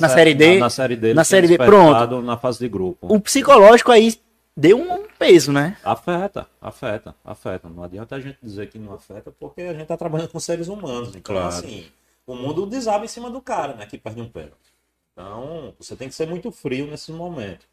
Na 0.00 0.08
Série 0.08 0.34
D, 0.34 0.54
Na, 0.54 0.60
na 0.60 0.70
Série 0.70 0.96
D. 0.96 1.14
na 1.14 1.24
Série 1.24 1.46
D, 1.46 1.56
desperdiçado 1.56 2.20
Na 2.20 2.36
fase 2.36 2.58
de 2.58 2.68
grupo. 2.68 3.06
O 3.12 3.20
psicológico 3.20 3.90
aí 3.92 4.14
deu 4.56 4.78
um 4.78 5.08
peso, 5.18 5.52
né? 5.52 5.76
Afeta, 5.84 6.48
afeta, 6.60 7.14
afeta. 7.24 7.68
Não 7.68 7.82
adianta 7.82 8.16
a 8.16 8.20
gente 8.20 8.38
dizer 8.42 8.68
que 8.70 8.78
não 8.78 8.92
afeta, 8.94 9.30
porque 9.32 9.62
a 9.62 9.72
gente 9.74 9.86
tá 9.86 9.96
trabalhando 9.96 10.30
com 10.30 10.40
seres 10.40 10.68
humanos. 10.68 11.08
Então, 11.14 11.34
Claro. 11.34 11.48
assim, 11.48 11.90
o 12.26 12.34
mundo 12.34 12.66
desaba 12.66 13.04
em 13.04 13.08
cima 13.08 13.30
do 13.30 13.40
cara, 13.40 13.74
né? 13.74 13.86
Que 13.86 13.98
perde 13.98 14.20
um 14.20 14.28
pênalti. 14.28 14.72
Então, 15.12 15.74
você 15.78 15.94
tem 15.96 16.08
que 16.08 16.14
ser 16.14 16.26
muito 16.26 16.50
frio 16.50 16.86
nesses 16.86 17.14
momentos. 17.14 17.66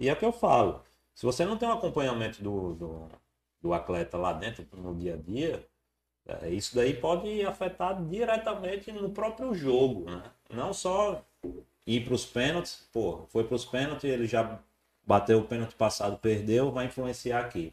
E 0.00 0.08
é 0.08 0.12
o 0.12 0.16
que 0.16 0.24
eu 0.24 0.32
falo. 0.32 0.82
Se 1.14 1.26
você 1.26 1.44
não 1.44 1.56
tem 1.56 1.68
um 1.68 1.72
acompanhamento 1.72 2.42
do, 2.42 2.74
do, 2.74 3.08
do 3.60 3.72
atleta 3.72 4.16
lá 4.16 4.32
dentro, 4.32 4.66
no 4.72 4.94
dia 4.94 5.14
a 5.14 5.16
dia, 5.16 5.64
é, 6.26 6.48
isso 6.50 6.74
daí 6.74 6.94
pode 6.94 7.44
afetar 7.44 8.00
diretamente 8.04 8.92
no 8.92 9.10
próprio 9.10 9.54
jogo, 9.54 10.04
né? 10.10 10.22
Não 10.50 10.72
só 10.72 11.22
ir 11.86 12.04
para 12.04 12.14
os 12.14 12.24
pênaltis, 12.26 12.88
pô, 12.92 13.22
foi 13.30 13.44
para 13.44 13.54
os 13.56 13.64
pênaltis, 13.64 14.04
ele 14.04 14.26
já 14.26 14.58
bateu 15.08 15.38
o 15.38 15.44
pênalti 15.44 15.74
passado, 15.74 16.18
perdeu, 16.18 16.70
vai 16.70 16.84
influenciar 16.84 17.40
aqui. 17.40 17.72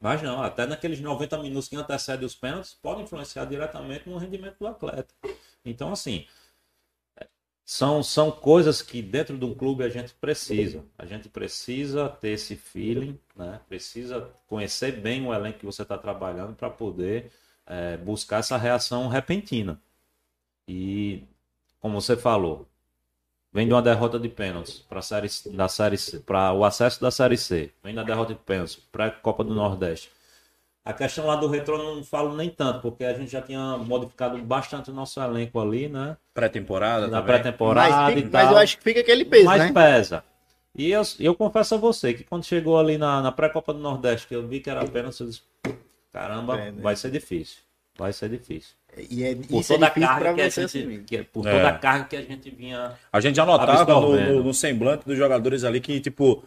Mas 0.00 0.20
não, 0.20 0.42
até 0.42 0.66
naqueles 0.66 1.00
90 1.00 1.38
minutos 1.38 1.68
que 1.68 1.76
antecedem 1.76 2.26
os 2.26 2.34
pênaltis, 2.34 2.74
pode 2.74 3.02
influenciar 3.02 3.44
diretamente 3.44 4.08
no 4.08 4.18
rendimento 4.18 4.58
do 4.58 4.66
atleta. 4.66 5.14
Então, 5.64 5.92
assim, 5.92 6.26
são, 7.64 8.02
são 8.02 8.32
coisas 8.32 8.82
que 8.82 9.00
dentro 9.00 9.38
de 9.38 9.44
um 9.44 9.54
clube 9.54 9.84
a 9.84 9.88
gente 9.88 10.12
precisa. 10.14 10.84
A 10.98 11.06
gente 11.06 11.28
precisa 11.28 12.08
ter 12.08 12.30
esse 12.30 12.56
feeling, 12.56 13.18
né? 13.36 13.60
precisa 13.68 14.28
conhecer 14.48 15.00
bem 15.00 15.24
o 15.24 15.32
elenco 15.32 15.60
que 15.60 15.66
você 15.66 15.82
está 15.82 15.96
trabalhando 15.96 16.54
para 16.56 16.68
poder 16.68 17.30
eh, 17.66 17.96
buscar 17.98 18.40
essa 18.40 18.56
reação 18.56 19.06
repentina. 19.08 19.80
E, 20.68 21.22
como 21.80 22.00
você 22.00 22.16
falou, 22.16 22.68
vem 23.56 23.66
de 23.66 23.72
uma 23.72 23.80
derrota 23.80 24.18
de 24.20 24.28
pênaltis 24.28 24.80
para 24.88 25.00
série 25.00 25.28
da 25.46 25.66
série 25.66 25.96
C, 25.96 26.20
para 26.20 26.52
o 26.52 26.62
acesso 26.62 27.00
da 27.00 27.10
série 27.10 27.38
C, 27.38 27.72
vem 27.82 27.94
da 27.94 28.02
derrota 28.02 28.34
de 28.34 28.38
pênaltis 28.40 28.76
para 28.92 29.06
a 29.06 29.10
Copa 29.10 29.42
do 29.42 29.54
Nordeste. 29.54 30.10
A 30.84 30.92
questão 30.92 31.26
lá 31.26 31.34
do 31.36 31.48
retrô 31.48 31.78
eu 31.78 31.96
não 31.96 32.04
falo 32.04 32.36
nem 32.36 32.50
tanto, 32.50 32.80
porque 32.80 33.02
a 33.04 33.14
gente 33.14 33.32
já 33.32 33.40
tinha 33.42 33.78
modificado 33.78 34.38
bastante 34.38 34.90
o 34.90 34.94
nosso 34.94 35.18
elenco 35.20 35.58
ali, 35.58 35.88
né? 35.88 36.16
Pré-temporada 36.34 37.08
Na 37.08 37.22
pré-temporada 37.22 38.12
Mas, 38.12 38.18
e 38.18 38.22
fica- 38.22 38.30
mas 38.38 38.42
tal. 38.44 38.52
eu 38.52 38.58
acho 38.58 38.76
que 38.78 38.84
fica 38.84 39.00
aquele 39.00 39.24
peso, 39.24 39.44
Mas 39.46 39.58
né? 39.64 39.72
pesa. 39.72 40.22
E 40.74 40.90
eu, 40.90 41.02
eu 41.18 41.34
confesso 41.34 41.74
a 41.74 41.78
você 41.78 42.12
que 42.12 42.22
quando 42.24 42.44
chegou 42.44 42.78
ali 42.78 42.98
na, 42.98 43.22
na 43.22 43.32
pré-copa 43.32 43.72
do 43.72 43.80
Nordeste, 43.80 44.28
que 44.28 44.36
eu 44.36 44.46
vi 44.46 44.60
que 44.60 44.68
era 44.70 44.82
apenas, 44.82 45.18
eu 45.18 45.26
disse, 45.26 45.40
caramba, 46.12 46.56
É, 46.58 46.70
né? 46.70 46.82
vai 46.82 46.94
ser 46.94 47.10
difícil. 47.10 47.62
Vai 47.98 48.12
ser 48.12 48.28
difícil. 48.28 48.74
E 49.10 49.24
é, 49.24 49.34
Por 49.34 49.60
isso 49.60 49.72
é 49.72 49.76
toda 49.76 49.86
a 49.86 49.88
difícil 49.90 50.08
pra 50.08 50.16
carga 50.18 50.34
que 50.34 50.40
a 50.40 50.50
você 50.50 50.60
gente, 50.62 50.78
assumir. 50.78 50.98
que- 51.04 51.22
por 51.24 51.46
É. 51.46 51.50
toda 51.52 51.68
a 51.68 51.72
carga 51.72 52.04
que 52.06 52.16
a 52.16 52.22
gente 52.22 52.50
vinha 52.50 52.92
A 53.12 53.20
gente 53.20 53.36
já 53.36 53.44
notava 53.44 53.84
no, 54.00 54.16
no- 54.18 54.42
no 54.44 54.54
semblante 54.54 55.04
dos 55.06 55.16
jogadores 55.18 55.64
ali 55.64 55.80
que, 55.80 56.00
tipo, 56.00 56.42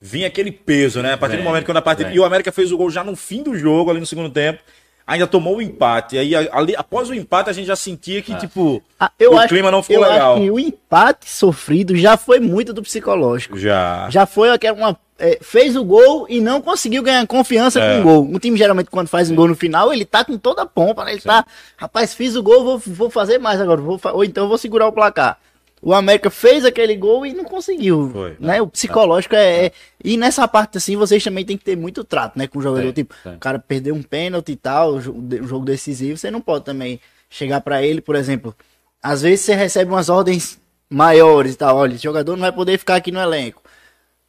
vinha 0.00 0.26
aquele 0.26 0.50
peso, 0.50 1.02
né? 1.02 1.12
A 1.12 1.16
partir 1.18 1.36
do 1.36 1.42
momento 1.42 1.64
quando 1.66 1.76
a 1.76 1.82
partida. 1.82 2.08
vem. 2.08 2.16
E 2.16 2.20
o 2.20 2.24
América 2.24 2.50
fez 2.50 2.72
o 2.72 2.76
gol 2.78 2.90
já 2.90 3.04
no 3.04 3.14
fim 3.14 3.42
do 3.42 3.56
jogo, 3.56 3.90
ali 3.90 4.00
no 4.00 4.06
segundo 4.06 4.30
tempo. 4.30 4.60
Ainda 5.06 5.26
tomou 5.26 5.56
o 5.56 5.62
empate. 5.62 6.16
Aí, 6.16 6.34
ali, 6.34 6.74
após 6.76 7.08
o 7.10 7.14
empate, 7.14 7.50
a 7.50 7.52
gente 7.52 7.66
já 7.66 7.76
sentia 7.76 8.22
que, 8.22 8.32
É. 8.32 8.36
tipo, 8.36 8.82
Ah, 8.98 9.10
eu 9.18 9.32
o 9.32 9.38
acho, 9.38 9.48
clima 9.48 9.70
não 9.70 9.82
ficou 9.82 10.04
eu 10.04 10.10
legal. 10.10 10.32
acho 10.34 10.42
que 10.42 10.50
o 10.50 10.58
empate 10.60 11.28
sofrido 11.30 11.96
já 11.96 12.16
foi 12.16 12.38
muito 12.40 12.72
do 12.72 12.82
psicológico. 12.82 13.58
Já. 13.58 14.08
Já 14.10 14.26
foi 14.26 14.50
aquela 14.50 14.76
uma. 14.76 14.96
é, 15.18 15.38
fez 15.40 15.76
o 15.76 15.84
gol 15.84 16.26
e 16.28 16.40
não 16.40 16.60
conseguiu 16.60 17.00
ganhar 17.02 17.24
confiança 17.28 17.78
É. 17.80 17.94
com 17.94 18.00
o 18.00 18.02
gol. 18.02 18.22
Um 18.24 18.38
time 18.40 18.56
geralmente, 18.58 18.90
quando 18.90 19.06
faz 19.06 19.30
um 19.30 19.36
gol 19.36 19.46
no 19.46 19.54
final, 19.54 19.92
ele 19.92 20.04
tá 20.04 20.24
com 20.24 20.36
toda 20.36 20.62
a 20.62 20.66
pompa, 20.66 21.04
né? 21.04 21.12
Ele 21.12 21.20
tá. 21.20 21.44
Rapaz, 21.76 22.12
fiz 22.12 22.34
o 22.34 22.42
gol, 22.42 22.64
vou, 22.64 22.78
vou 22.84 23.08
fazer 23.10 23.38
mais 23.38 23.60
agora. 23.60 23.80
Vou, 23.80 24.00
ou 24.14 24.24
então 24.24 24.48
vou 24.48 24.58
segurar 24.58 24.88
o 24.88 24.92
placar. 24.92 25.38
O 25.84 25.92
América 25.92 26.30
fez 26.30 26.64
aquele 26.64 26.94
gol 26.94 27.26
e 27.26 27.34
não 27.34 27.42
conseguiu. 27.44 28.08
Foi. 28.12 28.36
né? 28.38 28.62
O 28.62 28.68
psicológico 28.68 29.34
é, 29.34 29.66
é- 29.66 29.72
E 30.04 30.16
nessa 30.16 30.46
parte, 30.46 30.78
assim, 30.78 30.94
vocês 30.96 31.22
também 31.24 31.44
tem 31.44 31.58
que 31.58 31.64
ter 31.64 31.76
muito 31.76 32.04
trato, 32.04 32.38
né? 32.38 32.46
Com 32.46 32.60
o 32.60 32.62
jogador. 32.62 32.92
Tem, 32.92 33.02
tipo, 33.04 33.14
tem. 33.24 33.34
o 33.34 33.38
cara 33.38 33.58
perdeu 33.58 33.92
um 33.94 34.02
pênalti 34.02 34.52
e 34.52 34.56
tal, 34.56 34.94
um 34.94 35.00
jo- 35.00 35.42
jogo 35.44 35.64
decisivo, 35.64 36.16
você 36.16 36.30
não 36.30 36.40
pode 36.40 36.64
também 36.64 37.00
chegar 37.28 37.60
pra 37.60 37.82
ele, 37.82 38.00
por 38.00 38.14
exemplo. 38.14 38.54
Às 39.02 39.22
vezes 39.22 39.40
você 39.44 39.54
recebe 39.56 39.90
umas 39.90 40.08
ordens 40.08 40.60
maiores 40.88 41.54
e 41.54 41.56
tal. 41.58 41.76
Olha, 41.76 41.94
esse 41.94 42.04
jogador 42.04 42.36
não 42.36 42.42
vai 42.42 42.52
poder 42.52 42.78
ficar 42.78 42.94
aqui 42.96 43.10
no 43.10 43.18
elenco. 43.20 43.60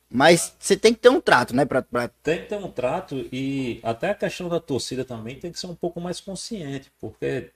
Mas 0.10 0.56
você 0.60 0.76
tem 0.78 0.93
que 0.93 0.99
ter 0.99 1.10
um 1.10 1.20
trato, 1.22 1.56
né? 1.56 1.66
Pra, 1.66 1.82
pra... 1.82 2.08
Tem 2.22 2.39
que 2.41 2.45
ter 2.49 2.58
um 2.58 2.70
trato 2.72 3.28
e 3.32 3.80
até 3.84 4.10
a 4.12 4.16
questão 4.16 4.47
da 4.49 4.60
torcida 4.60 5.04
também 5.04 5.36
tem 5.36 5.51
que 5.51 5.60
ser 5.60 5.68
um 5.68 5.76
pouco 5.76 5.99
mais 5.99 6.20
consciente, 6.20 6.91
porque 6.99 7.49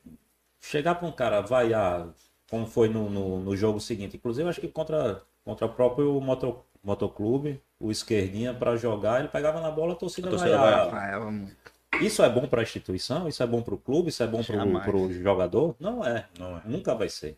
chegar 0.60 0.96
para 0.96 1.08
um 1.08 1.12
cara 1.12 1.42
vaiar, 1.42 2.08
como 2.50 2.66
foi 2.66 2.88
no, 2.88 3.10
no, 3.10 3.40
no 3.40 3.56
jogo 3.56 3.80
seguinte, 3.80 4.18
inclusive 4.18 4.48
acho 4.50 4.62
que 4.62 4.68
contra, 4.68 5.22
contra 5.44 5.66
o 5.66 5.70
próprio 5.70 6.20
moto, 6.22 6.64
motoclube, 6.84 7.62
o 7.80 7.92
esquerdinha 7.92 8.54
para 8.54 8.76
jogar, 8.78 9.20
ele 9.20 9.28
pegava 9.28 9.60
na 9.60 9.70
bola, 9.70 9.94
a 9.94 9.96
torcida, 9.96 10.28
A 10.28 10.32
torcida 10.32 10.58
vaiava. 10.58 10.92
vaiava. 10.92 11.34
Isso 12.02 12.24
é 12.24 12.30
bom 12.30 12.48
para 12.48 12.62
a 12.62 12.64
instituição? 12.64 13.28
Isso 13.28 13.42
é 13.42 13.48
bom 13.48 13.62
para 13.62 13.74
o 13.74 13.78
clube? 13.78 14.10
Isso 14.10 14.22
é 14.24 14.28
bom 14.28 14.42
para 14.44 14.96
o 14.96 15.12
jogador? 15.12 15.76
Não 15.80 16.06
é. 16.06 16.28
Não 16.38 16.58
é. 16.58 16.62
Nunca 16.66 16.94
vai 16.94 17.10
ser. 17.10 17.38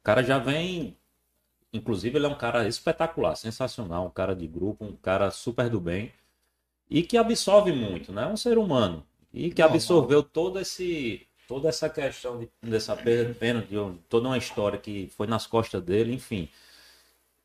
O 0.00 0.02
cara 0.02 0.22
já 0.22 0.38
vem. 0.38 0.96
Inclusive, 1.72 2.18
ele 2.18 2.26
é 2.26 2.28
um 2.28 2.36
cara 2.36 2.68
espetacular, 2.68 3.34
sensacional, 3.34 4.06
um 4.06 4.10
cara 4.10 4.36
de 4.36 4.46
grupo, 4.46 4.84
um 4.84 4.94
cara 4.94 5.30
super 5.30 5.70
do 5.70 5.80
bem 5.80 6.12
e 6.90 7.02
que 7.02 7.16
absorve 7.16 7.72
muito, 7.72 8.12
né? 8.12 8.24
É 8.24 8.26
um 8.26 8.36
ser 8.36 8.58
humano 8.58 9.06
e 9.32 9.50
que 9.50 9.62
absorveu 9.62 10.22
todo 10.22 10.60
esse, 10.60 11.26
toda 11.46 11.68
essa 11.68 11.88
questão 11.88 12.38
de, 12.38 12.48
dessa 12.62 12.96
perda 12.96 13.62
de 13.62 13.76
toda 14.08 14.28
uma 14.28 14.38
história 14.38 14.78
que 14.78 15.10
foi 15.16 15.26
nas 15.26 15.46
costas 15.46 15.82
dele, 15.82 16.12
enfim. 16.14 16.48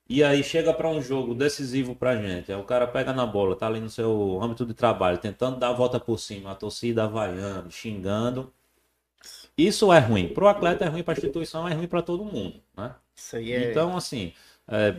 E 0.10 0.24
aí 0.24 0.42
chega 0.44 0.74
para 0.74 0.88
um 0.88 1.02
jogo 1.02 1.36
decisivo 1.36 1.94
pra 1.94 2.16
gente. 2.16 2.52
Aí 2.52 2.60
o 2.60 2.64
cara 2.64 2.88
pega 2.88 3.12
na 3.12 3.26
bola, 3.26 3.56
tá 3.56 3.68
ali 3.68 3.82
no 3.82 3.90
seu 3.90 4.42
âmbito 4.42 4.66
de 4.66 4.74
trabalho, 4.74 5.18
tentando 5.18 5.58
dar 5.58 5.70
a 5.70 5.74
volta 5.74 6.00
por 6.00 6.18
cima, 6.18 6.52
a 6.52 6.56
torcida 6.56 7.04
avaiando, 7.04 7.70
xingando. 7.70 8.54
Isso 9.58 9.92
é 9.92 10.00
ruim. 10.00 10.30
Pro 10.30 10.48
atleta 10.48 10.86
é 10.86 10.88
ruim, 10.88 11.04
pra 11.04 11.14
instituição 11.14 11.68
é 11.68 11.74
ruim 11.74 11.88
para 11.88 12.02
todo 12.02 12.24
mundo, 12.24 12.62
né? 12.78 12.96
Isso 13.16 13.36
aí 13.36 13.52
é. 13.52 13.72
Então, 13.72 13.98
assim, 13.98 14.32
é, 14.68 14.96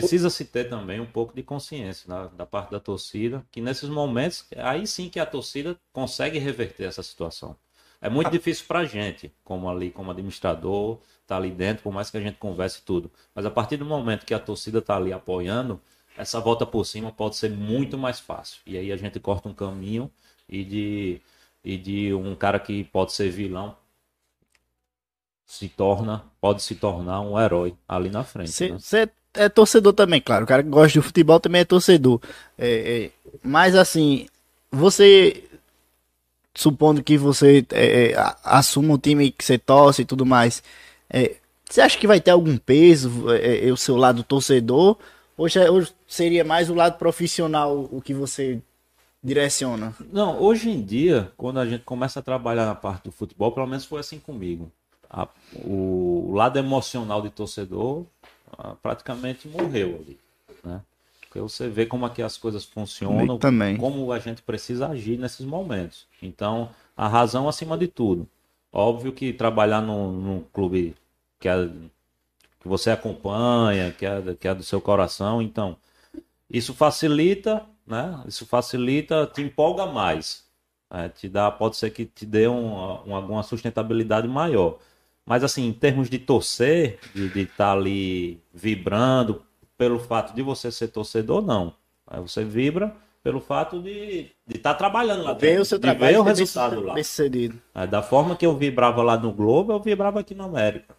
precisa 0.00 0.30
se 0.30 0.44
ter 0.46 0.68
também 0.68 1.00
um 1.00 1.06
pouco 1.06 1.34
de 1.34 1.42
consciência 1.42 2.08
da, 2.08 2.26
da 2.28 2.46
parte 2.46 2.70
da 2.70 2.80
torcida, 2.80 3.44
que 3.50 3.60
nesses 3.60 3.88
momentos, 3.88 4.46
aí 4.56 4.86
sim 4.86 5.08
que 5.08 5.20
a 5.20 5.26
torcida 5.26 5.76
consegue 5.92 6.38
reverter 6.38 6.84
essa 6.84 7.02
situação. 7.02 7.56
É 8.00 8.08
muito 8.08 8.30
difícil 8.30 8.64
pra 8.66 8.84
gente, 8.84 9.32
como 9.44 9.68
ali, 9.68 9.90
como 9.90 10.10
administrador, 10.10 10.98
tá 11.26 11.36
ali 11.36 11.50
dentro, 11.50 11.84
por 11.84 11.92
mais 11.92 12.10
que 12.10 12.16
a 12.16 12.20
gente 12.20 12.36
converse 12.38 12.82
tudo. 12.82 13.10
Mas 13.34 13.46
a 13.46 13.50
partir 13.50 13.76
do 13.76 13.84
momento 13.84 14.26
que 14.26 14.34
a 14.34 14.40
torcida 14.40 14.82
tá 14.82 14.96
ali 14.96 15.12
apoiando, 15.12 15.80
essa 16.16 16.40
volta 16.40 16.66
por 16.66 16.84
cima 16.84 17.12
pode 17.12 17.36
ser 17.36 17.50
muito 17.50 17.96
mais 17.96 18.18
fácil. 18.18 18.60
E 18.66 18.76
aí 18.76 18.90
a 18.90 18.96
gente 18.96 19.20
corta 19.20 19.48
um 19.48 19.54
caminho 19.54 20.10
e 20.48 20.64
de, 20.64 21.20
e 21.62 21.76
de 21.76 22.14
um 22.14 22.34
cara 22.34 22.58
que 22.58 22.82
pode 22.84 23.12
ser 23.12 23.30
vilão 23.30 23.76
se 25.44 25.68
torna, 25.68 26.24
pode 26.40 26.62
se 26.62 26.74
tornar 26.74 27.20
um 27.20 27.38
herói 27.38 27.76
ali 27.86 28.08
na 28.08 28.24
frente. 28.24 28.50
Você 28.50 28.70
né? 29.06 29.12
É 29.34 29.48
torcedor 29.48 29.92
também, 29.92 30.20
claro. 30.20 30.44
O 30.44 30.48
cara 30.48 30.62
que 30.62 30.68
gosta 30.68 31.00
de 31.00 31.06
futebol 31.06 31.40
também 31.40 31.62
é 31.62 31.64
torcedor. 31.64 32.20
É, 32.58 33.04
é, 33.04 33.10
mas 33.42 33.74
assim, 33.74 34.26
você 34.70 35.44
supondo 36.54 37.02
que 37.02 37.16
você 37.16 37.64
é, 37.72 38.12
é 38.12 38.34
assuma 38.44 38.94
o 38.94 38.98
time 38.98 39.30
que 39.30 39.44
você 39.44 39.56
torce 39.58 40.02
e 40.02 40.04
tudo 40.04 40.26
mais, 40.26 40.62
é, 41.08 41.36
você 41.68 41.80
acha 41.80 41.98
que 41.98 42.06
vai 42.06 42.20
ter 42.20 42.30
algum 42.30 42.58
peso 42.58 43.32
é, 43.32 43.70
o 43.72 43.76
seu 43.76 43.96
lado 43.96 44.22
torcedor? 44.22 44.98
Ou, 45.36 45.48
já, 45.48 45.62
seria 46.06 46.44
mais 46.44 46.68
o 46.68 46.74
lado 46.74 46.98
profissional 46.98 47.88
o 47.90 48.02
que 48.02 48.12
você 48.12 48.60
direciona? 49.22 49.94
Não, 50.12 50.38
hoje 50.38 50.68
em 50.68 50.82
dia, 50.82 51.32
quando 51.36 51.58
a 51.58 51.66
gente 51.66 51.84
começa 51.84 52.20
a 52.20 52.22
trabalhar 52.22 52.66
na 52.66 52.74
parte 52.74 53.04
do 53.04 53.12
futebol, 53.12 53.52
pelo 53.52 53.66
menos 53.66 53.86
foi 53.86 54.00
assim 54.00 54.18
comigo. 54.18 54.70
A, 55.08 55.26
o, 55.54 56.28
o 56.30 56.34
lado 56.34 56.58
emocional 56.58 57.22
de 57.22 57.30
torcedor 57.30 58.04
praticamente 58.82 59.48
morreu 59.48 60.00
ali, 60.00 60.18
né? 60.62 60.80
Porque 61.22 61.40
você 61.40 61.68
vê 61.68 61.86
como 61.86 62.04
aqui 62.04 62.20
as 62.20 62.36
coisas 62.36 62.64
funcionam, 62.64 63.38
também. 63.38 63.78
como 63.78 64.12
a 64.12 64.18
gente 64.18 64.42
precisa 64.42 64.88
agir 64.88 65.18
nesses 65.18 65.46
momentos. 65.46 66.06
Então, 66.20 66.68
a 66.94 67.08
razão 67.08 67.48
acima 67.48 67.78
de 67.78 67.88
tudo. 67.88 68.28
Óbvio 68.70 69.12
que 69.12 69.32
trabalhar 69.32 69.80
num, 69.80 70.12
num 70.12 70.44
clube 70.52 70.94
que, 71.40 71.48
é, 71.48 71.68
que 72.60 72.68
você 72.68 72.90
acompanha, 72.90 73.92
que 73.92 74.04
é, 74.04 74.34
que 74.38 74.46
é 74.46 74.54
do 74.54 74.62
seu 74.62 74.80
coração, 74.80 75.40
então, 75.40 75.76
isso 76.50 76.74
facilita, 76.74 77.64
né? 77.86 78.22
Isso 78.26 78.44
facilita, 78.44 79.26
te 79.26 79.40
empolga 79.40 79.86
mais. 79.86 80.44
É, 80.90 81.08
te 81.08 81.28
dá, 81.28 81.50
pode 81.50 81.76
ser 81.78 81.90
que 81.90 82.04
te 82.04 82.26
dê 82.26 82.46
um, 82.46 82.74
um, 83.06 83.16
alguma 83.16 83.42
sustentabilidade 83.42 84.28
maior. 84.28 84.78
Mas 85.24 85.44
assim, 85.44 85.66
em 85.66 85.72
termos 85.72 86.10
de 86.10 86.18
torcer, 86.18 86.98
de 87.14 87.40
estar 87.40 87.56
tá 87.56 87.72
ali 87.72 88.42
vibrando, 88.52 89.42
pelo 89.78 89.98
fato 89.98 90.34
de 90.34 90.42
você 90.42 90.70
ser 90.70 90.88
torcedor, 90.88 91.42
não. 91.42 91.74
Aí 92.06 92.20
você 92.20 92.44
vibra 92.44 92.94
pelo 93.22 93.40
fato 93.40 93.80
de 93.80 94.30
estar 94.48 94.72
tá 94.72 94.74
trabalhando 94.74 95.22
lá. 95.22 95.32
Ver 95.32 95.60
o 95.60 95.64
seu 95.64 95.78
trabalho, 95.78 96.12
ver 96.12 96.18
o 96.18 96.22
resultado 96.22 96.76
bem, 96.76 96.84
lá. 96.84 96.94
Bem 96.94 97.04
sucedido. 97.04 97.60
Aí, 97.74 97.86
da 97.86 98.02
forma 98.02 98.36
que 98.36 98.44
eu 98.44 98.56
vibrava 98.56 99.02
lá 99.02 99.16
no 99.16 99.32
Globo, 99.32 99.72
eu 99.72 99.80
vibrava 99.80 100.20
aqui 100.20 100.34
na 100.34 100.44
América. 100.44 100.94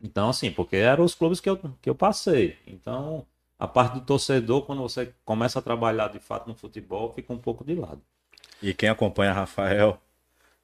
Então, 0.00 0.30
assim, 0.30 0.50
porque 0.50 0.76
eram 0.76 1.04
os 1.04 1.14
clubes 1.14 1.40
que 1.40 1.50
eu, 1.50 1.58
que 1.82 1.90
eu 1.90 1.94
passei. 1.94 2.56
Então, 2.66 3.26
a 3.58 3.68
parte 3.68 3.94
do 3.94 4.00
torcedor, 4.00 4.62
quando 4.62 4.80
você 4.80 5.12
começa 5.24 5.58
a 5.58 5.62
trabalhar 5.62 6.08
de 6.08 6.18
fato 6.18 6.48
no 6.48 6.54
futebol, 6.54 7.12
fica 7.12 7.32
um 7.32 7.38
pouco 7.38 7.64
de 7.64 7.74
lado. 7.74 8.00
E 8.62 8.72
quem 8.72 8.88
acompanha 8.88 9.32
Rafael 9.32 10.00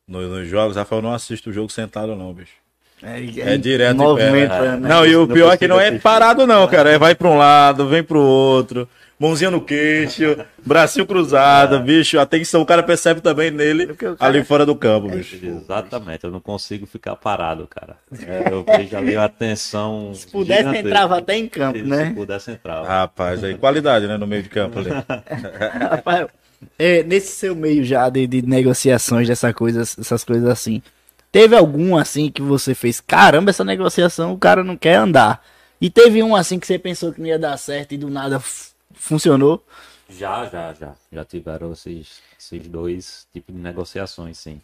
nos, 0.07 0.29
nos 0.31 0.49
jogos, 0.49 0.77
Rafael 0.77 1.03
não 1.03 1.13
assiste 1.13 1.49
o 1.51 1.53
jogo 1.53 1.71
sentado, 1.71 2.15
não, 2.15 2.33
bicho. 2.33 2.66
É, 3.03 3.21
é, 3.21 3.55
é 3.55 3.59
direto 3.59 3.97
movimento, 3.97 4.51
pé, 4.51 4.77
né? 4.77 4.89
Não, 4.89 5.07
e 5.07 5.15
o 5.15 5.29
pior 5.29 5.53
é 5.53 5.57
que 5.57 5.69
não 5.69 5.79
é 5.79 5.99
parado, 5.99 6.47
não, 6.47 6.67
cara. 6.67 6.91
É 6.91 6.99
vai 6.99 7.15
para 7.15 7.29
um 7.29 7.37
lado, 7.37 7.89
vem 7.89 8.03
pro 8.03 8.21
outro. 8.21 8.89
Mãozinha 9.19 9.51
no 9.51 9.63
queixo, 9.63 10.37
bracinho 10.65 11.07
cruzado, 11.07 11.77
é. 11.77 11.79
bicho. 11.79 12.19
Atenção, 12.19 12.61
o 12.61 12.67
cara 12.67 12.83
percebe 12.83 13.23
também 13.23 13.51
nele 13.51 13.87
cara... 13.95 14.15
ali 14.19 14.45
fora 14.45 14.67
do 14.67 14.77
campo, 14.77 15.09
é 15.09 15.17
bicho. 15.17 15.39
Exatamente, 15.43 16.25
eu 16.25 16.31
não 16.31 16.41
consigo 16.41 16.87
ficar 16.87 17.17
parado, 17.17 17.67
cara. 17.67 17.97
É, 18.27 18.53
eu 18.53 18.63
vejo 18.63 18.95
ali 18.95 19.17
a 19.17 19.25
atenção. 19.25 20.13
Se 20.13 20.27
pudesse, 20.27 20.77
entrava 20.77 21.17
até 21.17 21.35
em 21.35 21.49
campo, 21.49 21.79
né? 21.79 22.09
Se 22.09 22.15
pudesse, 22.15 22.51
entrava. 22.51 22.87
Rapaz, 22.87 23.43
aí 23.43 23.55
qualidade, 23.57 24.07
né, 24.07 24.19
no 24.19 24.27
meio 24.27 24.43
de 24.43 24.51
campo 24.51 24.79
ali. 24.79 24.91
Rapaz, 25.91 26.27
é, 26.79 27.03
nesse 27.03 27.33
seu 27.37 27.55
meio 27.55 27.85
já 27.85 28.11
de, 28.11 28.27
de 28.27 28.43
negociações, 28.43 29.29
dessas 29.29 29.55
coisas, 29.55 29.99
essas 29.99 30.25
coisas 30.25 30.49
assim. 30.49 30.83
Teve 31.37 31.55
algum 31.55 31.99
assim 31.99 32.31
que 32.31 32.41
você 32.41 32.75
fez, 32.75 32.99
caramba, 32.99 33.51
essa 33.51 33.63
negociação 33.63 34.33
o 34.33 34.39
cara 34.39 34.65
não 34.65 34.75
quer 34.75 34.95
andar. 34.95 35.45
E 35.79 35.91
teve 35.91 36.23
um 36.23 36.35
assim 36.35 36.59
que 36.59 36.67
você 36.67 36.79
pensou 36.79 37.13
que 37.13 37.21
não 37.21 37.27
ia 37.27 37.39
dar 37.39 37.55
certo 37.59 37.93
e 37.93 37.99
do 37.99 38.09
nada 38.09 38.41
funcionou? 38.95 39.63
Já, 40.09 40.47
já, 40.47 40.73
já. 40.73 40.95
Já 41.13 41.25
tiveram 41.27 41.73
esses, 41.73 42.23
esses 42.41 42.67
dois 42.67 43.29
tipos 43.35 43.55
de 43.55 43.61
negociações, 43.61 44.39
sim. 44.39 44.63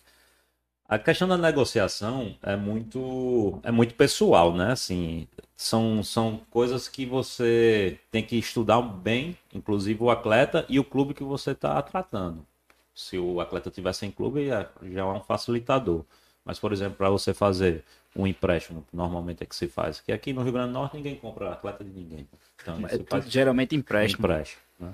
A 0.88 0.98
questão 0.98 1.28
da 1.28 1.36
negociação 1.36 2.34
é 2.42 2.56
muito 2.56 3.60
é 3.62 3.70
muito 3.70 3.92
pessoal, 3.94 4.54
né? 4.56 4.72
Assim, 4.72 5.28
são, 5.54 6.02
são 6.02 6.40
coisas 6.48 6.88
que 6.88 7.04
você 7.04 7.98
tem 8.10 8.24
que 8.24 8.36
estudar 8.36 8.80
bem, 8.80 9.36
inclusive 9.52 10.02
o 10.02 10.08
atleta 10.08 10.64
e 10.70 10.80
o 10.80 10.84
clube 10.84 11.12
que 11.12 11.22
você 11.22 11.50
está 11.50 11.82
tratando. 11.82 12.46
Se 12.94 13.18
o 13.18 13.42
atleta 13.42 13.70
tiver 13.70 13.92
sem 13.92 14.10
clube, 14.10 14.48
é, 14.48 14.66
já 14.90 15.02
é 15.02 15.04
um 15.04 15.20
facilitador. 15.20 16.02
Mas, 16.44 16.58
por 16.58 16.72
exemplo, 16.72 16.96
para 16.96 17.08
você 17.08 17.32
fazer 17.32 17.84
um 18.14 18.26
empréstimo, 18.26 18.84
normalmente 18.92 19.42
é 19.42 19.46
que 19.46 19.54
se 19.54 19.68
faz. 19.68 20.00
Que 20.00 20.12
aqui 20.12 20.32
no 20.32 20.42
Rio 20.42 20.52
Grande 20.52 20.68
do 20.68 20.74
Norte 20.74 20.96
ninguém 20.96 21.16
compra 21.16 21.52
atleta 21.52 21.84
de 21.84 21.90
ninguém. 21.90 22.28
Então, 22.60 22.78
é 22.86 22.98
faz... 23.04 23.30
geralmente 23.30 23.74
empréstimo. 23.74 24.24
empréstimo 24.24 24.62
né? 24.78 24.92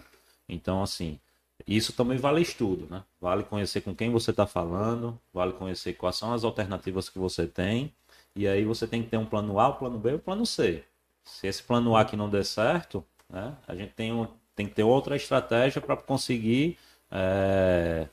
Então, 0.48 0.82
assim, 0.82 1.18
isso 1.66 1.92
também 1.92 2.18
vale 2.18 2.40
estudo, 2.40 2.86
né? 2.90 3.02
Vale 3.20 3.42
conhecer 3.42 3.80
com 3.80 3.94
quem 3.94 4.10
você 4.10 4.30
está 4.30 4.46
falando, 4.46 5.18
vale 5.32 5.52
conhecer 5.52 5.94
quais 5.94 6.16
são 6.16 6.32
as 6.32 6.44
alternativas 6.44 7.08
que 7.08 7.18
você 7.18 7.46
tem. 7.46 7.92
E 8.36 8.46
aí 8.46 8.64
você 8.64 8.86
tem 8.86 9.02
que 9.02 9.08
ter 9.08 9.16
um 9.16 9.26
plano 9.26 9.58
A, 9.58 9.68
um 9.68 9.74
plano 9.74 9.98
B 9.98 10.10
e 10.10 10.14
um 10.14 10.18
plano 10.18 10.46
C. 10.46 10.84
Se 11.24 11.46
esse 11.46 11.62
plano 11.62 11.96
A 11.96 12.04
que 12.04 12.16
não 12.16 12.28
der 12.28 12.44
certo, 12.44 13.04
né? 13.28 13.54
A 13.66 13.74
gente 13.74 13.92
tem, 13.94 14.12
um, 14.12 14.26
tem 14.54 14.66
que 14.66 14.74
ter 14.74 14.84
outra 14.84 15.16
estratégia 15.16 15.80
para 15.80 15.96
conseguir 15.96 16.78
é, 17.10 18.06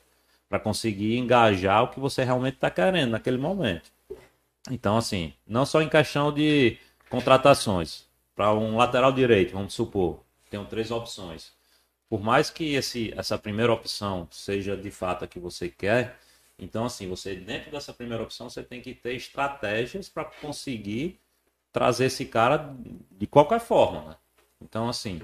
para 0.55 0.59
conseguir 0.61 1.17
engajar 1.17 1.83
o 1.83 1.89
que 1.89 1.99
você 1.99 2.23
realmente 2.23 2.55
está 2.55 2.71
querendo 2.71 3.11
naquele 3.11 3.37
momento. 3.37 3.91
Então, 4.71 4.95
assim, 4.95 5.33
não 5.45 5.65
só 5.65 5.81
em 5.81 5.89
questão 5.89 6.31
de 6.31 6.77
contratações. 7.09 8.05
Para 8.33 8.53
um 8.53 8.77
lateral 8.77 9.11
direito, 9.11 9.53
vamos 9.53 9.73
supor, 9.73 10.21
tem 10.49 10.63
três 10.65 10.91
opções. 10.91 11.51
Por 12.09 12.21
mais 12.21 12.49
que 12.49 12.73
esse, 12.73 13.13
essa 13.17 13.37
primeira 13.37 13.73
opção 13.73 14.27
seja 14.31 14.77
de 14.77 14.91
fato 14.91 15.25
a 15.25 15.27
que 15.27 15.39
você 15.39 15.67
quer, 15.69 16.17
então, 16.57 16.85
assim, 16.85 17.07
você 17.07 17.35
dentro 17.35 17.71
dessa 17.71 17.93
primeira 17.93 18.23
opção, 18.23 18.49
você 18.49 18.63
tem 18.63 18.81
que 18.81 18.93
ter 18.93 19.13
estratégias 19.13 20.07
para 20.07 20.23
conseguir 20.23 21.19
trazer 21.71 22.05
esse 22.05 22.25
cara 22.25 22.73
de 23.11 23.27
qualquer 23.27 23.59
forma. 23.59 24.03
Né? 24.03 24.15
Então, 24.61 24.87
assim, 24.87 25.21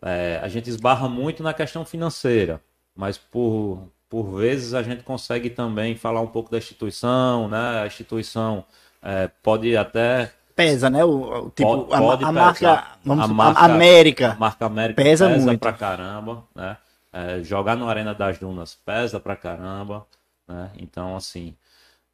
é, 0.00 0.40
a 0.42 0.48
gente 0.48 0.70
esbarra 0.70 1.08
muito 1.08 1.42
na 1.42 1.52
questão 1.52 1.84
financeira, 1.84 2.62
mas 2.94 3.18
por 3.18 3.90
por 4.16 4.40
vezes 4.40 4.72
a 4.72 4.82
gente 4.82 5.02
consegue 5.02 5.50
também 5.50 5.94
falar 5.94 6.22
um 6.22 6.26
pouco 6.26 6.50
da 6.50 6.56
instituição, 6.56 7.50
né? 7.50 7.82
A 7.82 7.86
instituição 7.86 8.64
é, 9.02 9.28
pode 9.42 9.76
até 9.76 10.32
pesa, 10.54 10.88
né? 10.88 11.04
O, 11.04 11.48
o 11.48 11.50
tipo 11.50 11.84
pode, 11.84 12.02
pode 12.02 12.24
a, 12.24 12.28
a 12.28 12.32
marca, 12.32 12.86
vamos 13.04 13.24
a 13.26 13.28
marca, 13.28 13.60
América, 13.60 14.32
a 14.32 14.36
marca 14.36 14.64
América 14.64 15.02
pesa, 15.02 15.28
pesa 15.28 15.44
muito 15.44 15.60
pra 15.60 15.74
caramba, 15.74 16.44
né? 16.54 16.78
É, 17.12 17.42
jogar 17.42 17.76
no 17.76 17.86
Arena 17.86 18.14
das 18.14 18.38
Dunas 18.38 18.74
pesa 18.86 19.20
pra 19.20 19.36
caramba, 19.36 20.06
né? 20.48 20.70
Então 20.78 21.14
assim 21.14 21.54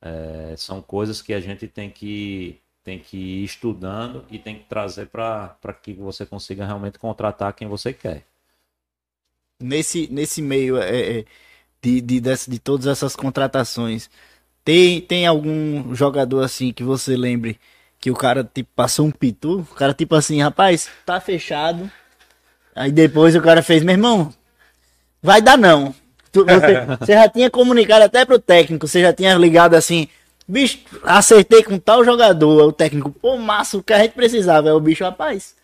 é, 0.01 0.57
são 0.57 0.83
coisas 0.83 1.23
que 1.23 1.33
a 1.33 1.39
gente 1.39 1.69
tem 1.69 1.89
que 1.89 2.59
tem 2.83 2.99
que 2.99 3.17
ir 3.17 3.45
estudando 3.45 4.25
e 4.29 4.41
tem 4.41 4.59
que 4.59 4.65
trazer 4.65 5.07
para 5.07 5.57
que 5.81 5.93
você 5.93 6.27
consiga 6.27 6.67
realmente 6.67 6.99
contratar 6.99 7.53
quem 7.53 7.69
você 7.69 7.93
quer. 7.93 8.25
Nesse, 9.61 10.09
nesse 10.11 10.43
meio, 10.43 10.77
é, 10.79 11.21
é 11.21 11.25
de, 11.83 12.01
de, 12.01 12.21
de, 12.21 12.35
de 12.49 12.59
todas 12.59 12.87
essas 12.87 13.17
contratações. 13.17 14.09
Tem, 14.65 15.01
tem 15.01 15.27
algum 15.27 15.95
jogador 15.95 16.43
assim 16.43 16.73
que 16.73 16.85
você 16.85 17.17
lembre 17.17 17.59
que 17.99 18.11
o 18.11 18.15
cara 18.15 18.45
tipo, 18.45 18.71
passou 18.75 19.07
um 19.07 19.11
pitu? 19.11 19.61
O 19.71 19.75
cara 19.75 19.93
tipo 19.93 20.15
assim, 20.15 20.41
rapaz, 20.41 20.89
tá 21.05 21.21
fechado. 21.21 21.91
Aí 22.75 22.93
depois 22.93 23.35
o 23.35 23.43
cara 23.43 23.63
fez, 23.63 23.83
meu 23.83 23.95
irmão, 23.95 24.33
vai 25.21 25.43
dar 25.43 25.59
não. 25.59 25.95
Tu, 26.31 26.45
você, 26.45 26.87
você, 26.99 27.13
já 27.13 27.29
tinha 27.29 27.51
comunicado 27.51 28.05
até 28.05 28.25
pro 28.25 28.39
técnico, 28.39 28.87
você 28.87 29.03
já 29.03 29.13
tinha 29.13 29.35
ligado 29.37 29.75
assim, 29.75 30.09
bicho, 30.49 30.79
acertei 31.03 31.63
com 31.63 31.79
tal 31.79 32.05
jogador. 32.05 32.69
O 32.69 32.73
técnico, 32.73 33.11
pô, 33.11 33.37
massa, 33.37 33.77
o 33.77 33.83
que 33.83 33.93
a 33.93 33.99
gente 33.99 34.13
precisava. 34.13 34.69
É 34.69 34.73
o 34.73 34.81
bicho, 34.81 35.05
rapaz, 35.05 35.55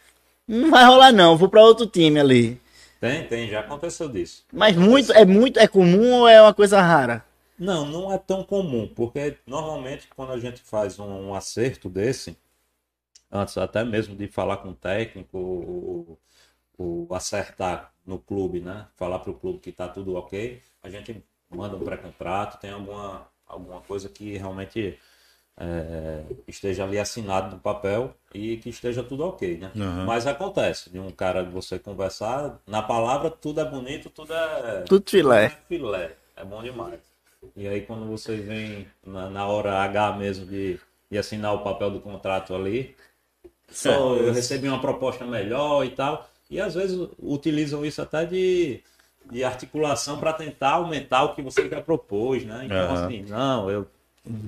não 0.47 0.71
vai 0.71 0.85
rolar 0.85 1.13
não, 1.13 1.37
vou 1.37 1.49
pra 1.49 1.63
outro 1.63 1.87
time 1.87 2.19
ali. 2.19 2.61
Tem, 3.01 3.27
tem, 3.27 3.49
já 3.49 3.61
aconteceu 3.61 4.09
disso. 4.09 4.45
Mas 4.53 4.77
muito, 4.77 5.13
é 5.13 5.25
muito, 5.25 5.59
é 5.59 5.69
comum 5.69 6.21
ou 6.21 6.29
é 6.29 6.43
uma 6.43 6.53
coisa 6.53 6.81
rara? 6.81 7.25
Não, 7.59 7.87
não 7.87 8.13
é 8.13 8.19
tão 8.19 8.45
comum, 8.45 8.89
porque 8.95 9.37
normalmente 9.47 10.09
quando 10.15 10.33
a 10.33 10.39
gente 10.39 10.61
faz 10.63 10.99
um, 10.99 11.29
um 11.29 11.35
acerto 11.35 11.89
desse, 11.89 12.37
antes 13.31 13.57
até 13.59 13.85
mesmo 13.85 14.15
de 14.17 14.29
falar 14.29 14.59
com 14.59 14.71
o 14.71 14.75
técnico, 14.75 15.39
o, 15.39 16.19
o 16.79 17.15
acertar 17.15 17.93
no 18.07 18.19
clube, 18.19 18.61
né? 18.61 18.87
Falar 18.97 19.19
para 19.19 19.31
o 19.31 19.39
clube 19.39 19.59
que 19.59 19.71
está 19.71 19.89
tudo 19.89 20.15
ok, 20.15 20.61
a 20.83 20.89
gente 20.89 21.23
manda 21.51 21.77
um 21.77 21.81
pré-contrato, 21.81 22.61
tem 22.61 22.71
alguma, 22.71 23.29
alguma 23.47 23.81
coisa 23.81 24.09
que 24.09 24.37
realmente 24.37 24.99
é, 25.61 26.23
esteja 26.47 26.85
ali 26.85 26.99
assinado 26.99 27.57
no 27.57 27.61
papel 27.61 28.15
e 28.33 28.59
que 28.59 28.69
esteja 28.71 29.03
tudo 29.03 29.25
ok, 29.25 29.59
né? 29.59 29.73
Uhum. 29.75 30.05
Mas 30.05 30.27
acontece 30.27 30.89
de 30.89 30.99
um 31.01 31.11
cara 31.11 31.43
de 31.43 31.51
você 31.51 31.79
conversar, 31.79 32.61
na 32.67 32.81
palavra 32.81 33.31
tudo 33.31 33.61
é 33.61 33.65
bonito, 33.65 34.09
tudo 34.09 34.33
é 34.33 34.85
Tudo 34.89 35.11
filé. 35.11 35.47
é 35.47 35.51
filé, 35.69 36.17
é 36.37 36.45
bom 36.45 36.63
demais. 36.63 37.01
E 37.57 37.67
aí 37.67 37.83
quando 37.83 38.07
você 38.07 38.37
vem 38.37 38.87
na, 39.05 39.29
na 39.29 39.47
hora 39.49 39.83
H 39.83 40.13
mesmo 40.13 40.47
de, 40.47 40.79
de 41.11 41.19
assinar 41.19 41.55
o 41.55 41.65
papel 41.65 41.91
do 41.91 42.01
contrato 42.01 42.55
ali, 42.55 42.95
só 43.69 44.15
eu 44.17 44.33
recebi 44.33 44.69
uma 44.69 44.81
proposta 44.81 45.27
melhor 45.27 45.85
e 45.85 45.91
tal, 45.91 46.29
e 46.49 46.61
às 46.61 46.75
vezes 46.75 47.09
utilizam 47.19 47.85
isso 47.85 48.01
até 48.01 48.25
de, 48.25 48.81
de 49.31 49.43
articulação 49.43 50.19
para 50.19 50.33
tentar 50.33 50.75
aumentar 50.75 51.25
o 51.25 51.35
que 51.35 51.43
você 51.43 51.69
já 51.69 51.81
propôs, 51.81 52.45
né? 52.45 52.63
Então 52.65 52.79
Aham. 52.79 53.07
assim, 53.07 53.23
não, 53.29 53.71
eu 53.71 53.87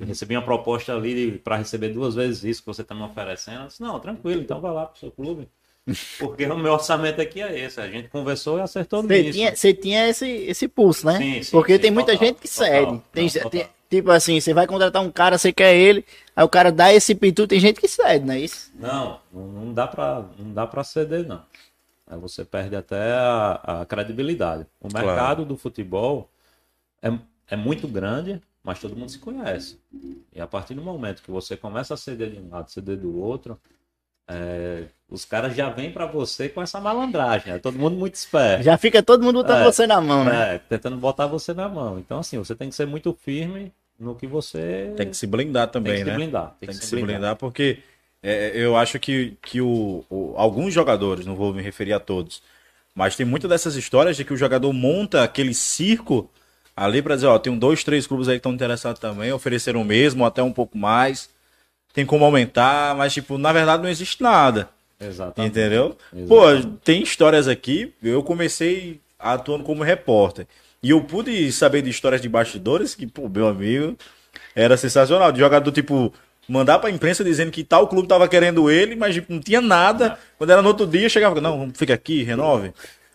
recebi 0.05 0.35
uma 0.35 0.43
proposta 0.43 0.93
ali 0.95 1.37
para 1.39 1.57
receber 1.57 1.89
duas 1.89 2.15
vezes 2.15 2.43
isso 2.43 2.61
que 2.61 2.67
você 2.67 2.81
está 2.81 2.93
me 2.95 3.03
oferecendo. 3.03 3.61
Eu 3.61 3.67
disse, 3.67 3.81
não, 3.81 3.99
tranquilo, 3.99 4.41
então 4.41 4.59
vai 4.61 4.71
lá 4.71 4.85
pro 4.85 4.99
seu 4.99 5.11
clube. 5.11 5.47
Porque 6.19 6.45
o 6.45 6.57
meu 6.57 6.73
orçamento 6.73 7.19
aqui 7.21 7.41
é 7.41 7.59
esse. 7.59 7.79
A 7.81 7.87
gente 7.89 8.07
conversou 8.09 8.57
e 8.59 8.61
acertou 8.61 9.01
Você 9.01 9.21
nisso. 9.23 9.37
tinha, 9.37 9.55
você 9.55 9.73
tinha 9.73 10.07
esse, 10.09 10.27
esse 10.27 10.67
pulso, 10.67 11.05
né? 11.05 11.17
Sim, 11.17 11.43
sim, 11.43 11.51
Porque 11.51 11.75
sim, 11.75 11.81
tem 11.81 11.91
muita 11.91 12.11
total, 12.11 12.27
gente 12.27 12.39
que 12.39 12.47
total, 12.47 12.65
cede. 12.67 13.01
Tem, 13.11 13.29
total. 13.29 13.49
tem- 13.49 13.67
tipo 13.89 14.11
assim, 14.11 14.39
você 14.39 14.53
vai 14.53 14.67
contratar 14.67 15.01
um 15.01 15.11
cara, 15.11 15.37
você 15.37 15.51
quer 15.51 15.75
ele, 15.75 16.05
aí 16.35 16.45
o 16.45 16.49
cara 16.49 16.71
dá 16.71 16.93
esse 16.93 17.13
pitu, 17.13 17.45
tem 17.47 17.59
gente 17.59 17.81
que 17.81 17.87
cede, 17.89 18.23
não 18.25 18.33
é 18.35 18.39
isso? 18.39 18.71
Não, 18.75 19.19
não 19.33 19.47
não 19.47 19.73
dá 19.73 19.85
pra, 19.87 20.25
não 20.39 20.53
dá 20.53 20.65
pra 20.67 20.83
ceder, 20.83 21.27
não. 21.27 21.43
Aí 22.07 22.17
você 22.19 22.45
perde 22.45 22.75
até 22.75 23.11
a, 23.13 23.81
a 23.81 23.85
credibilidade. 23.85 24.65
O 24.79 24.87
Claro. 24.87 25.07
mercado 25.07 25.45
do 25.45 25.57
futebol 25.57 26.29
é, 27.01 27.11
é 27.49 27.55
muito 27.55 27.87
grande, 27.87 28.41
mas 28.63 28.79
todo 28.79 28.95
mundo 28.95 29.09
se 29.11 29.19
conhece. 29.19 29.77
E 30.33 30.39
a 30.41 30.47
partir 30.47 30.73
do 30.73 30.81
momento 30.81 31.21
que 31.21 31.31
você 31.31 31.57
começa 31.57 31.93
a 31.93 31.97
ceder 31.97 32.31
de 32.31 32.39
um 32.39 32.49
lado, 32.49 32.71
ceder 32.71 32.97
do 32.97 33.17
outro, 33.19 33.59
é, 34.27 34.85
os 35.09 35.25
caras 35.25 35.55
já 35.55 35.69
vêm 35.69 35.91
pra 35.91 36.05
você 36.05 36.47
com 36.49 36.61
essa 36.61 36.79
malandragem. 36.79 37.53
É 37.53 37.59
todo 37.59 37.77
mundo 37.77 37.97
muito 37.97 38.15
esperto. 38.15 38.63
Já 38.63 38.77
fica 38.77 39.03
todo 39.03 39.23
mundo 39.23 39.35
botando 39.43 39.59
É, 39.59 39.65
você 39.65 39.87
na 39.87 39.99
mão, 40.01 40.23
né? 40.25 40.55
É, 40.55 40.57
tentando 40.59 40.97
botar 40.97 41.27
você 41.27 41.53
na 41.53 41.67
mão. 41.67 41.99
Então, 41.99 42.19
assim, 42.19 42.37
você 42.37 42.55
tem 42.55 42.69
que 42.69 42.75
ser 42.75 42.85
muito 42.85 43.13
firme 43.13 43.71
no 43.99 44.15
que 44.15 44.27
você 44.27 44.93
Tem 44.95 45.09
que 45.09 45.17
se 45.17 45.27
blindar 45.27 45.67
tem 45.67 45.73
também, 45.73 45.93
que 45.93 45.99
se 45.99 46.05
né? 46.05 46.15
blindar. 46.17 46.55
Tem 46.59 46.69
que 46.69 46.75
se 46.75 46.95
blindar 46.95 47.35
porque 47.35 47.79
é, 48.23 48.51
eu 48.55 48.75
acho 48.77 48.99
que, 48.99 49.37
que 49.41 49.61
o, 49.61 50.03
o- 50.09 50.33
alguns 50.37 50.73
jogadores, 50.73 51.25
não 51.25 51.35
vou 51.35 51.53
me 51.53 51.61
referir 51.61 51.93
a 51.93 51.99
todos, 51.99 52.41
mas 52.95 53.15
tem 53.15 53.25
muitas 53.25 53.49
dessas 53.49 53.75
histórias 53.75 54.15
de 54.17 54.23
que 54.25 54.33
o 54.33 54.37
jogador 54.37 54.71
monta 54.73 55.23
aquele 55.23 55.53
circo 55.53 56.29
ali 56.83 57.01
pra 57.01 57.15
dizer, 57.15 57.27
ó, 57.27 57.37
tem 57.37 57.51
um 57.51 57.57
dois, 57.57 57.83
três 57.83 58.07
clubes 58.07 58.27
aí 58.27 58.35
que 58.35 58.39
estão 58.39 58.53
interessados 58.53 58.99
também, 58.99 59.31
ofereceram 59.31 59.81
o 59.81 59.85
mesmo, 59.85 60.25
até 60.25 60.41
um 60.41 60.51
pouco 60.51 60.77
mais, 60.77 61.29
tem 61.93 62.05
como 62.05 62.25
aumentar, 62.25 62.95
mas 62.95 63.13
tipo, 63.13 63.37
na 63.37 63.53
verdade 63.53 63.83
não 63.83 63.89
existe 63.89 64.21
nada. 64.21 64.69
Exatamente. 64.99 65.51
Entendeu? 65.51 65.97
Exatamente. 66.13 66.27
Pô, 66.27 66.77
tem 66.83 67.01
histórias 67.01 67.47
aqui. 67.47 67.91
Eu 68.03 68.21
comecei 68.21 68.99
atuando 69.19 69.63
como 69.63 69.83
repórter. 69.83 70.45
E 70.81 70.91
eu 70.91 71.01
pude 71.01 71.51
saber 71.51 71.81
de 71.81 71.89
histórias 71.89 72.21
de 72.21 72.29
bastidores 72.29 72.95
que, 72.95 73.05
pô, 73.07 73.27
meu 73.27 73.47
amigo, 73.47 73.97
era 74.55 74.77
sensacional. 74.77 75.31
De 75.31 75.39
jogador, 75.39 75.71
tipo, 75.71 76.13
mandar 76.47 76.79
pra 76.79 76.89
imprensa 76.89 77.23
dizendo 77.23 77.51
que 77.51 77.63
tal 77.63 77.87
clube 77.87 78.07
tava 78.07 78.27
querendo 78.27 78.69
ele, 78.69 78.95
mas 78.95 79.15
tipo, 79.15 79.31
não 79.33 79.39
tinha 79.39 79.61
nada. 79.61 80.17
Quando 80.37 80.51
era 80.51 80.61
no 80.61 80.67
outro 80.67 80.85
dia, 80.85 81.09
chegava, 81.09 81.39
não, 81.41 81.71
fica 81.73 81.93
aqui, 81.93 82.23
renove. 82.23 82.73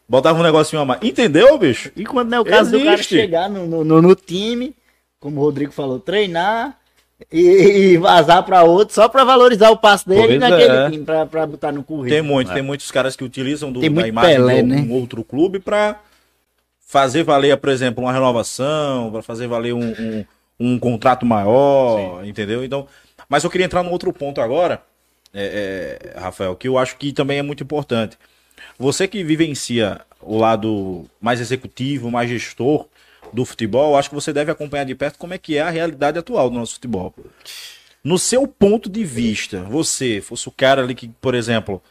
Botava 0.09 0.39
um 0.39 0.43
negocinho 0.43 0.83
a 0.83 0.85
mais. 0.85 1.01
Entendeu, 1.03 1.59
bicho? 1.59 1.91
E 1.97 2.05
quando 2.05 2.31
não 2.31 2.39
é 2.39 2.41
o 2.41 2.45
caso 2.45 2.71
do 2.71 2.79
cara 2.79 2.95
Existe. 2.95 3.17
chegar 3.17 3.51
no, 3.51 3.67
no, 3.67 3.85
no- 3.85 4.03
no 4.03 4.15
time, 4.15 4.75
como 5.19 5.41
o 5.41 5.45
Rodrigo 5.45 5.73
falou, 5.73 5.99
treinar 5.99 6.79
e, 7.33 7.41
e 7.41 7.97
vazar 7.99 8.43
pra 8.45 8.63
outro 8.63 8.95
só 8.95 9.09
pra 9.09 9.25
valorizar 9.25 9.71
o 9.71 9.77
passe 9.77 10.09
dele 10.09 10.39
Pois 10.39 10.41
naquele 10.41 10.73
é. 10.77 10.91
time, 10.91 11.05
pra, 11.05 11.27
pra 11.27 11.47
botar 11.47 11.73
no 11.73 11.83
currículo. 11.83 12.11
Tem 12.11 12.23
muito, 12.23 12.53
tem 12.53 12.63
muitos 12.63 12.91
caras 12.91 13.17
que 13.17 13.25
utilizam 13.25 13.73
do, 13.73 13.81
Tem 13.81 13.93
da 13.93 14.07
imagem 14.07 14.37
Pelé, 14.37 14.63
de 14.63 14.73
um 14.73 14.85
né? 14.85 14.87
outro 14.91 15.25
clube 15.25 15.59
pra 15.59 15.99
fazer 16.87 17.25
valer, 17.25 17.57
por 17.57 17.71
exemplo, 17.71 18.05
uma 18.05 18.13
renovação, 18.13 19.11
pra 19.11 19.23
fazer 19.23 19.49
valer 19.49 19.73
um, 19.75 19.81
um, 19.99 20.25
um 20.61 20.79
contrato 20.79 21.27
maior, 21.27 22.25
entendeu? 22.25 22.63
Então, 22.65 22.87
mas 23.29 23.43
eu 23.43 23.51
queria 23.51 23.65
entrar 23.67 23.83
num 23.83 23.91
outro 23.91 24.13
ponto 24.13 24.41
agora, 24.41 24.81
é, 25.35 26.13
é, 26.15 26.21
Rafael, 26.21 26.55
que 26.55 26.69
eu 26.69 26.79
acho 26.79 26.97
que 26.97 27.13
também 27.13 27.39
é 27.39 27.43
muito 27.43 27.65
importante. 27.65 28.17
Você 28.79 29.09
que 29.09 29.25
vivencia 29.25 30.01
o 30.21 30.37
lado 30.39 31.07
mais 31.21 31.41
executivo, 31.41 32.11
mais 32.11 32.29
gestor 32.29 32.87
do 33.33 33.45
futebol, 33.45 33.97
acho 33.97 34.09
que 34.09 34.15
você 34.15 34.33
deve 34.33 34.51
acompanhar 34.51 34.85
de 34.85 34.95
perto 34.95 35.19
como 35.19 35.35
é 35.35 35.39
que 35.39 35.57
é 35.57 35.63
a 35.63 35.71
realidade 35.71 36.19
atual 36.19 36.51
do 36.51 36.57
nosso 36.59 36.75
futebol. 36.75 37.15
No 38.05 38.19
seu 38.19 38.47
ponto 38.47 38.89
de 38.89 39.05
vista, 39.05 39.63
você 39.63 40.21
fosse 40.21 40.49
o 40.49 40.53
cara 40.53 40.83
ali 40.83 40.95
que, 40.95 41.09
por 41.21 41.35
exemplo, 41.35 41.83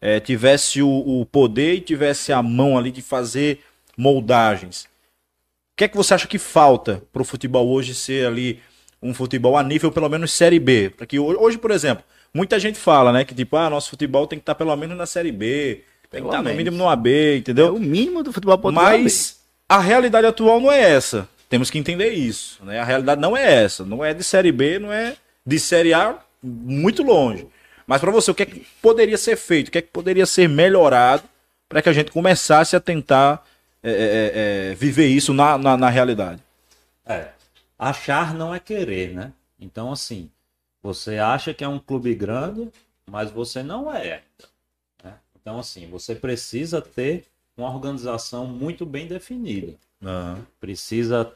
eh, 0.00 0.18
tivesse 0.18 0.82
o, 0.82 0.88
o 0.88 1.24
poder 1.26 1.74
e 1.74 1.80
tivesse 1.80 2.32
a 2.32 2.42
mão 2.42 2.76
ali 2.76 2.90
de 2.90 3.02
fazer 3.02 3.60
moldagens, 3.96 4.84
o 4.84 5.76
que 5.76 5.84
é 5.84 5.88
que 5.88 5.96
você 5.96 6.12
acha 6.14 6.26
que 6.28 6.38
falta 6.38 7.02
para 7.12 7.22
o 7.22 7.24
futebol 7.24 7.68
hoje 7.68 7.94
ser 7.94 8.26
ali 8.26 8.60
um 9.02 9.14
futebol 9.14 9.56
a 9.56 9.62
nível 9.62 9.90
pelo 9.90 10.08
menos 10.08 10.32
série 10.32 10.58
B? 10.58 10.90
Para 10.90 11.06
que 11.06 11.18
ho- 11.18 11.40
hoje, 11.40 11.56
por 11.56 11.70
exemplo, 11.70 12.04
muita 12.34 12.58
gente 12.58 12.78
fala, 12.78 13.12
né, 13.12 13.24
que 13.24 13.34
tipo, 13.34 13.56
ah, 13.56 13.70
nosso 13.70 13.90
futebol 13.90 14.26
tem 14.26 14.38
que 14.38 14.42
estar 14.42 14.54
pelo 14.54 14.74
menos 14.76 14.96
na 14.96 15.06
série 15.06 15.32
B, 15.32 15.82
tem 16.10 16.20
que 16.22 16.26
estar 16.26 16.42
no 16.42 16.52
mínimo 16.52 16.76
no 16.76 16.88
AB, 16.88 17.08
É 17.08 17.36
entendeu? 17.36 17.74
o 17.74 17.80
mínimo 17.80 18.22
do 18.22 18.32
futebol 18.32 18.58
português. 18.58 19.02
Mas 19.02 19.40
a 19.68 19.78
realidade 19.78 20.26
atual 20.26 20.60
não 20.60 20.70
é 20.70 20.80
essa. 20.80 21.28
Temos 21.48 21.70
que 21.70 21.78
entender 21.78 22.10
isso. 22.10 22.64
Né? 22.64 22.80
A 22.80 22.84
realidade 22.84 23.20
não 23.20 23.36
é 23.36 23.62
essa. 23.62 23.84
Não 23.84 24.04
é 24.04 24.12
de 24.12 24.24
Série 24.24 24.52
B, 24.52 24.78
não 24.78 24.92
é 24.92 25.16
de 25.46 25.58
Série 25.58 25.94
A, 25.94 26.18
muito 26.42 27.02
longe. 27.02 27.46
Mas 27.86 28.00
para 28.00 28.10
você, 28.10 28.30
o 28.30 28.34
que 28.34 28.42
é 28.42 28.46
que 28.46 28.66
poderia 28.82 29.16
ser 29.16 29.36
feito? 29.36 29.68
O 29.68 29.70
que 29.70 29.78
é 29.78 29.82
que 29.82 29.88
poderia 29.88 30.26
ser 30.26 30.48
melhorado 30.48 31.22
para 31.68 31.80
que 31.80 31.88
a 31.88 31.92
gente 31.92 32.10
começasse 32.10 32.74
a 32.74 32.80
tentar 32.80 33.44
é, 33.82 33.90
é, 33.90 34.70
é, 34.70 34.74
viver 34.74 35.06
isso 35.06 35.32
na, 35.32 35.56
na, 35.56 35.76
na 35.76 35.88
realidade? 35.88 36.40
É. 37.06 37.28
Achar 37.78 38.34
não 38.34 38.54
é 38.54 38.60
querer, 38.60 39.14
né? 39.14 39.32
Então, 39.60 39.92
assim, 39.92 40.30
você 40.82 41.18
acha 41.18 41.54
que 41.54 41.64
é 41.64 41.68
um 41.68 41.78
clube 41.78 42.14
grande, 42.14 42.68
mas 43.10 43.30
você 43.30 43.62
não 43.62 43.92
é. 43.94 44.22
Então, 45.40 45.58
assim, 45.58 45.88
você 45.88 46.14
precisa 46.14 46.80
ter 46.82 47.26
uma 47.56 47.72
organização 47.72 48.46
muito 48.46 48.84
bem 48.86 49.06
definida. 49.06 49.74
Precisa 50.60 51.32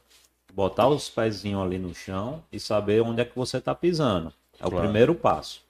botar 0.52 0.88
os 0.88 1.09
pezinhos 1.09 1.62
ali 1.62 1.78
no 1.78 1.94
chão 1.94 2.42
e 2.52 2.61
saber 2.61 3.02
onde 3.02 3.20
é 3.20 3.24
que 3.24 3.36
você 3.36 3.59
está 3.59 3.74
pisando. 3.74 4.32
É 4.59 4.66
o 4.66 4.70
Claro. 4.70 4.84
primeiro 4.84 5.14
passo. 5.14 5.62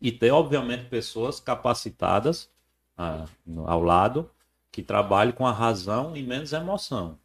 E 0.00 0.10
ter, 0.12 0.30
obviamente, 0.30 0.84
pessoas 0.86 1.38
capacitadas 1.40 2.48
ah, 2.96 3.26
ao 3.66 3.82
lado 3.82 4.30
que 4.72 4.82
trabalhem 4.82 5.32
com 5.32 5.46
a 5.46 5.52
razão 5.52 6.16
e 6.16 6.22
menos 6.22 6.52
emoção. 6.52 7.18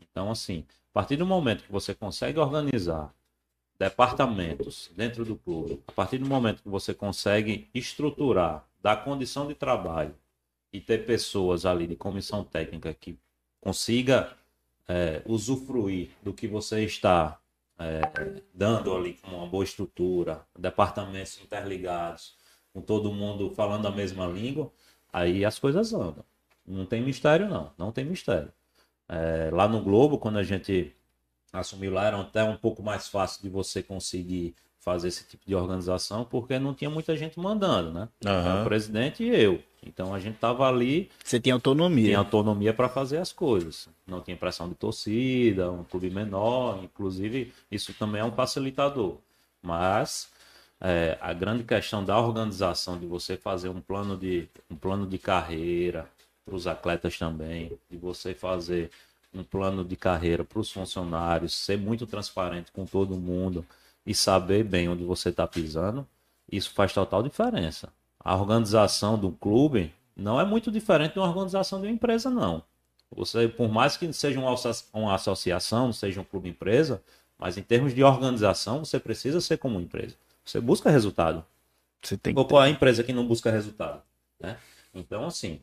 Então, 0.00 0.30
assim, 0.30 0.64
a 0.90 0.92
partir 0.92 1.16
do 1.16 1.26
momento 1.26 1.64
que 1.64 1.72
você 1.72 1.94
consegue 1.94 2.38
organizar 2.38 3.12
departamentos 3.78 4.90
dentro 4.94 5.24
do 5.24 5.36
clube, 5.36 5.82
a 5.88 5.92
partir 5.92 6.18
do 6.18 6.26
momento 6.26 6.62
que 6.62 6.68
você 6.68 6.94
consegue 6.94 7.68
estruturar, 7.74 8.64
dar 8.82 9.04
condição 9.04 9.46
de 9.46 9.54
trabalho 9.54 10.14
e 10.72 10.80
ter 10.80 11.06
pessoas 11.06 11.64
ali 11.64 11.86
de 11.86 11.96
comissão 11.96 12.42
técnica 12.42 12.92
que 12.92 13.18
consiga 13.60 14.36
é, 14.88 15.22
usufruir 15.24 16.10
do 16.22 16.32
que 16.32 16.48
você 16.48 16.84
está 16.84 17.38
é, 17.78 18.42
dando 18.52 18.94
ali 18.94 19.14
com 19.14 19.36
uma 19.36 19.46
boa 19.46 19.64
estrutura, 19.64 20.44
departamentos 20.58 21.40
interligados, 21.40 22.36
com 22.72 22.80
todo 22.80 23.12
mundo 23.12 23.52
falando 23.54 23.86
a 23.86 23.90
mesma 23.90 24.26
língua, 24.26 24.72
aí 25.12 25.44
as 25.44 25.58
coisas 25.58 25.92
andam. 25.92 26.24
Não 26.66 26.86
tem 26.86 27.02
mistério, 27.02 27.48
não. 27.48 27.72
Não 27.76 27.92
tem 27.92 28.04
mistério. 28.04 28.52
É, 29.08 29.50
lá 29.52 29.68
no 29.68 29.82
Globo, 29.82 30.18
quando 30.18 30.38
a 30.38 30.42
gente 30.42 30.94
assumiu 31.52 31.92
lá, 31.92 32.06
era 32.06 32.20
até 32.20 32.42
um 32.42 32.56
pouco 32.56 32.82
mais 32.82 33.08
fácil 33.08 33.42
de 33.42 33.48
você 33.48 33.82
conseguir 33.82 34.54
fazer 34.82 35.08
esse 35.08 35.24
tipo 35.24 35.44
de 35.46 35.54
organização, 35.54 36.24
porque 36.24 36.58
não 36.58 36.74
tinha 36.74 36.90
muita 36.90 37.16
gente 37.16 37.38
mandando, 37.38 37.92
né? 37.92 38.08
Era 38.24 38.62
O 38.62 38.64
presidente 38.64 39.22
e 39.22 39.28
eu. 39.28 39.62
Então 39.84 40.12
a 40.12 40.18
gente 40.18 40.38
tava 40.38 40.68
ali, 40.68 41.08
Você 41.24 41.40
tem 41.40 41.52
autonomia. 41.52 42.04
tinha 42.06 42.18
autonomia 42.18 42.74
para 42.74 42.88
fazer 42.88 43.18
as 43.18 43.32
coisas. 43.32 43.88
Não 44.06 44.20
tinha 44.20 44.36
pressão 44.36 44.68
de 44.68 44.74
torcida, 44.74 45.70
um 45.70 45.84
clube 45.84 46.10
menor, 46.10 46.82
inclusive 46.82 47.52
isso 47.70 47.94
também 47.94 48.20
é 48.20 48.24
um 48.24 48.32
facilitador. 48.32 49.16
Mas 49.62 50.28
é, 50.80 51.16
a 51.20 51.32
grande 51.32 51.62
questão 51.62 52.04
da 52.04 52.18
organização 52.18 52.98
de 52.98 53.06
você 53.06 53.36
fazer 53.36 53.68
um 53.68 53.80
plano 53.80 54.16
de 54.16 54.48
um 54.68 54.74
plano 54.74 55.06
de 55.06 55.16
carreira 55.18 56.08
para 56.44 56.56
os 56.56 56.66
atletas 56.66 57.16
também, 57.16 57.72
de 57.88 57.96
você 57.96 58.34
fazer 58.34 58.90
um 59.32 59.44
plano 59.44 59.84
de 59.84 59.94
carreira 59.96 60.44
para 60.44 60.58
os 60.58 60.72
funcionários, 60.72 61.54
ser 61.54 61.78
muito 61.78 62.04
transparente 62.04 62.72
com 62.72 62.84
todo 62.84 63.16
mundo 63.16 63.64
e 64.06 64.14
saber 64.14 64.64
bem 64.64 64.88
onde 64.88 65.04
você 65.04 65.28
está 65.30 65.46
pisando, 65.46 66.06
isso 66.50 66.70
faz 66.72 66.92
total 66.92 67.22
diferença. 67.22 67.92
A 68.20 68.36
organização 68.36 69.18
do 69.18 69.30
clube 69.32 69.92
não 70.16 70.40
é 70.40 70.44
muito 70.44 70.70
diferente 70.70 71.14
de 71.14 71.18
uma 71.18 71.28
organização 71.28 71.80
de 71.80 71.86
uma 71.86 71.92
empresa, 71.92 72.30
não. 72.30 72.62
Você, 73.14 73.48
por 73.48 73.68
mais 73.70 73.96
que 73.96 74.10
seja 74.12 74.40
uma, 74.40 74.52
asso- 74.52 74.86
uma 74.92 75.14
associação, 75.14 75.92
seja 75.92 76.20
um 76.20 76.24
clube 76.24 76.48
empresa, 76.48 77.02
Mas 77.38 77.58
em 77.58 77.62
termos 77.62 77.92
de 77.92 78.04
organização, 78.04 78.84
você 78.84 79.00
precisa 79.00 79.40
ser 79.40 79.58
como 79.58 79.80
empresa. 79.80 80.14
Você 80.44 80.60
busca 80.60 80.90
resultado. 80.90 81.44
Você 82.02 82.16
tem 82.16 82.34
Ou 82.36 82.46
qual 82.46 82.62
é 82.62 82.66
a 82.66 82.70
empresa 82.70 83.04
que 83.04 83.12
não 83.12 83.26
busca 83.26 83.50
resultado? 83.50 84.02
Né? 84.40 84.58
Então, 84.94 85.26
assim, 85.26 85.60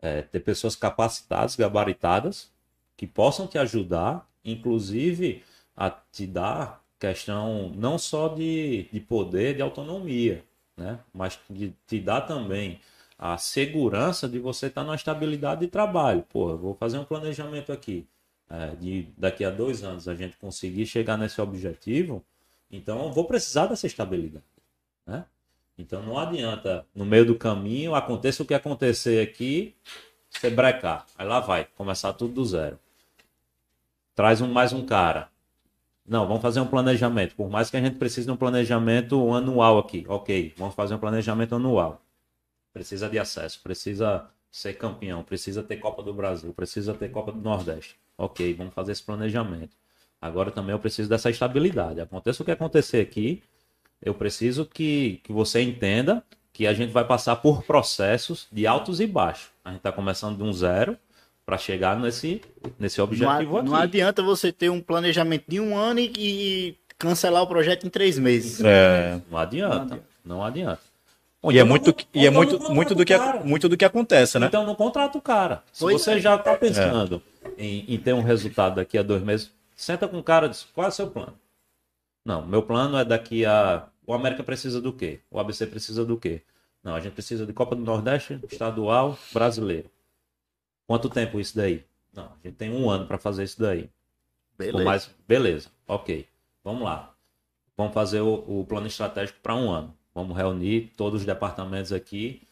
é, 0.00 0.22
ter 0.22 0.40
pessoas 0.40 0.76
capacitadas, 0.76 1.56
gabaritadas, 1.56 2.50
que 2.96 3.06
possam 3.06 3.46
te 3.46 3.58
ajudar, 3.58 4.28
inclusive 4.44 5.42
a 5.76 5.90
te 5.90 6.26
dar 6.26 6.83
questão 7.04 7.70
não 7.74 7.98
só 7.98 8.28
de, 8.28 8.86
de 8.92 9.00
poder, 9.00 9.56
de 9.56 9.62
autonomia, 9.62 10.44
né? 10.76 10.98
mas 11.12 11.38
de 11.48 11.72
te 11.86 12.00
dar 12.00 12.22
também 12.22 12.80
a 13.18 13.36
segurança 13.38 14.28
de 14.28 14.38
você 14.38 14.66
estar 14.66 14.82
numa 14.82 14.94
estabilidade 14.94 15.60
de 15.60 15.68
trabalho. 15.68 16.24
Pô, 16.28 16.56
vou 16.56 16.74
fazer 16.74 16.98
um 16.98 17.04
planejamento 17.04 17.72
aqui. 17.72 18.06
É, 18.50 18.76
de 18.76 19.08
daqui 19.16 19.44
a 19.44 19.50
dois 19.50 19.82
anos 19.82 20.06
a 20.06 20.14
gente 20.14 20.36
conseguir 20.36 20.86
chegar 20.86 21.16
nesse 21.16 21.40
objetivo, 21.40 22.22
então 22.70 23.10
vou 23.10 23.24
precisar 23.24 23.66
dessa 23.66 23.86
estabilidade. 23.86 24.44
Né? 25.06 25.24
Então 25.78 26.02
não 26.02 26.18
adianta, 26.18 26.86
no 26.94 27.04
meio 27.04 27.24
do 27.24 27.34
caminho, 27.34 27.94
aconteça 27.94 28.42
o 28.42 28.46
que 28.46 28.54
acontecer 28.54 29.26
aqui, 29.26 29.74
você 30.28 30.50
brecar. 30.50 31.06
Aí 31.16 31.26
lá 31.26 31.40
vai, 31.40 31.66
começar 31.76 32.12
tudo 32.12 32.34
do 32.34 32.44
zero. 32.44 32.78
Traz 34.14 34.40
um, 34.40 34.52
mais 34.52 34.72
um 34.72 34.84
cara. 34.84 35.28
Não, 36.06 36.26
vamos 36.26 36.42
fazer 36.42 36.60
um 36.60 36.66
planejamento. 36.66 37.34
Por 37.34 37.48
mais 37.48 37.70
que 37.70 37.76
a 37.76 37.80
gente 37.80 37.96
precise 37.96 38.26
de 38.26 38.32
um 38.32 38.36
planejamento 38.36 39.32
anual 39.32 39.78
aqui. 39.78 40.04
Ok, 40.08 40.52
vamos 40.56 40.74
fazer 40.74 40.94
um 40.94 40.98
planejamento 40.98 41.54
anual. 41.54 42.02
Precisa 42.72 43.08
de 43.08 43.18
acesso, 43.18 43.62
precisa 43.62 44.28
ser 44.50 44.74
campeão, 44.74 45.22
precisa 45.22 45.62
ter 45.62 45.76
Copa 45.78 46.02
do 46.02 46.12
Brasil, 46.12 46.52
precisa 46.52 46.92
ter 46.94 47.10
Copa 47.10 47.32
do 47.32 47.40
Nordeste. 47.40 47.96
Ok, 48.18 48.52
vamos 48.54 48.74
fazer 48.74 48.92
esse 48.92 49.02
planejamento. 49.02 49.76
Agora 50.20 50.50
também 50.50 50.72
eu 50.72 50.78
preciso 50.78 51.08
dessa 51.08 51.30
estabilidade. 51.30 52.00
Aconteça 52.00 52.42
o 52.42 52.46
que 52.46 52.52
acontecer 52.52 53.00
aqui, 53.00 53.42
eu 54.00 54.14
preciso 54.14 54.66
que, 54.66 55.20
que 55.24 55.32
você 55.32 55.62
entenda 55.62 56.22
que 56.52 56.66
a 56.66 56.72
gente 56.72 56.92
vai 56.92 57.04
passar 57.04 57.36
por 57.36 57.64
processos 57.64 58.46
de 58.52 58.66
altos 58.66 59.00
e 59.00 59.06
baixos. 59.06 59.50
A 59.64 59.70
gente 59.70 59.78
está 59.78 59.90
começando 59.90 60.36
de 60.36 60.42
um 60.42 60.52
zero 60.52 60.96
para 61.44 61.58
chegar 61.58 61.98
nesse, 61.98 62.40
nesse 62.78 63.00
objetivo 63.00 63.30
não, 63.30 63.56
aqui. 63.58 63.68
não 63.70 63.76
adianta 63.76 64.22
você 64.22 64.50
ter 64.52 64.70
um 64.70 64.80
planejamento 64.80 65.44
de 65.46 65.60
um 65.60 65.76
ano 65.76 66.00
e, 66.00 66.12
e 66.16 66.76
cancelar 66.98 67.42
o 67.42 67.46
projeto 67.46 67.86
em 67.86 67.90
três 67.90 68.18
meses. 68.18 68.60
É. 68.64 69.20
Não 69.30 69.38
adianta. 69.38 70.00
Não 70.24 70.42
adianta. 70.44 70.80
Ou 71.42 71.52
E 71.52 71.56
é 71.56 71.60
então 71.60 71.68
muito, 71.68 71.86
não- 71.90 72.22
e 72.22 72.26
é 72.26 72.30
muito, 72.30 72.58
não 72.58 72.74
muito, 72.74 72.94
do 72.94 73.04
que, 73.04 73.14
muito 73.44 73.68
do 73.68 73.76
que 73.76 73.84
acontece, 73.84 74.38
né? 74.38 74.46
Então 74.46 74.64
não 74.64 74.74
contrata 74.74 75.18
o 75.18 75.20
cara. 75.20 75.62
Se 75.70 75.80
Pois 75.80 76.00
você 76.00 76.12
é. 76.12 76.18
já 76.20 76.36
está 76.36 76.56
pensando 76.56 77.20
em, 77.58 77.84
em 77.94 77.98
ter 77.98 78.14
um 78.14 78.22
resultado 78.22 78.76
daqui 78.76 78.96
a 78.96 79.02
dois 79.02 79.22
meses, 79.22 79.50
senta 79.76 80.08
com 80.08 80.18
o 80.18 80.22
cara 80.22 80.46
e 80.46 80.48
diz, 80.50 80.66
qual 80.74 80.86
é 80.86 80.88
o 80.88 80.92
seu 80.92 81.08
plano? 81.08 81.34
Não, 82.24 82.46
meu 82.46 82.62
plano 82.62 82.96
é 82.96 83.04
daqui 83.04 83.44
a... 83.44 83.84
O 84.06 84.14
América 84.14 84.42
precisa 84.42 84.80
do 84.80 84.92
quê? 84.92 85.20
O 85.30 85.38
ABC 85.38 85.66
precisa 85.66 86.04
do 86.06 86.16
quê? 86.16 86.40
Não, 86.82 86.94
a 86.94 87.00
gente 87.00 87.12
precisa 87.12 87.44
de 87.46 87.52
Copa 87.52 87.74
do 87.76 87.82
Nordeste, 87.82 88.38
estadual, 88.50 89.18
brasileiro. 89.32 89.90
Quanto 90.86 91.08
tempo 91.08 91.40
isso 91.40 91.56
daí? 91.56 91.84
Não, 92.12 92.24
a 92.26 92.36
gente 92.44 92.56
tem 92.56 92.70
um 92.70 92.88
ano 92.90 93.06
para 93.06 93.18
fazer 93.18 93.44
isso 93.44 93.60
daí. 93.60 93.90
Beleza. 94.58 94.84
Mais- 94.84 95.10
beleza, 95.26 95.70
ok. 95.86 96.26
Vamos 96.62 96.82
lá. 96.82 97.14
Vamos 97.76 97.94
fazer 97.94 98.20
o, 98.20 98.60
o 98.60 98.64
plano 98.66 98.86
estratégico 98.86 99.40
para 99.42 99.54
um 99.54 99.70
ano. 99.70 99.96
Vamos 100.14 100.36
reunir 100.36 100.92
todos 100.96 101.20
os 101.22 101.26
departamentos 101.26 101.92
aqui, 101.92 102.46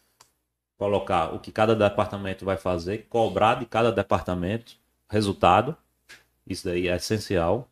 colocar 0.78 1.34
o 1.34 1.40
que 1.40 1.52
cada 1.52 1.74
departamento 1.76 2.44
vai 2.44 2.56
fazer, 2.56 3.06
cobrar 3.08 3.56
de 3.56 3.66
cada 3.66 3.92
departamento 3.92 4.76
resultado. 5.08 5.76
Isso 6.46 6.66
daí 6.66 6.88
é 6.88 6.96
essencial. 6.96 7.68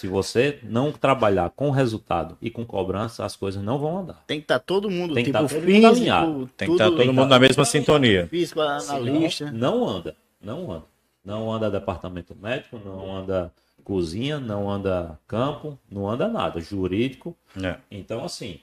Se 0.00 0.08
você 0.08 0.58
não 0.62 0.90
trabalhar 0.90 1.50
com 1.50 1.68
resultado 1.70 2.34
e 2.40 2.50
com 2.50 2.64
cobrança, 2.64 3.22
as 3.22 3.36
coisas 3.36 3.62
não 3.62 3.78
vão 3.78 3.98
andar. 3.98 4.24
Tem 4.26 4.38
que 4.38 4.44
estar 4.44 4.58
todo 4.58 4.88
mundo, 4.90 5.12
Tem 5.12 5.22
que 5.22 5.30
tipo, 5.30 5.42
tá 5.42 5.46
todo 5.46 5.58
mundo 5.60 5.66
físico, 5.66 5.86
alinhado. 5.88 6.50
Tem 6.56 6.68
que 6.68 6.72
estar 6.74 6.84
tudo- 6.86 6.96
todo 6.96 7.12
mundo 7.12 7.28
na 7.28 7.38
mesma 7.38 7.64
sintonia. 7.66 8.26
Físico, 8.28 8.60
analista. 8.62 9.50
Não 9.52 9.86
anda, 9.86 10.16
não 10.40 10.72
anda. 10.72 10.84
Não 11.22 11.52
anda 11.52 11.70
departamento 11.70 12.34
médico, 12.34 12.80
não 12.82 13.14
anda 13.14 13.52
cozinha, 13.84 14.40
não 14.40 14.70
anda 14.70 15.18
campo, 15.28 15.78
não 15.90 16.08
anda 16.08 16.26
nada. 16.28 16.60
Jurídico, 16.62 17.36
É. 17.62 17.76
Então, 17.90 18.24
assim, 18.24 18.58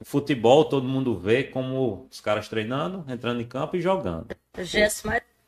o 0.00 0.04
futebol 0.04 0.64
todo 0.64 0.88
mundo 0.88 1.16
vê 1.16 1.44
como 1.44 2.08
os 2.10 2.20
caras 2.20 2.48
treinando, 2.48 3.04
entrando 3.08 3.40
em 3.40 3.46
campo 3.46 3.76
e 3.76 3.80
jogando. 3.80 4.26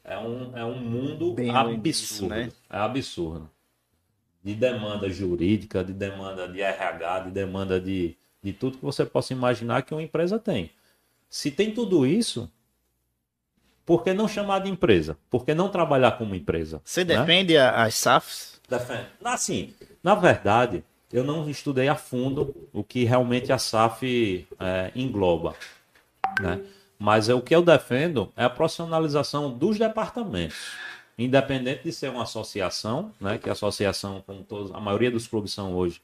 É 0.05 0.17
um, 0.17 0.57
é 0.57 0.65
um 0.65 0.77
mundo 0.79 1.35
Bem 1.35 1.51
absurdo. 1.51 2.29
né? 2.33 2.49
É 2.71 2.79
absurdo. 2.79 3.51
De 4.43 4.55
demanda 4.55 5.09
jurídica, 5.11 5.85
de 5.85 5.93
demanda 5.93 6.49
de 6.49 6.61
RH, 6.61 7.21
de 7.21 7.31
demanda 7.31 7.81
de, 7.81 8.17
de 8.43 8.53
tudo 8.53 8.79
que 8.79 8.85
você 8.85 9.05
possa 9.05 9.33
imaginar 9.33 9.83
que 9.83 9.93
uma 9.93 10.03
empresa 10.03 10.39
tem. 10.39 10.71
Se 11.29 11.51
tem 11.51 11.73
tudo 11.73 12.07
isso, 12.07 12.51
por 13.85 14.03
que 14.03 14.13
não 14.13 14.29
chamar 14.29 14.61
de 14.61 14.71
empresa? 14.71 15.17
Por 15.29 15.45
que 15.45 15.55
não 15.55 15.69
trabalhar 15.69 16.13
como 16.13 16.35
empresa? 16.35 16.81
Você 16.85 17.05
né? 17.05 17.19
defende 17.19 17.57
a- 17.57 17.83
as 17.83 17.95
SAFs? 17.97 18.61
Defende. 18.69 19.07
Assim, 19.25 19.75
na 20.03 20.15
verdade, 20.15 20.85
eu 21.13 21.25
não 21.25 21.49
estudei 21.51 21.89
a 21.89 21.95
fundo 21.97 22.55
o 22.73 22.85
que 22.85 23.05
realmente 23.05 23.53
a 23.53 23.59
SAF 23.59 24.47
é, 24.59 24.93
engloba, 24.95 25.55
né? 26.41 26.61
Mas 26.99 27.29
é, 27.29 27.35
o 27.35 27.41
que 27.41 27.55
eu 27.55 27.63
defendo 27.63 28.31
é 28.37 28.45
a 28.45 28.51
profissionalização 28.51 29.51
dos 29.51 29.79
departamentos, 29.79 30.73
independente 31.25 31.85
de 31.85 31.93
ser 31.93 32.11
uma 32.11 32.23
associação, 32.23 33.13
né? 33.21 33.39
Que 33.39 33.49
a 33.49 33.53
associação, 33.53 34.23
como 34.27 34.43
todos, 34.43 34.73
a 34.73 34.81
maioria 34.81 35.11
dos 35.11 35.27
clubes 35.27 35.53
são 35.53 35.75
hoje, 35.75 36.01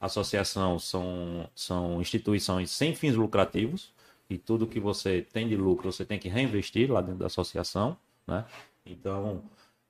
associação 0.00 0.78
são, 0.78 1.48
são 1.54 2.00
instituições 2.00 2.70
sem 2.70 2.94
fins 2.94 3.14
lucrativos 3.14 3.92
e 4.28 4.38
tudo 4.38 4.66
que 4.66 4.80
você 4.80 5.26
tem 5.32 5.48
de 5.48 5.56
lucro 5.56 5.92
você 5.92 6.04
tem 6.04 6.18
que 6.18 6.28
reinvestir 6.28 6.90
lá 6.90 7.00
dentro 7.00 7.18
da 7.18 7.26
associação, 7.26 7.96
né? 8.26 8.44
Então, 8.86 9.42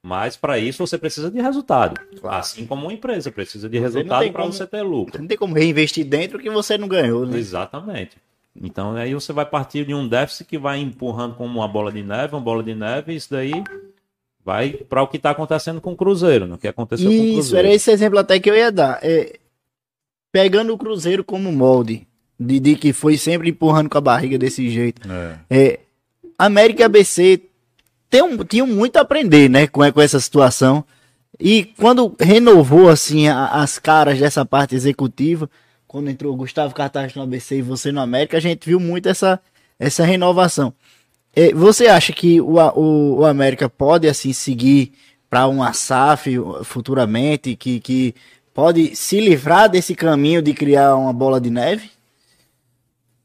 mas 0.02 0.36
para 0.36 0.58
isso 0.58 0.84
você 0.84 0.96
precisa 0.96 1.30
de 1.30 1.40
resultado. 1.40 2.00
Assim 2.24 2.66
como 2.66 2.86
uma 2.86 2.92
empresa 2.92 3.30
precisa 3.30 3.68
de 3.68 3.78
resultado 3.78 4.32
para 4.32 4.46
você 4.46 4.66
ter 4.66 4.82
lucro. 4.82 5.20
Não 5.20 5.28
tem 5.28 5.36
como 5.36 5.54
reinvestir 5.54 6.06
dentro 6.06 6.38
que 6.38 6.50
você 6.50 6.78
não 6.78 6.88
ganhou, 6.88 7.26
né? 7.26 7.38
Exatamente. 7.38 8.16
Então 8.56 8.96
aí 8.96 9.14
você 9.14 9.32
vai 9.32 9.46
partir 9.46 9.84
de 9.84 9.94
um 9.94 10.08
déficit 10.08 10.46
que 10.46 10.58
vai 10.58 10.80
empurrando 10.80 11.34
como 11.34 11.58
uma 11.58 11.68
bola 11.68 11.92
de 11.92 12.02
neve, 12.02 12.34
uma 12.34 12.40
bola 12.40 12.62
de 12.62 12.74
neve, 12.74 13.12
e 13.12 13.16
isso 13.16 13.30
daí 13.30 13.52
vai 14.44 14.70
para 14.72 15.02
o 15.02 15.06
que 15.06 15.16
está 15.16 15.30
acontecendo 15.30 15.80
com 15.80 15.92
o 15.92 15.96
Cruzeiro, 15.96 16.46
né? 16.46 16.54
o 16.54 16.58
que 16.58 16.68
aconteceu 16.68 17.10
com 17.10 17.16
o 17.16 17.24
Isso, 17.24 17.32
Cruzeiro. 17.34 17.66
era 17.66 17.74
esse 17.74 17.90
exemplo 17.90 18.18
até 18.18 18.38
que 18.40 18.50
eu 18.50 18.56
ia 18.56 18.72
dar. 18.72 18.98
É, 19.02 19.38
pegando 20.32 20.72
o 20.72 20.78
Cruzeiro 20.78 21.24
como 21.24 21.50
molde, 21.52 22.06
de, 22.38 22.58
de 22.60 22.76
que 22.76 22.92
foi 22.92 23.16
sempre 23.16 23.50
empurrando 23.50 23.88
com 23.90 23.98
a 23.98 24.00
barriga 24.00 24.38
desse 24.38 24.68
jeito. 24.70 25.02
É. 25.10 25.36
É, 25.50 25.80
América 26.38 26.82
e 26.82 26.84
ABC 26.84 27.40
tem 28.08 28.22
um- 28.22 28.42
tinham 28.44 28.66
muito 28.66 28.96
a 28.96 29.00
aprender, 29.02 29.48
né, 29.50 29.66
com, 29.66 29.80
com 29.92 30.00
essa 30.00 30.18
situação. 30.20 30.84
E 31.38 31.64
quando 31.78 32.14
renovou, 32.18 32.88
assim, 32.88 33.28
a- 33.28 33.48
as 33.48 33.78
caras 33.78 34.18
dessa 34.18 34.44
parte 34.44 34.74
executiva, 34.74 35.50
quando 35.86 36.08
entrou 36.10 36.34
Gustavo 36.36 36.74
Cartaz 36.74 37.14
no 37.14 37.22
ABC 37.22 37.56
e 37.58 37.62
você 37.62 37.90
no 37.92 38.00
América, 38.00 38.36
a 38.36 38.40
gente 38.40 38.66
viu 38.66 38.78
muito 38.80 39.08
essa, 39.08 39.40
essa 39.78 40.04
renovação. 40.04 40.72
É, 41.40 41.54
você 41.54 41.86
acha 41.86 42.12
que 42.12 42.38
o, 42.38 42.56
o, 42.58 43.20
o 43.20 43.24
América 43.24 43.66
pode, 43.66 44.06
assim, 44.06 44.30
seguir 44.30 44.92
para 45.30 45.46
uma 45.46 45.72
SAF 45.72 46.36
futuramente, 46.64 47.56
que, 47.56 47.80
que 47.80 48.14
pode 48.52 48.94
se 48.94 49.18
livrar 49.18 49.66
desse 49.70 49.94
caminho 49.94 50.42
de 50.42 50.52
criar 50.52 50.94
uma 50.94 51.14
bola 51.14 51.40
de 51.40 51.48
neve? 51.48 51.90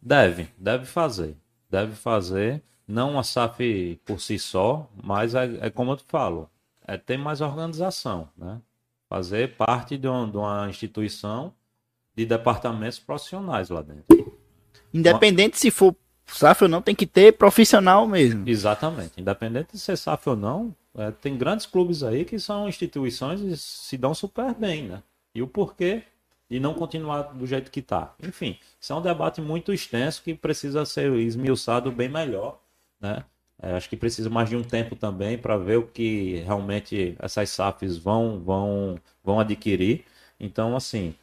Deve, 0.02 0.48
deve 0.58 0.86
fazer. 0.86 1.36
Deve 1.70 1.92
fazer. 1.94 2.64
Não 2.88 3.20
a 3.20 3.24
SAF 3.24 4.00
por 4.06 4.22
si 4.22 4.40
só, 4.40 4.90
mas 5.04 5.36
é, 5.36 5.50
é 5.60 5.70
como 5.70 5.92
eu 5.92 5.98
te 5.98 6.06
falo, 6.08 6.50
é 6.88 6.96
ter 6.96 7.18
mais 7.18 7.42
organização, 7.42 8.30
né? 8.38 8.62
Fazer 9.10 9.58
parte 9.58 9.98
de 9.98 10.08
uma, 10.08 10.26
de 10.26 10.38
uma 10.38 10.70
instituição 10.70 11.52
de 12.16 12.26
departamentos 12.26 12.98
profissionais 12.98 13.68
lá 13.68 13.82
dentro. 13.82 14.06
Independente 14.94 15.60
se 15.60 15.70
for 15.70 15.94
SAF 16.28 16.64
ou 16.64 16.70
não, 16.70 16.82
tem 16.82 16.96
que 16.96 17.06
ter 17.06 17.34
profissional 17.34 18.08
mesmo. 18.08 18.48
Exatamente. 18.48 19.20
Independente 19.20 19.74
de 19.74 19.80
ser 19.80 19.98
SAF 19.98 20.30
ou 20.30 20.36
não, 20.36 20.76
é, 20.98 21.12
tem 21.12 21.38
grandes 21.38 21.66
clubes 21.66 22.04
aí 22.04 22.26
que 22.26 22.40
são 22.40 22.68
instituições 22.68 23.42
e 23.42 23.56
se 23.58 23.98
dão 23.98 24.14
super 24.14 24.54
bem, 24.54 24.84
né? 24.84 25.04
E 25.34 25.42
o 25.42 25.48
porquê 25.48 26.04
de 26.50 26.60
não 26.60 26.74
continuar 26.74 27.24
do 27.24 27.46
jeito 27.46 27.72
que 27.72 27.80
está. 27.80 28.14
Enfim, 28.22 28.58
isso 28.80 28.94
é 28.94 28.96
um 28.96 29.02
debate 29.02 29.42
muito 29.42 29.74
extenso 29.74 30.22
que 30.24 30.34
precisa 30.34 30.86
ser 30.86 31.12
esmiuçado 31.14 31.92
bem 31.92 32.10
melhor, 32.10 32.60
né? 33.00 33.24
É, 33.62 33.74
acho 33.76 33.90
que 33.90 33.96
precisa 33.96 34.30
mais 34.30 34.50
de 34.50 34.56
um 34.56 34.64
tempo 34.64 34.96
também 34.96 35.38
para 35.38 35.58
ver 35.58 35.78
o 35.78 35.88
que 35.88 36.42
realmente 36.46 37.16
essas 37.20 37.50
SAFs 37.50 37.98
vão, 37.98 38.40
vão, 38.40 39.00
vão 39.24 39.40
adquirir. 39.40 40.04
Então, 40.40 40.76
assim, 40.76 41.16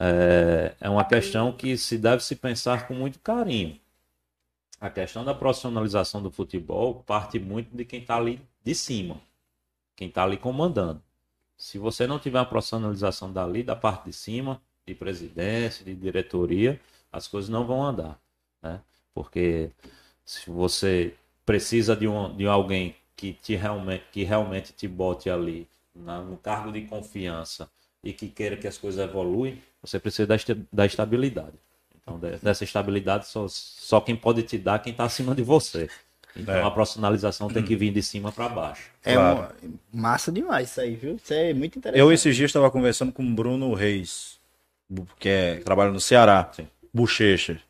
é, 0.00 0.74
é 0.80 0.90
uma 0.90 1.04
questão 1.04 1.52
que 1.52 1.76
se 1.78 1.96
deve 1.96 2.22
se 2.22 2.36
pensar 2.36 2.86
com 2.88 2.94
muito 2.94 3.18
carinho. 3.20 3.78
A 4.80 4.88
questão 4.88 5.24
da 5.24 5.34
profissionalização 5.34 6.22
do 6.22 6.30
futebol 6.30 7.02
parte 7.06 7.38
muito 7.38 7.76
de 7.76 7.84
quem 7.84 8.00
está 8.00 8.16
ali 8.16 8.40
de 8.62 8.74
cima, 8.74 9.20
quem 9.96 10.08
está 10.08 10.22
ali 10.22 10.36
comandando. 10.36 11.02
Se 11.56 11.78
você 11.78 12.06
não 12.06 12.18
tiver 12.18 12.38
uma 12.38 12.46
profissionalização 12.46 13.32
dali, 13.32 13.64
da 13.64 13.74
parte 13.74 14.06
de 14.06 14.12
cima, 14.12 14.62
de 14.86 14.94
presidência, 14.94 15.84
de 15.84 15.94
diretoria, 15.94 16.80
as 17.10 17.26
coisas 17.26 17.50
não 17.50 17.66
vão 17.66 17.82
andar, 17.84 18.20
né? 18.62 18.80
Porque 19.12 19.70
se 20.24 20.48
você 20.48 21.14
precisa 21.44 21.96
de, 21.96 22.06
um, 22.06 22.36
de 22.36 22.46
alguém 22.46 22.94
que, 23.16 23.32
te 23.32 23.56
realmente, 23.56 24.04
que 24.12 24.22
realmente 24.22 24.72
te 24.72 24.86
bote 24.86 25.28
ali 25.28 25.66
na, 25.92 26.20
no 26.20 26.36
cargo 26.36 26.70
de 26.70 26.82
confiança 26.82 27.68
e 28.04 28.12
que 28.12 28.28
queira 28.28 28.56
que 28.56 28.68
as 28.68 28.78
coisas 28.78 29.02
evoluem, 29.02 29.60
você 29.82 29.98
precisa 29.98 30.26
da, 30.26 30.36
da 30.72 30.86
estabilidade. 30.86 31.58
Então, 32.16 32.18
de- 32.30 32.36
dessa 32.38 32.64
estabilidade, 32.64 33.26
só, 33.26 33.46
só 33.48 34.00
quem 34.00 34.16
pode 34.16 34.42
te 34.42 34.56
dar 34.58 34.78
quem 34.80 34.92
está 34.92 35.04
acima 35.04 35.34
de 35.34 35.42
você. 35.42 35.88
Então, 36.36 36.54
É. 36.54 36.62
a 36.62 36.70
profissionalização 36.70 37.48
tem 37.48 37.62
que 37.64 37.74
vir 37.74 37.92
de 37.92 38.02
cima 38.02 38.30
para 38.30 38.48
baixo. 38.48 38.90
É 39.04 39.14
Claro. 39.14 39.38
uma- 39.38 39.52
massa 39.92 40.30
demais 40.30 40.70
isso 40.70 40.80
aí, 40.80 40.94
viu? 40.94 41.16
Isso 41.16 41.32
é 41.32 41.52
muito 41.52 41.78
interessante. 41.78 42.00
Eu 42.00 42.12
esses 42.12 42.36
dias 42.36 42.48
estava 42.50 42.70
conversando 42.70 43.10
com 43.12 43.22
o 43.24 43.30
Bruno 43.34 43.72
Reis, 43.74 44.38
que 45.18 45.28
é, 45.28 45.56
que 45.56 45.64
trabalha 45.64 45.90
no 45.90 46.00
Ceará, 46.00 46.48
Sim. 46.54 46.68
Bochecha. 46.94 47.60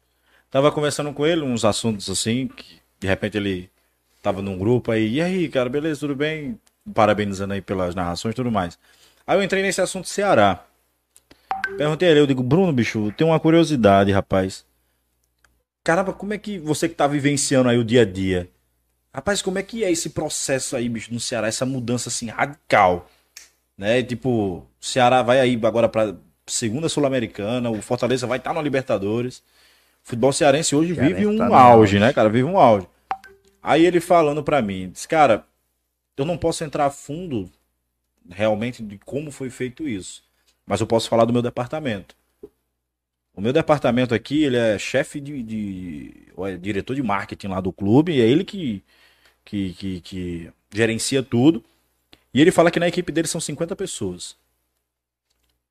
Tava 0.50 0.70
conversando 0.72 1.12
com 1.12 1.26
ele 1.26 1.42
uns 1.42 1.64
assuntos 1.64 2.08
assim, 2.10 2.48
que 2.48 2.78
de 3.00 3.06
repente 3.06 3.36
ele 3.36 3.70
tava 4.22 4.42
num 4.42 4.58
grupo 4.58 4.90
aí, 4.90 5.14
e 5.14 5.20
aí, 5.22 5.48
cara, 5.48 5.68
beleza, 5.68 6.00
tudo 6.00 6.14
bem? 6.16 6.58
Parabenizando 6.94 7.54
aí 7.54 7.60
pelas 7.60 7.94
narrações 7.94 8.32
e 8.32 8.36
tudo 8.36 8.50
mais. 8.50 8.78
Aí 9.26 9.36
eu 9.38 9.42
entrei 9.42 9.62
nesse 9.62 9.80
assunto 9.80 10.08
Ceará. 10.08 10.64
Perguntei 11.76 12.08
a 12.08 12.10
ele, 12.10 12.20
eu 12.20 12.26
digo, 12.26 12.42
Bruno, 12.42 12.72
bicho, 12.72 13.12
tem 13.16 13.26
uma 13.26 13.38
curiosidade, 13.38 14.10
rapaz. 14.12 14.64
Caramba, 15.84 16.12
como 16.12 16.34
é 16.34 16.38
que 16.38 16.58
você 16.58 16.88
que 16.88 16.94
tá 16.94 17.06
vivenciando 17.06 17.68
aí 17.68 17.78
o 17.78 17.84
dia 17.84 18.02
a 18.02 18.04
dia? 18.04 18.48
Rapaz, 19.12 19.40
como 19.40 19.58
é 19.58 19.62
que 19.62 19.84
é 19.84 19.90
esse 19.90 20.10
processo 20.10 20.76
aí, 20.76 20.88
bicho, 20.88 21.12
no 21.12 21.20
Ceará, 21.20 21.48
essa 21.48 21.64
mudança 21.64 22.08
assim 22.08 22.28
radical? 22.28 23.08
Né? 23.76 24.02
Tipo, 24.02 24.28
o 24.30 24.66
Ceará 24.80 25.22
vai 25.22 25.40
aí 25.40 25.58
agora 25.64 25.88
pra 25.88 26.14
segunda 26.46 26.88
Sul-Americana, 26.88 27.70
o 27.70 27.80
Fortaleza 27.80 28.26
vai 28.26 28.38
estar 28.38 28.52
na 28.52 28.62
Libertadores. 28.62 29.38
O 30.04 30.08
futebol 30.08 30.32
cearense 30.32 30.74
hoje 30.74 30.94
Cearense 30.94 31.14
vive 31.14 31.26
um 31.26 31.38
tá 31.38 31.46
auge, 31.46 31.96
auge. 31.96 31.98
né, 31.98 32.12
cara? 32.12 32.28
Vive 32.28 32.44
um 32.44 32.58
auge. 32.58 32.86
Aí 33.62 33.84
ele 33.84 34.00
falando 34.00 34.42
pra 34.42 34.62
mim, 34.62 34.90
disse, 34.90 35.06
cara, 35.06 35.44
eu 36.16 36.24
não 36.24 36.36
posso 36.36 36.64
entrar 36.64 36.86
a 36.86 36.90
fundo 36.90 37.50
realmente 38.30 38.82
de 38.82 38.98
como 38.98 39.30
foi 39.30 39.50
feito 39.50 39.88
isso, 39.88 40.22
mas 40.68 40.80
eu 40.80 40.86
posso 40.86 41.08
falar 41.08 41.24
do 41.24 41.32
meu 41.32 41.42
departamento. 41.42 42.14
O 43.34 43.40
meu 43.40 43.52
departamento 43.52 44.14
aqui, 44.14 44.42
ele 44.42 44.56
é 44.56 44.78
chefe 44.78 45.20
de, 45.20 45.42
de 45.42 46.12
ou 46.36 46.46
é 46.46 46.56
diretor 46.56 46.94
de 46.94 47.02
marketing 47.02 47.48
lá 47.48 47.60
do 47.60 47.72
clube, 47.72 48.12
e 48.12 48.20
é 48.20 48.26
ele 48.26 48.44
que, 48.44 48.82
que, 49.44 49.74
que, 49.74 50.00
que 50.02 50.52
gerencia 50.74 51.22
tudo. 51.22 51.64
E 52.34 52.40
ele 52.40 52.52
fala 52.52 52.70
que 52.70 52.80
na 52.80 52.88
equipe 52.88 53.12
dele 53.12 53.28
são 53.28 53.40
50 53.40 53.76
pessoas. 53.76 54.36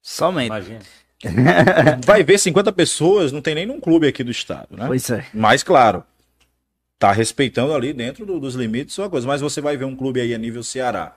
Somente. 0.01 0.47
Imagina. 0.47 0.79
Vai 2.05 2.23
ver 2.23 2.37
50 2.39 2.71
pessoas, 2.71 3.31
não 3.31 3.41
tem 3.41 3.55
nem 3.55 3.65
num 3.65 3.79
clube 3.79 4.07
aqui 4.07 4.23
do 4.23 4.31
estado, 4.31 4.77
né? 4.77 4.87
Pois 4.87 5.09
é. 5.09 5.25
Mas, 5.33 5.63
claro, 5.63 6.03
tá 6.99 7.11
respeitando 7.11 7.73
ali 7.73 7.93
dentro 7.93 8.25
do- 8.25 8.39
dos 8.39 8.55
limites 8.55 8.95
sua 8.95 9.09
coisa. 9.09 9.27
Mas 9.27 9.41
você 9.41 9.61
vai 9.61 9.77
ver 9.77 9.85
um 9.85 9.95
clube 9.95 10.21
aí 10.21 10.33
a 10.33 10.37
nível 10.37 10.63
Ceará. 10.63 11.15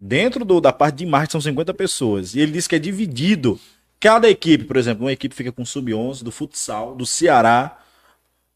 Dentro 0.00 0.44
do- 0.44 0.60
da 0.60 0.72
parte 0.72 0.96
de 0.96 1.06
marketing 1.06 1.32
são 1.32 1.40
50 1.40 1.72
pessoas. 1.72 2.34
E 2.34 2.40
ele 2.40 2.52
disse 2.52 2.68
que 2.68 2.76
é 2.76 2.78
dividido. 2.78 3.58
Cada 4.00 4.28
equipe, 4.28 4.64
por 4.64 4.76
exemplo, 4.76 5.04
uma 5.04 5.12
equipe 5.12 5.34
fica 5.34 5.50
com 5.52 5.64
sub-11 5.64 6.22
do 6.22 6.30
futsal, 6.30 6.94
do 6.94 7.06
Ceará. 7.06 7.78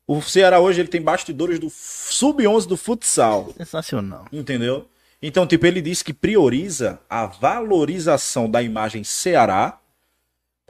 O 0.07 0.21
Ceará 0.21 0.61
hoje 0.61 0.81
ele 0.81 0.89
tem 0.89 1.01
bastidores 1.01 1.59
do 1.59 1.71
sub-11 1.71 2.67
do 2.67 2.77
futsal. 2.77 3.53
Sensacional. 3.57 4.27
Entendeu? 4.33 4.87
Então, 5.23 5.47
tipo, 5.47 5.67
ele 5.67 5.81
disse 5.81 6.05
que 6.05 6.13
prioriza 6.13 7.01
a 7.09 7.27
valorização 7.27 8.49
da 8.51 8.63
imagem 8.63 9.03
Ceará 9.05 9.79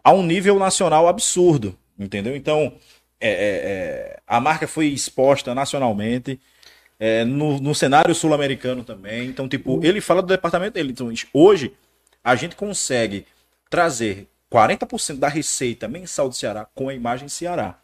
a 0.03 0.13
um 0.13 0.23
nível 0.23 0.59
nacional 0.59 1.09
absurdo. 1.09 1.77
Entendeu? 1.99 2.37
Então, 2.37 2.73
é, 3.21 3.29
é, 3.31 3.33
é, 3.33 4.21
a 4.27 4.41
marca 4.41 4.69
foi 4.69 4.87
exposta 4.87 5.55
nacionalmente, 5.55 6.41
é, 6.99 7.25
no, 7.25 7.61
no 7.61 7.75
cenário 7.75 8.15
sul-americano 8.15 8.83
também. 8.83 9.29
Então, 9.29 9.49
tipo, 9.49 9.81
ele 9.85 10.01
fala 10.01 10.23
do 10.23 10.29
departamento 10.29 10.75
dele. 10.75 10.93
Então, 10.93 11.13
hoje, 11.33 11.73
a 12.23 12.35
gente 12.35 12.57
consegue 12.57 13.27
trazer 13.71 14.29
40% 14.53 15.19
da 15.19 15.29
receita 15.29 15.87
mensal 15.87 16.29
do 16.29 16.35
Ceará 16.35 16.67
com 16.75 16.89
a 16.89 16.95
imagem 16.95 17.29
Ceará. 17.29 17.79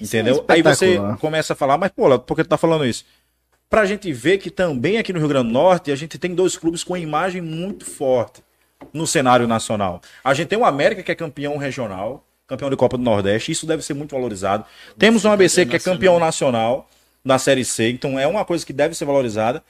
Isso 0.00 0.16
é 0.16 0.20
Entendeu? 0.20 0.44
Aí 0.48 0.62
você 0.62 0.98
começa 1.20 1.52
a 1.52 1.56
falar, 1.56 1.78
mas 1.78 1.90
pô, 1.90 2.18
por 2.18 2.34
que 2.34 2.42
tu 2.42 2.48
tá 2.48 2.56
falando 2.56 2.84
isso? 2.84 3.04
Pra 3.70 3.86
gente 3.86 4.12
ver 4.12 4.38
que 4.38 4.50
também 4.50 4.98
aqui 4.98 5.12
no 5.12 5.18
Rio 5.18 5.28
Grande 5.28 5.48
do 5.48 5.52
Norte 5.52 5.90
a 5.90 5.96
gente 5.96 6.18
tem 6.18 6.34
dois 6.34 6.56
clubes 6.56 6.82
com 6.82 6.94
a 6.94 6.98
imagem 6.98 7.40
muito 7.40 7.84
forte 7.84 8.42
no 8.92 9.06
cenário 9.06 9.46
nacional. 9.46 10.00
A 10.22 10.34
gente 10.34 10.48
tem 10.48 10.58
o 10.58 10.64
América, 10.64 11.02
que 11.02 11.10
é 11.10 11.14
campeão 11.14 11.56
regional, 11.56 12.24
campeão 12.46 12.70
de 12.70 12.76
Copa 12.76 12.96
do 12.96 13.02
Nordeste, 13.02 13.52
isso 13.52 13.66
deve 13.66 13.82
ser 13.82 13.94
muito 13.94 14.14
valorizado. 14.14 14.64
Temos 14.98 15.24
um 15.24 15.30
ABC 15.30 15.64
que 15.64 15.76
é 15.76 15.78
campeão 15.78 16.18
nacional 16.18 16.88
na 17.24 17.38
Série 17.38 17.64
C, 17.64 17.90
então 17.90 18.18
é 18.18 18.26
uma 18.26 18.44
coisa 18.44 18.64
que 18.66 18.72
deve 18.72 18.94
ser 18.94 19.04
valorizada. 19.04 19.62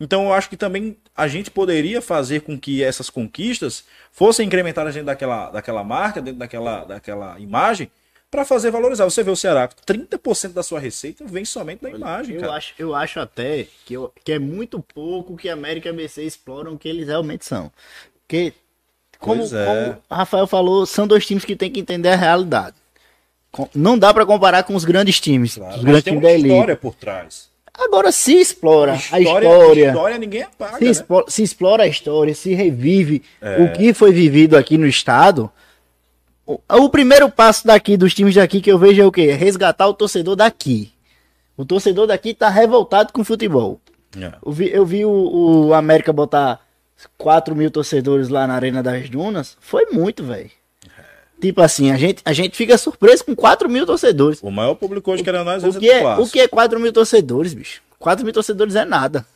Então 0.00 0.24
eu 0.24 0.32
acho 0.32 0.48
que 0.48 0.56
também 0.56 0.96
a 1.16 1.28
gente 1.28 1.50
poderia 1.50 2.02
fazer 2.02 2.40
com 2.40 2.58
que 2.58 2.82
essas 2.82 3.08
conquistas 3.10 3.84
fossem 4.10 4.46
incrementadas 4.46 4.94
dentro 4.94 5.06
daquela, 5.06 5.50
daquela 5.50 5.84
marca, 5.84 6.20
dentro 6.20 6.38
daquela, 6.40 6.84
daquela 6.84 7.38
imagem, 7.38 7.90
para 8.30 8.44
fazer 8.44 8.70
valorizar. 8.70 9.04
Você 9.04 9.22
vê 9.22 9.30
o 9.30 9.36
Ceará, 9.36 9.68
30% 9.86 10.54
da 10.54 10.62
sua 10.62 10.80
receita 10.80 11.24
vem 11.26 11.44
somente 11.44 11.82
da 11.82 11.90
imagem, 11.90 12.34
Eu 12.36 12.40
cara. 12.40 12.54
acho, 12.54 12.74
eu 12.78 12.94
acho 12.94 13.20
até 13.20 13.66
que, 13.84 13.94
eu- 13.94 14.12
que 14.24 14.32
é 14.32 14.38
muito 14.38 14.80
pouco 14.80 15.36
que 15.36 15.48
América 15.48 15.88
e 15.88 15.90
ABC 15.90 16.24
exploram 16.24 16.72
o 16.74 16.78
que 16.78 16.88
eles 16.88 17.06
realmente 17.06 17.44
são. 17.44 17.70
Porque, 18.22 18.54
como, 19.18 19.42
é. 19.44 19.46
como 19.66 20.02
o 20.10 20.14
Rafael 20.14 20.46
falou, 20.46 20.86
são 20.86 21.06
dois 21.06 21.26
times 21.26 21.44
que 21.44 21.54
tem 21.56 21.70
que 21.70 21.80
entender 21.80 22.08
a 22.10 22.16
realidade. 22.16 22.76
Não 23.74 23.98
dá 23.98 24.12
pra 24.14 24.24
comparar 24.24 24.62
com 24.62 24.74
os 24.74 24.84
grandes 24.84 25.20
times. 25.20 25.56
Claro, 25.56 25.76
os 25.76 25.84
grandes 25.84 26.02
tem 26.04 26.12
times 26.14 26.24
uma 26.24 26.28
da 26.30 26.34
elite. 26.38 26.54
história 26.54 26.76
por 26.76 26.94
trás. 26.94 27.50
Agora 27.74 28.12
se 28.12 28.34
explora 28.34 28.94
História, 28.96 29.16
a 29.16 29.20
história. 29.40 29.86
história 29.88 30.18
ninguém 30.18 30.42
apaga, 30.42 30.78
se, 30.78 30.84
né? 30.84 30.90
expo- 30.90 31.24
se 31.28 31.42
explora 31.42 31.82
a 31.84 31.86
história, 31.86 32.34
se 32.34 32.54
revive 32.54 33.22
É. 33.40 33.62
o 33.62 33.72
que 33.72 33.94
foi 33.94 34.12
vivido 34.12 34.56
aqui 34.56 34.76
no 34.76 34.86
estado. 34.86 35.50
O, 36.46 36.58
o 36.68 36.88
primeiro 36.90 37.30
passo 37.30 37.66
daqui, 37.66 37.96
dos 37.96 38.14
times 38.14 38.34
daqui, 38.34 38.60
que 38.60 38.70
eu 38.70 38.78
vejo 38.78 39.00
é 39.00 39.06
o 39.06 39.12
quê? 39.12 39.32
Resgatar 39.32 39.86
o 39.86 39.94
torcedor 39.94 40.36
daqui. 40.36 40.92
O 41.56 41.64
torcedor 41.64 42.06
daqui 42.06 42.34
tá 42.34 42.48
revoltado 42.50 43.12
com 43.12 43.22
o 43.22 43.24
futebol. 43.24 43.80
É. 44.18 44.32
Eu 44.44 44.52
vi, 44.52 44.70
eu 44.70 44.84
vi 44.84 45.04
o, 45.06 45.66
o 45.68 45.74
América 45.74 46.12
botar 46.12 46.60
4 47.16 47.54
mil 47.56 47.70
torcedores 47.70 48.28
lá 48.28 48.46
na 48.46 48.54
Arena 48.54 48.82
das 48.82 49.08
Dunas. 49.08 49.56
Foi 49.60 49.86
muito, 49.92 50.22
velho. 50.24 50.50
Tipo 51.42 51.60
assim, 51.60 51.90
a 51.90 51.96
gente, 51.96 52.22
a 52.24 52.32
gente 52.32 52.56
fica 52.56 52.78
surpreso 52.78 53.24
com 53.24 53.34
4 53.34 53.68
mil 53.68 53.84
torcedores. 53.84 54.38
O 54.40 54.48
maior 54.48 54.76
público 54.76 55.10
hoje, 55.10 55.24
querendo 55.24 55.44
nós, 55.44 55.64
às 55.64 55.74
O 55.74 55.80
que, 55.80 55.90
é 55.90 56.00
é, 56.00 56.16
o 56.16 56.24
que 56.28 56.38
é 56.38 56.46
4 56.46 56.78
mil 56.78 56.92
torcedores, 56.92 57.52
bicho? 57.52 57.82
4 57.98 58.24
mil 58.24 58.32
torcedores 58.32 58.76
é 58.76 58.84
nada. 58.84 59.26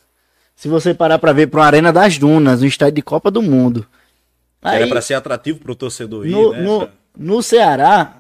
Se 0.54 0.68
você 0.68 0.94
parar 0.94 1.18
pra 1.18 1.32
ver 1.32 1.48
pra 1.48 1.62
uma 1.62 1.66
Arena 1.66 1.92
das 1.92 2.16
Dunas, 2.16 2.62
um 2.62 2.66
estádio 2.66 2.94
de 2.94 3.02
Copa 3.02 3.28
do 3.28 3.42
Mundo. 3.42 3.84
Aí, 4.62 4.76
Era 4.76 4.86
pra 4.86 5.00
ser 5.00 5.14
atrativo 5.14 5.58
pro 5.58 5.74
torcedor 5.74 6.24
ir, 6.24 6.30
no, 6.30 6.52
né? 6.52 6.60
no, 6.60 6.88
no 7.18 7.42
Ceará, 7.42 8.18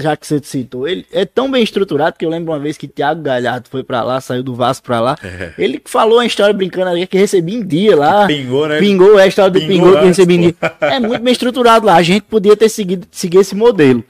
já 0.00 0.16
que 0.16 0.26
você 0.26 0.40
citou, 0.42 0.86
ele 0.86 1.04
é 1.12 1.24
tão 1.24 1.50
bem 1.50 1.62
estruturado 1.62 2.16
que 2.16 2.24
eu 2.24 2.28
lembro 2.30 2.52
uma 2.52 2.60
vez 2.60 2.76
que 2.76 2.86
Thiago 2.86 3.22
Galhardo 3.22 3.68
foi 3.68 3.82
pra 3.82 4.04
lá, 4.04 4.20
saiu 4.20 4.42
do 4.42 4.54
Vasco 4.54 4.86
pra 4.86 5.00
lá. 5.00 5.16
Ele 5.58 5.82
falou 5.84 6.20
a 6.20 6.26
história 6.26 6.54
brincando 6.54 6.90
ali 6.90 7.06
que 7.06 7.18
recebia 7.18 7.58
em 7.58 7.66
dia 7.66 7.96
lá. 7.96 8.26
Pingou, 8.26 8.68
né? 8.68 8.78
Pingou, 8.78 9.18
é 9.18 9.24
a 9.24 9.26
história 9.26 9.50
do 9.50 9.58
Pingou 9.58 9.74
Pingou, 9.74 9.92
que 9.92 9.98
antes, 9.98 10.18
recebia 10.18 10.36
em 10.36 10.40
dia. 10.40 10.54
É 10.80 11.00
muito 11.00 11.22
bem 11.22 11.32
estruturado 11.32 11.86
lá. 11.86 11.96
A 11.96 12.02
gente 12.02 12.22
podia 12.22 12.56
ter 12.56 12.68
seguido 12.68 13.06
seguir 13.10 13.38
esse 13.38 13.56
modelo. 13.56 14.04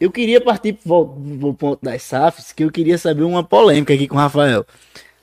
Eu 0.00 0.10
queria 0.10 0.40
partir 0.40 0.74
pro, 0.74 1.06
pro 1.40 1.54
ponto 1.54 1.78
das 1.82 2.02
SAFs, 2.02 2.52
que 2.52 2.64
eu 2.64 2.70
queria 2.70 2.98
saber 2.98 3.22
uma 3.22 3.42
polêmica 3.44 3.94
aqui 3.94 4.06
com 4.06 4.16
o 4.16 4.18
Rafael. 4.18 4.64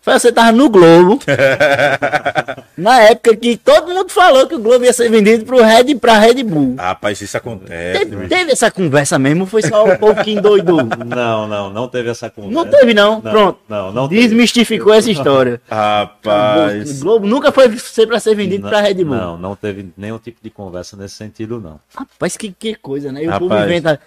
Rafael, 0.05 0.19
você 0.19 0.31
tava 0.31 0.51
no 0.51 0.69
Globo. 0.69 1.19
na 2.77 3.01
época 3.01 3.35
que 3.35 3.57
todo 3.57 3.91
mundo 3.91 4.09
falou 4.09 4.45
que 4.45 4.53
o 4.53 4.59
Globo 4.59 4.85
ia 4.85 4.93
ser 4.93 5.09
vendido 5.09 5.45
pro 5.45 5.63
Red, 5.63 5.95
pra 5.95 6.19
Red 6.19 6.43
Bull. 6.43 6.75
Rapaz, 6.77 7.19
isso 7.21 7.35
acontece. 7.35 7.99
Teve, 8.05 8.27
teve 8.27 8.51
essa 8.51 8.69
conversa 8.69 9.17
mesmo, 9.17 9.47
foi 9.47 9.63
só 9.63 9.83
um 9.83 9.97
pouquinho 9.97 10.43
doido. 10.43 10.75
Não, 11.05 11.47
não, 11.47 11.69
não 11.71 11.87
teve 11.87 12.09
essa 12.09 12.29
conversa. 12.29 12.55
Não 12.55 12.69
teve, 12.69 12.93
não. 12.93 13.21
Pronto. 13.21 13.59
Não, 13.67 13.91
não 13.91 14.07
teve. 14.07 14.21
Desmistificou 14.21 14.93
essa 14.93 15.09
história. 15.09 15.61
O 15.71 15.75
Rapaz. 15.75 17.01
Globo 17.01 17.25
nunca 17.25 17.51
foi 17.51 17.75
ser 17.77 18.05
pra 18.07 18.19
ser 18.19 18.35
vendido 18.35 18.63
Não, 18.63 18.69
pra 18.69 18.81
Red 18.81 18.95
Bull. 18.95 19.15
Não, 19.15 19.37
não 19.37 19.55
teve 19.55 19.91
nenhum 19.97 20.17
tipo 20.17 20.39
de 20.41 20.49
conversa 20.49 20.95
nesse 20.97 21.15
sentido, 21.15 21.59
não. 21.59 21.79
Rapaz, 21.95 22.37
que, 22.37 22.51
que 22.51 22.75
coisa, 22.75 23.11
né? 23.11 23.23
E 23.23 23.29
o 23.29 23.39
povo 23.39 23.55
inventa. 23.57 23.99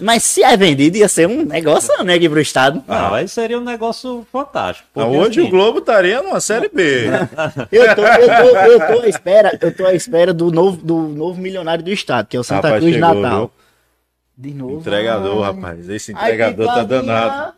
Mas 0.00 0.22
se 0.22 0.42
é 0.42 0.56
vendido, 0.56 0.96
ia 0.96 1.08
ser 1.08 1.28
um 1.28 1.44
negócio, 1.44 2.02
né, 2.02 2.14
aqui 2.14 2.28
pro 2.28 2.40
estado. 2.40 2.82
Não, 2.86 3.14
aí 3.14 3.28
seria 3.28 3.58
um 3.58 3.64
negócio 3.64 4.26
fantástico. 4.32 4.88
porque, 4.92 5.16
Hoje 5.16 5.40
assim, 5.40 5.48
o 5.48 5.50
Globo 5.50 5.78
estaria 5.80 6.22
numa 6.22 6.40
série 6.40 6.68
B. 6.68 7.06
Eu 7.70 7.94
tô, 7.94 8.02
eu 8.02 8.26
tô, 8.26 8.56
eu 8.58 8.86
tô 8.86 9.02
à 9.02 9.08
espera, 9.08 9.58
eu 9.60 9.74
tô 9.74 9.86
à 9.86 9.92
espera 9.94 10.32
do 10.32 10.50
novo, 10.50 10.78
do 10.78 10.96
novo 10.96 11.40
milionário 11.40 11.84
do 11.84 11.90
estado, 11.90 12.26
que 12.26 12.36
é 12.36 12.40
o 12.40 12.44
Santa 12.44 12.68
Rapaz, 12.68 12.82
Cruz 12.82 12.94
chegou, 12.94 13.14
Natal. 13.14 13.50
De 14.36 14.54
novo. 14.54 14.78
Entregador, 14.80 15.44
ai. 15.44 15.52
rapaz. 15.52 15.88
Esse 15.88 16.12
Ai, 16.16 16.32
entregador 16.32 16.66
tá 16.66 16.84
danado. 16.84 17.54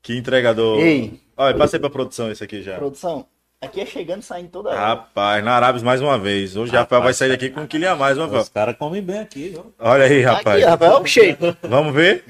Que 0.00 0.16
entregador. 0.16 0.80
Ei. 0.80 1.20
Olha, 1.36 1.56
passei 1.56 1.78
pra 1.78 1.90
produção 1.90 2.30
esse 2.30 2.42
aqui 2.42 2.62
já. 2.62 2.76
Produção, 2.76 3.26
Aqui 3.62 3.80
é 3.80 3.86
chegando 3.86 4.22
e 4.22 4.24
saindo 4.24 4.48
toda 4.50 4.70
hora. 4.70 4.78
Rapaz, 4.80 5.44
na 5.44 5.52
Arábia 5.52 5.80
mais 5.84 6.00
uma 6.00 6.18
vez. 6.18 6.56
Hoje 6.56 6.72
o 6.72 6.74
Rafael 6.76 7.00
vai 7.00 7.14
sair 7.14 7.28
daqui 7.28 7.48
com 7.48 7.60
um 7.60 7.66
quilo 7.66 7.88
a 7.88 7.94
mais, 7.94 8.18
Rafael. 8.18 8.40
Os 8.42 8.48
caras 8.48 8.76
comem 8.76 9.00
bem 9.00 9.20
aqui, 9.20 9.50
viu? 9.50 9.72
Olha 9.78 10.04
aí, 10.04 10.20
rapaz. 10.20 10.56
Aqui, 10.60 10.68
rapaz, 10.68 10.92
olha 10.92 11.02
o 11.02 11.06
shape. 11.06 11.56
Vamos 11.62 11.94
ver? 11.94 12.24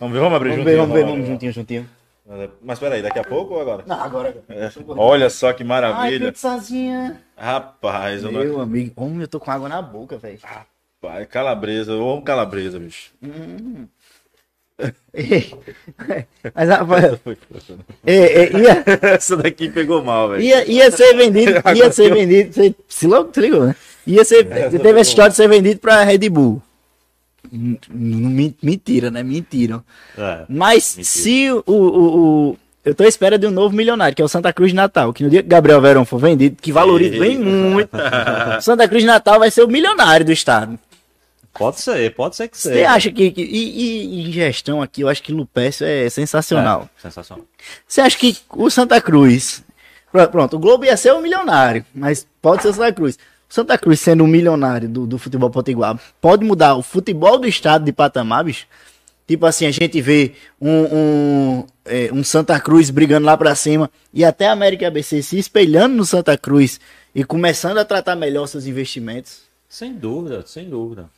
Vamos 0.00 0.14
ver, 0.14 0.20
vamos 0.20 0.34
abrir 0.36 0.48
Vamos 0.50 0.64
juntinho. 0.64 0.64
ver, 0.64 0.76
vamos 0.80 0.94
ver, 0.94 1.04
vamos 1.04 1.26
juntinho, 1.28 1.52
juntinho. 1.52 1.90
Mas 2.62 2.78
peraí, 2.78 3.02
daqui 3.02 3.18
a 3.18 3.24
pouco 3.24 3.52
ou 3.52 3.60
agora? 3.60 3.84
Não, 3.86 4.00
agora. 4.02 4.34
É. 4.48 4.70
Olha 4.96 5.28
só 5.28 5.52
que 5.52 5.62
Ai, 5.62 5.68
maravilha. 5.68 6.32
pizzazinha. 6.32 7.20
Rapaz, 7.36 8.24
eu 8.24 8.32
não... 8.32 8.40
Meu 8.40 8.60
amigo, 8.60 8.92
homem, 8.96 9.20
eu 9.20 9.28
tô 9.28 9.38
com 9.38 9.50
água 9.50 9.68
na 9.68 9.82
boca, 9.82 10.16
velho. 10.16 10.38
Rapaz, 10.42 11.28
calabresa, 11.28 11.92
eu 11.92 12.08
amo 12.10 12.22
calabresa, 12.22 12.78
bicho. 12.78 13.12
Mas, 16.54 16.68
ia, 18.06 18.84
Essa 19.14 19.36
daqui 19.36 19.70
pegou 19.70 20.02
mal, 20.02 20.30
velho. 20.30 20.42
ia, 20.42 20.70
ia 20.70 20.90
ser 20.90 21.14
vendido, 21.14 21.52
ia 21.74 21.92
ser 21.92 22.12
vendido, 22.12 22.52
você 22.52 22.74
se 22.88 23.06
logo 23.06 23.30
ligou, 23.36 23.66
né? 23.66 23.76
Ia 24.06 24.24
ser, 24.24 24.44
teve 24.44 25.00
essa 25.00 25.10
história 25.10 25.30
de 25.30 25.36
ser 25.36 25.48
vendido 25.48 25.78
pra 25.80 26.02
Red 26.02 26.28
Bull. 26.28 26.60
Hum, 27.52 27.76
hum, 27.94 28.52
Mentira, 28.62 29.10
né? 29.10 29.22
Mentira. 29.22 29.82
É. 30.16 30.44
Mas 30.48 30.96
Mentira. 30.96 31.04
se 31.04 31.50
o, 31.52 31.62
o, 31.66 32.48
o- 32.50 32.56
Eu 32.84 32.94
tô 32.94 33.04
à 33.04 33.08
espera 33.08 33.38
de 33.38 33.46
um 33.46 33.50
novo 33.50 33.76
milionário, 33.76 34.16
que 34.16 34.22
é 34.22 34.24
o 34.24 34.28
Santa 34.28 34.52
Cruz 34.52 34.70
de 34.70 34.76
Natal. 34.76 35.12
Que 35.12 35.22
no 35.22 35.30
dia 35.30 35.42
que 35.42 35.48
Gabriel 35.48 35.80
Verão 35.80 36.04
for 36.04 36.18
vendido, 36.18 36.56
que 36.60 36.72
valoriza 36.72 37.16
bem 37.18 37.38
muito, 37.38 37.90
Santa 38.60 38.88
Cruz 38.88 39.02
de 39.02 39.06
Natal 39.06 39.38
vai 39.38 39.50
ser 39.50 39.62
o 39.62 39.68
milionário 39.68 40.24
do 40.26 40.32
estado. 40.32 40.78
Pode 41.54 41.80
ser, 41.80 42.14
pode 42.14 42.34
ser 42.36 42.48
que 42.48 42.56
Você 42.58 42.72
seja. 42.72 42.90
acha 42.90 43.12
que. 43.12 43.30
que- 43.30 43.42
e, 43.42 44.22
e 44.24 44.28
em 44.28 44.32
gestão 44.32 44.80
aqui, 44.80 45.02
eu 45.02 45.08
acho 45.08 45.22
que 45.22 45.32
Lupécio 45.32 45.86
é 45.86 46.08
sensacional. 46.08 46.88
É, 46.98 47.02
sensacional. 47.02 47.44
Você 47.86 48.00
acha 48.00 48.16
que 48.18 48.36
o 48.50 48.70
Santa 48.70 49.00
Cruz. 49.00 49.62
Pr- 50.10 50.26
Pronto, 50.30 50.56
o 50.56 50.58
Globo 50.58 50.84
ia 50.84 50.96
ser 50.96 51.12
um 51.12 51.20
milionário, 51.20 51.84
mas 51.94 52.26
pode 52.40 52.62
ser 52.62 52.68
o 52.68 52.72
Santa 52.72 52.92
Cruz. 52.92 53.16
O 53.50 53.54
Santa 53.54 53.76
Cruz 53.76 54.00
sendo 54.00 54.24
um 54.24 54.26
milionário 54.26 54.88
do, 54.88 55.06
do 55.06 55.18
futebol 55.18 55.50
potiguar, 55.50 56.00
pode 56.20 56.42
mudar 56.44 56.74
o 56.74 56.82
futebol 56.82 57.38
do 57.38 57.46
estado 57.46 57.84
de 57.84 57.92
patamar, 57.92 58.44
bicho? 58.44 58.66
Tipo 59.26 59.46
assim, 59.46 59.66
a 59.66 59.70
gente 59.70 60.00
vê 60.00 60.32
um, 60.60 60.70
um, 60.96 61.66
é, 61.84 62.10
um 62.12 62.24
Santa 62.24 62.58
Cruz 62.58 62.90
brigando 62.90 63.26
lá 63.26 63.36
pra 63.36 63.54
cima 63.54 63.90
e 64.12 64.24
até 64.24 64.46
a 64.48 64.52
América 64.52 64.88
ABC 64.88 65.22
se 65.22 65.38
espelhando 65.38 65.94
no 65.94 66.04
Santa 66.04 66.36
Cruz 66.36 66.80
e 67.14 67.22
começando 67.24 67.78
a 67.78 67.84
tratar 67.84 68.16
melhor 68.16 68.46
seus 68.46 68.66
investimentos. 68.66 69.42
Sem 69.68 69.94
dúvida, 69.94 70.44
sem 70.46 70.68
dúvida. 70.68 71.08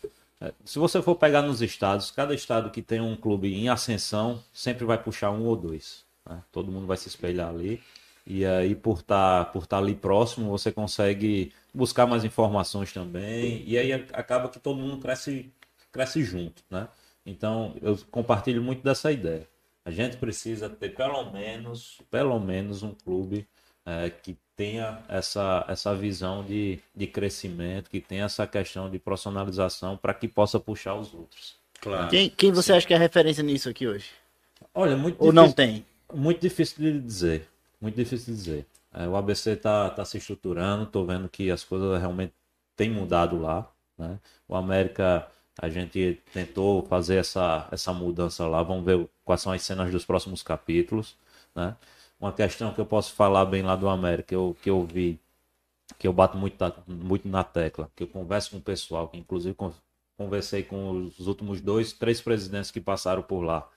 É, 0.40 0.52
Se 0.64 0.78
você 0.78 1.00
for 1.02 1.16
pegar 1.16 1.42
nos 1.42 1.62
estados, 1.62 2.10
cada 2.10 2.34
estado 2.34 2.70
que 2.70 2.82
tem 2.82 3.00
um 3.00 3.16
clube 3.16 3.54
em 3.54 3.68
ascensão 3.68 4.42
sempre 4.52 4.84
vai 4.84 5.02
puxar 5.02 5.30
um 5.30 5.44
ou 5.44 5.56
dois. 5.56 6.04
né? 6.28 6.42
Todo 6.52 6.70
mundo 6.70 6.86
vai 6.86 6.96
se 6.96 7.08
espelhar 7.08 7.48
ali. 7.50 7.82
E 8.26 8.44
aí, 8.46 8.74
por 8.74 9.00
estar 9.00 9.52
por 9.52 9.66
tá 9.66 9.78
ali 9.78 9.94
próximo, 9.94 10.48
você 10.50 10.72
consegue 10.72 11.52
buscar 11.74 12.06
mais 12.06 12.24
informações 12.24 12.92
também. 12.92 13.62
E 13.66 13.76
aí 13.76 13.92
acaba 13.92 14.48
que 14.48 14.58
todo 14.58 14.78
mundo 14.80 14.98
cresce, 14.98 15.52
cresce 15.92 16.24
junto, 16.24 16.62
né? 16.70 16.88
Então, 17.26 17.74
eu 17.82 17.98
compartilho 18.10 18.62
muito 18.62 18.82
dessa 18.82 19.12
ideia. 19.12 19.46
A 19.84 19.90
gente 19.90 20.16
precisa 20.16 20.68
ter 20.70 20.94
pelo 20.94 21.30
menos, 21.32 22.00
pelo 22.10 22.38
menos 22.40 22.82
um 22.82 22.94
clube 22.94 23.46
é, 23.84 24.08
que 24.10 24.36
tenha 24.56 25.02
essa, 25.08 25.64
essa 25.68 25.94
visão 25.94 26.44
de, 26.44 26.78
de 26.94 27.06
crescimento, 27.06 27.90
que 27.90 28.00
tenha 28.00 28.24
essa 28.24 28.46
questão 28.46 28.88
de 28.90 28.98
profissionalização 28.98 29.96
para 29.96 30.14
que 30.14 30.28
possa 30.28 30.60
puxar 30.60 30.94
os 30.94 31.12
outros. 31.12 31.56
Claro. 31.80 32.08
Quem, 32.08 32.30
quem 32.30 32.52
você 32.52 32.72
acha 32.72 32.86
que 32.86 32.94
é 32.94 32.96
referência 32.96 33.42
nisso 33.42 33.68
aqui 33.68 33.86
hoje? 33.86 34.06
Olha, 34.74 34.96
muito 34.96 35.16
Ou 35.22 35.32
não 35.32 35.44
difícil- 35.48 35.56
tem? 35.56 35.86
Muito 36.12 36.40
difícil 36.40 36.76
de 36.78 37.00
dizer. 37.00 37.48
Muito 37.80 37.96
difícil 37.96 38.32
de 38.32 38.38
dizer. 38.40 38.66
É, 38.92 39.08
o 39.08 39.16
ABC 39.16 39.56
tá, 39.56 39.90
tá 39.90 40.04
se 40.04 40.16
estruturando, 40.18 40.86
tô 40.86 41.04
vendo 41.04 41.28
que 41.28 41.50
as 41.50 41.64
coisas 41.64 41.98
realmente 42.00 42.32
têm 42.76 42.90
mudado 42.90 43.38
lá. 43.40 43.68
Né? 43.98 44.18
O 44.48 44.54
América, 44.54 45.26
a 45.60 45.68
gente 45.68 46.20
tentou 46.32 46.82
fazer 46.86 47.16
essa, 47.16 47.68
essa 47.72 47.92
mudança 47.92 48.46
lá. 48.46 48.62
Vamos 48.62 48.84
ver 48.84 49.06
quais 49.24 49.40
são 49.40 49.52
as 49.52 49.62
cenas 49.62 49.90
dos 49.90 50.04
próximos 50.04 50.42
capítulos. 50.42 51.16
Né? 51.54 51.74
Uma 52.24 52.32
questão 52.32 52.72
que 52.72 52.80
eu 52.80 52.86
posso 52.86 53.12
falar 53.12 53.44
bem 53.44 53.60
lá 53.62 53.76
do 53.76 53.86
América, 53.86 54.34
eu, 54.34 54.56
que 54.62 54.70
eu 54.70 54.82
vi, 54.86 55.20
que 55.98 56.08
eu 56.08 56.12
bato 56.12 56.38
muito, 56.38 56.56
na- 56.58 56.72
muito 56.88 57.28
na 57.28 57.44
tecla, 57.44 57.90
que 57.94 58.04
eu 58.04 58.08
converso 58.08 58.52
com 58.52 58.56
o 58.56 58.62
pessoal, 58.62 59.08
que 59.08 59.18
inclusive 59.18 59.54
con- 59.54 59.74
conversei 60.16 60.62
com 60.62 60.90
os 61.06 61.26
últimos 61.26 61.60
dois, 61.60 61.92
três 61.92 62.22
presidentes 62.22 62.70
que 62.70 62.80
passaram 62.80 63.22
por 63.22 63.42
lá 63.42 63.68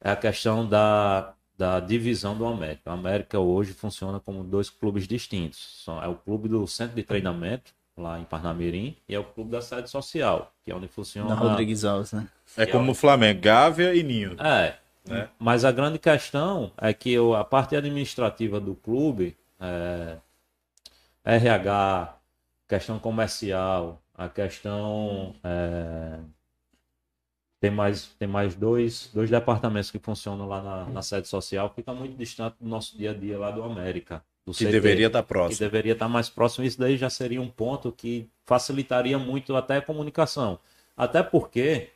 é 0.00 0.10
a 0.10 0.14
questão 0.16 0.64
da, 0.68 1.34
da 1.58 1.80
divisão 1.80 2.38
do 2.38 2.46
América. 2.46 2.88
O 2.90 2.92
América 2.92 3.40
hoje 3.40 3.72
funciona 3.72 4.20
como 4.20 4.44
dois 4.44 4.70
clubes 4.70 5.08
distintos. 5.08 5.84
É 6.04 6.06
o 6.06 6.14
clube 6.14 6.48
do 6.48 6.64
centro 6.68 6.94
de 6.94 7.02
treinamento, 7.02 7.72
lá 7.96 8.20
em 8.20 8.24
Parnamirim, 8.24 8.96
e 9.08 9.14
é 9.16 9.18
o 9.18 9.24
clube 9.24 9.50
da 9.50 9.60
sede 9.60 9.90
social, 9.90 10.52
que 10.64 10.70
é 10.70 10.74
onde 10.76 10.86
funciona. 10.86 11.30
Na 11.30 11.34
Rodrigues 11.34 11.84
Alves, 11.84 12.12
né? 12.12 12.28
É 12.56 12.64
como 12.66 12.92
o 12.92 12.94
Flamengo, 12.94 13.40
Gávea 13.40 13.92
e 13.92 14.04
Ninho. 14.04 14.36
É. 14.38 14.76
Né? 15.08 15.28
Mas 15.38 15.64
a 15.64 15.72
grande 15.72 15.98
questão 15.98 16.72
é 16.76 16.92
que 16.92 17.12
eu- 17.12 17.34
a 17.34 17.44
parte 17.44 17.76
administrativa 17.76 18.58
do 18.60 18.74
clube, 18.74 19.36
é, 19.60 20.18
RH, 21.24 22.16
questão 22.68 22.98
comercial, 22.98 24.00
a 24.14 24.28
questão. 24.28 25.34
é, 25.44 26.18
tem 27.60 27.70
mais, 27.70 28.06
tem 28.18 28.28
mais 28.28 28.54
dois, 28.54 29.10
dois 29.12 29.30
departamentos 29.30 29.90
que 29.90 29.98
funcionam 29.98 30.46
lá 30.46 30.62
na, 30.62 30.84
na 30.86 31.02
sede 31.02 31.26
social, 31.26 31.72
fica 31.74 31.92
muito 31.92 32.16
distante 32.16 32.56
do 32.60 32.68
nosso 32.68 32.96
dia 32.96 33.10
a 33.10 33.14
dia 33.14 33.38
lá 33.38 33.50
do 33.50 33.62
América. 33.62 34.22
Do 34.44 34.52
Que 34.52 34.64
CT 34.64 34.72
deveria 34.72 35.06
estar 35.08 35.22
que 35.22 35.28
próximo. 35.28 35.58
deveria 35.58 35.92
estar 35.94 36.08
mais 36.08 36.28
próximo. 36.28 36.64
Isso 36.64 36.78
daí 36.78 36.96
já 36.96 37.10
seria 37.10 37.40
um 37.40 37.48
ponto 37.48 37.90
que 37.90 38.28
facilitaria 38.44 39.18
muito 39.18 39.56
até 39.56 39.78
a 39.78 39.82
comunicação. 39.82 40.58
Até 40.96 41.22
porque, 41.22 41.90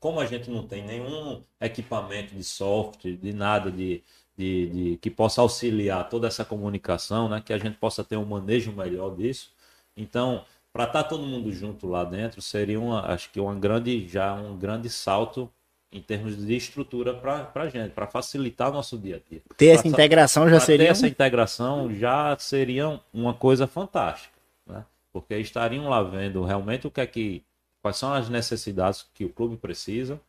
como 0.00 0.18
a 0.20 0.26
gente 0.26 0.50
não 0.50 0.66
tem 0.66 0.82
nenhum 0.84 1.42
equipamento 1.60 2.34
de 2.34 2.42
software, 2.42 3.16
de 3.16 3.32
nada 3.32 3.70
de, 3.70 4.02
de, 4.36 4.66
de- 4.66 4.96
que 4.98 5.10
possa 5.10 5.40
auxiliar 5.42 6.08
toda 6.08 6.26
essa 6.26 6.44
comunicação, 6.44 7.28
né, 7.28 7.42
que 7.44 7.52
a 7.52 7.58
gente 7.58 7.76
possa 7.76 8.02
ter 8.02 8.16
um 8.16 8.24
manejo 8.24 8.72
melhor 8.72 9.14
disso. 9.14 9.52
Então, 9.96 10.44
para 10.72 10.84
estar 10.84 11.04
todo 11.04 11.22
mundo 11.24 11.52
junto 11.52 11.86
lá 11.86 12.04
dentro, 12.04 12.40
seria 12.40 12.80
uma, 12.80 13.06
acho 13.12 13.30
que 13.30 13.38
uma 13.40 13.54
grande, 13.54 14.08
já 14.08 14.32
um 14.34 14.56
grande 14.56 14.88
salto 14.88 15.50
em 15.92 16.00
termos 16.00 16.36
de 16.36 16.54
estrutura 16.56 17.12
para 17.12 17.50
a 17.54 17.68
gente, 17.68 17.90
para 17.92 18.06
facilitar 18.06 18.70
o 18.70 18.72
nosso 18.72 18.96
dia 18.96 19.16
a 19.16 19.30
dia. 19.30 19.42
Ter 19.56 19.70
essa 19.70 19.82
Pra- 19.82 19.90
integração 19.90 20.44
já 20.48 20.56
pra 20.56 20.60
ter 20.60 20.66
seria. 20.66 20.88
essa 20.88 21.08
integração 21.08 21.92
já 21.92 22.36
seria 22.38 23.00
uma 23.12 23.34
coisa 23.34 23.66
fantástica, 23.66 24.38
né? 24.66 24.84
Porque 25.12 25.36
estariam 25.36 25.88
lá 25.88 26.00
vendo 26.02 26.44
realmente 26.44 26.86
o 26.86 26.90
que 26.92 27.00
é 27.00 27.06
que 27.06 27.42
quais 27.82 27.96
são 27.96 28.12
as 28.12 28.28
necessidades 28.28 29.06
que 29.14 29.24
o 29.24 29.28
clube 29.28 29.56
precisa. 29.56 30.20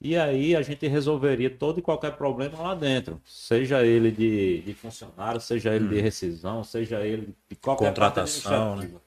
E 0.00 0.16
aí 0.16 0.56
a 0.56 0.62
gente 0.62 0.86
resolveria 0.86 1.50
todo 1.50 1.78
e 1.78 1.82
qualquer 1.82 2.16
problema 2.16 2.58
lá 2.58 2.74
dentro, 2.74 3.20
seja 3.22 3.84
ele 3.84 4.10
de, 4.10 4.62
de 4.62 4.72
funcionário, 4.72 5.38
seja 5.40 5.74
ele 5.74 5.88
de 5.88 6.00
rescisão, 6.00 6.64
seja 6.64 7.04
ele 7.04 7.34
de 7.48 7.56
qualquer 7.56 7.88
Contratação, 7.88 8.72
administrativa. 8.72 9.02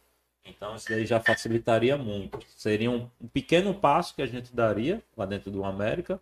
Então 0.45 0.75
isso 0.75 0.89
daí 0.89 1.05
já 1.05 1.19
facilitaria 1.19 1.97
muito. 1.97 2.37
Seria 2.55 2.91
um, 2.91 3.09
um 3.19 3.27
pequeno 3.27 3.73
passo 3.73 4.13
que 4.13 4.21
a 4.21 4.27
gente 4.27 4.53
daria 4.53 5.01
lá 5.17 5.25
dentro 5.25 5.49
do 5.49 5.65
América 5.65 6.19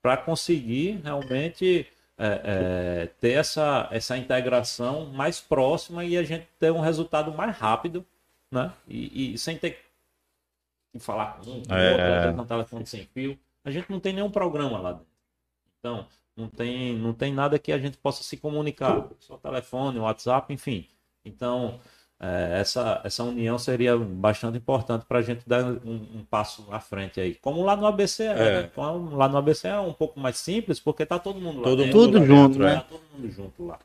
para 0.00 0.16
conseguir 0.16 1.00
realmente 1.02 1.86
é, 2.16 2.40
é, 2.44 3.06
ter 3.20 3.32
essa, 3.32 3.88
essa 3.90 4.16
integração 4.16 5.06
mais 5.06 5.40
próxima 5.40 6.04
e 6.04 6.16
a 6.16 6.22
gente 6.22 6.46
ter 6.58 6.70
um 6.70 6.80
resultado 6.80 7.32
mais 7.32 7.56
rápido, 7.56 8.04
né? 8.50 8.72
E, 8.86 9.34
e 9.34 9.38
sem 9.38 9.58
ter 9.58 9.70
que 9.70 9.83
falar 11.00 11.38
com 11.38 11.50
um, 11.50 11.62
com 11.62 11.74
É. 11.74 12.18
outro, 12.26 12.36
no 12.36 12.46
telefone 12.46 12.86
sem 12.86 13.04
fio. 13.06 13.38
A 13.64 13.70
gente 13.70 13.90
não 13.90 13.98
tem 14.00 14.12
nenhum 14.12 14.30
programa 14.30 14.78
lá 14.78 14.92
dentro. 14.92 15.06
Então, 15.80 16.06
não 16.36 16.48
tem, 16.48 16.96
não 16.96 17.12
tem 17.12 17.32
nada 17.32 17.58
que 17.58 17.72
a 17.72 17.78
gente 17.78 17.96
possa 17.98 18.22
se 18.22 18.36
comunicar. 18.36 19.06
Só 19.20 19.36
telefone, 19.36 19.98
WhatsApp, 19.98 20.52
enfim. 20.52 20.86
Então, 21.24 21.78
é, 22.20 22.60
essa, 22.60 23.00
essa 23.04 23.22
união 23.24 23.58
seria 23.58 23.96
bastante 23.96 24.58
importante 24.58 25.04
para 25.06 25.18
a 25.18 25.22
gente 25.22 25.48
dar 25.48 25.64
um, 25.64 26.18
um 26.18 26.24
passo 26.28 26.66
à 26.70 26.80
frente 26.80 27.20
aí. 27.20 27.34
Como 27.36 27.62
lá 27.64 27.76
no 27.76 27.86
ABC 27.86 28.24
é, 28.24 28.26
É. 28.26 28.62
né? 28.62 28.70
Como 28.74 29.16
lá 29.16 29.28
no 29.28 29.36
ABC 29.38 29.68
é 29.68 29.78
um 29.78 29.92
pouco 29.92 30.18
mais 30.20 30.36
simples, 30.38 30.80
porque 30.80 31.04
tá 31.06 31.18
todo 31.18 31.40
mundo 31.40 31.58
lá 31.58 31.64
Todo 31.64 31.82
dentro. 31.84 31.98
mundo 31.98 32.12
Tudo 32.12 32.18
lá 32.20 32.26
junto, 32.26 32.48
dentro, 32.58 32.64
né? 32.64 32.74
Tá 32.76 32.80
todo 32.82 33.02
mundo 33.14 33.30
junto 33.30 33.66
lá. 33.66 33.78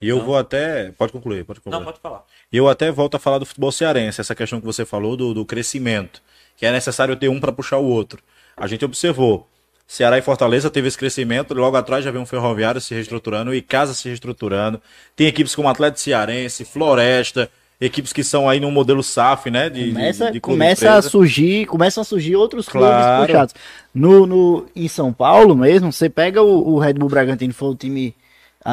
E 0.00 0.08
eu 0.08 0.18
Não. 0.18 0.24
vou 0.26 0.36
até. 0.36 0.92
Pode 0.92 1.12
concluir, 1.12 1.44
pode 1.44 1.60
concluir. 1.60 1.78
Não, 1.78 1.84
pode 1.84 1.98
falar. 2.00 2.24
E 2.52 2.56
eu 2.56 2.68
até 2.68 2.90
volto 2.90 3.14
a 3.16 3.18
falar 3.18 3.38
do 3.38 3.46
futebol 3.46 3.72
cearense, 3.72 4.20
essa 4.20 4.34
questão 4.34 4.60
que 4.60 4.66
você 4.66 4.84
falou 4.84 5.16
do, 5.16 5.32
do 5.32 5.44
crescimento, 5.44 6.20
que 6.56 6.66
é 6.66 6.72
necessário 6.72 7.16
ter 7.16 7.28
um 7.28 7.40
para 7.40 7.50
puxar 7.52 7.78
o 7.78 7.84
outro. 7.86 8.22
A 8.56 8.66
gente 8.66 8.84
observou, 8.84 9.46
Ceará 9.86 10.18
e 10.18 10.22
Fortaleza 10.22 10.70
teve 10.70 10.88
esse 10.88 10.98
crescimento, 10.98 11.54
logo 11.54 11.76
atrás 11.76 12.04
já 12.04 12.10
veio 12.10 12.22
um 12.22 12.26
Ferroviário 12.26 12.80
se 12.80 12.92
reestruturando, 12.94 13.54
e 13.54 13.62
Casa 13.62 13.94
se 13.94 14.08
reestruturando. 14.08 14.80
Tem 15.14 15.26
equipes 15.28 15.54
como 15.54 15.68
Atlético 15.68 16.00
Cearense, 16.00 16.64
Floresta, 16.64 17.50
equipes 17.80 18.12
que 18.12 18.24
são 18.24 18.48
aí 18.48 18.60
no 18.60 18.70
modelo 18.70 19.02
SAF, 19.02 19.50
né? 19.50 19.70
De, 19.70 19.88
Começa, 19.92 20.26
de, 20.26 20.32
de 20.32 20.40
começa 20.40 20.92
a 20.94 21.02
surgir, 21.02 21.66
começam 21.66 22.02
a 22.02 22.04
surgir 22.04 22.36
outros 22.36 22.68
Claro. 22.68 23.02
clubes 23.16 23.26
puxados. 23.26 23.54
No, 23.94 24.26
no, 24.26 24.66
em 24.76 24.88
São 24.88 25.10
Paulo 25.12 25.54
mesmo, 25.56 25.90
você 25.92 26.08
pega 26.10 26.42
o, 26.42 26.74
o 26.74 26.78
Red 26.78 26.94
Bull 26.94 27.08
Bragantino, 27.08 27.54
foi 27.54 27.68
o 27.70 27.74
time 27.74 28.14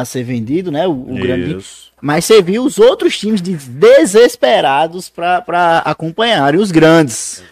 a 0.01 0.05
ser 0.05 0.23
vendido, 0.23 0.71
né? 0.71 0.87
O, 0.87 0.91
o 0.91 1.15
grande. 1.15 1.57
Mas 2.01 2.25
você 2.25 2.41
viu 2.41 2.63
os 2.65 2.77
outros 2.79 3.17
times 3.17 3.41
de- 3.41 3.55
desesperados 3.55 5.09
para 5.09 5.79
acompanharem 5.85 6.59
os 6.59 6.71
grandes. 6.71 7.43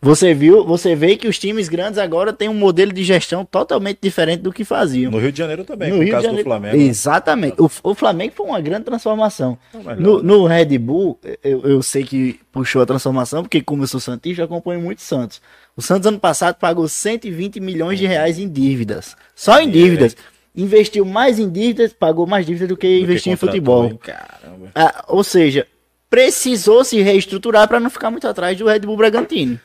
Você 0.00 0.32
viu, 0.32 0.64
você 0.64 0.94
vê 0.94 1.16
que 1.16 1.26
os 1.26 1.40
times 1.40 1.68
grandes 1.68 1.98
agora 1.98 2.32
têm 2.32 2.48
um 2.48 2.54
modelo 2.54 2.92
de 2.92 3.02
gestão 3.02 3.44
totalmente 3.44 3.98
diferente 4.00 4.40
do 4.42 4.52
que 4.52 4.64
faziam. 4.64 5.10
No 5.10 5.18
Rio 5.18 5.32
de 5.32 5.38
Janeiro 5.38 5.64
também, 5.64 5.90
No 5.90 5.96
no 5.96 6.02
Rio 6.04 6.12
caso 6.12 6.26
Janeiro. 6.26 6.44
do 6.44 6.48
Flamengo. 6.48 6.76
né? 6.76 6.82
Exatamente. 6.84 7.56
O, 7.60 7.68
o 7.82 7.94
Flamengo 7.96 8.32
foi 8.36 8.46
uma 8.46 8.60
grande 8.60 8.84
transformação. 8.84 9.58
No, 9.98 10.22
no 10.22 10.46
Red 10.46 10.78
Bull, 10.78 11.18
eu, 11.42 11.62
eu 11.64 11.82
sei 11.82 12.04
que 12.04 12.38
puxou 12.52 12.80
a 12.80 12.86
transformação, 12.86 13.42
porque 13.42 13.60
como 13.60 13.82
eu 13.82 13.88
sou 13.88 13.98
Santista, 13.98 14.42
eu 14.42 14.44
acompanho 14.46 14.80
muito 14.80 15.02
Santos. 15.02 15.42
O 15.76 15.82
Santos 15.82 16.06
ano 16.06 16.20
passado 16.20 16.54
pagou 16.60 16.86
120 16.86 17.58
milhões 17.58 17.98
de 17.98 18.06
reais 18.06 18.38
em 18.38 18.48
dívidas. 18.48 19.16
Só 19.34 19.60
em 19.60 19.68
dívidas. 19.68 20.14
Investiu 20.58 21.04
mais 21.04 21.38
em 21.38 21.48
dívidas, 21.48 21.92
pagou 21.92 22.26
mais 22.26 22.44
dívidas 22.44 22.68
do 22.68 22.76
que 22.76 22.88
Do 22.88 22.98
que 22.98 23.02
investiu 23.04 23.32
em 23.32 23.36
futebol. 23.36 23.96
Ah, 24.74 25.04
ou 25.06 25.22
seja, 25.22 25.64
precisou 26.10 26.82
se 26.82 27.00
reestruturar 27.00 27.68
para 27.68 27.78
não 27.78 27.88
ficar 27.88 28.10
muito 28.10 28.26
atrás 28.26 28.58
do 28.58 28.66
Red 28.66 28.80
Bull 28.80 28.96
Bragantino. 28.96 29.60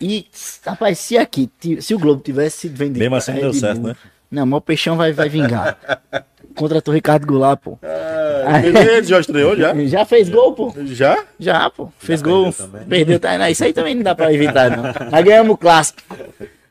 E, 0.00 0.26
rapaz, 0.64 0.98
se 0.98 1.18
aqui, 1.18 1.50
se 1.80 1.94
o 1.94 1.98
Globo 1.98 2.22
tivesse 2.22 2.60
sido 2.60 2.76
vendido. 2.78 2.98
Mesmo 3.00 3.14
assim 3.14 3.32
Red 3.32 3.40
deu 3.42 3.52
certo, 3.52 3.80
Bull, 3.80 3.88
né? 3.90 3.96
Não, 4.30 4.46
mas 4.46 4.56
o 4.56 4.60
Peixão 4.62 4.96
vai, 4.96 5.12
vai 5.12 5.28
vingar. 5.28 5.78
Contratou 6.56 6.92
o 6.92 6.94
Ricardo 6.94 7.26
Goulart, 7.26 7.60
pô. 7.60 7.78
Ah, 7.82 8.64
ele 8.64 9.02
já 9.04 9.20
estreou 9.20 9.54
já? 9.54 9.74
Já 9.84 10.04
fez 10.06 10.30
gol, 10.30 10.54
pô? 10.54 10.74
Já? 10.86 11.24
Já, 11.38 11.68
pô. 11.68 11.92
Fez 11.98 12.22
perdeu 12.22 12.42
gol. 12.44 12.52
também. 12.54 12.84
Perdeu, 12.86 13.20
tá? 13.20 13.36
Não, 13.36 13.48
isso 13.48 13.64
aí 13.64 13.72
também 13.74 13.94
não 13.94 14.02
dá 14.02 14.14
pra 14.14 14.32
evitar, 14.34 14.70
não. 14.70 15.10
Nós 15.10 15.24
ganhamos 15.24 15.52
o 15.52 15.56
clássico. 15.58 16.02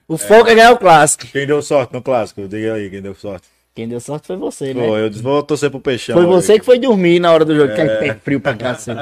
O 0.07 0.17
foco 0.17 0.49
é 0.49 0.55
ganhar 0.55 0.71
o 0.71 0.77
clássico. 0.77 1.27
Quem 1.27 1.47
deu 1.47 1.61
sorte 1.61 1.93
no 1.93 2.01
clássico? 2.01 2.47
Diga 2.47 2.73
aí, 2.73 2.89
quem 2.89 3.01
deu 3.01 3.15
sorte. 3.15 3.47
Quem 3.73 3.87
deu 3.87 4.01
sorte 4.01 4.27
foi 4.27 4.35
você, 4.35 4.73
né? 4.73 4.85
Pô, 4.85 4.97
eu 4.97 5.09
disse, 5.09 5.23
vou 5.23 5.41
torcer 5.41 5.69
pro 5.71 5.79
Peixão. 5.79 6.13
Foi 6.15 6.25
você 6.25 6.53
aí. 6.53 6.59
que 6.59 6.65
foi 6.65 6.77
dormir 6.77 7.19
na 7.21 7.31
hora 7.31 7.45
do 7.45 7.55
jogo, 7.55 7.73
que 7.73 7.79
é 7.79 7.85
pé 7.87 8.13
frio 8.21 8.41
pra 8.41 8.53
cacete. 8.53 8.99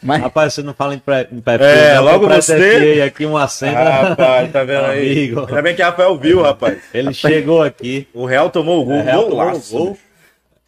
Mas, 0.00 0.22
Rapaz, 0.22 0.54
você 0.54 0.62
não 0.62 0.72
fala 0.72 0.94
em, 0.94 0.98
pré, 1.00 1.26
em 1.32 1.40
pé 1.40 1.56
É, 1.60 1.94
não, 1.96 2.04
logo 2.04 2.24
eu 2.26 2.40
você- 2.40 3.02
aqui 3.04 3.26
uma 3.26 3.48
cena. 3.48 3.82
Rapaz, 3.82 4.52
tá 4.52 4.62
vendo 4.64 4.84
aí? 4.84 5.12
Amigo. 5.24 5.40
Ainda 5.48 5.62
bem 5.62 5.74
que 5.74 5.82
Rafael 5.82 6.16
viu, 6.16 6.40
rapaz. 6.42 6.78
Ele 6.94 7.12
chegou 7.12 7.62
aqui. 7.62 8.06
O 8.14 8.24
Real 8.26 8.48
tomou 8.48 8.80
o 8.82 8.84
gol, 8.84 8.98
o 8.98 9.02
Real 9.02 9.24
tomou 9.24 9.52
o 9.54 9.60
gol. 9.70 9.98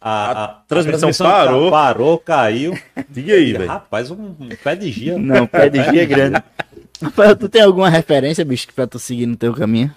A, 0.01 0.43
a- 0.43 0.47
transmissão 0.67 1.09
a 1.27 1.31
parou. 1.31 1.71
Parou, 1.71 2.17
caiu. 2.17 2.77
Diga 3.09 3.33
aí, 3.35 3.53
velho. 3.53 3.67
Rapaz, 3.67 4.11
um, 4.11 4.35
um 4.37 4.49
pé 4.61 4.75
de 4.75 4.91
gia. 4.91 5.17
não, 5.17 5.47
pé 5.47 5.69
de 5.69 5.81
dia 5.91 6.03
é 6.03 6.05
grande. 6.05 6.43
Rafael, 7.01 7.35
tu 7.37 7.47
tem 7.47 7.61
alguma 7.61 7.89
referência, 7.89 8.43
bicho, 8.43 8.67
pra 8.75 8.85
tu 8.85 8.99
seguir 8.99 9.25
no 9.25 9.37
teu 9.37 9.53
caminho? 9.53 9.89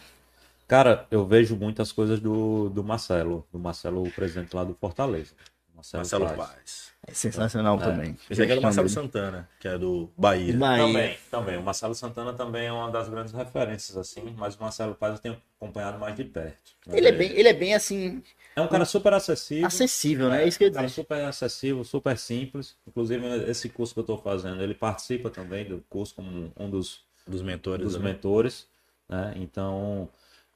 Cara, 0.73 1.07
eu 1.11 1.27
vejo 1.27 1.55
muitas 1.55 1.93
coisas 1.93 2.19
do, 2.19 2.71
do 2.71 2.83
Marcelo. 2.83 3.47
Do 3.53 3.59
Marcelo, 3.59 4.03
o 4.05 4.11
presidente 4.11 4.57
lá 4.57 4.65
do 4.65 4.73
Fortaleza. 4.73 5.35
Marcelo 5.75 6.25
Paz. 6.25 6.35
Paz. 6.35 6.93
É 7.07 7.13
sensacional 7.13 7.77
também. 7.77 8.17
Esse 8.31 8.43
aqui 8.43 8.53
é 8.53 8.55
do 8.55 8.63
Marcelo 8.63 8.89
Chama 8.89 9.03
Santana, 9.05 9.49
que 9.61 9.69
é 9.69 9.77
do 9.77 10.09
Bahia. 10.17 10.57
Bahia. 10.57 10.87
Também, 10.87 11.19
também. 11.31 11.59
O 11.59 11.63
Marcelo 11.63 11.95
Santana 11.95 12.33
também 12.33 12.69
é 12.69 12.73
uma 12.73 12.91
das 12.91 13.07
grandes 13.07 13.35
referências, 13.35 13.99
assim, 13.99 14.35
mas 14.39 14.57
o 14.57 14.63
Marcelo 14.63 14.95
Paz 14.95 15.13
eu 15.17 15.19
tenho 15.19 15.43
acompanhado 15.61 15.99
mais 15.99 16.17
de 16.17 16.25
perto. 16.25 16.73
Ele 16.87 17.07
é 17.07 17.13
bem, 17.13 17.31
ele 17.33 17.49
é 17.51 17.53
bem 17.53 17.75
assim, 17.75 18.23
É 18.57 18.63
um 18.63 18.67
cara 18.67 18.87
super 18.87 19.13
acessível. 19.13 19.67
acessível, 19.67 20.31
né? 20.31 20.43
É 20.43 20.49
isso 20.49 20.57
que 20.57 20.65
eu 20.65 20.69
ia 20.69 20.73
Um 20.73 20.77
cara 20.77 20.87
dizer. 20.87 21.03
super 21.03 21.23
acessível, 21.23 21.85
super 21.85 22.17
simples. 22.17 22.77
Inclusive, 22.89 23.27
esse 23.51 23.69
curso 23.69 23.93
que 23.93 24.01
eu 24.01 24.05
estou 24.05 24.17
fazendo, 24.17 24.63
ele 24.63 24.73
participa 24.73 25.29
também 25.29 25.67
do 25.67 25.85
curso 25.91 26.15
como 26.15 26.51
um 26.59 26.71
dos, 26.71 27.05
Dos 27.29 27.43
mentores. 27.43 27.85
dos 27.85 27.99
né? 27.99 28.05
mentores. 28.11 28.67
Né? 29.07 29.35
Então, 29.37 30.09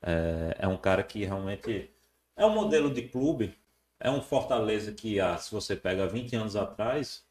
é, 0.07 0.57
é 0.61 0.69
um 0.69 0.77
cara 0.79 1.03
que 1.03 1.25
realmente 1.25 1.91
é 2.37 2.47
um 2.47 2.51
modelo 2.51 2.93
de 2.95 3.03
clube. 3.03 3.55
É 4.01 4.11
um 4.11 4.23
Fortaleza 4.23 4.93
que, 4.93 5.19
ah, 5.21 5.37
se 5.39 5.51
você 5.53 5.75
pega 5.75 6.07
20 6.07 6.37
anos 6.37 6.55
atrás, 6.55 7.25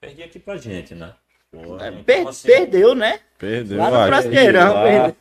perdia 0.00 0.26
aqui 0.26 0.38
pra 0.38 0.56
gente, 0.56 0.94
né? 0.94 1.14
Pô, 1.50 1.78
É, 1.80 1.88
então, 1.88 2.02
per- 2.04 2.28
assim, 2.28 2.48
Perdeu, 2.48 2.94
né? 2.94 3.20
Perdeu. 3.38 3.78
Lá 3.78 3.90
no 3.90 3.96
aqui, 3.96 4.06
Brasileirão, 4.10 4.74
perdeu. 4.82 5.16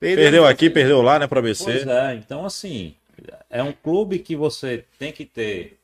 Perdeu 0.00 0.46
aqui, 0.46 0.68
perdeu 0.70 1.00
lá, 1.02 1.18
né, 1.18 1.26
pra 1.28 1.40
Pois 1.40 1.56
BC. 1.56 1.88
é, 1.88 2.14
então 2.14 2.44
assim, 2.44 2.96
é 3.48 3.62
um 3.62 3.72
clube 3.72 4.18
que 4.18 4.34
você 4.34 4.84
tem 4.98 5.12
que 5.12 5.24
ter 5.24 5.78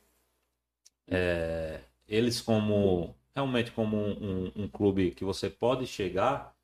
é, 1.06 1.80
eles 2.08 2.40
como 2.40 3.14
realmente 3.34 3.70
como 3.70 3.96
um, 3.96 4.46
um- 4.46 4.52
um 4.64 4.68
clube 4.68 5.12
que 5.12 5.24
você 5.24 5.48
pode 5.48 5.86
chegar 5.86 6.54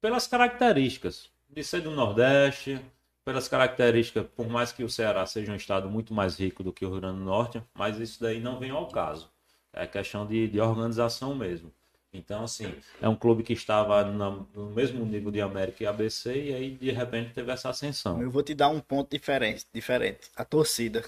pelas 0.00 0.26
características 0.26 1.30
de 1.48 1.62
ser 1.62 1.82
do 1.82 1.90
Nordeste, 1.90 2.80
pelas 3.24 3.48
características, 3.48 4.26
por 4.36 4.46
mais 4.48 4.70
que 4.70 4.84
o 4.84 4.88
Ceará 4.88 5.24
seja 5.26 5.50
um 5.50 5.56
estado 5.56 5.88
muito 5.88 6.12
mais 6.12 6.38
rico 6.38 6.62
do 6.62 6.72
que 6.72 6.84
o 6.84 6.90
Rio 6.90 7.00
Grande 7.00 7.18
do 7.18 7.24
Norte, 7.24 7.62
mas 7.74 7.98
isso 7.98 8.20
daí 8.20 8.38
não 8.38 8.58
vem 8.58 8.70
ao 8.70 8.86
caso. 8.88 9.30
É 9.72 9.86
questão 9.86 10.26
de, 10.26 10.46
de 10.46 10.60
organização 10.60 11.34
mesmo. 11.34 11.72
Então, 12.12 12.44
assim, 12.44 12.72
é 13.00 13.08
um 13.08 13.16
clube 13.16 13.42
que 13.42 13.52
estava 13.54 14.04
na- 14.04 14.30
no 14.54 14.70
mesmo 14.70 15.04
nível 15.04 15.32
de 15.32 15.40
América 15.40 15.82
e 15.82 15.86
ABC, 15.86 16.32
e 16.50 16.54
aí 16.54 16.70
de 16.70 16.92
repente 16.92 17.32
teve 17.32 17.50
essa 17.50 17.70
ascensão. 17.70 18.22
Eu 18.22 18.30
vou 18.30 18.42
te 18.42 18.54
dar 18.54 18.68
um 18.68 18.78
ponto 18.78 19.10
diferente, 19.10 19.64
diferente. 19.72 20.30
A 20.36 20.44
torcida. 20.44 21.02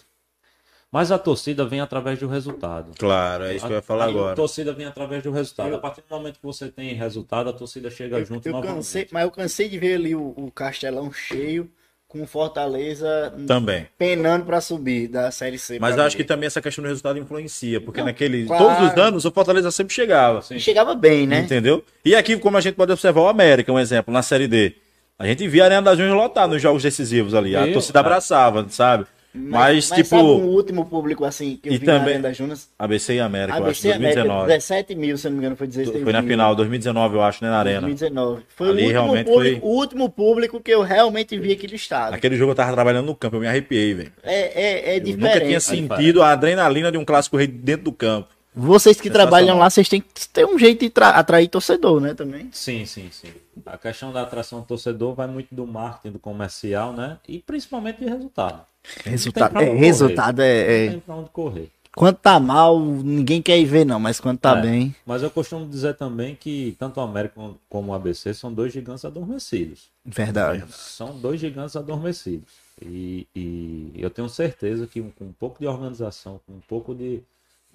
Mas 0.90 1.12
a 1.12 1.18
torcida 1.18 1.64
vem 1.66 1.80
através 1.80 2.18
do 2.18 2.26
resultado. 2.26 2.92
Claro, 2.98 3.44
é 3.44 3.54
isso 3.54 3.66
que 3.66 3.72
eu 3.72 3.76
ia 3.76 3.82
falar 3.82 4.04
A- 4.04 4.06
A 4.06 4.10
agora. 4.10 4.34
torcida 4.36 4.72
vem 4.72 4.86
através 4.86 5.22
do 5.22 5.30
resultado. 5.30 5.68
Eu- 5.68 5.76
A 5.76 5.78
partir 5.80 6.00
do 6.00 6.08
momento 6.16 6.38
que 6.40 6.44
você 6.46 6.70
tem 6.70 6.94
resultado, 6.94 7.50
a 7.50 7.52
torcida 7.52 7.90
chega 7.90 8.24
junto 8.24 8.48
Eu 8.48 8.52
novamente. 8.54 8.76
cansei, 8.76 9.08
mas 9.12 9.22
eu 9.24 9.30
cansei 9.30 9.68
de 9.68 9.78
ver 9.78 9.94
ali 9.96 10.14
o, 10.14 10.32
o 10.36 10.50
Castelão 10.50 11.12
cheio 11.12 11.70
com 12.08 12.22
o 12.22 12.26
Fortaleza 12.26 13.32
Também. 13.46 13.86
penando 13.98 14.44
pra 14.44 14.60
subir 14.60 15.08
da 15.08 15.30
Série 15.30 15.58
C. 15.58 15.78
Mas 15.80 15.96
eu 15.96 16.02
acho 16.04 16.16
que 16.16 16.24
também 16.24 16.46
essa 16.46 16.60
questão 16.62 16.82
do 16.82 16.88
resultado 16.88 17.18
influencia, 17.18 17.80
porque 17.80 18.00
Não, 18.00 18.06
naquele. 18.06 18.46
claro. 18.46 18.64
Todos 18.64 18.92
os 18.92 18.98
anos 18.98 19.24
o 19.24 19.30
Fortaleza 19.32 19.70
sempre 19.70 19.92
chegava. 19.94 20.40
Sim. 20.42 20.58
Chegava 20.58 20.94
bem, 20.94 21.26
né? 21.26 21.40
Entendeu? 21.40 21.84
E 22.04 22.14
aqui, 22.14 22.36
como 22.38 22.56
a 22.56 22.60
gente 22.60 22.74
pode 22.74 22.92
observar, 22.92 23.20
o 23.22 23.28
América, 23.28 23.72
um 23.72 23.78
exemplo, 23.78 24.12
na 24.14 24.22
Série 24.22 24.46
D. 24.46 24.74
A 25.18 25.26
gente 25.26 25.48
via 25.48 25.62
a 25.62 25.66
Arena 25.66 25.82
das 25.82 25.96
Junhas 25.98 26.12
lotar 26.14 26.46
nos 26.46 26.60
jogos 26.60 26.82
decisivos 26.82 27.34
ali. 27.34 27.56
A 27.56 27.64
Viu? 27.64 27.72
torcida 27.72 28.00
abraçava, 28.00 28.66
sabe? 28.68 29.06
Mas, 29.36 29.84
sabe 29.86 30.02
tipo, 30.02 30.16
um 30.16 30.46
último 30.46 30.84
público 30.86 31.24
assim 31.24 31.58
que 31.62 31.68
eu 31.68 31.72
E 31.74 31.78
vi 31.78 31.86
na 31.86 31.92
também- 31.98 32.14
Arena 32.14 32.28
das 32.28 32.36
Junas? 32.36 32.68
ABC 32.78 33.14
e 33.14 33.20
América, 33.20 33.52
eu 33.58 33.62
acho, 33.62 33.66
ABC 33.66 33.92
América, 33.92 34.14
2019. 34.22 34.46
17 34.48 34.94
mil, 34.94 35.18
se 35.18 35.24
não 35.26 35.32
me 35.32 35.38
engano, 35.38 35.56
foi 35.56 35.66
16 35.66 36.02
Foi 36.02 36.12
na 36.12 36.22
mil. 36.22 36.30
final, 36.30 36.54
2019, 36.54 37.14
eu 37.16 37.22
acho, 37.22 37.44
né, 37.44 37.50
na 37.50 37.58
Arena. 37.58 37.80
2019. 37.82 38.42
Foi 38.48 38.68
Ali 38.68 38.82
o, 38.82 38.84
último 38.86 38.92
realmente 39.02 39.26
público, 39.26 39.60
foi- 39.60 39.68
o 39.68 39.72
último 39.74 40.08
público 40.10 40.60
que 40.60 40.70
eu 40.70 40.82
realmente 40.82 41.38
vi 41.38 41.52
aqui 41.52 41.66
do 41.66 41.74
estado. 41.74 42.14
Aquele 42.14 42.36
jogo 42.36 42.52
eu 42.52 42.56
tava 42.56 42.72
trabalhando 42.72 43.06
no 43.06 43.14
campo, 43.14 43.36
eu 43.36 43.40
me 43.40 43.46
arrepiei, 43.46 43.94
velho. 43.94 44.12
É, 44.22 44.34
é, 44.34 44.96
é 44.96 44.98
Eu 44.98 45.00
nunca 45.16 45.40
tinha 45.40 45.58
diferente. 45.58 45.60
sentido 45.62 46.22
a 46.22 46.30
adrenalina 46.32 46.90
de 46.90 46.98
um 46.98 47.04
clássico 47.04 47.36
rei 47.36 47.46
dentro 47.46 47.84
do 47.84 47.92
campo. 47.92 48.28
Vocês 48.58 48.98
que 48.98 49.10
trabalham 49.10 49.58
lá, 49.58 49.68
vocês 49.68 49.86
têm 49.86 50.00
que 50.00 50.28
ter 50.30 50.46
um 50.46 50.58
jeito 50.58 50.80
de 50.80 50.88
tra- 50.88 51.10
atrair 51.10 51.46
torcedor, 51.46 52.00
né, 52.00 52.14
também. 52.14 52.48
Sim, 52.52 52.86
sim, 52.86 53.08
sim. 53.12 53.28
A 53.66 53.76
questão 53.76 54.10
da 54.12 54.22
atração 54.22 54.60
do 54.60 54.66
torcedor 54.66 55.14
vai 55.14 55.26
muito 55.26 55.54
do 55.54 55.66
marketing, 55.66 56.12
do 56.12 56.18
comercial, 56.18 56.92
né? 56.94 57.18
E 57.28 57.38
principalmente 57.40 57.98
de 57.98 58.06
resultado. 58.06 58.62
Resultado, 59.04 59.52
pra 59.52 59.62
é, 59.62 59.74
resultado 59.74 60.40
é, 60.40 60.64
Não 60.64 60.72
é- 60.72 60.88
tem 60.90 61.00
pra 61.00 61.14
onde 61.16 61.28
correr. 61.30 61.70
Quando 61.94 62.16
tá 62.16 62.38
mal, 62.38 62.78
ninguém 62.78 63.40
quer 63.40 63.58
ir 63.58 63.64
ver, 63.64 63.84
não, 63.86 63.98
mas 63.98 64.20
quando 64.20 64.38
tá 64.38 64.58
É. 64.58 64.62
bem. 64.62 64.94
Mas 65.06 65.22
eu 65.22 65.30
costumo 65.30 65.66
dizer 65.66 65.94
também 65.94 66.34
que 66.34 66.76
tanto 66.78 66.98
o 66.98 67.02
América 67.02 67.40
como 67.70 67.92
o 67.92 67.94
ABC 67.94 68.32
são 68.34 68.52
dois 68.52 68.72
gigantes 68.72 69.04
adormecidos. 69.04 69.88
Verdade. 70.04 70.62
São 70.70 71.18
dois 71.18 71.40
gigantes 71.40 71.74
adormecidos. 71.74 72.52
E, 72.82 73.26
e 73.34 73.92
eu 73.96 74.10
tenho 74.10 74.28
certeza 74.28 74.86
que 74.86 75.00
com 75.00 75.24
um 75.24 75.32
pouco 75.32 75.58
de 75.58 75.66
organização, 75.66 76.38
com 76.46 76.52
um 76.54 76.60
pouco 76.68 76.94
de, 76.94 77.22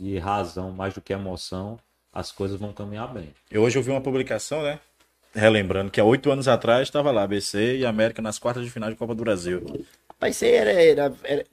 de 0.01 0.17
razão, 0.17 0.71
mais 0.71 0.95
do 0.95 1.01
que 1.01 1.13
emoção, 1.13 1.77
as 2.11 2.31
coisas 2.31 2.59
vão 2.59 2.73
caminhar 2.73 3.07
bem. 3.13 3.29
Eu 3.51 3.61
hoje 3.61 3.77
eu 3.77 3.83
vi 3.83 3.91
uma 3.91 4.01
publicação, 4.01 4.63
né? 4.63 4.79
Relembrando 5.33 5.91
que 5.91 6.01
há 6.01 6.03
oito 6.03 6.31
anos 6.31 6.47
atrás 6.47 6.87
estava 6.87 7.11
lá, 7.11 7.23
ABC 7.23 7.77
e 7.77 7.85
América 7.85 8.19
nas 8.21 8.39
quartas 8.39 8.65
de 8.65 8.71
final 8.71 8.89
de 8.89 8.95
Copa 8.95 9.13
do 9.13 9.23
Brasil. 9.23 9.63
Rapaz, 10.09 10.35
isso 10.35 10.45
aí 10.45 10.51
era, 10.53 10.71
era, 10.71 11.13
era- 11.23 11.45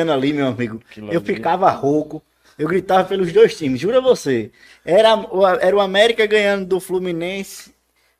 ano 0.00 0.12
ali, 0.12 0.32
meu 0.32 0.46
amigo. 0.46 0.80
Eu 1.10 1.20
ficava 1.20 1.68
rouco. 1.70 2.22
Eu 2.56 2.68
gritava 2.68 3.04
pelos 3.08 3.32
dois 3.32 3.56
times, 3.56 3.80
jura 3.80 4.00
você. 4.00 4.52
Era, 4.84 5.16
o- 5.16 5.46
era 5.46 5.74
o 5.74 5.80
América 5.80 6.24
ganhando 6.26 6.66
do 6.66 6.78
Fluminense, 6.78 7.74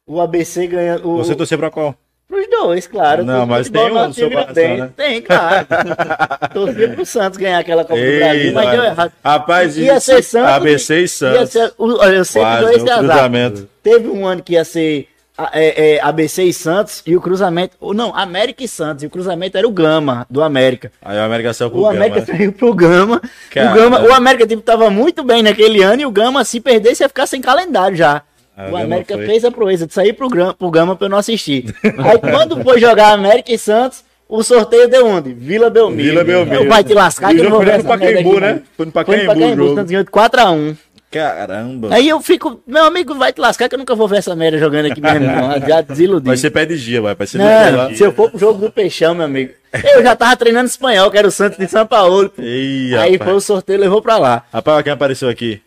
o 0.06 0.20
ABC 0.20 0.66
ganhando. 0.66 1.08
O, 1.08 1.16
Você 1.18 1.34
torceu 1.36 1.58
pra 1.58 1.70
qual? 1.70 1.96
Pros 2.30 2.46
dois, 2.48 2.86
claro. 2.86 3.24
Não, 3.24 3.44
mas 3.44 3.68
tem 3.68 3.90
um 3.92 4.12
seu 4.12 4.30
coração, 4.30 4.54
tem, 4.54 4.76
né? 4.78 4.90
Tem, 4.96 5.20
claro. 5.20 5.66
Torcia 6.54 6.88
pro 6.90 7.04
Santos 7.04 7.36
ganhar 7.38 7.58
aquela 7.58 7.82
Copa 7.84 8.00
do 8.00 8.06
Brasil, 8.18 8.44
Ei, 8.46 8.52
mas 8.52 8.70
deu 8.70 8.84
errado. 8.84 9.12
Rapaz, 9.24 9.76
Ia 9.76 9.96
isso- 9.96 10.06
ser 10.06 10.22
Santos. 10.22 10.48
ABC 10.50 11.00
e 11.02 11.08
Santos. 11.08 11.50
ser, 11.50 11.72
o- 11.76 11.98
olha, 11.98 12.14
eu 12.16 12.24
sei 12.24 12.42
que 12.44 12.56
deu 12.60 12.68
esse 12.70 12.80
um 12.80 12.82
azar. 12.84 12.98
cruzamento. 12.98 13.68
Teve 13.82 14.08
um 14.08 14.24
ano 14.26 14.42
que 14.42 14.52
ia 14.52 14.64
ser 14.64 15.08
é, 15.54 15.94
é, 15.96 16.00
ABC 16.02 16.42
e 16.44 16.52
Santos 16.52 17.02
e 17.06 17.16
o 17.16 17.20
cruzamento. 17.20 17.74
ou 17.80 17.94
Não, 17.94 18.14
América 18.14 18.62
e 18.62 18.68
Santos. 18.68 19.02
E 19.02 19.06
o 19.06 19.10
cruzamento 19.10 19.56
era 19.56 19.66
o 19.66 19.70
Gama 19.72 20.26
do 20.30 20.42
América. 20.42 20.92
Aí 21.02 21.16
o 21.18 21.22
América 21.22 21.52
saiu 21.54 21.70
pro 21.70 21.80
O 21.80 21.86
América 21.88 22.20
Gama. 22.20 22.38
saiu 22.38 22.52
pro 22.52 22.74
Gama. 22.74 23.22
Cara. 23.50 23.70
O, 23.70 23.74
Gama 23.74 24.00
o 24.02 24.12
América 24.12 24.46
tipo, 24.46 24.60
tava 24.62 24.88
muito 24.90 25.24
bem 25.24 25.42
naquele 25.42 25.82
ano 25.82 26.02
e 26.02 26.06
o 26.06 26.10
Gama, 26.10 26.44
se 26.44 26.60
perdesse, 26.60 27.02
ia 27.02 27.08
ficar 27.08 27.26
sem 27.26 27.40
calendário 27.40 27.96
já. 27.96 28.22
O 28.68 28.72
Gama 28.72 28.84
América 28.84 29.14
foi. 29.16 29.26
fez 29.26 29.44
a 29.44 29.50
proeza 29.50 29.86
de 29.86 29.94
sair 29.94 30.12
pro, 30.12 30.28
Gram, 30.28 30.54
pro 30.54 30.70
Gama 30.70 30.96
pra 30.96 31.06
eu 31.06 31.10
não 31.10 31.18
assistir. 31.18 31.74
Aí 31.82 32.18
quando 32.18 32.62
foi 32.62 32.78
jogar 32.80 33.12
América 33.12 33.52
e 33.52 33.58
Santos, 33.58 34.04
O 34.28 34.42
sorteio 34.44 34.88
deu 34.88 35.06
onde? 35.06 35.32
Vila 35.32 35.68
Belmiro. 35.70 36.08
Vila 36.10 36.24
Belmiro. 36.24 36.68
Vai 36.68 36.84
te 36.84 36.94
lascar 36.94 37.34
que 37.34 37.40
eu 37.40 37.44
não 37.44 37.50
vou 37.50 37.60
ver 37.60 37.72
foi 37.72 37.82
no 37.82 37.88
Pacaembu, 37.88 38.40
né? 38.40 38.62
Foi 38.76 38.86
no 38.86 38.92
Foi 38.92 39.04
Pacaembu 39.04 39.24
no 39.24 39.30
o 39.32 39.34
Pacaembu, 39.34 39.62
o 39.62 39.66
jogo. 39.66 39.74
Santos 39.76 39.90
ganhou 39.90 40.04
de 40.04 40.10
4x1. 40.10 40.76
Caramba. 41.10 41.88
Aí 41.92 42.08
eu 42.08 42.20
fico, 42.20 42.62
meu 42.64 42.84
amigo, 42.84 43.16
vai 43.16 43.32
te 43.32 43.40
lascar 43.40 43.68
que 43.68 43.74
eu 43.74 43.78
nunca 43.80 43.96
vou 43.96 44.06
ver 44.06 44.18
essa 44.18 44.36
merda 44.36 44.56
jogando 44.58 44.86
aqui 44.86 45.00
mesmo, 45.00 45.26
não. 45.26 45.68
Já 45.68 45.80
desiludi. 45.80 46.28
Vai 46.28 46.36
ser 46.36 46.50
pé 46.50 46.64
de 46.64 46.78
dia, 46.78 47.02
vai. 47.02 47.16
Vai 47.16 47.26
ser 47.26 47.38
Não, 47.38 47.92
se 47.92 48.04
eu 48.04 48.12
for 48.12 48.30
pro 48.30 48.38
jogo 48.38 48.60
do 48.60 48.70
Peixão, 48.70 49.12
meu 49.16 49.24
amigo. 49.24 49.52
Eu 49.92 50.04
já 50.04 50.14
tava 50.14 50.36
treinando 50.36 50.66
espanhol, 50.68 51.10
que 51.10 51.18
era 51.18 51.26
o 51.26 51.30
Santos 51.32 51.58
de 51.58 51.66
São 51.66 51.84
Paulo. 51.84 52.30
Ei, 52.38 52.94
Aí 52.96 53.12
rapaz. 53.14 53.28
foi 53.28 53.34
o 53.34 53.40
sorteio, 53.40 53.80
levou 53.80 54.00
pra 54.00 54.16
lá. 54.18 54.44
Rapaz, 54.52 54.84
quem 54.84 54.92
apareceu 54.92 55.28
aqui? 55.28 55.60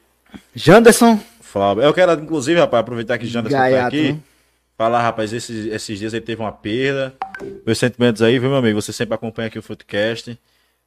Janderson, 0.55 1.19
Flávio. 1.53 1.83
Eu 1.83 1.93
quero, 1.93 2.11
inclusive, 2.13 2.59
rapaz, 2.59 2.81
aproveitar 2.81 3.19
que 3.19 3.25
o 3.25 3.27
Janderson 3.27 3.55
tá 3.57 3.85
aqui. 3.87 4.13
né? 4.13 4.19
Falar, 4.75 5.03
rapaz, 5.03 5.31
esses, 5.31 5.67
esses 5.67 5.99
dias 5.99 6.11
ele 6.13 6.25
teve 6.25 6.41
uma 6.41 6.51
perda. 6.51 7.13
Meus 7.63 7.77
sentimentos 7.77 8.23
aí, 8.23 8.39
viu, 8.39 8.49
meu 8.49 8.57
amigo? 8.57 8.81
Você 8.81 8.91
sempre 8.91 9.13
acompanha 9.13 9.49
aqui 9.49 9.59
o 9.59 9.61
Footcast. 9.61 10.35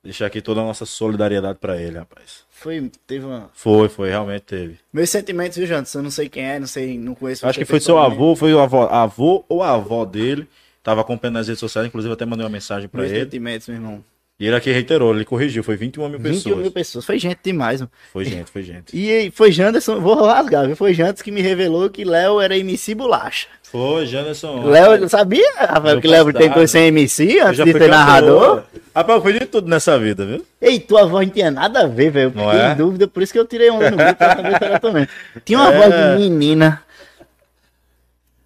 Deixar 0.03 0.27
aqui 0.27 0.43
toda 0.43 0.61
a 0.61 0.65
nossa 0.65 0.85
solidariedade 0.85 1.59
pra 1.61 1.81
ele, 1.81 1.97
rapaz. 1.99 2.45
foi, 2.51 2.91
teve 3.07 3.25
uma... 3.25 3.49
Foi, 3.55 3.89
foi, 3.89 4.09
realmente 4.09 4.43
teve. 4.43 4.79
Meus 4.93 5.09
sentimentos, 5.09 5.57
viu, 5.57 5.67
Janderson? 5.69 6.01
Eu 6.01 6.03
não 6.03 6.11
sei 6.11 6.29
quem 6.29 6.45
é, 6.45 6.59
não 6.59 6.67
sei, 6.67 6.99
não 6.99 7.15
conheço. 7.15 7.47
Acho 7.47 7.59
que 7.61 7.65
foi 7.65 7.79
seu 7.81 7.97
avô, 7.99 8.35
foi 8.35 8.53
o 8.53 8.59
avô, 8.61 8.83
avô 8.83 9.45
ou 9.49 9.63
a 9.63 9.73
avó 9.73 10.05
dele. 10.05 10.49
Tava 10.83 11.01
acompanhando 11.01 11.35
nas 11.37 11.47
redes 11.47 11.61
sociais, 11.61 11.87
inclusive 11.87 12.13
até 12.13 12.25
mandei 12.25 12.45
uma 12.45 12.51
mensagem 12.51 12.89
pra 12.89 13.01
Meus 13.01 13.13
ele. 13.13 13.23
sentimentos, 13.25 13.69
meu 13.69 13.77
irmão. 13.77 14.05
E 14.39 14.47
ele 14.47 14.55
aqui 14.55 14.71
reiterou, 14.71 15.15
ele 15.15 15.25
corrigiu, 15.25 15.65
foi 15.65 15.77
21 15.77 16.09
mil 16.11 16.19
21 16.19 16.33
pessoas. 16.35 16.57
mil 16.59 16.71
pessoas. 16.71 17.05
Foi 17.07 17.19
gente 17.19 17.39
demais, 17.43 17.81
mano. 17.81 17.91
Foi 18.13 18.23
gente, 18.23 18.51
foi 18.51 18.63
gente. 18.63 18.95
E 18.95 19.31
foi 19.31 19.51
Janderson, 19.51 19.99
vou 19.99 20.27
rasgar, 20.27 20.67
viu? 20.67 20.77
Foi 20.77 20.93
Janderson 20.93 21.25
que 21.25 21.31
me 21.33 21.41
revelou 21.41 21.89
que 21.89 22.05
Léo 22.05 22.39
era 22.39 22.55
MC 22.59 22.95
Bolacha. 22.95 23.47
Foi, 23.63 24.05
Janderson. 24.07 24.63
Léo, 24.67 25.09
sabia, 25.09 25.43
Rafael, 25.59 26.01
que 26.03 26.07
Léo 26.07 26.31
tentou 26.35 26.69
ser 26.69 26.81
MC 26.81 27.41
antes 27.41 27.65
de 27.65 27.73
ser 27.73 27.89
narrador? 27.89 28.63
Rapaz, 28.95 29.17
eu 29.17 29.23
fui 29.23 29.33
de 29.39 29.47
tudo 29.47 29.69
nessa 29.69 29.99
vida, 29.99 30.27
viu? 30.27 30.45
Ei, 30.61 30.79
tua 30.81 31.07
voz 31.07 31.27
não 31.27 31.33
tinha 31.33 31.51
nada 31.51 31.81
a 31.85 31.87
ver, 31.87 32.11
velho. 32.11 32.31
Fiquei 32.31 32.45
é? 32.61 32.73
em 32.73 32.77
dúvida, 32.77 33.09
por 33.09 33.23
isso 33.23 33.33
que 33.33 33.39
eu 33.39 33.47
tirei 33.47 33.71
onda 33.71 33.91
no 33.91 33.97
grupo 33.97 34.15
pra 34.17 34.37
saber 34.37 34.59
se 34.59 34.65
era 34.65 34.79
também. 34.79 35.09
Tinha 35.47 35.59
uma 35.59 35.73
É. 35.73 35.79
voz 35.79 35.95
de 36.21 36.29
menina. 36.29 36.83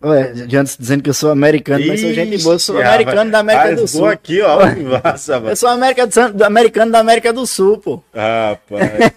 Ué, 0.03 0.33
Janderson 0.35 0.77
dizendo 0.81 1.03
que 1.03 1.11
eu 1.11 1.15
sou 1.15 1.31
americano, 1.31 1.87
mas 1.87 2.01
sou 2.01 2.13
gente 2.15 2.43
boa. 2.43 2.55
Eu 2.55 2.59
sou 2.59 2.77
Ixi, 2.81 2.87
americano 2.89 3.17
rapaz. 3.17 3.33
da 3.33 3.39
América 3.41 3.65
Ah, 3.67 3.71
do 3.73 3.77
vou 3.81 3.87
Sul. 3.89 4.07
aqui, 4.07 4.41
ó. 4.41 4.59
Nossa, 5.05 5.35
Eu 5.37 5.57
sou 5.57 5.69
América 5.69 6.07
do, 6.07 6.45
americano 6.45 6.91
da 6.93 6.99
América 7.01 7.33
do 7.35 7.47
Sul, 7.47 7.77
pô. 7.79 8.03
Rapaz. 8.15 9.13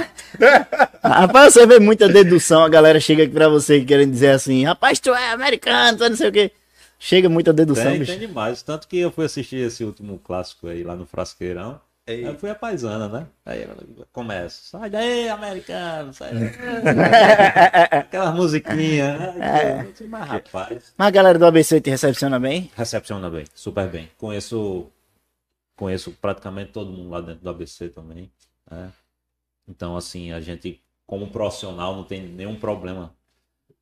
Rapaz, 1.02 1.54
você 1.54 1.66
vê 1.66 1.78
muita 1.78 2.08
dedução, 2.08 2.62
a 2.64 2.68
galera 2.68 2.98
chega 2.98 3.24
aqui 3.24 3.32
pra 3.32 3.48
você 3.48 3.80
querendo 3.82 4.10
dizer 4.10 4.30
assim, 4.30 4.64
rapaz, 4.64 4.98
tu 4.98 5.10
é 5.14 5.30
americano, 5.32 5.98
tu 5.98 6.08
não 6.08 6.16
sei 6.16 6.28
o 6.28 6.32
quê. 6.32 6.50
Chega 6.98 7.28
muita 7.28 7.52
dedução, 7.52 7.84
Tem, 7.90 7.98
bicho. 7.98 8.10
tem 8.12 8.26
demais. 8.26 8.62
Tanto 8.62 8.88
que 8.88 8.98
eu 8.98 9.10
fui 9.12 9.26
assistir 9.26 9.56
esse 9.56 9.84
último 9.84 10.18
clássico 10.24 10.66
aí 10.66 10.82
lá 10.82 10.96
no 10.96 11.04
Frasqueirão. 11.06 11.78
Ei. 12.06 12.24
Aí 12.24 12.32
eu 12.32 12.38
fui 12.38 12.48
a 12.50 12.54
paisana, 12.54 13.08
né? 13.08 13.26
Aí 13.44 13.62
ela 13.62 13.76
começa. 14.12 14.78
Sai 14.78 14.90
daí, 14.90 15.28
americano! 15.28 16.14
Sai 16.14 16.32
daí. 16.34 16.50
Aquela 17.90 18.32
musiquinha. 18.32 19.16
Ai, 19.40 19.92
Deus, 19.92 20.08
Mas, 20.08 20.28
rapaz, 20.28 20.94
Mas 20.96 21.08
a 21.08 21.10
galera 21.10 21.38
do 21.38 21.46
ABC 21.46 21.80
te 21.80 21.90
recepciona 21.90 22.38
bem? 22.38 22.70
recepciona 22.76 23.28
bem, 23.28 23.44
super 23.54 23.88
bem. 23.88 24.08
Conheço, 24.18 24.90
conheço 25.76 26.12
praticamente 26.20 26.72
todo 26.72 26.90
mundo 26.92 27.10
lá 27.10 27.20
dentro 27.20 27.42
do 27.42 27.50
ABC 27.50 27.88
também. 27.88 28.30
né? 28.70 28.92
Então, 29.68 29.96
assim, 29.96 30.30
a 30.32 30.40
gente, 30.40 30.80
como 31.06 31.28
profissional, 31.30 31.96
não 31.96 32.04
tem 32.04 32.22
nenhum 32.22 32.54
problema. 32.56 33.12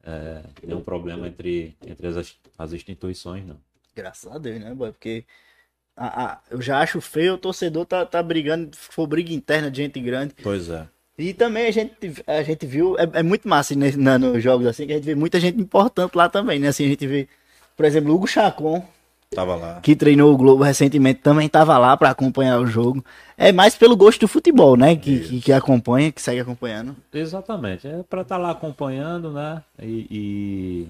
é, 0.02 0.42
nenhum 0.62 0.82
problema 0.82 1.26
entre, 1.28 1.76
entre 1.86 2.06
as, 2.06 2.36
as 2.58 2.72
instituições, 2.72 3.46
não. 3.46 3.58
Graças 3.94 4.32
a 4.32 4.38
Deus, 4.38 4.60
né, 4.60 4.74
boy? 4.74 4.90
Porque 4.92 5.24
a- 5.96 6.24
a- 6.24 6.38
eu 6.50 6.60
já 6.60 6.80
acho 6.80 7.00
feio 7.00 7.34
o 7.34 7.38
torcedor 7.38 7.84
tá, 7.86 8.04
tá 8.04 8.22
brigando, 8.22 8.70
se 8.76 8.92
for 8.92 9.06
briga 9.06 9.32
interna 9.32 9.70
de 9.70 9.82
gente 9.82 10.00
grande. 10.00 10.34
Pois 10.42 10.68
é. 10.68 10.86
E 11.16 11.32
também 11.32 11.66
a 11.66 11.70
gente, 11.70 11.92
a 12.26 12.42
gente 12.42 12.66
viu, 12.66 12.96
é, 12.98 13.08
é 13.20 13.22
muito 13.22 13.48
massa 13.48 13.74
né, 13.76 13.92
na- 13.96 14.18
nos 14.18 14.42
jogos 14.42 14.66
assim, 14.66 14.86
que 14.86 14.92
a 14.92 14.96
gente 14.96 15.04
vê 15.04 15.14
muita 15.14 15.38
gente 15.38 15.60
importante 15.60 16.16
lá 16.16 16.28
também, 16.28 16.58
né? 16.58 16.68
Assim, 16.68 16.84
a 16.84 16.88
gente 16.88 17.06
vê, 17.06 17.28
por 17.76 17.84
exemplo, 17.86 18.10
o 18.12 18.16
Hugo 18.16 18.26
Chacon, 18.26 18.84
Tava 19.32 19.54
lá. 19.56 19.80
que 19.80 19.94
treinou 19.96 20.32
o 20.32 20.36
Globo 20.36 20.62
recentemente, 20.64 21.20
também 21.20 21.48
tava 21.48 21.76
lá 21.78 21.96
pra 21.96 22.10
acompanhar 22.10 22.58
o 22.60 22.66
jogo. 22.66 23.04
É 23.38 23.52
mais 23.52 23.76
pelo 23.76 23.96
gosto 23.96 24.20
do 24.22 24.28
futebol, 24.28 24.76
né? 24.76 24.96
Que, 24.96 25.20
que, 25.20 25.40
que 25.40 25.52
acompanha, 25.52 26.10
que 26.10 26.20
segue 26.22 26.40
acompanhando. 26.40 26.96
Exatamente, 27.12 27.86
é 27.86 28.02
para 28.02 28.22
estar 28.22 28.36
lá 28.36 28.50
acompanhando, 28.50 29.32
né? 29.32 29.62
E, 29.80 30.06
e, 30.10 30.88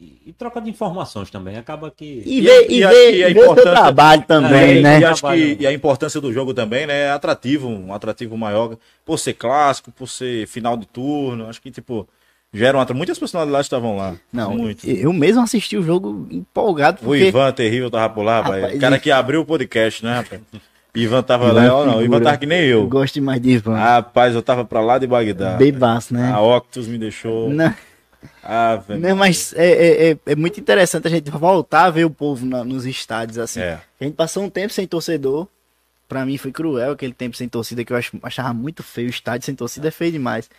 e- 0.00 0.32
troca 0.32 0.60
de 0.60 0.70
informações 0.70 1.30
também. 1.30 1.56
Acaba 1.58 1.90
que. 1.90 2.22
E, 2.24 2.40
ver, 2.40 2.66
e 2.70 2.74
e 2.76 2.78
e 2.78 2.84
a 3.24 3.28
e 3.30 3.34
o 3.38 3.54
seu 3.54 3.62
trabalho 3.62 4.22
também, 4.26 4.78
É, 4.78 4.80
né? 4.80 5.00
E 5.00 5.04
acho 5.04 5.22
que 5.26 5.56
e 5.60 5.66
a 5.66 5.72
importância 5.72 6.20
do 6.20 6.32
jogo 6.32 6.54
também, 6.54 6.86
né? 6.86 7.02
É 7.02 7.10
atrativo, 7.10 7.68
um 7.68 7.92
atrativo 7.92 8.36
maior. 8.38 8.76
Por 9.04 9.18
ser 9.18 9.34
clássico, 9.34 9.90
por 9.92 10.08
ser 10.08 10.46
final 10.46 10.76
de 10.76 10.86
turno. 10.86 11.48
Acho 11.48 11.60
que, 11.60 11.70
tipo, 11.70 12.08
gera 12.52 12.78
uma. 12.78 12.86
Muitas 12.94 13.18
personalidades 13.18 13.66
estavam 13.66 13.96
lá. 13.96 14.14
Não, 14.32 14.56
Muito. 14.56 14.88
eu 14.88 15.12
mesmo 15.12 15.42
assisti 15.42 15.76
o 15.76 15.82
jogo 15.82 16.26
empolgado, 16.30 16.98
O 17.02 17.04
porque 17.04 17.24
Ivan 17.26 17.52
terrível 17.52 17.90
tava 17.90 18.12
por 18.14 18.22
lá, 18.22 18.36
rapaz. 18.40 18.62
Rapaz, 18.62 18.76
o 18.78 18.80
cara 18.80 18.98
que 18.98 19.10
abriu 19.10 19.40
o 19.42 19.44
podcast, 19.44 20.04
né, 20.04 20.14
rapaz? 20.14 20.40
Ivan 20.94 21.22
tava 21.22 21.48
Ivan 21.50 21.54
lá, 21.66 21.74
ó, 21.74 21.84
não. 21.86 21.98
O 21.98 22.02
Ivan 22.02 22.20
tava 22.20 22.36
que 22.36 22.46
nem 22.46 22.62
eu 22.62 22.80
eu. 22.80 22.88
gosto 22.88 23.14
demais 23.14 23.40
de 23.40 23.50
Ivan. 23.50 23.76
Rapaz, 23.76 24.34
eu 24.34 24.42
tava 24.42 24.64
pra 24.64 24.80
lá 24.80 24.98
de 24.98 25.06
Bagdá. 25.06 25.52
Bebaço, 25.52 26.12
né? 26.12 26.32
A 26.32 26.40
Octus 26.40 26.88
me 26.88 26.98
deixou. 26.98 27.48
Não, 27.48 27.72
Ah, 28.42 28.82
não, 28.98 29.16
mas 29.16 29.52
é, 29.54 29.66
é, 29.70 30.10
é, 30.12 30.16
é 30.26 30.36
muito 30.36 30.60
interessante 30.60 31.06
a 31.06 31.10
gente 31.10 31.30
voltar 31.30 31.84
a 31.84 31.90
ver 31.90 32.04
o 32.04 32.10
povo 32.10 32.44
na- 32.44 32.64
nos 32.64 32.84
estádios, 32.84 33.38
assim. 33.38 33.60
É. 33.60 33.80
A 34.00 34.04
gente 34.04 34.14
passou 34.14 34.42
um 34.44 34.50
tempo 34.50 34.72
sem 34.72 34.86
torcedor. 34.86 35.46
Pra 36.08 36.26
mim 36.26 36.36
foi 36.36 36.50
cruel 36.50 36.92
aquele 36.92 37.12
tempo 37.14 37.36
sem 37.36 37.48
torcida, 37.48 37.84
que 37.84 37.92
eu 37.92 37.96
ach- 37.96 38.12
achava 38.22 38.52
muito 38.52 38.82
feio. 38.82 39.06
O 39.06 39.10
estádio 39.10 39.46
sem 39.46 39.54
torcida 39.54 39.88
é 39.88 39.90
feio 39.90 40.12
demais. 40.12 40.50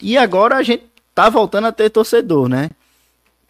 E 0.00 0.16
agora 0.16 0.56
a 0.56 0.62
gente 0.62 0.84
tá 1.14 1.28
voltando 1.28 1.66
a 1.66 1.72
ter 1.72 1.90
torcedor, 1.90 2.48
né? 2.48 2.70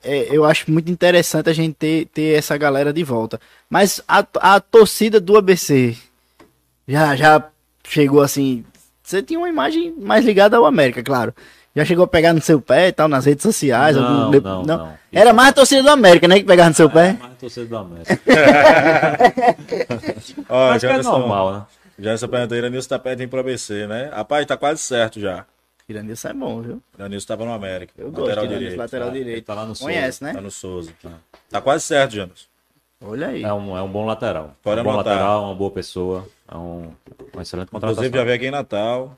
É, 0.02 0.34
eu 0.34 0.44
acho 0.44 0.70
muito 0.70 0.90
interessante 0.90 1.48
a 1.48 1.52
gente 1.52 1.74
ter, 1.74 2.06
ter 2.06 2.36
essa 2.36 2.56
galera 2.56 2.93
de 2.93 3.05
volta. 3.05 3.40
Mas 3.70 4.01
a, 4.09 4.26
a 4.40 4.60
torcida 4.60 5.20
do 5.20 5.36
ABC 5.36 5.97
já, 6.89 7.14
já 7.14 7.48
chegou 7.86 8.20
assim. 8.22 8.64
Você 9.02 9.22
tinha 9.22 9.39
uma 9.39 9.48
imagem 9.48 9.93
mais 9.98 10.24
ligada 10.24 10.56
ao 10.56 10.64
América, 10.66 11.02
claro. 11.02 11.34
Já 11.74 11.84
chegou 11.86 12.04
a 12.04 12.08
pegar 12.08 12.34
no 12.34 12.40
seu 12.40 12.60
pé 12.60 12.88
e 12.88 12.92
tal, 12.92 13.08
nas 13.08 13.24
redes 13.24 13.42
sociais. 13.42 13.96
Não, 13.96 14.24
algum- 14.26 14.40
não, 14.40 14.62
não. 14.62 14.92
Era 15.10 15.32
mais 15.32 15.50
a 15.50 15.52
torcida 15.52 15.82
do 15.82 15.88
América, 15.90 16.28
né? 16.28 16.38
Que 16.38 16.44
pegava 16.44 16.68
no 16.68 16.74
seu 16.74 16.90
pé. 16.90 17.10
É, 17.10 17.16
mas 17.20 17.38
torcedor 17.38 17.68
do 17.68 17.76
América. 17.78 18.20
Ó, 20.48 20.70
Mas 20.70 20.80
que 20.82 20.86
é 20.86 21.02
normal, 21.02 21.52
né? 21.52 21.66
Janderson 21.98 22.28
perguntou, 22.28 22.56
Iranilson 22.58 22.88
tá 22.88 22.98
perto 22.98 23.18
de 23.18 23.24
ir 23.24 23.28
pro 23.28 23.40
ABC, 23.40 23.86
né? 23.86 24.10
Rapaz, 24.12 24.46
tá 24.46 24.56
quase 24.56 24.80
certo 24.82 25.20
já. 25.20 25.44
Iranilson 25.88 26.28
é 26.28 26.32
bom, 26.32 26.62
viu? 26.62 26.82
Iranilson 26.98 27.26
tava 27.26 27.44
no 27.44 27.52
América. 27.52 27.92
Eu 27.98 28.10
gosto 28.10 28.34
de 28.40 28.46
Iranilson, 28.46 28.76
lateral 28.76 29.08
Ele 29.08 29.18
direito. 29.24 29.44
tá 29.44 29.54
lá 29.54 29.66
no 29.66 29.74
Souza. 29.74 29.92
Conhece, 29.92 30.24
né? 30.24 30.32
Tá 30.32 30.40
no 30.40 30.50
Souza. 30.50 30.92
Tá 31.50 31.60
quase 31.60 31.84
certo, 31.84 32.12
Janderson. 32.14 32.46
Olha 33.04 33.28
aí. 33.28 33.42
É 33.42 33.52
um, 33.52 33.76
é 33.76 33.82
um 33.82 33.88
bom 33.90 34.06
lateral. 34.06 34.54
Pode 34.62 34.80
um 34.80 34.84
bom 34.84 34.96
lateral, 34.96 35.44
uma 35.44 35.54
boa 35.54 35.70
pessoa. 35.70 36.26
É 36.50 36.56
um, 36.56 36.92
uma 37.32 37.42
excelente 37.42 37.68
contratação. 37.70 38.04
Inclusive, 38.04 38.16
já 38.18 38.24
veio 38.24 38.36
aqui 38.36 38.46
em 38.46 38.50
Natal. 38.50 39.16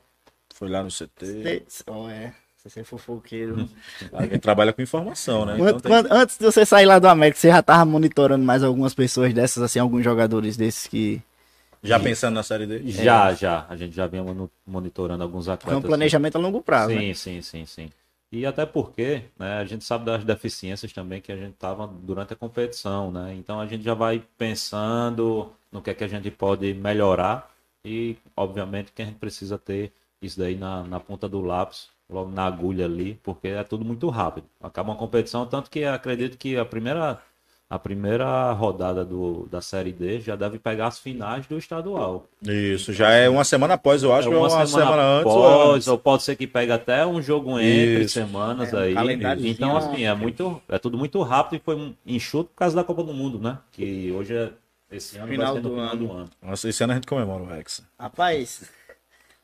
Foi 0.53 0.69
lá 0.69 0.83
no 0.83 0.89
CT. 0.89 1.63
Cê- 1.67 1.83
Oh, 1.87 2.09
é. 2.09 2.33
Você 2.65 2.79
é 2.79 2.83
fofoqueiro. 2.83 3.69
Alguém 4.11 4.39
trabalha 4.39 4.73
com 4.73 4.81
informação, 4.81 5.45
né? 5.45 5.55
Quando- 5.57 5.67
Então 5.69 5.79
tem- 5.81 5.91
quando- 5.91 6.11
antes 6.11 6.37
de 6.37 6.45
você 6.45 6.65
sair 6.65 6.85
lá 6.85 6.97
do 6.97 7.07
América, 7.07 7.39
você 7.39 7.49
já 7.49 7.61
tava 7.61 7.85
monitorando 7.85 8.43
mais 8.43 8.63
algumas 8.63 8.93
pessoas 8.95 9.31
dessas, 9.33 9.61
assim, 9.61 9.77
alguns 9.77 10.03
jogadores 10.03 10.57
desses 10.57 10.87
que. 10.87 11.21
Já 11.83 11.99
pensando 11.99 12.33
na 12.33 12.41
série 12.41 12.65
D? 12.65 12.81
Já, 12.91 13.31
já. 13.35 13.67
A 13.69 13.75
gente 13.75 13.95
já 13.95 14.07
vinha 14.07 14.23
monitorando 14.65 15.21
alguns 15.23 15.47
É 15.47 15.51
atletas. 15.51 15.77
um 15.77 15.81
planejamento 15.83 16.37
a 16.37 16.39
longo 16.39 16.59
prazo. 16.59 16.95
né? 16.95 17.01
Sim, 17.01 17.13
sim, 17.13 17.41
sim, 17.43 17.65
sim. 17.67 17.91
E 18.31 18.43
até 18.47 18.65
porque 18.65 19.21
né, 19.37 19.59
a 19.59 19.65
gente 19.65 19.85
sabe 19.85 20.03
das 20.05 20.23
deficiências 20.25 20.91
também 20.91 21.21
que 21.21 21.31
a 21.31 21.37
gente 21.37 21.53
tava 21.53 21.85
durante 21.87 22.33
a 22.33 22.35
competição, 22.35 23.11
né? 23.11 23.35
Então 23.37 23.59
a 23.61 23.67
gente 23.67 23.83
já 23.83 23.93
vai 23.93 24.23
pensando 24.37 25.51
no 25.71 25.81
que 25.83 25.91
é 25.91 25.93
que 25.93 26.03
a 26.03 26.07
gente 26.07 26.31
pode 26.31 26.73
melhorar 26.73 27.49
e, 27.85 28.17
obviamente, 28.35 28.91
que 28.91 29.03
a 29.03 29.05
gente 29.05 29.19
precisa 29.19 29.59
ter 29.59 29.91
isso 30.19 30.39
daí 30.39 30.55
na, 30.57 30.83
na 30.83 30.99
ponta 30.99 31.29
do 31.29 31.39
lápis, 31.41 31.89
logo 32.09 32.31
na 32.31 32.45
agulha 32.45 32.85
ali, 32.85 33.19
porque 33.23 33.47
é 33.47 33.63
tudo 33.63 33.83
muito 33.85 34.07
rápido. 34.09 34.45
Acaba 34.61 34.91
uma 34.91 34.97
competição, 34.97 35.45
tanto 35.45 35.69
que 35.69 35.83
acredito 35.83 36.37
que 36.37 36.55
a 36.57 36.63
primeira, 36.63 37.19
a 37.67 37.79
primeira 37.79 38.51
rodada 38.51 39.03
do, 39.03 39.47
da 39.49 39.59
Série 39.59 39.91
D 39.91 40.19
já 40.19 40.35
deve 40.35 40.59
pegar 40.59 40.87
as 40.87 40.99
finais 40.99 41.47
do 41.47 41.57
estadual. 41.57 42.25
Isso, 42.43 42.93
já 42.93 43.09
é 43.09 43.27
uma 43.27 43.43
semana 43.43 43.73
após, 43.73 44.03
eu 44.03 44.13
acho, 44.13 44.31
É 44.31 44.35
ou 44.35 44.43
uma 44.47 44.67
semana, 44.67 45.01
antes 45.01 45.33
ou 45.33 45.47
após, 45.47 45.75
antes. 45.75 45.87
ou 45.87 45.97
pode 45.97 46.21
ser 46.23 46.35
que 46.35 46.45
pegue 46.45 46.71
até 46.71 47.05
um 47.05 47.21
jogo 47.21 47.59
entre 47.59 48.03
Isso. 48.03 48.13
semanas 48.13 48.71
É, 48.71 48.75
um 48.75 48.79
aí. 48.79 49.49
Então, 49.49 49.73
né? 49.73 49.77
assim, 49.79 50.03
é 50.05 50.13
muito. 50.13 50.61
É 50.69 50.77
tudo 50.77 50.97
muito 50.97 51.19
rápido 51.23 51.59
e 51.59 51.63
foi 51.63 51.75
um 51.75 51.93
enxuto 52.05 52.49
por 52.51 52.57
causa 52.57 52.75
da 52.75 52.83
Copa 52.83 53.03
do 53.03 53.13
Mundo, 53.13 53.39
né? 53.39 53.57
Que 53.71 54.11
hoje 54.11 54.35
é. 54.35 54.49
Esse 54.91 55.17
ano 55.17 55.27
Final 55.27 55.45
vai 55.47 55.55
ser 55.55 55.61
no 55.63 55.69
do 55.69 55.75
final 55.75 55.91
ano. 55.93 56.07
do 56.07 56.13
ano. 56.13 56.29
Nossa, 56.43 56.69
esse 56.69 56.83
ano 56.83 56.93
a 56.93 56.95
gente 56.95 57.07
comemora 57.07 57.43
o 57.43 57.51
Hexa. 57.53 57.83
Rapaz. 57.99 58.69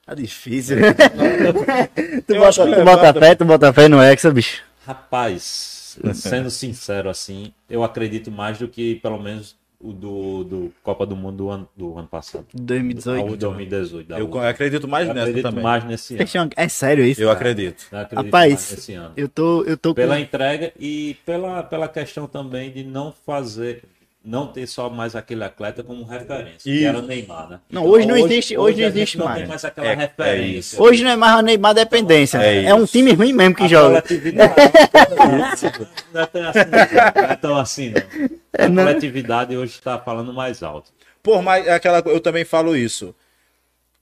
Tá 0.06 0.14
difícil. 0.16 0.78
tu 2.28 2.34
Eu 2.34 2.46
acho 2.46 2.60
bota, 2.60 2.72
que 2.72 2.76
tu 2.80 2.86
bota 2.86 3.02
levanta. 3.02 3.20
fé, 3.20 3.36
tu 3.36 3.46
bota 3.46 3.74
fé 3.74 3.88
no 3.88 4.02
Hexa, 4.02 4.32
bicho. 4.32 4.64
Rapaz, 4.86 5.98
sendo 6.14 6.50
sincero 6.50 7.10
assim, 7.10 7.54
eu 7.70 7.84
acredito 7.84 8.32
mais 8.32 8.58
do 8.58 8.68
que 8.68 8.96
pelo 8.96 9.22
menos 9.22 9.56
o 9.80 9.92
do, 9.94 10.44
do 10.44 10.74
Copa 10.84 11.06
do 11.06 11.16
Mundo 11.16 11.38
do 11.38 11.50
ano, 11.50 11.70
do 11.76 11.98
ano 11.98 12.08
passado. 12.08 12.46
O 12.54 12.58
2018. 12.62 13.38
2018. 13.38 14.08
da 14.08 14.20
Eu 14.20 14.40
acredito 14.40 14.88
mais 14.88 15.08
Eu 15.08 15.14
nessa 15.14 15.28
acredito 15.30 15.44
também. 15.50 15.64
mais 15.64 15.84
nesse 15.84 16.16
ano. 16.38 16.52
É 16.56 16.68
sério 16.68 17.04
isso? 17.04 17.22
Eu 17.22 17.28
cara? 17.30 17.40
acredito. 17.40 17.86
Eu 17.92 18.00
acredito 18.00 18.26
Rapaz, 18.26 18.54
mais 18.54 18.72
nesse 18.72 18.94
ano. 18.94 19.14
Eu 19.18 19.28
tô, 19.28 19.64
eu 19.64 19.78
tô 19.78 19.90
com... 19.90 19.96
Pela 19.96 20.20
entrega 20.20 20.72
e 20.80 21.16
pela, 21.26 21.64
pela 21.64 21.88
questão 21.88 22.28
também 22.28 22.72
de 22.72 22.84
não 22.84 23.12
fazer, 23.26 23.84
não 24.24 24.46
ter 24.48 24.68
só 24.68 24.88
mais 24.90 25.16
aquele 25.16 25.44
atleta 25.44 25.82
como 25.84 26.04
referência, 26.04 26.60
que 26.62 26.70
Isso. 26.72 26.86
era 26.88 27.00
o 27.00 27.02
Neymar, 27.02 27.50
né? 27.50 27.60
Não, 27.72 27.84
hoje 27.86 28.06
não 28.06 28.16
existe- 28.16 28.56
hoje 28.58 28.78
não 28.80 28.86
a 28.86 28.90
gente 28.90 28.98
existe 29.00 29.18
não 29.18 29.26
mais. 29.26 29.38
tem 29.40 29.48
mais 29.48 29.66
aquela 29.66 29.88
É- 29.88 29.92
é 29.92 29.96
referência. 29.96 30.80
Hoje 30.82 31.04
não 31.04 31.10
é 31.12 31.16
mais 31.16 31.36
a 31.38 31.42
Neymar 31.42 31.74
dependência. 31.74 32.38
É 32.38 32.66
É, 32.66 32.74
um 32.76 32.86
time 32.86 33.14
ruim 33.14 33.34
mesmo 33.34 33.56
que 33.56 33.64
A 33.64 33.68
joga. 33.68 34.02
coletividade 34.02 34.54
não 36.14 36.22
é 36.22 36.26
tão 36.28 36.38
assim, 36.46 36.60
não. 36.70 37.22
Não 37.24 37.30
é 37.30 37.36
tão 37.36 37.58
assim, 37.58 37.90
não. 37.90 38.66
A 38.66 38.70
não. 38.70 38.84
coletividade 38.86 39.58
hoje 39.58 39.74
está 39.74 39.98
falando 39.98 40.32
mais 40.34 40.62
alto. 40.62 40.92
Por 41.24 41.42
mais 41.42 41.66
é 41.66 41.74
aquela 41.74 42.00
eu 42.06 42.20
também 42.20 42.46
falo 42.46 42.76
isso. 42.76 43.16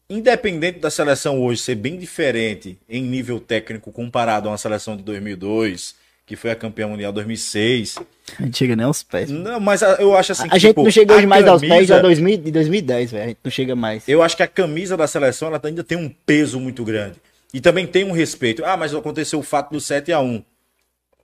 Independente 0.09 0.79
da 0.79 0.89
seleção 0.89 1.39
hoje 1.39 1.61
ser 1.61 1.75
bem 1.75 1.97
diferente 1.97 2.77
em 2.89 3.01
nível 3.03 3.39
técnico 3.39 3.91
comparado 3.91 4.47
a 4.47 4.51
uma 4.51 4.57
seleção 4.57 4.97
de 4.97 5.03
2002, 5.03 5.95
que 6.29 6.35
foi 6.35 6.51
a 6.51 6.55
campeã 6.55 6.87
mundial 6.87 7.11
2006. 7.11 7.97
A 8.39 8.43
gente 8.43 8.55
chega 8.55 8.75
nem 8.75 8.85
aos 8.85 9.01
pés. 9.01 9.31
Não, 9.31 9.59
mas 9.59 9.81
a- 9.81 9.95
eu 9.99 10.15
acho 10.15 10.31
assim 10.31 10.45
a 10.45 10.49
que, 10.51 10.59
gente 10.59 10.69
tipo, 10.69 10.83
não 10.83 10.91
chega 10.91 11.15
hoje 11.15 11.25
mais 11.25 11.47
aos 11.47 11.59
pés 11.59 11.71
camisa- 11.73 11.95
já 11.95 12.01
2000, 12.01 12.37
de 12.37 12.51
2010, 12.51 13.11
velho. 13.11 13.23
A 13.23 13.27
gente 13.29 13.39
não 13.43 13.51
chega 13.51 13.75
mais. 13.75 14.07
Eu 14.07 14.21
acho 14.21 14.37
que 14.37 14.43
a 14.43 14.47
camisa 14.47 14.95
da 14.95 15.07
seleção 15.07 15.47
ela 15.47 15.59
ainda 15.63 15.83
tem 15.83 15.97
um 15.97 16.07
peso 16.27 16.59
muito 16.59 16.83
grande. 16.85 17.15
E 17.51 17.59
também 17.59 17.87
tem 17.87 18.03
um 18.03 18.11
respeito. 18.11 18.63
Ah, 18.63 18.77
mas 18.77 18.93
aconteceu 18.93 19.39
o 19.39 19.41
fato 19.43 19.71
do 19.71 19.81
7 19.81 20.11
a 20.13 20.21
1 20.21 20.43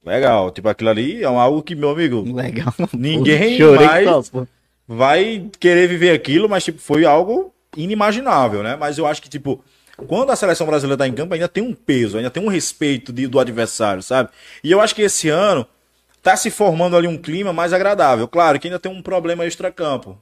Legal, 0.03 0.49
tipo 0.51 0.67
aquilo 0.67 0.89
ali 0.89 1.21
é 1.21 1.25
algo 1.25 1.61
que, 1.61 1.75
meu 1.75 1.91
amigo, 1.91 2.21
Legal. 2.33 2.73
Ninguém 2.93 3.59
mais- 3.59 4.27
só, 4.27 4.45
vai 4.87 5.45
querer 5.59 5.87
viver 5.87 6.11
aquilo, 6.11 6.49
mas 6.49 6.63
tipo, 6.63 6.79
foi 6.79 7.05
algo 7.05 7.53
inimaginável, 7.77 8.63
né? 8.63 8.75
Mas 8.75 8.97
eu 8.97 9.05
acho 9.05 9.21
que, 9.21 9.29
tipo, 9.29 9.63
quando 10.07 10.29
a 10.31 10.35
seleção 10.35 10.67
brasileira 10.67 10.97
tá 10.97 11.07
em 11.07 11.13
campo, 11.13 11.33
ainda 11.33 11.47
tem 11.47 11.63
um 11.63 11.73
peso, 11.73 12.17
ainda 12.17 12.29
tem 12.29 12.43
um 12.43 12.47
respeito 12.49 13.11
de- 13.13 13.27
do 13.27 13.39
adversário, 13.39 14.01
sabe? 14.03 14.29
E 14.63 14.71
eu 14.71 14.81
acho 14.81 14.93
que 14.95 15.01
esse 15.01 15.29
ano 15.29 15.65
tá 16.21 16.35
se 16.35 16.49
formando 16.49 16.97
ali 16.97 17.07
um 17.07 17.17
clima 17.17 17.53
mais 17.53 17.71
agradável. 17.73 18.27
Claro 18.27 18.59
que 18.59 18.67
ainda 18.67 18.79
tem 18.79 18.91
um 18.91 19.01
problema 19.01 19.45
extra-campo. 19.45 20.17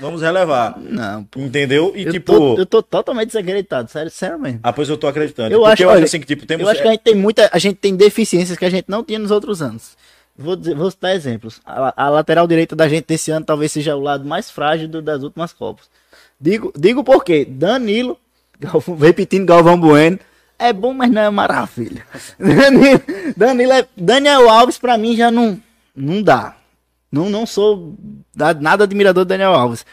Vamos 0.00 0.22
relevar. 0.22 0.78
Não, 0.80 1.22
pô. 1.24 1.38
Entendeu? 1.40 1.92
E 1.94 2.04
Eu, 2.04 2.12
tipo. 2.12 2.32
tô, 2.32 2.56
eu 2.58 2.64
tô 2.64 2.82
totalmente 2.82 3.26
desacreditado, 3.26 3.90
sério, 3.90 4.10
sério 4.10 4.38
mesmo. 4.38 4.60
Ah, 4.62 4.72
pois 4.72 4.88
eu 4.88 4.96
tô 4.96 5.06
acreditando. 5.06 5.52
Eu 5.54 5.60
Porque 5.60 5.72
acho, 5.72 5.82
eu 5.82 5.88
olha, 5.90 6.04
assim 6.04 6.18
que, 6.18 6.26
tipo, 6.26 6.46
temos. 6.46 6.62
Eu 6.64 6.68
acho 6.70 6.80
que 6.80 6.88
a 6.88 6.92
gente 6.92 7.00
tem 7.02 7.14
muita. 7.14 7.50
A 7.52 7.58
gente 7.58 7.76
tem 7.76 7.94
deficiências 7.94 8.56
que 8.56 8.64
a 8.64 8.70
gente 8.70 8.86
não 8.88 9.04
tinha 9.04 9.18
nos 9.18 9.30
outros 9.30 9.60
anos. 9.60 9.96
Vou, 10.34 10.56
dizer, 10.56 10.74
vou 10.74 10.90
citar 10.90 11.14
exemplos. 11.14 11.60
A, 11.66 12.04
a 12.06 12.08
lateral 12.08 12.46
direita 12.46 12.74
da 12.74 12.88
gente 12.88 13.04
desse 13.06 13.30
ano 13.30 13.44
talvez 13.44 13.70
seja 13.70 13.94
o 13.94 14.00
lado 14.00 14.24
mais 14.24 14.50
frágil 14.50 14.88
do- 14.88 15.02
das 15.02 15.22
últimas 15.22 15.52
Copas. 15.52 15.90
Digo, 16.40 16.72
digo 16.74 17.04
por 17.04 17.22
quê? 17.22 17.44
Danilo, 17.44 18.18
Galvão- 18.62 18.96
repetindo 18.96 19.46
Galvão 19.46 19.78
Bueno, 19.78 20.18
é 20.58 20.72
bom, 20.72 20.92
mas 20.94 21.10
não 21.10 21.22
é 21.22 21.30
maravilha. 21.30 22.04
Danilo, 22.38 23.02
Danilo 23.36 23.72
é, 23.72 23.86
Daniel 23.96 24.48
Alves, 24.48 24.78
pra 24.78 24.96
mim, 24.96 25.16
já 25.16 25.30
não, 25.30 25.60
não 25.96 26.22
dá. 26.22 26.56
Não, 27.10 27.28
não 27.28 27.44
sou 27.44 27.94
da- 28.34 28.54
nada 28.54 28.84
admirador 28.84 29.24
do 29.24 29.28
Daniel 29.28 29.52
Alves. 29.54 29.84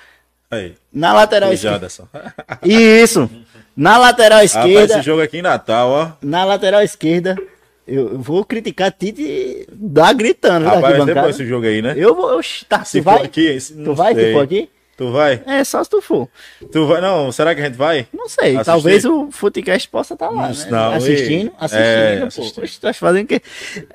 Aí, 0.51 0.75
Na 0.91 1.13
lateral 1.13 1.51
esquerda. 1.53 1.87
Isso. 2.63 3.29
Na 3.75 3.97
lateral 3.97 4.39
Rapaz, 4.39 4.55
esquerda. 4.55 4.93
esse 4.95 5.01
jogo 5.05 5.21
aqui 5.21 5.37
em 5.37 5.41
Natal, 5.41 5.89
ó. 5.89 6.11
Na 6.21 6.43
lateral 6.43 6.81
esquerda, 6.81 7.35
eu 7.87 8.19
vou 8.19 8.43
criticar 8.43 8.91
Tite 8.91 9.67
dá 9.71 10.11
gritando 10.13 10.65
Rapaz, 10.65 11.05
depois 11.05 11.35
esse 11.35 11.45
jogo 11.45 11.65
aí, 11.65 11.81
né? 11.81 11.93
Eu 11.95 12.13
vou, 12.15 12.39
tá, 12.67 12.83
Se 12.83 12.99
tu 12.99 13.03
vai? 13.05 13.23
aqui, 13.23 13.57
tu 13.83 13.93
vai 13.93 14.13
se 14.15 14.33
for 14.33 14.43
aqui? 14.43 14.69
Tu 14.99 15.09
vai? 15.13 15.41
É, 15.45 15.63
só 15.63 15.81
se 15.81 15.89
tu 15.89 16.01
for. 16.01 16.27
Tu 16.73 16.85
vai? 16.85 16.99
Não, 16.99 17.31
será 17.31 17.55
que 17.55 17.61
a 17.61 17.63
gente 17.63 17.77
vai? 17.77 18.05
Não 18.13 18.27
sei, 18.27 18.47
Assistir? 18.57 18.65
talvez 18.65 19.05
o 19.05 19.31
Futecast 19.31 19.88
possa 19.88 20.13
estar 20.13 20.30
lá, 20.30 20.49
Não, 20.49 20.49
né? 20.49 20.67
não, 20.69 20.91
assistindo, 20.93 21.51
assistindo, 21.57 21.85
é, 21.88 22.19
pô. 22.19 22.26
assistindo. 22.26 22.63
Oxe, 22.65 22.73
tu 22.77 22.81
tá 22.81 22.93
fazendo 22.93 23.23
o 23.23 23.27
quê? 23.27 23.41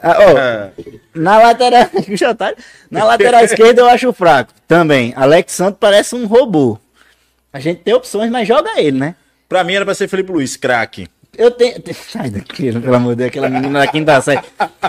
Ah, 0.02 0.16
ó, 0.18 0.38
É, 0.38 0.70
na 1.14 1.36
lateral, 1.38 1.90
já 2.16 2.34
tá- 2.34 2.54
na 2.90 3.04
lateral 3.04 3.44
esquerda 3.44 3.82
eu 3.82 3.86
acho 3.90 4.10
fraco. 4.14 4.54
Também, 4.66 5.12
Alex 5.14 5.52
Santos 5.52 5.76
parece 5.78 6.14
um 6.14 6.24
robô. 6.26 6.78
A 7.52 7.60
gente 7.60 7.82
tem 7.82 7.92
opções, 7.92 8.30
mas 8.30 8.48
joga 8.48 8.80
ele, 8.80 8.98
né? 8.98 9.14
pra 9.46 9.62
mim 9.62 9.74
era 9.74 9.84
pra 9.84 9.94
ser 9.94 10.08
Felipe 10.08 10.32
Luiz, 10.32 10.56
craque. 10.56 11.06
Eu 11.36 11.50
tenho. 11.50 11.74
Sai 12.10 12.30
daqui, 12.30 12.72
pelo 12.72 12.94
amor 12.94 13.10
de 13.10 13.16
Deus, 13.16 13.28
aquela 13.28 13.48
menina 13.48 13.80
da 13.80 13.86
quinta 13.86 14.20
série. 14.20 14.40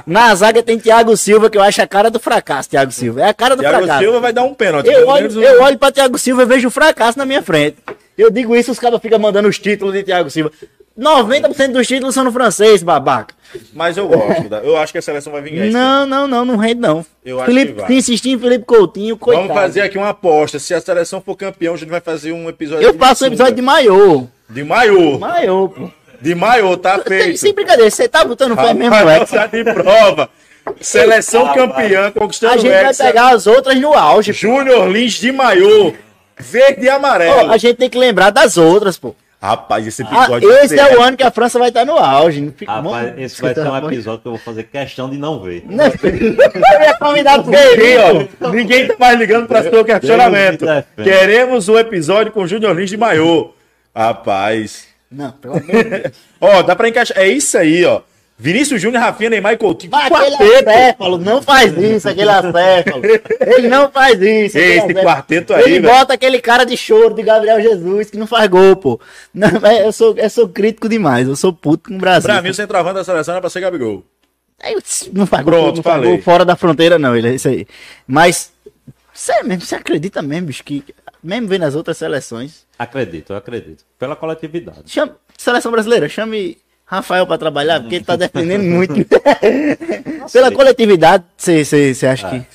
Na 0.06 0.34
zaga 0.36 0.62
tem 0.64 0.78
Thiago 0.80 1.16
Silva, 1.18 1.50
que 1.50 1.58
eu 1.58 1.62
acho 1.62 1.82
a 1.82 1.88
cara 1.88 2.10
do 2.10 2.20
fracasso, 2.20 2.70
Thiago 2.70 2.92
Silva. 2.92 3.22
É 3.22 3.30
a 3.30 3.34
cara 3.34 3.56
do 3.56 3.62
Thiago 3.62 3.78
fracasso. 3.80 4.04
Silva 4.04 4.20
vai 4.20 4.34
dar 4.34 4.44
um 4.44 4.54
pênalti. 4.54 4.88
Eu 4.88 5.08
olho, 5.08 5.32
menos 5.32 5.36
eu 5.36 5.62
olho 5.62 5.78
pra 5.78 5.92
Thiago 5.92 6.18
Silva 6.18 6.44
e 6.44 6.46
vejo 6.46 6.68
o 6.68 6.72
fracasso 6.72 7.18
na 7.18 7.26
minha 7.26 7.42
frente. 7.42 7.78
Eu 8.18 8.30
digo 8.32 8.56
isso, 8.56 8.72
os 8.72 8.80
caras 8.80 9.02
ficam 9.02 9.20
mandando 9.20 9.48
os 9.48 9.60
títulos 9.60 9.94
de 9.94 10.04
Thiago 10.04 10.30
Silva. 10.30 10.52
90% 10.98 11.74
dos 11.74 11.86
títulos 11.86 12.16
são 12.16 12.24
no 12.24 12.32
francês, 12.32 12.82
babaca. 12.82 13.36
Mas 13.74 13.98
eu 13.98 14.08
gosto. 14.08 14.48
da- 14.48 14.60
Eu 14.60 14.78
acho 14.78 14.94
que 14.94 14.98
a 14.98 15.02
seleção 15.02 15.34
vai 15.34 15.42
vingar. 15.42 15.68
Não, 15.68 16.06
não, 16.06 16.26
não, 16.28 16.46
não 16.46 16.56
rende 16.56 16.80
não. 16.80 17.06
Eu 17.26 17.38
acho 17.42 17.48
Felipe, 17.52 17.74
que 17.74 17.82
vai. 17.82 17.92
insistir 17.94 18.30
em 18.30 18.40
Felipe 18.40 18.64
Coutinho, 18.66 19.18
coitado. 19.18 19.48
Vamos 19.50 19.62
fazer 19.62 19.82
aqui 19.82 19.98
uma 19.98 20.10
aposta. 20.10 20.58
Se 20.58 20.74
a 20.74 20.80
seleção 20.80 21.20
for 21.22 21.36
campeão, 21.36 21.74
a 21.74 21.78
gente 21.78 21.90
vai 21.90 22.00
fazer 22.00 22.32
um 22.32 22.48
episódio 22.48 22.86
Eu 22.88 22.94
faço 22.94 23.26
um 23.26 23.28
episódio 23.28 23.56
de 23.56 23.62
maiô. 23.62 24.26
De 24.50 24.64
maiô. 24.64 25.20
Maiô, 25.20 25.68
pô. 25.68 25.90
De 26.22 26.36
maiô, 26.36 26.76
tá 26.78 27.00
feito. 27.00 27.38
Sem 27.38 27.54
brincadeira, 27.54 27.90
você 27.90 28.08
tá 28.08 28.24
botando 28.26 28.56
fé 28.56 28.74
mesmo, 28.74 29.04
Lex. 29.06 29.30
tá 29.32 29.48
de 29.48 29.64
prova. 29.64 30.30
Seleção 30.82 31.54
campeã, 31.54 32.12
conquistando 32.12 32.54
A 32.54 32.58
gente 32.58 32.70
o 32.70 32.74
vai 32.74 32.86
Hexa. 32.86 33.04
pegar 33.06 33.36
as 33.36 33.46
outras 33.48 33.80
no 33.80 33.94
auge. 33.94 34.32
pô. 34.34 34.38
Júnior 34.40 34.88
Lins 34.90 35.14
de 35.14 35.32
maiô. 35.32 35.94
Verde 36.38 36.86
e 36.86 36.90
amarelo. 36.90 37.52
a 37.52 37.58
gente 37.58 37.78
tem 37.78 37.90
que 37.90 37.98
lembrar 37.98 38.30
das 38.30 38.58
outras, 38.58 38.98
pô. 38.98 39.16
Rapaz, 39.42 39.86
esse 39.86 40.02
Ah, 40.02 40.06
episódio 40.06 40.50
vai 40.50 40.66
esse 40.66 40.76
ser- 40.76 40.80
é 40.92 40.98
o 40.98 41.02
ano 41.04 41.16
que 41.16 41.22
a 41.24 41.30
França 41.30 41.60
vai 41.60 41.68
estar 41.68 41.86
no 41.86 41.98
auge. 42.00 42.42
Não 42.42 42.52
fica- 42.52 42.72
Rapaz, 42.72 43.06
Vamos- 43.10 43.22
esse 43.22 43.42
vai 43.42 43.54
ser 43.54 43.60
um 43.62 43.64
Vamos- 43.66 43.92
episódio 43.94 44.22
que 44.22 44.28
eu 44.28 44.32
vou 44.32 44.40
fazer 44.42 44.64
questão 44.64 45.08
de 45.10 45.18
não 45.18 45.40
ver. 45.40 45.64
Não, 45.70 45.86
eu 46.02 46.82
ia 46.82 46.98
convidar 46.98 47.38
Ninguém, 47.38 47.98
ó, 48.42 48.50
ninguém 48.50 48.88
tá 48.88 48.96
mais 48.98 49.20
ligando 49.20 49.46
pra 49.48 49.62
seu 49.62 49.86
questionamento. 49.86 50.66
Queremos 51.02 51.70
um 51.70 51.78
episódio 51.78 52.32
com 52.32 52.48
Júnior 52.48 52.76
Lins 52.76 52.90
de 52.90 52.98
maiô. 52.98 53.52
Rapaz. 53.96 54.88
Não, 55.12 55.32
pelo 55.32 55.56
amor 55.58 55.66
de 55.68 55.84
Deus. 55.84 56.14
Ó, 56.42 56.62
dá 56.64 56.76
pra 56.76 56.90
encaixar. 56.90 57.18
É 57.18 57.28
isso 57.28 57.58
aí, 57.58 57.86
ó. 57.86 58.02
Vinícius 58.38 58.82
Júnior, 58.82 59.02
Rafinha, 59.02 59.30
Neymar 59.30 59.54
e 59.54 59.58
Coutinho. 59.58 59.92
Mas 59.94 60.12
aquele 60.12 60.36
Quarteto. 60.36 60.70
acéfalo, 60.70 61.18
não 61.18 61.42
faz 61.42 61.78
isso, 61.78 62.10
aquele 62.10 62.30
acéfalo. 62.30 63.02
Ele 63.40 63.68
não 63.70 63.90
faz 63.90 64.22
isso. 64.22 64.58
Esse 64.58 64.94
quarteto 64.94 65.54
aí, 65.54 65.64
Ele 65.64 65.80
velho. 65.80 65.94
bota 65.94 66.14
aquele 66.16 66.42
cara 66.42 66.66
de 66.66 66.76
choro 66.76 67.14
de 67.16 67.24
Gabriel 67.24 67.62
Jesus 67.62 68.10
que 68.10 68.18
não 68.18 68.28
faz 68.28 68.50
gol, 68.50 68.76
pô. 68.76 69.00
Não, 69.34 69.48
eu, 69.72 69.90
sou, 69.94 70.18
eu 70.18 70.30
sou 70.30 70.50
crítico 70.50 70.90
demais, 70.90 71.30
eu 71.30 71.36
sou 71.38 71.54
puto 71.54 71.88
com 71.90 71.96
o 71.96 72.00
Brasil. 72.00 72.30
Pra 72.30 72.42
mim, 72.42 72.50
o 72.50 72.54
centroavante 72.54 72.96
da 72.96 73.04
seleção 73.06 73.36
era 73.36 73.40
pra 73.42 73.50
ser 73.50 73.62
Gabigol. 73.62 74.04
Aí, 74.62 74.76
tss, 74.82 75.10
Não 75.14 75.26
faz 75.26 75.46
Pronto, 75.46 75.62
gol, 75.68 75.76
não 75.78 75.84
faz 75.84 75.96
falei. 75.96 76.10
gol 76.12 76.22
fora 76.22 76.44
da 76.44 76.58
fronteira, 76.58 77.00
não, 77.00 77.16
ele 77.16 77.30
é 77.30 77.36
isso 77.36 77.48
aí. 77.48 77.66
Mas, 78.06 78.52
sério 79.14 79.48
mesmo, 79.48 79.62
você 79.62 79.76
acredita 79.76 80.22
mesmo, 80.22 80.48
bicho, 80.48 80.62
que 80.64 80.84
mesmo 81.26 81.48
vendo 81.48 81.64
as 81.64 81.76
outras 81.76 81.98
seleções, 81.98 82.66
Acredito, 82.78 83.32
eu 83.34 83.38
acredito. 83.38 83.86
Pela 83.98 84.16
coletividade. 84.16 84.82
chame, 84.86 85.14
seleção 85.38 85.72
brasileira, 85.72 86.10
chame 86.10 86.58
Rafael 86.86 87.26
pra 87.26 87.38
trabalhar, 87.38 87.80
porque 87.80 87.96
ele 87.96 88.06
tá 88.06 88.16
defendendo 88.16 88.64
muito. 88.64 88.94
Pela 90.32 90.52
coletividade, 90.52 91.24
você 91.36 92.08
acha 92.08 92.30
que. 92.30 92.46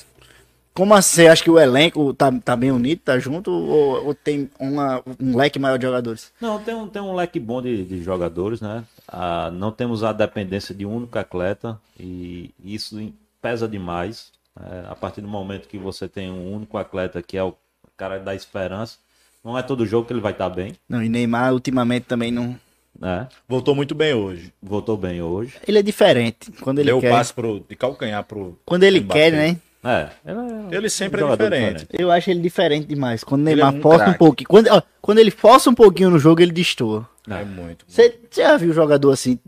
Como 0.72 0.94
assim? 0.94 1.16
Você 1.16 1.26
acha 1.26 1.42
que 1.42 1.50
o 1.50 1.58
elenco 1.58 2.14
tá, 2.14 2.30
tá 2.32 2.54
bem 2.54 2.70
unido, 2.70 3.00
tá 3.00 3.18
junto? 3.18 3.50
Ou, 3.50 4.06
ou 4.06 4.14
tem 4.14 4.48
uma, 4.58 5.02
um 5.20 5.36
leque 5.36 5.58
maior 5.58 5.76
de 5.78 5.84
jogadores? 5.84 6.32
Não, 6.40 6.60
tem 6.62 6.74
um, 6.74 6.86
tem 6.86 7.02
um 7.02 7.12
leque 7.14 7.40
bom 7.40 7.60
de, 7.60 7.84
de 7.84 8.02
jogadores, 8.02 8.60
né? 8.60 8.84
Ah, 9.08 9.50
não 9.52 9.72
temos 9.72 10.04
a 10.04 10.12
dependência 10.12 10.72
de 10.72 10.86
um 10.86 10.94
único 10.94 11.18
atleta 11.18 11.78
e 11.98 12.54
isso 12.64 13.12
pesa 13.42 13.66
demais. 13.66 14.30
É, 14.58 14.90
a 14.90 14.94
partir 14.94 15.20
do 15.20 15.28
momento 15.28 15.68
que 15.68 15.78
você 15.78 16.08
tem 16.08 16.30
um 16.30 16.54
único 16.54 16.78
atleta 16.78 17.20
que 17.20 17.36
é 17.36 17.42
o 17.42 17.54
cara 18.00 18.18
da 18.18 18.34
esperança, 18.34 18.96
não 19.44 19.58
é 19.58 19.62
todo 19.62 19.84
jogo 19.86 20.06
que 20.06 20.12
ele 20.14 20.20
vai 20.22 20.32
estar 20.32 20.48
bem, 20.48 20.72
Não, 20.88 21.02
e 21.02 21.08
Neymar 21.08 21.52
ultimamente 21.52 22.04
também 22.04 22.32
não. 22.32 22.56
né? 22.98 23.28
Voltou 23.46 23.74
muito 23.74 23.94
bem 23.94 24.14
hoje. 24.14 24.52
Voltou 24.62 24.96
bem 24.96 25.20
hoje. 25.20 25.54
Ele 25.68 25.78
é 25.78 25.82
diferente. 25.82 26.50
Quando 26.62 26.78
ele 26.78 26.86
Deu 26.86 26.96
o 26.98 27.00
quer. 27.02 27.10
passe 27.10 27.32
pro, 27.34 27.62
de 27.68 27.76
calcanhar 27.76 28.24
pro. 28.24 28.58
Quando 28.64 28.84
ele 28.84 29.00
Mbappé. 29.00 29.30
quer, 29.30 29.32
né? 29.36 29.56
É, 29.82 30.08
ele, 30.26 30.38
é 30.74 30.76
Ele 30.76 30.90
sempre 30.90 31.22
um 31.22 31.26
é 31.26 31.30
jogador 31.30 31.50
diferente. 31.50 31.86
Eu 31.90 32.10
acho 32.10 32.30
ele 32.30 32.40
diferente 32.40 32.86
demais. 32.86 33.22
Quando 33.24 33.40
o 33.42 33.44
Neymar 33.44 33.74
é 33.74 33.78
um 33.78 33.80
força 33.80 34.10
um 34.10 34.14
pouquinho. 34.14 34.48
Quando, 34.48 34.66
ó, 34.68 34.82
quando 35.00 35.18
ele 35.18 35.30
força 35.30 35.70
um 35.70 35.74
pouquinho 35.74 36.10
no 36.10 36.18
jogo, 36.18 36.40
ele 36.42 36.52
destoa. 36.52 37.08
É 37.28 37.44
muito. 37.44 37.84
Você 37.88 38.18
você 38.30 38.42
já 38.42 38.56
viu 38.58 38.72
jogador 38.74 39.10
assim, 39.10 39.38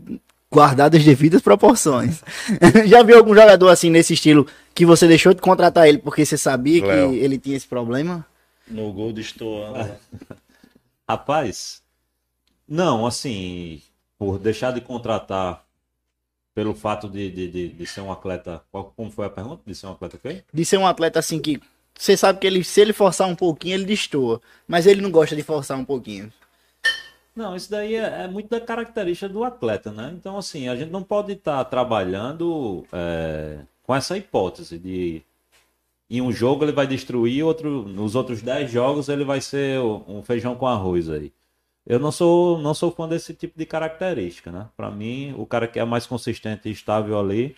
guardado 0.51 0.95
as 0.95 1.03
devidas 1.03 1.41
proporções? 1.41 2.23
já 2.87 3.03
viu 3.03 3.17
algum 3.17 3.35
jogador 3.35 3.69
assim 3.69 3.89
nesse 3.91 4.13
estilo 4.13 4.47
que 4.73 4.85
você 4.87 5.07
deixou 5.07 5.33
de 5.35 5.41
contratar 5.41 5.87
ele 5.87 5.99
porque 5.99 6.25
você 6.25 6.35
sabia 6.37 6.83
Léo. 6.83 7.11
que 7.11 7.17
ele 7.17 7.37
tinha 7.37 7.55
esse 7.55 7.67
problema? 7.67 8.25
No 8.67 8.91
gol 8.93 9.11
de 9.13 9.23
Stoa. 9.23 9.99
Rapaz, 11.07 11.83
não, 12.67 13.05
assim, 13.05 13.81
por 14.17 14.39
deixar 14.39 14.71
de 14.71 14.81
contratar 14.81 15.65
pelo 16.55 16.73
fato 16.73 17.09
de, 17.09 17.29
de, 17.31 17.47
de, 17.49 17.69
de 17.69 17.85
ser 17.85 18.01
um 18.01 18.11
atleta. 18.11 18.63
qual- 18.71 18.93
Como 18.95 19.11
foi 19.11 19.25
a 19.25 19.29
pergunta? 19.29 19.61
De 19.65 19.75
ser 19.75 19.87
um 19.87 19.91
atleta 19.91 20.17
quem? 20.17 20.43
De 20.53 20.63
ser 20.65 20.77
um 20.77 20.87
atleta 20.87 21.19
assim 21.19 21.39
que 21.39 21.59
você 21.97 22.15
sabe 22.17 22.39
que 22.39 22.47
ele, 22.47 22.63
se 22.63 22.81
ele 22.81 22.93
forçar 22.93 23.27
um 23.27 23.35
pouquinho, 23.35 23.75
ele 23.75 23.85
destoa. 23.85 24.41
Mas 24.67 24.87
ele 24.87 25.01
não 25.01 25.11
gosta 25.11 25.35
de 25.35 25.43
forçar 25.43 25.77
um 25.77 25.85
pouquinho. 25.85 26.31
Não, 27.35 27.55
isso 27.55 27.69
daí 27.69 27.95
é, 27.95 28.23
é 28.23 28.27
muito 28.27 28.49
da 28.49 28.61
característica 28.61 29.27
do 29.27 29.43
atleta, 29.43 29.91
né? 29.91 30.11
Então, 30.15 30.37
assim, 30.37 30.69
a 30.69 30.75
gente 30.75 30.91
não 30.91 31.01
pode 31.03 31.33
estar 31.33 31.63
trabalhando 31.65 32.85
é, 32.93 33.59
com 33.83 33.93
essa 33.95 34.15
hipótese 34.17 34.77
de 34.77 35.21
em 36.17 36.21
um 36.21 36.31
jogo 36.31 36.63
ele 36.63 36.71
vai 36.71 36.85
destruir, 36.85 37.43
outro, 37.43 37.87
nos 37.87 38.13
outros 38.13 38.41
10 38.41 38.69
jogos 38.69 39.09
ele 39.09 39.23
vai 39.23 39.41
ser 39.41 39.79
um 39.79 40.21
feijão 40.21 40.55
com 40.55 40.67
arroz 40.67 41.09
aí. 41.09 41.33
Eu 41.85 41.99
não 41.99 42.11
sou, 42.11 42.59
não 42.59 42.73
sou 42.73 42.91
fã 42.91 43.07
desse 43.07 43.33
tipo 43.33 43.57
de 43.57 43.65
característica, 43.65 44.51
né? 44.51 44.67
Para 44.77 44.89
mim, 44.91 45.33
o 45.37 45.45
cara 45.45 45.67
que 45.67 45.79
é 45.79 45.83
mais 45.83 46.05
consistente 46.05 46.69
e 46.69 46.71
estável 46.71 47.19
ali, 47.19 47.55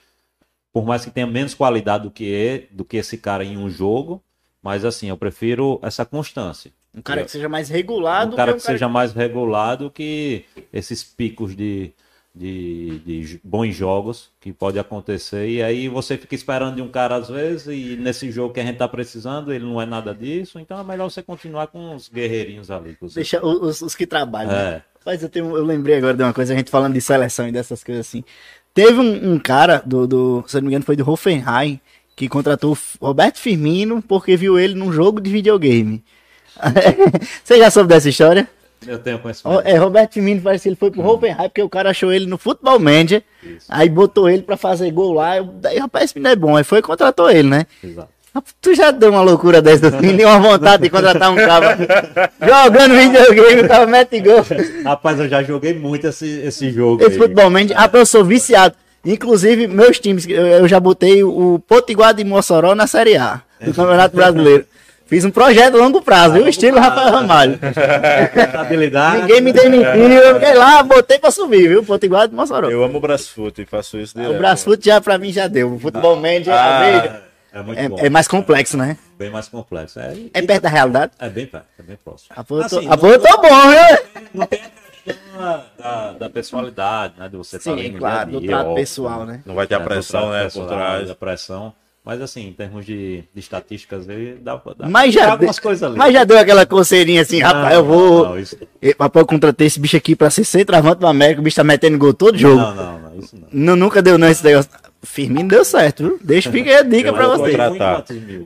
por 0.73 0.85
mais 0.85 1.03
que 1.03 1.11
tenha 1.11 1.27
menos 1.27 1.53
qualidade 1.53 2.05
do 2.05 2.11
que, 2.11 2.33
é, 2.33 2.67
do 2.73 2.83
que 2.83 2.97
esse 2.97 3.17
cara 3.17 3.43
em 3.43 3.57
um 3.57 3.69
jogo, 3.69 4.23
mas 4.63 4.83
assim, 4.83 5.09
eu 5.09 5.17
prefiro 5.17 5.79
essa 5.83 6.05
constância. 6.05 6.71
Um 6.95 7.01
cara 7.01 7.25
que 7.25 7.31
seja 7.31 7.49
mais 7.49 7.67
regulado. 7.69 8.33
Um 8.33 8.35
cara 8.35 8.53
que, 8.53 8.59
um 8.59 8.61
cara 8.61 8.73
seja 8.73 8.87
mais 8.87 9.11
regulado 9.11 9.91
que 9.91 10.45
esses 10.71 11.03
picos 11.03 11.55
de, 11.55 11.91
de, 12.35 12.99
de 12.99 13.39
bons 13.43 13.73
jogos 13.73 14.29
que 14.41 14.51
pode 14.51 14.77
acontecer. 14.77 15.47
E 15.47 15.63
aí 15.63 15.87
você 15.87 16.17
fica 16.17 16.35
esperando 16.35 16.75
de 16.75 16.81
um 16.81 16.89
cara 16.89 17.15
às 17.15 17.29
vezes, 17.29 17.67
e 17.67 17.95
nesse 17.95 18.29
jogo 18.29 18.53
que 18.53 18.59
a 18.59 18.63
gente 18.63 18.77
tá 18.77 18.87
precisando, 18.87 19.53
ele 19.53 19.63
não 19.63 19.81
é 19.81 19.85
nada 19.85 20.13
disso. 20.13 20.59
Então 20.59 20.77
é 20.77 20.83
melhor 20.83 21.09
você 21.09 21.23
continuar 21.23 21.67
com 21.67 21.95
os 21.95 22.09
guerreirinhos 22.09 22.69
ali. 22.69 22.97
Você... 22.99 23.15
Deixa 23.15 23.45
os, 23.45 23.81
os, 23.81 23.95
que 23.95 24.05
trabalham. 24.05 24.51
Né? 24.51 24.59
É. 24.59 24.71
Né? 24.71 24.81
Mas 25.05 25.23
eu, 25.23 25.29
tenho, 25.29 25.55
eu 25.55 25.63
lembrei 25.63 25.97
agora 25.97 26.15
de 26.15 26.23
uma 26.23 26.33
coisa, 26.33 26.53
a 26.53 26.57
gente 26.57 26.69
falando 26.69 26.93
de 26.93 27.01
seleção 27.01 27.47
e 27.47 27.51
dessas 27.51 27.83
coisas 27.83 28.05
assim. 28.07 28.23
Teve 28.73 28.99
um, 28.99 29.33
um 29.33 29.39
cara, 29.39 29.81
do, 29.85 30.05
do, 30.05 30.43
se 30.47 30.55
não 30.55 30.63
me 30.63 30.67
engano, 30.69 30.83
foi 30.83 30.97
do 30.97 31.09
Hoffenheim, 31.09 31.79
que 32.15 32.27
contratou 32.27 32.77
Roberto 32.99 33.37
Firmino 33.37 34.01
porque 34.01 34.35
viu 34.35 34.59
ele 34.59 34.73
num 34.73 34.91
jogo 34.91 35.21
de 35.21 35.29
videogame. 35.29 36.03
Você 37.43 37.57
já 37.59 37.69
soube 37.69 37.89
dessa 37.89 38.09
história? 38.09 38.49
Eu 38.87 38.99
tenho 38.99 39.19
conhecimento. 39.19 39.61
É, 39.65 39.75
Roberto 39.77 40.13
Firmino 40.13 40.41
parece 40.41 40.63
que 40.63 40.69
ele 40.69 40.75
foi 40.75 40.91
pro 40.91 41.01
hum. 41.01 41.07
Hoffenheim 41.07 41.49
porque 41.49 41.61
o 41.61 41.69
cara 41.69 41.89
achou 41.89 42.11
ele 42.11 42.25
no 42.25 42.37
Futebol 42.37 42.79
Manager. 42.79 43.23
Isso. 43.43 43.65
Aí 43.69 43.89
botou 43.89 44.29
ele 44.29 44.41
pra 44.41 44.57
fazer 44.57 44.91
gol 44.91 45.13
lá. 45.13 45.41
Daí, 45.41 45.77
rapaz, 45.77 46.05
esse 46.05 46.15
menino 46.15 46.31
é 46.31 46.35
bom. 46.35 46.55
Aí 46.57 46.63
foi 46.63 46.79
e 46.79 46.81
contratou 46.81 47.29
ele, 47.29 47.49
né? 47.49 47.65
Exato. 47.83 48.09
Tu 48.61 48.75
já 48.75 48.91
deu 48.91 49.11
uma 49.11 49.21
loucura 49.21 49.61
dessa 49.61 49.87
assim, 49.87 50.11
nem 50.11 50.25
uma 50.25 50.39
vontade 50.39 50.83
de 50.83 50.89
contratar 50.89 51.31
um 51.31 51.35
cara 51.35 51.77
jogando 52.41 52.93
videogame, 52.93 53.61
o 53.61 53.67
cara 53.67 53.85
mete 53.85 54.19
gol. 54.19 54.45
Rapaz, 54.83 55.19
eu 55.21 55.29
já 55.29 55.41
joguei 55.41 55.73
muito 55.73 56.07
esse, 56.07 56.41
esse 56.41 56.69
jogo. 56.69 57.01
Esse 57.01 57.13
aí. 57.13 57.17
futebol 57.17 57.49
manager, 57.49 57.77
rapaz, 57.77 58.01
eu 58.01 58.05
sou 58.05 58.25
viciado. 58.25 58.75
Inclusive, 59.05 59.67
meus 59.67 59.99
times, 59.99 60.27
eu 60.27 60.67
já 60.67 60.79
botei 60.79 61.23
o 61.23 61.59
Potiguar 61.65 62.13
de 62.13 62.25
Mossoró 62.25 62.75
na 62.75 62.87
Série 62.87 63.15
A 63.15 63.41
do 63.61 63.73
Campeonato 63.73 64.15
Brasileiro. 64.15 64.65
Fiz 65.05 65.23
um 65.23 65.29
projeto 65.29 65.75
a 65.75 65.77
longo 65.77 66.01
prazo, 66.01 66.33
viu? 66.33 66.47
Estilo 66.47 66.79
Rafael 66.79 67.11
Ramalho. 67.11 67.59
Ninguém 69.21 69.41
me 69.41 69.53
demitiu, 69.53 69.85
eu 69.85 70.39
fiquei 70.39 70.53
lá, 70.55 70.81
botei 70.81 71.19
pra 71.19 71.29
subir, 71.29 71.67
viu? 71.67 71.83
Potiguar 71.83 72.27
de 72.27 72.33
Mossoró. 72.33 72.69
Eu 72.69 72.83
amo 72.83 72.97
o 72.97 73.01
Brasfoot 73.01 73.61
e 73.61 73.65
faço 73.65 73.99
isso 73.99 74.15
direto. 74.15 74.33
O 74.33 74.37
Brasfoot 74.37 74.83
já 74.83 74.99
pra 74.99 75.17
mim 75.19 75.31
já 75.31 75.47
deu. 75.47 75.75
O 75.75 75.79
futebol 75.79 76.13
ah, 76.13 76.15
manager 76.15 76.53
ah, 76.53 77.21
é, 77.53 77.59
é, 77.59 78.05
é, 78.07 78.09
mais 78.09 78.27
complexo, 78.27 78.77
né? 78.77 78.97
Bem 79.17 79.29
mais 79.29 79.47
complexo. 79.47 79.99
É, 79.99 80.13
é 80.33 80.41
perto 80.41 80.63
da 80.63 80.69
realidade? 80.69 81.11
É 81.19 81.29
bem 81.29 81.45
perto, 81.45 81.67
é 81.79 81.83
bem 81.83 81.97
próximo. 82.03 82.29
Apontou, 82.35 82.79
assim, 82.79 82.89
apontou 82.89 83.41
bom, 83.41 83.69
né? 83.69 83.97
Não 84.33 84.45
tem 84.47 84.61
da, 85.77 86.13
da 86.13 86.29
personalidade, 86.29 87.13
né? 87.17 87.29
De 87.29 87.37
você 87.37 87.57
estar 87.57 87.71
tá 87.71 87.77
ali 87.77 87.91
claro, 87.91 88.31
do 88.31 88.41
trato 88.41 88.73
pessoal, 88.73 89.25
né? 89.25 89.41
Não 89.45 89.53
vai 89.53 89.67
ter 89.67 89.75
a 89.75 89.81
é, 89.81 89.83
pressão, 89.83 90.31
né? 90.31 90.49
Por 90.49 90.67
trás. 90.67 91.09
A 91.09 91.15
pressão. 91.15 91.73
Mas 92.05 92.21
assim, 92.21 92.49
em 92.49 92.53
termos 92.53 92.85
de, 92.85 93.23
de 93.33 93.39
estatísticas, 93.39 94.05
dá, 94.39 94.61
dá 94.77 94.87
mas 94.87 95.11
já 95.11 95.31
algumas 95.31 95.57
coisas 95.57 95.81
ali. 95.81 95.97
Mas 95.97 96.13
já 96.13 96.23
deu 96.23 96.37
aquela 96.37 96.63
coceirinha 96.63 97.23
assim, 97.23 97.39
não, 97.39 97.47
rapaz, 97.47 97.73
eu 97.73 97.83
vou. 97.83 98.25
Não, 98.25 98.39
isso... 98.39 98.55
Papai, 98.95 99.23
eu 99.23 99.25
contratei 99.25 99.65
esse 99.65 99.79
bicho 99.79 99.97
aqui 99.97 100.15
pra 100.15 100.29
ser 100.29 100.43
centroavante 100.43 100.99
do 100.99 101.07
América, 101.07 101.41
o 101.41 101.43
bicho 101.43 101.55
tá 101.55 101.63
metendo 101.63 101.97
gol 101.97 102.13
todo 102.13 102.37
jogo. 102.37 102.61
Não, 102.61 102.75
não, 102.75 102.99
não, 102.99 103.19
isso 103.19 103.35
não. 103.35 103.47
não 103.51 103.75
nunca 103.75 104.03
deu 104.03 104.19
não 104.19 104.27
esse 104.27 104.43
negócio. 104.43 104.69
Firmino 105.05 105.47
deu 105.47 105.63
certo, 105.63 106.03
viu? 106.03 106.19
Deixa 106.21 106.51
fica 106.51 106.69
aí 106.69 106.77
a 106.77 106.81
dica 106.81 107.13
pra 107.13 107.27
você. 107.27 107.55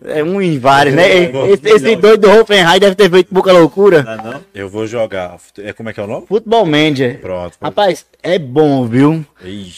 É 0.06 0.23
um 0.23 0.41
em 0.41 0.60
vários, 0.60 0.95
né? 0.95 1.23
Esse, 1.49 1.69
esse 1.69 1.95
doido 1.95 2.22
do 2.22 2.30
Hoffenheim 2.30 2.80
deve 2.80 2.95
ter 2.95 3.10
feito 3.10 3.34
pouca 3.34 3.52
loucura. 3.52 4.03
Não, 4.03 4.31
não? 4.31 4.41
Eu 4.53 4.69
vou 4.69 4.86
jogar. 4.86 5.38
É, 5.57 5.73
como 5.73 5.90
é 5.90 5.94
que 5.94 5.99
é 5.99 6.03
o 6.03 6.07
nome? 6.07 6.27
Futebol 6.27 6.65
Manager. 6.65 7.19
Pronto. 7.19 7.57
Rapaz, 7.61 8.06
é 8.22 8.38
bom, 8.38 8.86
viu? 8.86 9.26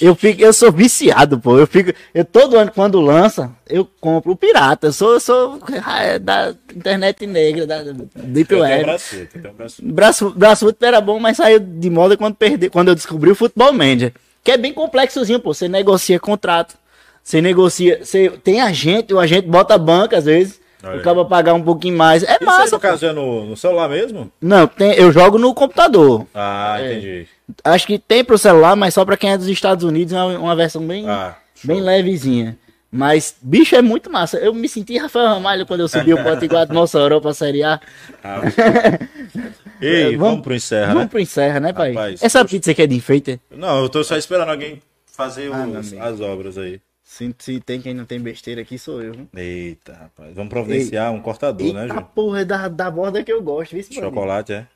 Eu, 0.02 0.16
fico, 0.16 0.42
eu 0.42 0.52
sou 0.52 0.72
viciado, 0.72 1.40
pô. 1.40 1.58
Eu 1.58 1.68
fico. 1.68 1.94
Eu 2.14 2.26
todo 2.26 2.58
ano, 2.58 2.72
quando 2.74 3.00
lança, 3.00 3.52
eu 3.70 3.88
compro 4.00 4.32
o 4.32 4.36
pirata. 4.36 4.88
Eu 4.88 4.94
sou, 4.94 5.14
eu 5.14 5.20
sou 5.20 5.60
ah, 5.86 6.18
da 6.18 6.56
internet 6.76 7.28
negra, 7.28 7.68
da 7.68 7.84
Deep 8.16 8.54
Web. 8.56 8.86
Braço, 9.84 10.32
braço 10.32 10.76
era 10.82 11.00
bom, 11.00 11.20
mas 11.20 11.38
saiu 11.38 11.60
de 11.60 11.90
moda 11.90 12.18
quando, 12.18 12.36
perdi, 12.36 12.70
quando 12.70 12.90
eu 12.90 12.96
descobri 12.96 13.30
o 13.30 13.36
Futebol 13.36 13.72
Manager. 13.72 14.14
Que 14.44 14.52
é 14.52 14.58
bem 14.58 14.74
complexozinho, 14.74 15.40
pô. 15.40 15.54
Você 15.54 15.68
negocia 15.68 16.20
contrato, 16.20 16.76
você 17.24 17.42
negocia, 17.42 18.04
você 18.04 18.30
tem 18.30 18.62
agente, 18.62 19.14
o 19.14 19.20
agente 19.20 19.48
bota 19.48 19.78
banca 19.78 20.18
às 20.18 20.26
vezes. 20.26 20.60
Olha. 20.84 20.98
O 20.98 21.04
cara 21.04 21.26
pagar 21.26 21.54
um 21.54 21.62
pouquinho 21.62 21.96
mais. 21.96 22.24
É 22.24 22.44
massa. 22.44 22.66
Isso 22.66 22.76
no 22.76 22.82
caso 22.82 23.06
é 23.06 23.14
no, 23.14 23.46
no, 23.46 23.58
celular 23.58 23.88
mesmo? 23.88 24.32
Não, 24.42 24.66
tem, 24.66 24.94
eu 24.94 25.12
jogo 25.12 25.38
no 25.38 25.54
computador. 25.54 26.26
Ah, 26.34 26.78
é, 26.80 26.92
entendi. 26.92 27.28
Acho 27.64 27.86
que 27.86 28.00
tem 28.00 28.24
pro 28.24 28.38
celular, 28.38 28.76
mas 28.76 28.94
só 28.94 29.06
pra 29.06 29.18
quem 29.18 29.32
é 29.32 29.38
dos 29.38 29.48
Estados 29.48 29.84
Unidos 29.84 30.14
é 30.14 30.18
uma, 30.18 30.40
uma 30.40 30.56
versão 30.56 30.82
bem, 30.86 31.08
ah, 31.08 31.36
bem 31.64 31.82
levezinha. 31.82 32.58
Mas, 32.92 33.36
bicho, 33.42 33.74
é 33.74 33.82
muito 33.82 34.12
massa. 34.12 34.38
Eu 34.38 34.54
me 34.54 34.68
senti 34.68 34.98
Rafael 34.98 35.28
Ramalho 35.28 35.66
quando 35.66 35.80
eu 35.80 35.88
subi 35.88 36.14
o 36.14 36.22
Potiguar 36.22 36.68
do 36.68 36.74
Mossoró 36.74 37.22
pra 37.22 37.34
Série 37.34 37.64
A. 37.64 37.80
Ah, 38.22 38.42
Ei, 39.82 40.12
vamos, 40.18 40.20
vamos 40.20 40.42
pro 40.42 40.54
Encerra, 40.54 40.88
vamos 40.88 41.04
né? 41.04 41.08
pro 41.10 41.20
Encerra, 41.20 41.60
né, 41.62 41.72
pai? 41.72 41.94
Rapaz, 41.94 42.22
Essa 42.22 42.40
poxa... 42.40 42.50
pizza 42.50 42.72
aqui 42.72 42.82
é 42.82 42.88
de 42.88 42.96
enfeite? 42.96 43.40
Não, 43.50 43.82
eu 43.82 43.88
tô 43.88 44.04
só 44.04 44.18
esperando 44.18 44.50
alguém 44.50 44.82
fazer 45.06 45.50
ah, 45.54 45.80
os, 45.80 45.94
as 45.94 46.20
obras 46.20 46.58
aí. 46.58 46.82
Se, 47.02 47.34
se, 47.40 47.60
tem 47.62 47.82
quem 47.82 47.94
não 47.94 48.06
tem 48.06 48.20
besteira 48.20 48.62
aqui, 48.62 48.78
sou 48.78 49.02
eu. 49.02 49.16
Eita, 49.36 49.94
rapaz. 49.94 50.36
Vamos 50.36 50.50
providenciar 50.50 51.08
Eita. 51.08 51.18
um 51.18 51.22
cortador, 51.22 51.74
né, 51.74 51.88
Ju? 51.88 52.02
porra, 52.14 52.42
é 52.42 52.46
da, 52.46 52.68
da 52.68 52.92
borda 52.92 53.24
que 53.24 53.32
eu 53.32 53.42
gosto. 53.42 53.74
Viu, 53.74 53.84
Chocolate, 53.84 54.54
é? 54.54 54.68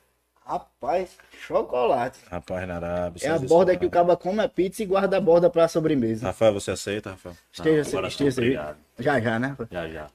Rapaz, 0.46 1.18
chocolate. 1.44 2.20
Rapaz, 2.30 2.68
na 2.68 2.76
Arábia. 2.76 3.26
É 3.26 3.30
a 3.30 3.38
borda 3.38 3.76
que 3.76 3.84
o 3.84 3.90
caba 3.90 4.16
come 4.16 4.40
a 4.40 4.48
pizza 4.48 4.80
e 4.80 4.86
guarda 4.86 5.16
a 5.16 5.20
borda 5.20 5.50
pra 5.50 5.66
sobremesa. 5.66 6.26
Rafael, 6.26 6.54
você 6.54 6.70
aceita, 6.70 7.10
Rafael? 7.10 7.36
Esteja, 7.52 8.00
não, 8.00 8.06
esteja, 8.06 8.28
esteja 8.28 8.76
Já, 8.96 9.20
já, 9.20 9.38
né? 9.40 9.56
Já, 9.68 9.88
já. 9.88 10.06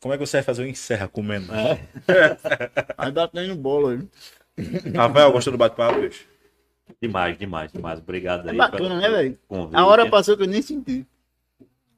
Como 0.00 0.14
é 0.14 0.16
que 0.16 0.26
você 0.26 0.38
vai 0.38 0.42
fazer 0.42 0.62
o 0.62 0.66
encerra 0.66 1.06
comendo? 1.06 1.52
É. 1.54 1.78
Aí 2.96 3.12
batendo 3.12 3.48
no 3.48 3.56
bolo. 3.56 4.08
Rafael, 4.96 5.30
gostou 5.30 5.52
do 5.52 5.58
bate-papo, 5.58 6.00
bicho? 6.00 6.26
Demais, 7.00 7.38
demais, 7.38 7.70
demais. 7.70 7.98
Obrigado 7.98 8.48
aí. 8.48 8.54
É 8.54 8.58
bacana, 8.58 9.00
né, 9.00 9.08
velho? 9.08 9.38
A 9.72 9.86
hora 9.86 10.08
passou 10.10 10.36
que 10.36 10.42
eu 10.42 10.48
nem 10.48 10.60
senti. 10.60 11.06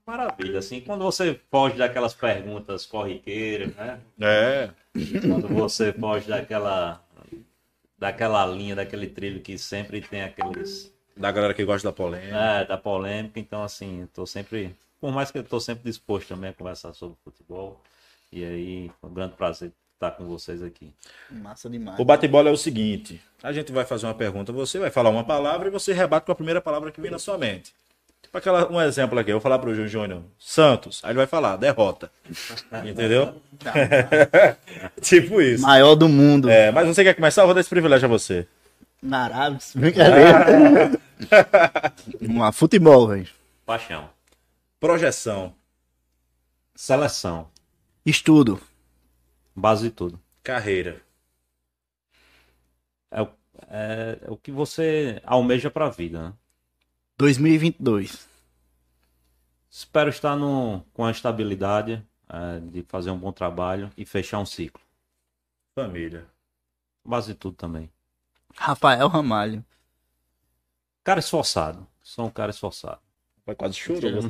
Maravilha, 0.06 0.58
assim, 0.58 0.80
quando 0.80 1.02
você 1.02 1.40
foge 1.50 1.76
daquelas 1.76 2.14
perguntas 2.14 2.84
corriqueiras, 2.84 3.74
né? 3.74 4.00
É. 4.20 4.70
Quando 5.20 5.48
você 5.48 5.92
foge 5.92 6.28
daquela 6.28 7.03
daquela 8.04 8.44
linha, 8.44 8.76
daquele 8.76 9.06
trilho 9.06 9.40
que 9.40 9.56
sempre 9.56 10.02
tem 10.02 10.22
aqueles. 10.22 10.92
Da 11.16 11.32
galera 11.32 11.54
que 11.54 11.64
gosta 11.64 11.88
da 11.88 11.92
polêmica. 11.92 12.36
É, 12.36 12.64
da 12.66 12.76
polêmica. 12.76 13.40
Então, 13.40 13.62
assim, 13.62 14.06
tô 14.12 14.26
sempre. 14.26 14.76
Por 15.00 15.10
mais 15.10 15.30
que 15.30 15.38
eu 15.38 15.44
tô 15.44 15.58
sempre 15.58 15.84
disposto 15.84 16.28
também 16.28 16.50
a 16.50 16.52
conversar 16.52 16.92
sobre 16.92 17.16
futebol. 17.24 17.80
E 18.30 18.44
aí, 18.44 18.90
foi 19.00 19.10
um 19.10 19.14
grande 19.14 19.34
prazer 19.34 19.72
estar 19.94 20.10
com 20.10 20.26
vocês 20.26 20.62
aqui. 20.62 20.92
Massa 21.30 21.70
demais. 21.70 21.98
O 21.98 22.04
bate-bola 22.04 22.50
é 22.50 22.52
o 22.52 22.56
seguinte: 22.56 23.20
a 23.42 23.52
gente 23.52 23.72
vai 23.72 23.86
fazer 23.86 24.06
uma 24.06 24.14
pergunta, 24.14 24.52
você 24.52 24.78
vai 24.78 24.90
falar 24.90 25.08
uma 25.08 25.24
palavra 25.24 25.68
e 25.68 25.70
você 25.70 25.92
rebate 25.92 26.26
com 26.26 26.32
a 26.32 26.34
primeira 26.34 26.60
palavra 26.60 26.90
que 26.90 27.00
vem 27.00 27.10
na 27.10 27.18
sua 27.18 27.38
mente. 27.38 27.72
Aquela, 28.34 28.70
um 28.70 28.80
exemplo 28.80 29.16
aqui, 29.16 29.30
eu 29.30 29.36
vou 29.36 29.40
falar 29.40 29.60
pro 29.60 29.72
Gil 29.72 29.86
Júnior, 29.86 30.24
Santos, 30.36 31.00
aí 31.04 31.10
ele 31.10 31.18
vai 31.18 31.26
falar, 31.26 31.56
derrota. 31.56 32.10
Entendeu? 32.84 33.40
tipo 35.00 35.40
isso. 35.40 35.62
Maior 35.62 35.94
do 35.94 36.08
mundo. 36.08 36.50
É, 36.50 36.72
mas 36.72 36.88
você 36.88 37.04
quer 37.04 37.14
começar? 37.14 37.42
Eu 37.42 37.46
vou 37.46 37.54
dar 37.54 37.60
esse 37.60 37.70
privilégio 37.70 38.06
a 38.06 38.08
você. 38.08 38.48
Na 39.00 39.24
Arábia, 39.24 39.60
brincadeira. 39.76 41.00
Uma 42.20 42.50
futebol, 42.50 43.06
velho. 43.06 43.28
Paixão. 43.64 44.10
Projeção. 44.80 45.54
Seleção. 46.74 47.48
Estudo. 48.04 48.60
Base 49.54 49.84
de 49.84 49.90
tudo. 49.90 50.20
Carreira. 50.42 51.00
É, 53.12 53.22
é, 53.70 54.18
é 54.22 54.30
o 54.30 54.36
que 54.36 54.50
você 54.50 55.22
almeja 55.24 55.70
pra 55.70 55.88
vida, 55.88 56.20
né? 56.20 56.32
2022. 57.16 58.28
Espero 59.70 60.10
estar 60.10 60.36
no, 60.36 60.84
com 60.92 61.04
a 61.04 61.10
estabilidade 61.10 62.04
é, 62.28 62.60
de 62.60 62.82
fazer 62.82 63.10
um 63.10 63.18
bom 63.18 63.32
trabalho 63.32 63.90
e 63.96 64.04
fechar 64.04 64.38
um 64.38 64.46
ciclo. 64.46 64.80
Família. 65.74 66.26
Base 67.04 67.32
de 67.32 67.34
tudo 67.34 67.56
também. 67.56 67.90
Rafael 68.56 69.08
Ramalho. 69.08 69.64
Cara 71.02 71.20
esforçado. 71.20 71.86
Sou 72.02 72.26
um 72.26 72.30
cara 72.30 72.50
esforçado. 72.50 72.98
Vai 73.46 73.54
quase 73.54 73.74
chorou. 73.74 74.00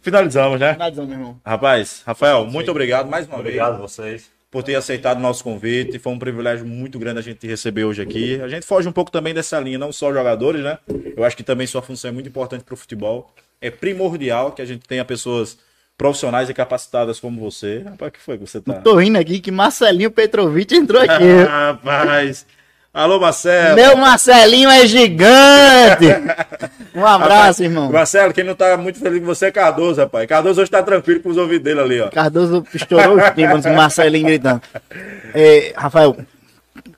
Finalizamos, 0.00 0.60
né? 0.60 0.72
Finalizamos, 0.74 1.10
meu 1.10 1.18
irmão. 1.18 1.40
Rapaz, 1.44 2.02
Rafael, 2.06 2.46
muito 2.46 2.70
obrigado 2.70 3.08
mais 3.08 3.26
uma 3.26 3.38
Obrigado 3.38 3.74
a 3.74 3.78
vez 3.78 3.90
vocês. 3.90 4.35
Por 4.50 4.62
ter 4.62 4.74
aceitado 4.74 5.18
o 5.18 5.20
nosso 5.20 5.42
convite. 5.42 5.98
Foi 5.98 6.12
um 6.12 6.18
privilégio 6.18 6.66
muito 6.66 6.98
grande 6.98 7.18
a 7.18 7.22
gente 7.22 7.38
te 7.38 7.46
receber 7.46 7.84
hoje 7.84 8.02
aqui. 8.02 8.40
A 8.40 8.48
gente 8.48 8.64
foge 8.64 8.88
um 8.88 8.92
pouco 8.92 9.10
também 9.10 9.34
dessa 9.34 9.58
linha, 9.60 9.78
não 9.78 9.92
só 9.92 10.12
jogadores, 10.12 10.62
né? 10.62 10.78
Eu 11.16 11.24
acho 11.24 11.36
que 11.36 11.42
também 11.42 11.66
sua 11.66 11.82
função 11.82 12.10
é 12.10 12.12
muito 12.12 12.28
importante 12.28 12.64
para 12.64 12.74
o 12.74 12.76
futebol. 12.76 13.32
É 13.60 13.70
primordial 13.70 14.52
que 14.52 14.62
a 14.62 14.64
gente 14.64 14.86
tenha 14.86 15.04
pessoas 15.04 15.58
profissionais 15.96 16.48
e 16.50 16.54
capacitadas 16.54 17.18
como 17.18 17.40
você. 17.40 17.78
Rapaz, 17.78 18.08
o 18.08 18.12
que 18.12 18.20
foi 18.20 18.38
que 18.38 18.46
você 18.46 18.60
tá? 18.60 18.74
Tô 18.74 18.96
rindo 18.96 19.18
aqui 19.18 19.40
que 19.40 19.50
Marcelinho 19.50 20.10
Petrovic 20.10 20.74
entrou 20.74 21.00
aqui. 21.00 21.24
Rapaz. 21.48 22.46
Alô, 22.96 23.20
Marcelo. 23.20 23.76
Meu 23.76 23.94
Marcelinho 23.94 24.70
é 24.70 24.86
gigante! 24.86 26.06
Um 26.94 27.04
abraço, 27.04 27.62
irmão. 27.62 27.92
Marcelo, 27.92 28.32
quem 28.32 28.42
não 28.42 28.54
tá 28.54 28.74
muito 28.78 28.98
feliz 28.98 29.20
com 29.20 29.26
você 29.26 29.46
é 29.46 29.50
Cardoso, 29.50 30.00
rapaz. 30.00 30.26
Cardoso 30.26 30.62
hoje 30.62 30.70
tá 30.70 30.82
tranquilo 30.82 31.20
com 31.20 31.28
os 31.28 31.36
ouvidos 31.36 31.62
dele 31.62 31.80
ali, 31.80 32.00
ó. 32.00 32.08
Cardoso 32.08 32.66
estourou 32.72 33.18
os 33.18 33.30
tímpanos 33.34 33.66
com 33.66 33.72
o 33.72 33.76
Marcelinho 33.76 34.24
gritando. 34.24 34.62
É, 35.34 35.74
Rafael, 35.76 36.16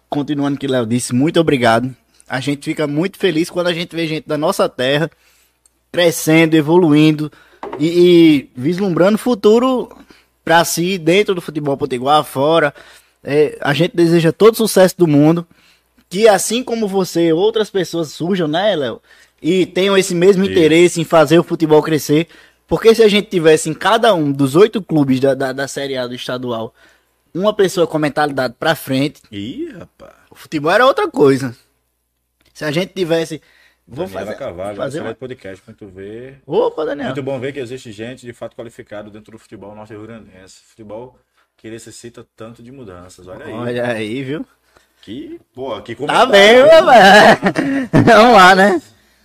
continuando 0.08 0.54
o 0.54 0.58
que 0.60 0.68
o 0.68 0.70
Léo 0.70 0.86
disse, 0.86 1.12
muito 1.12 1.40
obrigado. 1.40 1.92
A 2.28 2.38
gente 2.38 2.64
fica 2.66 2.86
muito 2.86 3.18
feliz 3.18 3.50
quando 3.50 3.66
a 3.66 3.72
gente 3.72 3.96
vê 3.96 4.06
gente 4.06 4.28
da 4.28 4.38
nossa 4.38 4.68
terra 4.68 5.10
crescendo, 5.90 6.54
evoluindo 6.54 7.32
e, 7.76 7.86
e 7.86 8.50
vislumbrando 8.54 9.18
futuro 9.18 9.90
para 10.44 10.64
si 10.64 10.96
dentro 10.96 11.34
do 11.34 11.40
futebol 11.40 11.76
potiguar, 11.76 12.22
fora. 12.22 12.72
É, 13.24 13.58
a 13.60 13.74
gente 13.74 13.96
deseja 13.96 14.30
todo 14.30 14.56
sucesso 14.56 14.94
do 14.96 15.08
mundo. 15.08 15.44
Que 16.08 16.26
assim 16.26 16.62
como 16.62 16.88
você, 16.88 17.32
outras 17.32 17.70
pessoas 17.70 18.08
surjam, 18.12 18.48
né, 18.48 18.74
Léo? 18.74 19.00
E 19.42 19.66
tenham 19.66 19.96
esse 19.96 20.14
mesmo 20.14 20.42
Isso. 20.44 20.52
interesse 20.52 21.00
em 21.00 21.04
fazer 21.04 21.38
o 21.38 21.44
futebol 21.44 21.82
crescer. 21.82 22.28
Porque 22.66 22.94
se 22.94 23.02
a 23.02 23.08
gente 23.08 23.28
tivesse 23.28 23.70
em 23.70 23.74
cada 23.74 24.14
um 24.14 24.30
dos 24.30 24.54
oito 24.56 24.82
clubes 24.82 25.20
da, 25.20 25.34
da, 25.34 25.52
da 25.52 25.68
Série 25.68 25.96
A 25.96 26.06
do 26.06 26.14
estadual 26.14 26.74
uma 27.34 27.54
pessoa 27.54 27.86
com 27.86 27.98
mentalidade 27.98 28.54
pra 28.58 28.74
frente, 28.74 29.22
Ih, 29.30 29.70
rapaz. 29.70 30.14
o 30.30 30.34
futebol 30.34 30.72
era 30.72 30.86
outra 30.86 31.08
coisa. 31.08 31.56
Se 32.52 32.64
a 32.64 32.70
gente 32.70 32.92
tivesse. 32.92 33.40
Vou 33.86 34.04
Daniela 34.06 34.26
fazer. 34.26 34.38
Carvalho, 34.38 34.76
fazer 34.76 35.00
uma... 35.00 35.14
podcast 35.14 35.64
pra 35.64 35.72
tu 35.72 35.86
ver. 35.86 36.42
Opa, 36.46 36.84
Daniel. 36.84 37.06
Muito 37.06 37.22
bom 37.22 37.38
ver 37.38 37.52
que 37.52 37.60
existe 37.60 37.92
gente 37.92 38.26
de 38.26 38.32
fato 38.32 38.56
qualificado 38.56 39.10
dentro 39.10 39.32
do 39.32 39.38
futebol 39.38 39.74
norte 39.74 39.92
Rio 39.92 40.02
Grandense. 40.02 40.60
Futebol 40.62 41.18
que 41.56 41.70
necessita 41.70 42.26
tanto 42.36 42.62
de 42.62 42.70
mudanças. 42.70 43.26
Olha 43.26 43.46
aí. 43.46 43.52
Olha 43.52 43.86
aí, 43.86 44.22
viu? 44.22 44.44
Que, 45.02 45.40
pô, 45.54 45.80
que 45.80 45.94
Tá 45.94 45.98
comentário. 45.98 46.32
bem, 46.32 46.56
meu 46.56 46.84
velho. 46.86 47.88
Vamos 48.04 48.32
lá, 48.36 48.54
né? 48.54 48.82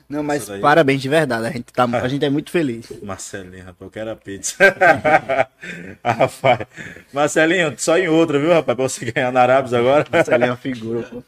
Não, 0.07 0.21
mas 0.21 0.47
parabéns 0.61 1.01
de 1.01 1.09
verdade. 1.09 1.47
A 1.47 1.51
gente, 1.51 1.65
tá, 1.73 1.85
a 1.85 2.07
gente 2.07 2.23
é 2.23 2.29
muito 2.29 2.51
feliz. 2.51 2.87
Marcelinho, 3.01 3.63
rapaz, 3.65 3.81
eu 3.81 3.89
quero 3.89 4.11
a 4.11 4.15
pizza. 4.15 4.55
ah, 6.03 6.11
rapaz. 6.11 6.59
Marcelinho, 7.11 7.73
só 7.77 7.97
em 7.97 8.07
outra, 8.07 8.39
viu, 8.39 8.49
rapaz? 8.53 8.75
Pra 8.75 8.87
você 8.87 9.11
ganhar 9.11 9.31
na 9.31 9.41
Arábia 9.41 9.79
agora. 9.79 10.05
Marcelinho 10.11 10.47
é 10.47 10.51
uma 10.51 10.57
figura, 10.57 11.03
pô. 11.03 11.23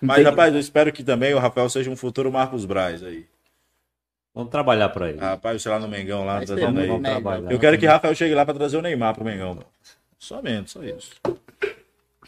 Mas, 0.00 0.16
tem- 0.16 0.24
rapaz, 0.24 0.54
eu 0.54 0.60
espero 0.60 0.92
que 0.92 1.02
também 1.02 1.34
o 1.34 1.38
Rafael 1.38 1.68
seja 1.68 1.90
um 1.90 1.96
futuro 1.96 2.30
Marcos 2.30 2.64
Braz 2.64 3.02
aí. 3.02 3.26
Vamos 4.34 4.50
trabalhar 4.50 4.88
para 4.90 5.08
ele. 5.10 5.18
Rapaz, 5.18 5.60
sei 5.62 5.72
lá 5.72 5.78
no 5.78 5.88
Mengão, 5.88 6.24
lá, 6.24 6.38
aí. 6.38 6.46
Vamos 6.46 7.02
trabalhar. 7.02 7.50
Eu 7.50 7.58
quero 7.58 7.76
que 7.78 7.86
Rafael 7.86 8.14
chegue 8.14 8.34
lá 8.34 8.44
pra 8.44 8.54
trazer 8.54 8.76
o 8.76 8.82
Neymar 8.82 9.14
pro 9.14 9.24
Mengão. 9.24 9.58
Somente, 10.18 10.70
só 10.70 10.82
isso. 10.82 11.10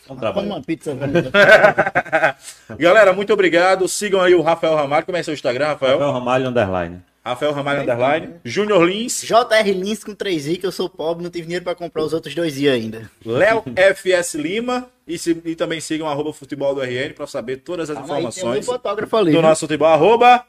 Vamos 0.09 0.35
Como 0.35 0.47
uma 0.49 0.61
pizza. 0.63 0.97
Galera, 2.79 3.13
muito 3.13 3.33
obrigado. 3.33 3.87
Sigam 3.89 4.21
aí 4.21 4.35
o 4.35 4.43
Rafael 4.43 4.75
Ramalho. 4.75 5.07
Como 5.07 5.17
é 5.17 5.23
seu 5.23 5.35
Instagram, 5.35 5.67
Rafael? 5.69 5.93
Rafael 5.99 6.13
Ramalho 6.13 6.49
Underline. 6.49 7.01
Rafael 7.25 7.53
Ramalho 7.53 7.83
Underline. 7.83 8.35
Júnior 8.45 8.83
Lins. 8.85 9.23
JR 9.23 9.71
Lins 9.73 10.03
com 10.03 10.13
3i, 10.13 10.59
que 10.59 10.67
eu 10.67 10.73
sou 10.73 10.89
pobre, 10.89 11.23
não 11.23 11.31
tive 11.31 11.45
dinheiro 11.45 11.65
pra 11.65 11.75
comprar 11.75 12.03
os 12.03 12.13
outros 12.13 12.35
dois 12.35 12.59
i 12.59 12.69
ainda. 12.69 13.09
Léo 13.25 13.63
FS 13.95 14.35
Lima. 14.35 14.89
E, 15.07 15.17
se- 15.19 15.41
e 15.45 15.55
também 15.55 15.81
sigam 15.81 16.09
arroba 16.09 16.33
futebol 16.33 16.75
do 16.75 16.81
RN 16.81 17.13
pra 17.15 17.27
saber 17.27 17.59
todas 17.59 17.89
as 17.91 17.97
Calma 17.99 18.15
aí, 18.15 18.21
tem 18.23 18.27
um 18.27 18.29
informações 18.31 18.67
fotógrafo 18.67 19.17
ali. 19.17 19.27
do 19.27 19.33
viu? 19.33 19.43
nosso 19.43 19.61
futebol. 19.61 19.89
Arroba 19.89 20.45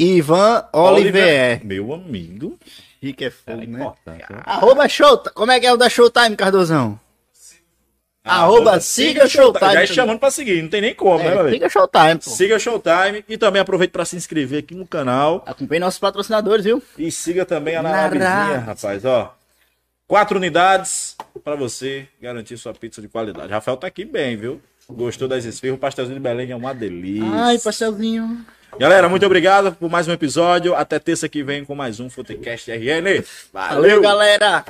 Ivan 0.00 0.68
Oliver. 0.72 1.64
Meu 1.64 1.92
amigo. 1.94 2.58
Rico 3.02 3.22
é 3.22 3.26
É 3.26 3.30
fogo, 3.30 3.56
né? 3.58 3.64
importante. 3.64 4.24
né? 4.32 4.42
Arroba 4.44 4.88
show. 4.88 5.18
Como 5.34 5.52
é 5.52 5.60
que 5.60 5.66
é 5.66 5.72
o 5.72 5.76
da 5.76 5.88
Showtime, 5.88 6.34
Cardozão? 6.36 6.98
Arroba 8.26 8.80
siga 8.80 9.28
Showtime. 9.28 9.72
Já 9.72 9.82
é 9.82 9.86
chamando 9.86 10.18
pra 10.18 10.30
seguir, 10.30 10.60
não 10.62 10.68
tem 10.68 10.80
nem 10.80 10.94
como, 10.94 11.18
né, 11.22 11.32
É, 11.32 11.34
velho? 11.36 11.50
siga 11.50 11.68
Showtime, 11.68 12.14
pô. 12.16 12.30
Siga 12.30 12.58
Showtime 12.58 13.24
e 13.28 13.38
também 13.38 13.62
aproveite 13.62 13.92
pra 13.92 14.04
se 14.04 14.16
inscrever 14.16 14.58
aqui 14.58 14.74
no 14.74 14.86
canal. 14.86 15.42
Acompanhe 15.46 15.80
nossos 15.80 16.00
patrocinadores, 16.00 16.64
viu? 16.64 16.82
E 16.98 17.10
siga 17.10 17.44
também 17.44 17.76
a 17.76 17.82
Narabes. 17.82 18.18
Narabezinha, 18.18 18.58
rapaz, 18.60 19.04
ó. 19.04 19.34
Quatro 20.08 20.36
unidades 20.38 21.16
pra 21.42 21.54
você 21.56 22.06
garantir 22.20 22.56
sua 22.56 22.72
pizza 22.74 23.00
de 23.00 23.08
qualidade. 23.08 23.50
Rafael 23.50 23.76
tá 23.76 23.86
aqui 23.86 24.04
bem, 24.04 24.36
viu? 24.36 24.60
Gostou 24.88 25.26
das 25.26 25.44
esfirras? 25.44 25.76
O 25.76 25.80
pastelzinho 25.80 26.16
de 26.16 26.22
Belém 26.22 26.50
é 26.50 26.56
uma 26.56 26.72
delícia. 26.72 27.28
Ai, 27.32 27.58
pastelzinho. 27.58 28.44
Galera, 28.78 29.08
muito 29.08 29.24
obrigado 29.26 29.72
por 29.72 29.90
mais 29.90 30.06
um 30.06 30.12
episódio. 30.12 30.74
Até 30.74 30.98
terça 30.98 31.28
que 31.28 31.42
vem 31.42 31.64
com 31.64 31.74
mais 31.74 31.98
um 31.98 32.08
Futecast 32.10 32.70
RN. 32.70 33.24
Valeu, 33.52 34.00
galera. 34.00 34.64